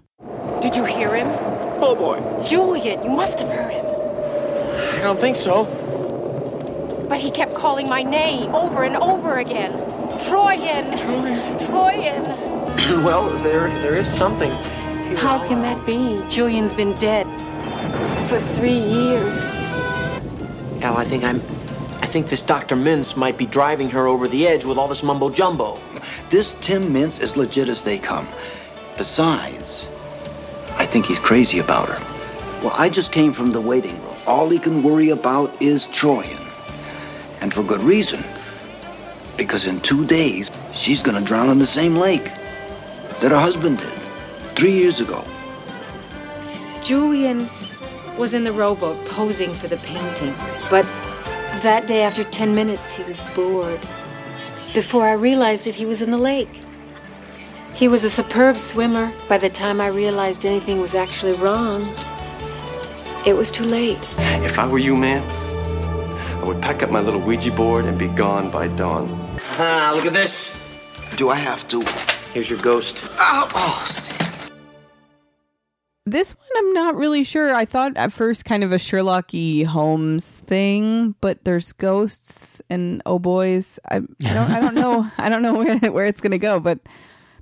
Did 0.60 0.74
you 0.74 0.84
hear 0.84 1.14
him? 1.14 1.28
Oh 1.80 1.94
boy. 1.94 2.42
Julian, 2.44 3.04
you 3.04 3.10
must 3.10 3.38
have 3.40 3.50
heard 3.50 3.70
him. 3.70 3.86
I 4.98 5.02
don't 5.02 5.20
think 5.20 5.36
so. 5.36 5.66
But 7.08 7.20
he 7.20 7.30
kept 7.30 7.54
calling 7.54 7.88
my 7.88 8.02
name 8.02 8.54
over 8.54 8.82
and 8.82 8.96
over 8.96 9.38
again. 9.38 9.72
Troian! 10.18 10.90
Troian! 10.98 11.58
Troian! 11.60 12.24
well, 13.04 13.30
there 13.44 13.68
there 13.82 13.94
is 13.94 14.08
something. 14.14 14.50
How 15.16 15.38
can 15.48 15.62
that 15.62 15.84
be? 15.86 16.22
Julian's 16.28 16.72
been 16.72 16.96
dead 16.98 17.26
for 18.28 18.38
three 18.38 18.78
years. 18.78 19.42
Al, 20.82 20.96
I 20.96 21.04
think 21.04 21.24
I'm. 21.24 21.36
I 22.00 22.06
think 22.06 22.28
this 22.28 22.40
Dr. 22.40 22.76
Mintz 22.76 23.16
might 23.16 23.36
be 23.36 23.46
driving 23.46 23.90
her 23.90 24.06
over 24.06 24.28
the 24.28 24.46
edge 24.46 24.64
with 24.64 24.78
all 24.78 24.86
this 24.86 25.02
mumbo 25.02 25.30
jumbo. 25.30 25.80
This 26.30 26.54
Tim 26.60 26.84
Mintz 26.84 27.20
is 27.20 27.36
legit 27.36 27.68
as 27.68 27.82
they 27.82 27.98
come. 27.98 28.28
Besides, 28.96 29.88
I 30.76 30.86
think 30.86 31.06
he's 31.06 31.18
crazy 31.18 31.58
about 31.58 31.88
her. 31.88 32.62
Well, 32.62 32.74
I 32.76 32.88
just 32.88 33.10
came 33.10 33.32
from 33.32 33.52
the 33.52 33.60
waiting 33.60 34.00
room. 34.02 34.16
All 34.26 34.48
he 34.48 34.58
can 34.58 34.82
worry 34.82 35.10
about 35.10 35.60
is 35.60 35.88
Troian. 35.88 36.38
And 37.40 37.52
for 37.52 37.62
good 37.62 37.80
reason. 37.80 38.22
Because 39.36 39.66
in 39.66 39.80
two 39.80 40.04
days, 40.06 40.50
she's 40.72 41.02
gonna 41.02 41.22
drown 41.22 41.50
in 41.50 41.58
the 41.58 41.66
same 41.66 41.96
lake 41.96 42.24
that 43.20 43.30
her 43.30 43.38
husband 43.38 43.78
did 43.78 43.97
three 44.58 44.72
years 44.72 44.98
ago. 44.98 45.24
Julian 46.82 47.48
was 48.18 48.34
in 48.34 48.42
the 48.42 48.50
rowboat 48.50 49.06
posing 49.06 49.54
for 49.54 49.68
the 49.68 49.76
painting, 49.76 50.34
but 50.68 50.84
that 51.62 51.86
day 51.86 52.02
after 52.02 52.24
10 52.24 52.56
minutes 52.56 52.96
he 52.96 53.04
was 53.04 53.20
bored. 53.36 53.78
Before 54.74 55.06
I 55.06 55.12
realized 55.12 55.68
it, 55.68 55.76
he 55.76 55.86
was 55.86 56.02
in 56.02 56.10
the 56.10 56.18
lake. 56.18 56.50
He 57.72 57.86
was 57.86 58.02
a 58.02 58.10
superb 58.10 58.58
swimmer. 58.58 59.12
By 59.28 59.38
the 59.38 59.48
time 59.48 59.80
I 59.80 59.86
realized 59.86 60.44
anything 60.44 60.80
was 60.80 60.96
actually 60.96 61.34
wrong, 61.34 61.94
it 63.24 63.34
was 63.34 63.52
too 63.52 63.64
late. 63.64 64.00
If 64.42 64.58
I 64.58 64.66
were 64.66 64.80
you, 64.80 64.96
man, 64.96 65.22
I 66.42 66.44
would 66.44 66.60
pack 66.60 66.82
up 66.82 66.90
my 66.90 67.00
little 67.00 67.20
Ouija 67.20 67.52
board 67.52 67.84
and 67.84 67.96
be 67.96 68.08
gone 68.08 68.50
by 68.50 68.66
dawn. 68.66 69.06
Ah, 69.52 69.92
look 69.94 70.06
at 70.06 70.14
this. 70.14 70.52
Do 71.14 71.28
I 71.28 71.36
have 71.36 71.68
to? 71.68 71.82
Here's 72.34 72.50
your 72.50 72.58
ghost. 72.58 73.04
Oh, 73.20 73.48
oh, 73.54 74.27
This 76.10 76.32
one, 76.32 76.48
I'm 76.56 76.72
not 76.72 76.96
really 76.96 77.22
sure. 77.24 77.54
I 77.54 77.64
thought 77.64 77.96
at 77.96 78.12
first 78.12 78.44
kind 78.44 78.64
of 78.64 78.72
a 78.72 78.78
Sherlock 78.78 79.34
E. 79.34 79.64
Holmes 79.64 80.40
thing, 80.46 81.14
but 81.20 81.44
there's 81.44 81.72
ghosts 81.72 82.62
and 82.70 83.02
oh 83.06 83.18
boys. 83.18 83.78
I, 83.90 83.96
I 83.96 84.00
don't, 84.34 84.50
I 84.50 84.60
don't 84.60 84.74
know, 84.74 85.10
I 85.18 85.28
don't 85.28 85.42
know 85.42 85.54
where 85.54 85.78
where 85.90 86.06
it's 86.06 86.20
gonna 86.20 86.38
go, 86.38 86.60
but 86.60 86.78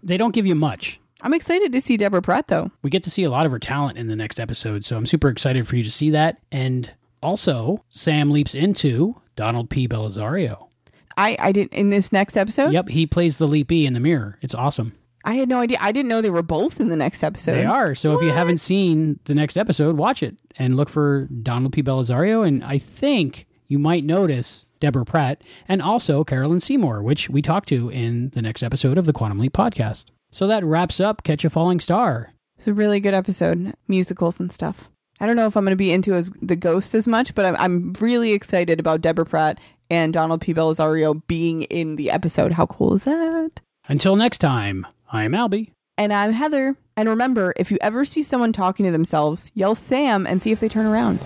They 0.03 0.17
don't 0.17 0.35
give 0.35 0.47
you 0.47 0.55
much. 0.55 1.01
I'm 1.23 1.33
excited 1.35 1.73
to 1.73 1.81
see 1.81 1.97
Deborah 1.97 2.23
Pratt 2.23 2.49
though. 2.49 2.71
We 2.83 2.91
get 2.91 3.03
to 3.05 3.11
see 3.11 3.25
a 3.25 3.31
lot 3.31 3.47
of 3.47 3.53
her 3.53 3.59
talent 3.59 3.99
in 3.99 4.09
the 4.09 4.17
next 4.17 4.39
episode, 4.39 4.85
so 4.85 4.97
I'm 4.97 5.07
super 5.07 5.29
excited 5.29 5.67
for 5.67 5.77
you 5.77 5.83
to 5.83 5.91
see 5.91 6.11
that. 6.11 6.39
And 6.53 6.93
also, 7.23 7.85
Sam 7.89 8.31
leaps 8.31 8.55
into 8.55 9.21
Donald 9.35 9.71
P. 9.71 9.89
Bellisario. 9.89 10.69
I, 11.17 11.37
I 11.41 11.53
didn't 11.53 11.73
in 11.73 11.89
this 11.89 12.13
next 12.13 12.37
episode. 12.37 12.73
Yep, 12.73 12.91
he 12.91 13.07
plays 13.07 13.39
the 13.39 13.49
leapee 13.49 13.87
in 13.87 13.95
the 13.95 14.01
mirror. 14.01 14.39
It's 14.43 14.55
awesome. 14.55 14.93
I 15.27 15.35
had 15.35 15.49
no 15.49 15.59
idea. 15.59 15.79
I 15.81 15.91
didn't 15.91 16.09
know 16.09 16.23
they 16.23 16.31
were 16.31 16.43
both 16.43 16.81
in 16.81 16.89
the 16.89 16.97
next 16.97 17.25
episode. 17.25 17.57
They 17.57 17.65
are. 17.65 17.97
So 17.97 18.15
if 18.15 18.23
you 18.23 18.31
haven't 18.31 18.59
seen 18.59 19.19
the 19.25 19.35
next 19.35 19.59
episode, 19.59 19.97
watch 19.97 20.23
it 20.23 20.37
and 20.57 20.77
look 20.77 20.89
for 20.89 21.29
Donald 21.43 21.73
P. 21.73 21.83
Bellisario. 21.83 22.47
And 22.47 22.63
I 22.63 22.79
think 22.79 23.47
you 23.67 23.81
might 23.81 24.05
notice 24.05 24.67
Deborah 24.79 25.05
Pratt 25.05 25.43
and 25.67 25.83
also 25.83 26.23
Carolyn 26.23 26.61
Seymour, 26.61 27.03
which 27.03 27.29
we 27.29 27.43
talked 27.43 27.69
to 27.71 27.89
in 27.91 28.31
the 28.31 28.41
next 28.41 28.63
episode 28.63 28.99
of 28.99 29.05
the 29.05 29.13
Quantum 29.13 29.41
Leap 29.41 29.53
podcast. 29.53 30.05
So 30.31 30.47
that 30.47 30.65
wraps 30.65 31.01
up 31.01 31.25
Catch 31.25 31.45
a 31.45 31.51
Falling 31.51 31.81
Star. 31.81 32.33
It's 32.57 32.69
a 32.69 32.73
really 32.73 33.01
good 33.01 33.15
episode, 33.15 33.75
musicals 33.89 34.39
and 34.39 34.53
stuff. 34.53 34.89
I 35.19 35.27
don't 35.27 35.37
know 35.37 35.47
if 35.47 35.57
I'm 35.57 35.65
going 35.65 35.73
to 35.73 35.77
be 35.77 35.93
into 35.93 36.15
as 36.15 36.31
the 36.41 36.57
ghost 36.57 36.95
as 36.95 37.09
much, 37.09 37.35
but 37.35 37.45
I'm, 37.45 37.57
I'm 37.57 37.93
really 38.01 38.33
excited 38.33 38.79
about 38.79 39.01
Deborah 39.01 39.27
Pratt 39.27 39.59
and 39.91 40.13
Donald 40.13 40.41
P. 40.41 40.55
Bellisario 40.55 41.21
being 41.27 41.63
in 41.63 41.97
the 41.97 42.11
episode. 42.11 42.53
How 42.53 42.67
cool 42.67 42.95
is 42.95 43.05
that? 43.05 43.61
Until 43.89 44.17
next 44.17 44.39
time, 44.39 44.87
I'm 45.17 45.33
Albie. 45.33 45.71
And 45.97 46.13
I'm 46.13 46.33
Heather. 46.33 46.77
And 46.95 47.09
remember, 47.09 47.55
if 47.57 47.71
you 47.71 47.79
ever 47.81 48.05
see 48.05 48.23
someone 48.23 48.53
talking 48.53 48.85
to 48.85 48.93
themselves, 48.93 49.51
yell 49.55 49.75
Sam 49.75 50.27
and 50.27 50.43
see 50.43 50.53
if 50.53 50.61
they 50.61 50.69
turn 50.69 50.85
around. 50.85 51.21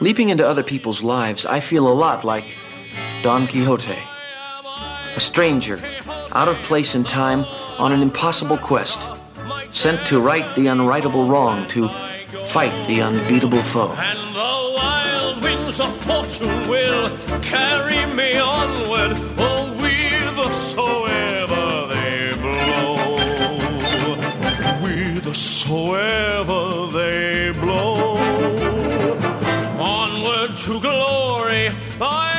Leaping 0.00 0.30
into 0.30 0.44
other 0.46 0.64
people's 0.64 1.04
lives, 1.04 1.46
I 1.46 1.60
feel 1.60 1.86
a 1.86 1.94
lot 1.94 2.24
like 2.24 2.56
Don 3.22 3.46
Quixote. 3.46 3.96
A 5.14 5.20
stranger, 5.20 5.80
out 6.32 6.48
of 6.48 6.56
place 6.62 6.96
in 6.96 7.04
time, 7.04 7.44
on 7.78 7.92
an 7.92 8.02
impossible 8.02 8.58
quest, 8.58 9.08
sent 9.70 10.04
to 10.08 10.18
right 10.18 10.52
the 10.56 10.66
unrightable 10.66 11.28
wrong, 11.28 11.68
to 11.68 11.88
fight 12.46 12.72
the 12.88 13.02
unbeatable 13.02 13.62
foe. 13.62 13.92
And 13.92 14.18
the 14.34 14.72
wild 14.74 15.42
winds 15.44 15.62
winds 15.72 15.80
of 15.80 15.94
fortune 16.04 16.68
will 16.68 17.10
carry 17.40 18.06
me 18.14 18.38
onward, 18.38 19.12
oh, 19.38 19.61
whithersoever 20.62 21.88
they 21.88 22.32
blow. 22.40 23.18
Whithersoever 24.80 26.86
they 26.92 27.52
blow. 27.60 28.16
Onward 29.78 30.54
to 30.56 30.80
glory 30.80 31.70
I 32.00 32.31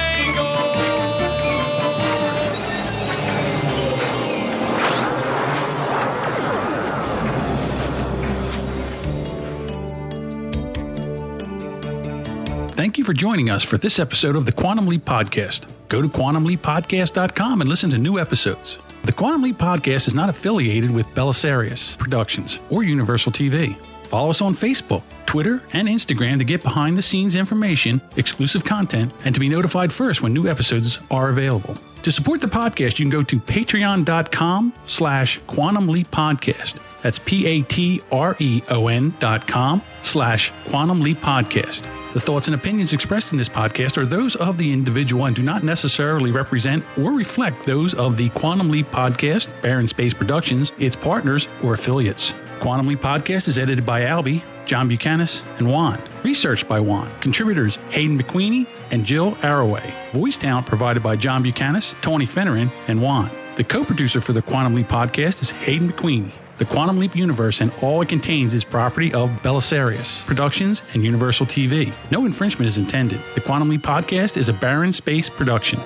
Thank 12.84 12.98
you 12.98 13.06
for 13.06 13.14
joining 13.14 13.50
us 13.50 13.64
for 13.64 13.78
this 13.78 13.98
episode 13.98 14.36
of 14.36 14.46
the 14.46 14.52
Quantum 14.52 14.88
Leap 14.88 15.06
Podcast. 15.06 15.72
Go 15.88 16.02
to 16.02 16.10
quantumleappodcast.com 16.10 17.62
and 17.62 17.70
listen 17.70 17.90
to 17.92 17.98
new 17.98 18.20
episodes. 18.20 18.78
The 19.06 19.14
Quantum 19.14 19.44
Leap 19.44 19.58
Podcast 19.58 20.06
is 20.06 20.14
not 20.14 20.28
affiliated 20.28 20.92
with 20.92 21.08
Belisarius 21.16 21.98
Productions 21.98 22.60
or 22.70 22.84
Universal 22.84 23.32
TV. 23.32 23.78
Follow 24.08 24.32
us 24.32 24.42
on 24.42 24.54
Facebook, 24.54 25.02
Twitter, 25.26 25.64
and 25.72 25.88
Instagram 25.88 26.40
to 26.40 26.44
get 26.44 26.62
behind 26.62 26.98
the 26.98 27.02
scenes 27.02 27.38
information, 27.38 28.02
exclusive 28.18 28.66
content, 28.66 29.14
and 29.24 29.34
to 29.34 29.40
be 29.40 29.48
notified 29.48 29.94
first 29.94 30.22
when 30.22 30.34
new 30.34 30.50
episodes 30.50 31.00
are 31.10 31.30
available. 31.30 31.78
To 32.02 32.12
support 32.12 32.42
the 32.42 32.48
podcast, 32.48 33.00
you 33.00 33.06
can 33.06 33.10
go 33.10 33.24
to 33.24 33.40
patreon.com 33.40 34.74
slash 34.88 35.40
quantum 35.48 35.88
leap 35.88 36.12
podcast. 36.12 36.82
That's 37.04 37.20
P-A-T-R-E-O-N 37.20 39.14
dot 39.20 39.48
com 39.48 39.82
slash 40.02 40.52
quantum 40.66 41.02
leap 41.02 41.20
podcast. 41.20 41.88
The 42.14 42.20
thoughts 42.20 42.48
and 42.48 42.54
opinions 42.54 42.94
expressed 42.94 43.32
in 43.32 43.40
this 43.40 43.50
podcast 43.50 43.98
are 43.98 44.06
those 44.06 44.36
of 44.36 44.60
the 44.60 44.72
individual 44.72 45.26
and 45.26 45.36
do 45.36 45.42
not 45.42 45.64
necessarily 45.64 46.32
represent 46.32 46.86
or 46.98 47.12
reflect 47.12 47.66
those 47.66 47.96
of 47.96 48.18
the 48.18 48.30
Quantum 48.30 48.70
Leap 48.70 48.86
Podcast, 48.92 49.50
Barron 49.64 49.88
Space 49.88 50.14
Productions, 50.14 50.72
its 50.78 50.96
partners, 50.96 51.48
or 51.64 51.74
affiliates. 51.74 52.36
Quantum 52.60 52.86
Leap 52.88 53.00
Podcast 53.02 53.48
is 53.48 53.58
edited 53.58 53.84
by 53.84 54.02
Albie, 54.02 54.44
John 54.66 54.88
Buchanan, 54.88 55.28
and 55.58 55.68
Juan. 55.68 56.00
Research 56.22 56.68
by 56.68 56.80
Juan. 56.80 57.12
Contributors 57.20 57.78
Hayden 57.90 58.18
McQueenie 58.18 58.68
and 58.92 59.04
Jill 59.06 59.34
Arroway. 59.38 59.92
Voice 60.12 60.38
talent 60.38 60.68
provided 60.68 61.02
by 61.02 61.16
John 61.16 61.42
Buchanan, 61.42 61.82
Tony 62.02 62.28
Finneran, 62.28 62.72
and 62.88 63.02
Juan. 63.02 63.30
The 63.56 63.64
co-producer 63.64 64.22
for 64.22 64.34
the 64.34 64.42
Quantum 64.44 64.76
Leap 64.76 64.88
Podcast 64.88 65.42
is 65.42 65.50
Hayden 65.50 65.92
McQueenie. 65.92 66.32
The 66.60 66.66
Quantum 66.66 67.00
Leap 67.00 67.16
universe 67.16 67.62
and 67.62 67.72
all 67.82 68.00
it 68.04 68.10
contains 68.10 68.54
is 68.54 68.64
property 68.64 69.12
of 69.12 69.32
Belisarius 69.42 70.24
Productions 70.24 70.84
and 70.94 71.04
Universal 71.04 71.48
TV. 71.48 71.92
No 72.12 72.26
infringement 72.26 72.68
is 72.68 72.78
intended. 72.78 73.20
The 73.34 73.42
Quantum 73.42 73.70
Leap 73.70 73.82
Podcast 73.82 74.38
is 74.38 74.50
a 74.50 74.54
Barron 74.54 74.94
Space 74.94 75.30
production. 75.30 75.80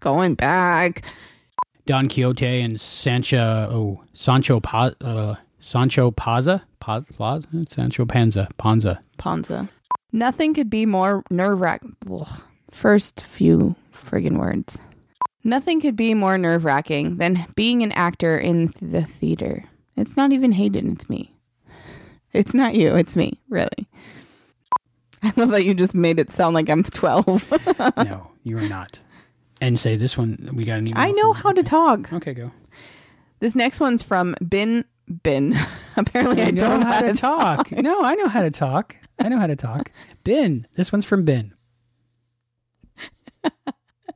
Going 0.00 0.34
back. 0.34 1.04
Don 1.86 2.08
Quixote 2.08 2.60
and 2.60 2.80
Sancho, 2.80 3.68
oh, 3.70 4.04
Sancho 4.12 4.58
Paz, 4.58 4.94
uh, 5.00 5.36
Sancho 5.60 6.10
Paza, 6.10 6.62
Paz, 6.80 7.08
Paz, 7.16 7.44
Sancho 7.68 8.04
Panza, 8.04 8.48
Panza. 8.58 9.00
Ponza. 9.16 9.68
Nothing 10.10 10.54
could 10.54 10.68
be 10.68 10.86
more 10.86 11.22
nerve 11.30 11.60
wracking. 11.60 11.96
First 12.72 13.20
few 13.20 13.76
friggin' 13.94 14.38
words. 14.38 14.78
Nothing 15.44 15.80
could 15.80 15.96
be 15.96 16.14
more 16.14 16.38
nerve 16.38 16.64
wracking 16.64 17.16
than 17.16 17.46
being 17.54 17.82
an 17.82 17.92
actor 17.92 18.38
in 18.38 18.72
the 18.80 19.02
theater. 19.02 19.64
It's 19.96 20.16
not 20.16 20.32
even 20.32 20.52
Hayden, 20.52 20.92
it's 20.92 21.08
me. 21.08 21.34
It's 22.32 22.54
not 22.54 22.74
you, 22.74 22.94
it's 22.94 23.16
me, 23.16 23.40
really. 23.48 23.88
I 25.22 25.32
love 25.36 25.50
that 25.50 25.64
you 25.64 25.74
just 25.74 25.94
made 25.94 26.18
it 26.18 26.30
sound 26.30 26.54
like 26.54 26.68
I'm 26.68 26.82
12. 26.82 27.50
no, 27.96 28.30
you 28.42 28.58
are 28.58 28.68
not. 28.68 28.98
And 29.60 29.78
say 29.78 29.96
this 29.96 30.18
one, 30.18 30.50
we 30.54 30.64
got 30.64 30.78
an 30.78 30.88
email. 30.88 31.00
I 31.00 31.12
know 31.12 31.32
how 31.32 31.52
to 31.52 31.62
talk. 31.62 32.12
Okay, 32.12 32.34
go. 32.34 32.50
This 33.38 33.54
next 33.54 33.80
one's 33.80 34.02
from 34.02 34.34
Bin 34.48 34.84
Bin. 35.22 35.56
Apparently, 35.96 36.42
I, 36.42 36.50
know 36.50 36.60
don't 36.60 36.80
know 36.80 36.86
how 36.86 37.00
to 37.00 37.14
talk. 37.14 37.70
no, 37.72 38.02
I 38.02 38.14
know 38.14 38.28
how 38.28 38.42
to 38.42 38.50
talk. 38.50 38.96
I 39.18 39.28
know 39.28 39.38
how 39.38 39.46
to 39.46 39.56
talk. 39.56 39.92
Bin. 40.24 40.66
This 40.74 40.90
one's 40.90 41.04
from 41.04 41.24
Bin. 41.24 41.54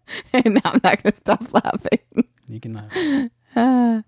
and 0.32 0.54
now 0.54 0.60
I'm 0.64 0.80
not 0.82 1.02
going 1.02 1.12
to 1.12 1.16
stop 1.16 1.52
laughing. 1.52 2.28
You 2.48 2.60
can 2.60 2.74
laugh. 2.74 3.30
Ah. 3.56 4.02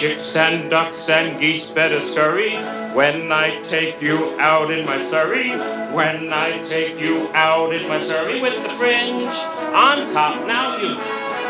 Chicks 0.00 0.34
and 0.34 0.70
ducks 0.70 1.10
and 1.10 1.38
geese 1.38 1.66
better 1.66 2.00
scurry 2.00 2.56
when 2.94 3.30
I 3.30 3.60
take 3.60 4.00
you 4.00 4.34
out 4.40 4.70
in 4.70 4.86
my 4.86 4.96
surrey. 4.96 5.50
When 5.92 6.32
I 6.32 6.62
take 6.62 6.98
you 6.98 7.28
out 7.34 7.74
in 7.74 7.86
my 7.86 7.98
surrey 7.98 8.40
with 8.40 8.56
the 8.62 8.70
fringe 8.78 9.28
on 9.76 10.10
top. 10.10 10.46
Now 10.46 10.78
you 10.78 10.96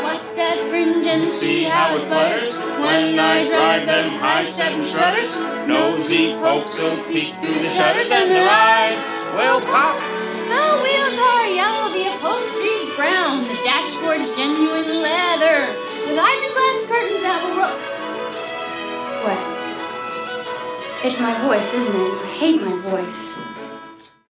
Watch 0.02 0.34
that 0.34 0.58
fringe 0.68 1.06
and 1.06 1.30
see 1.30 1.62
how 1.62 1.94
it 1.94 2.04
flutters 2.08 2.50
when 2.82 3.20
I 3.20 3.46
drive 3.46 3.86
them 3.86 4.18
high 4.18 4.50
seven 4.50 4.82
strutters. 4.82 5.30
Nosy 5.68 6.34
pokes 6.42 6.74
will 6.74 7.04
peek 7.04 7.40
through 7.40 7.54
the 7.54 7.70
shutters 7.70 8.10
and 8.10 8.32
their 8.32 8.50
eyes 8.50 8.98
will 9.38 9.60
pop. 9.60 10.02
The 10.50 10.82
wheels 10.82 11.14
are 11.22 11.46
yellow, 11.46 11.94
the 11.94 12.16
upholstery's 12.16 12.96
brown, 12.96 13.46
the 13.46 13.54
dashboard's 13.62 14.34
genuine 14.34 15.02
leather, 15.06 15.70
with 16.02 16.18
isinglass 16.18 16.88
curtains 16.88 17.22
that 17.22 17.46
will 17.46 17.56
roll. 17.56 17.99
What? 19.22 19.36
It's 21.04 21.20
my 21.20 21.38
voice, 21.46 21.74
isn't 21.74 21.94
it? 21.94 22.22
I 22.22 22.26
hate 22.38 22.62
my 22.62 22.74
voice. 22.88 23.29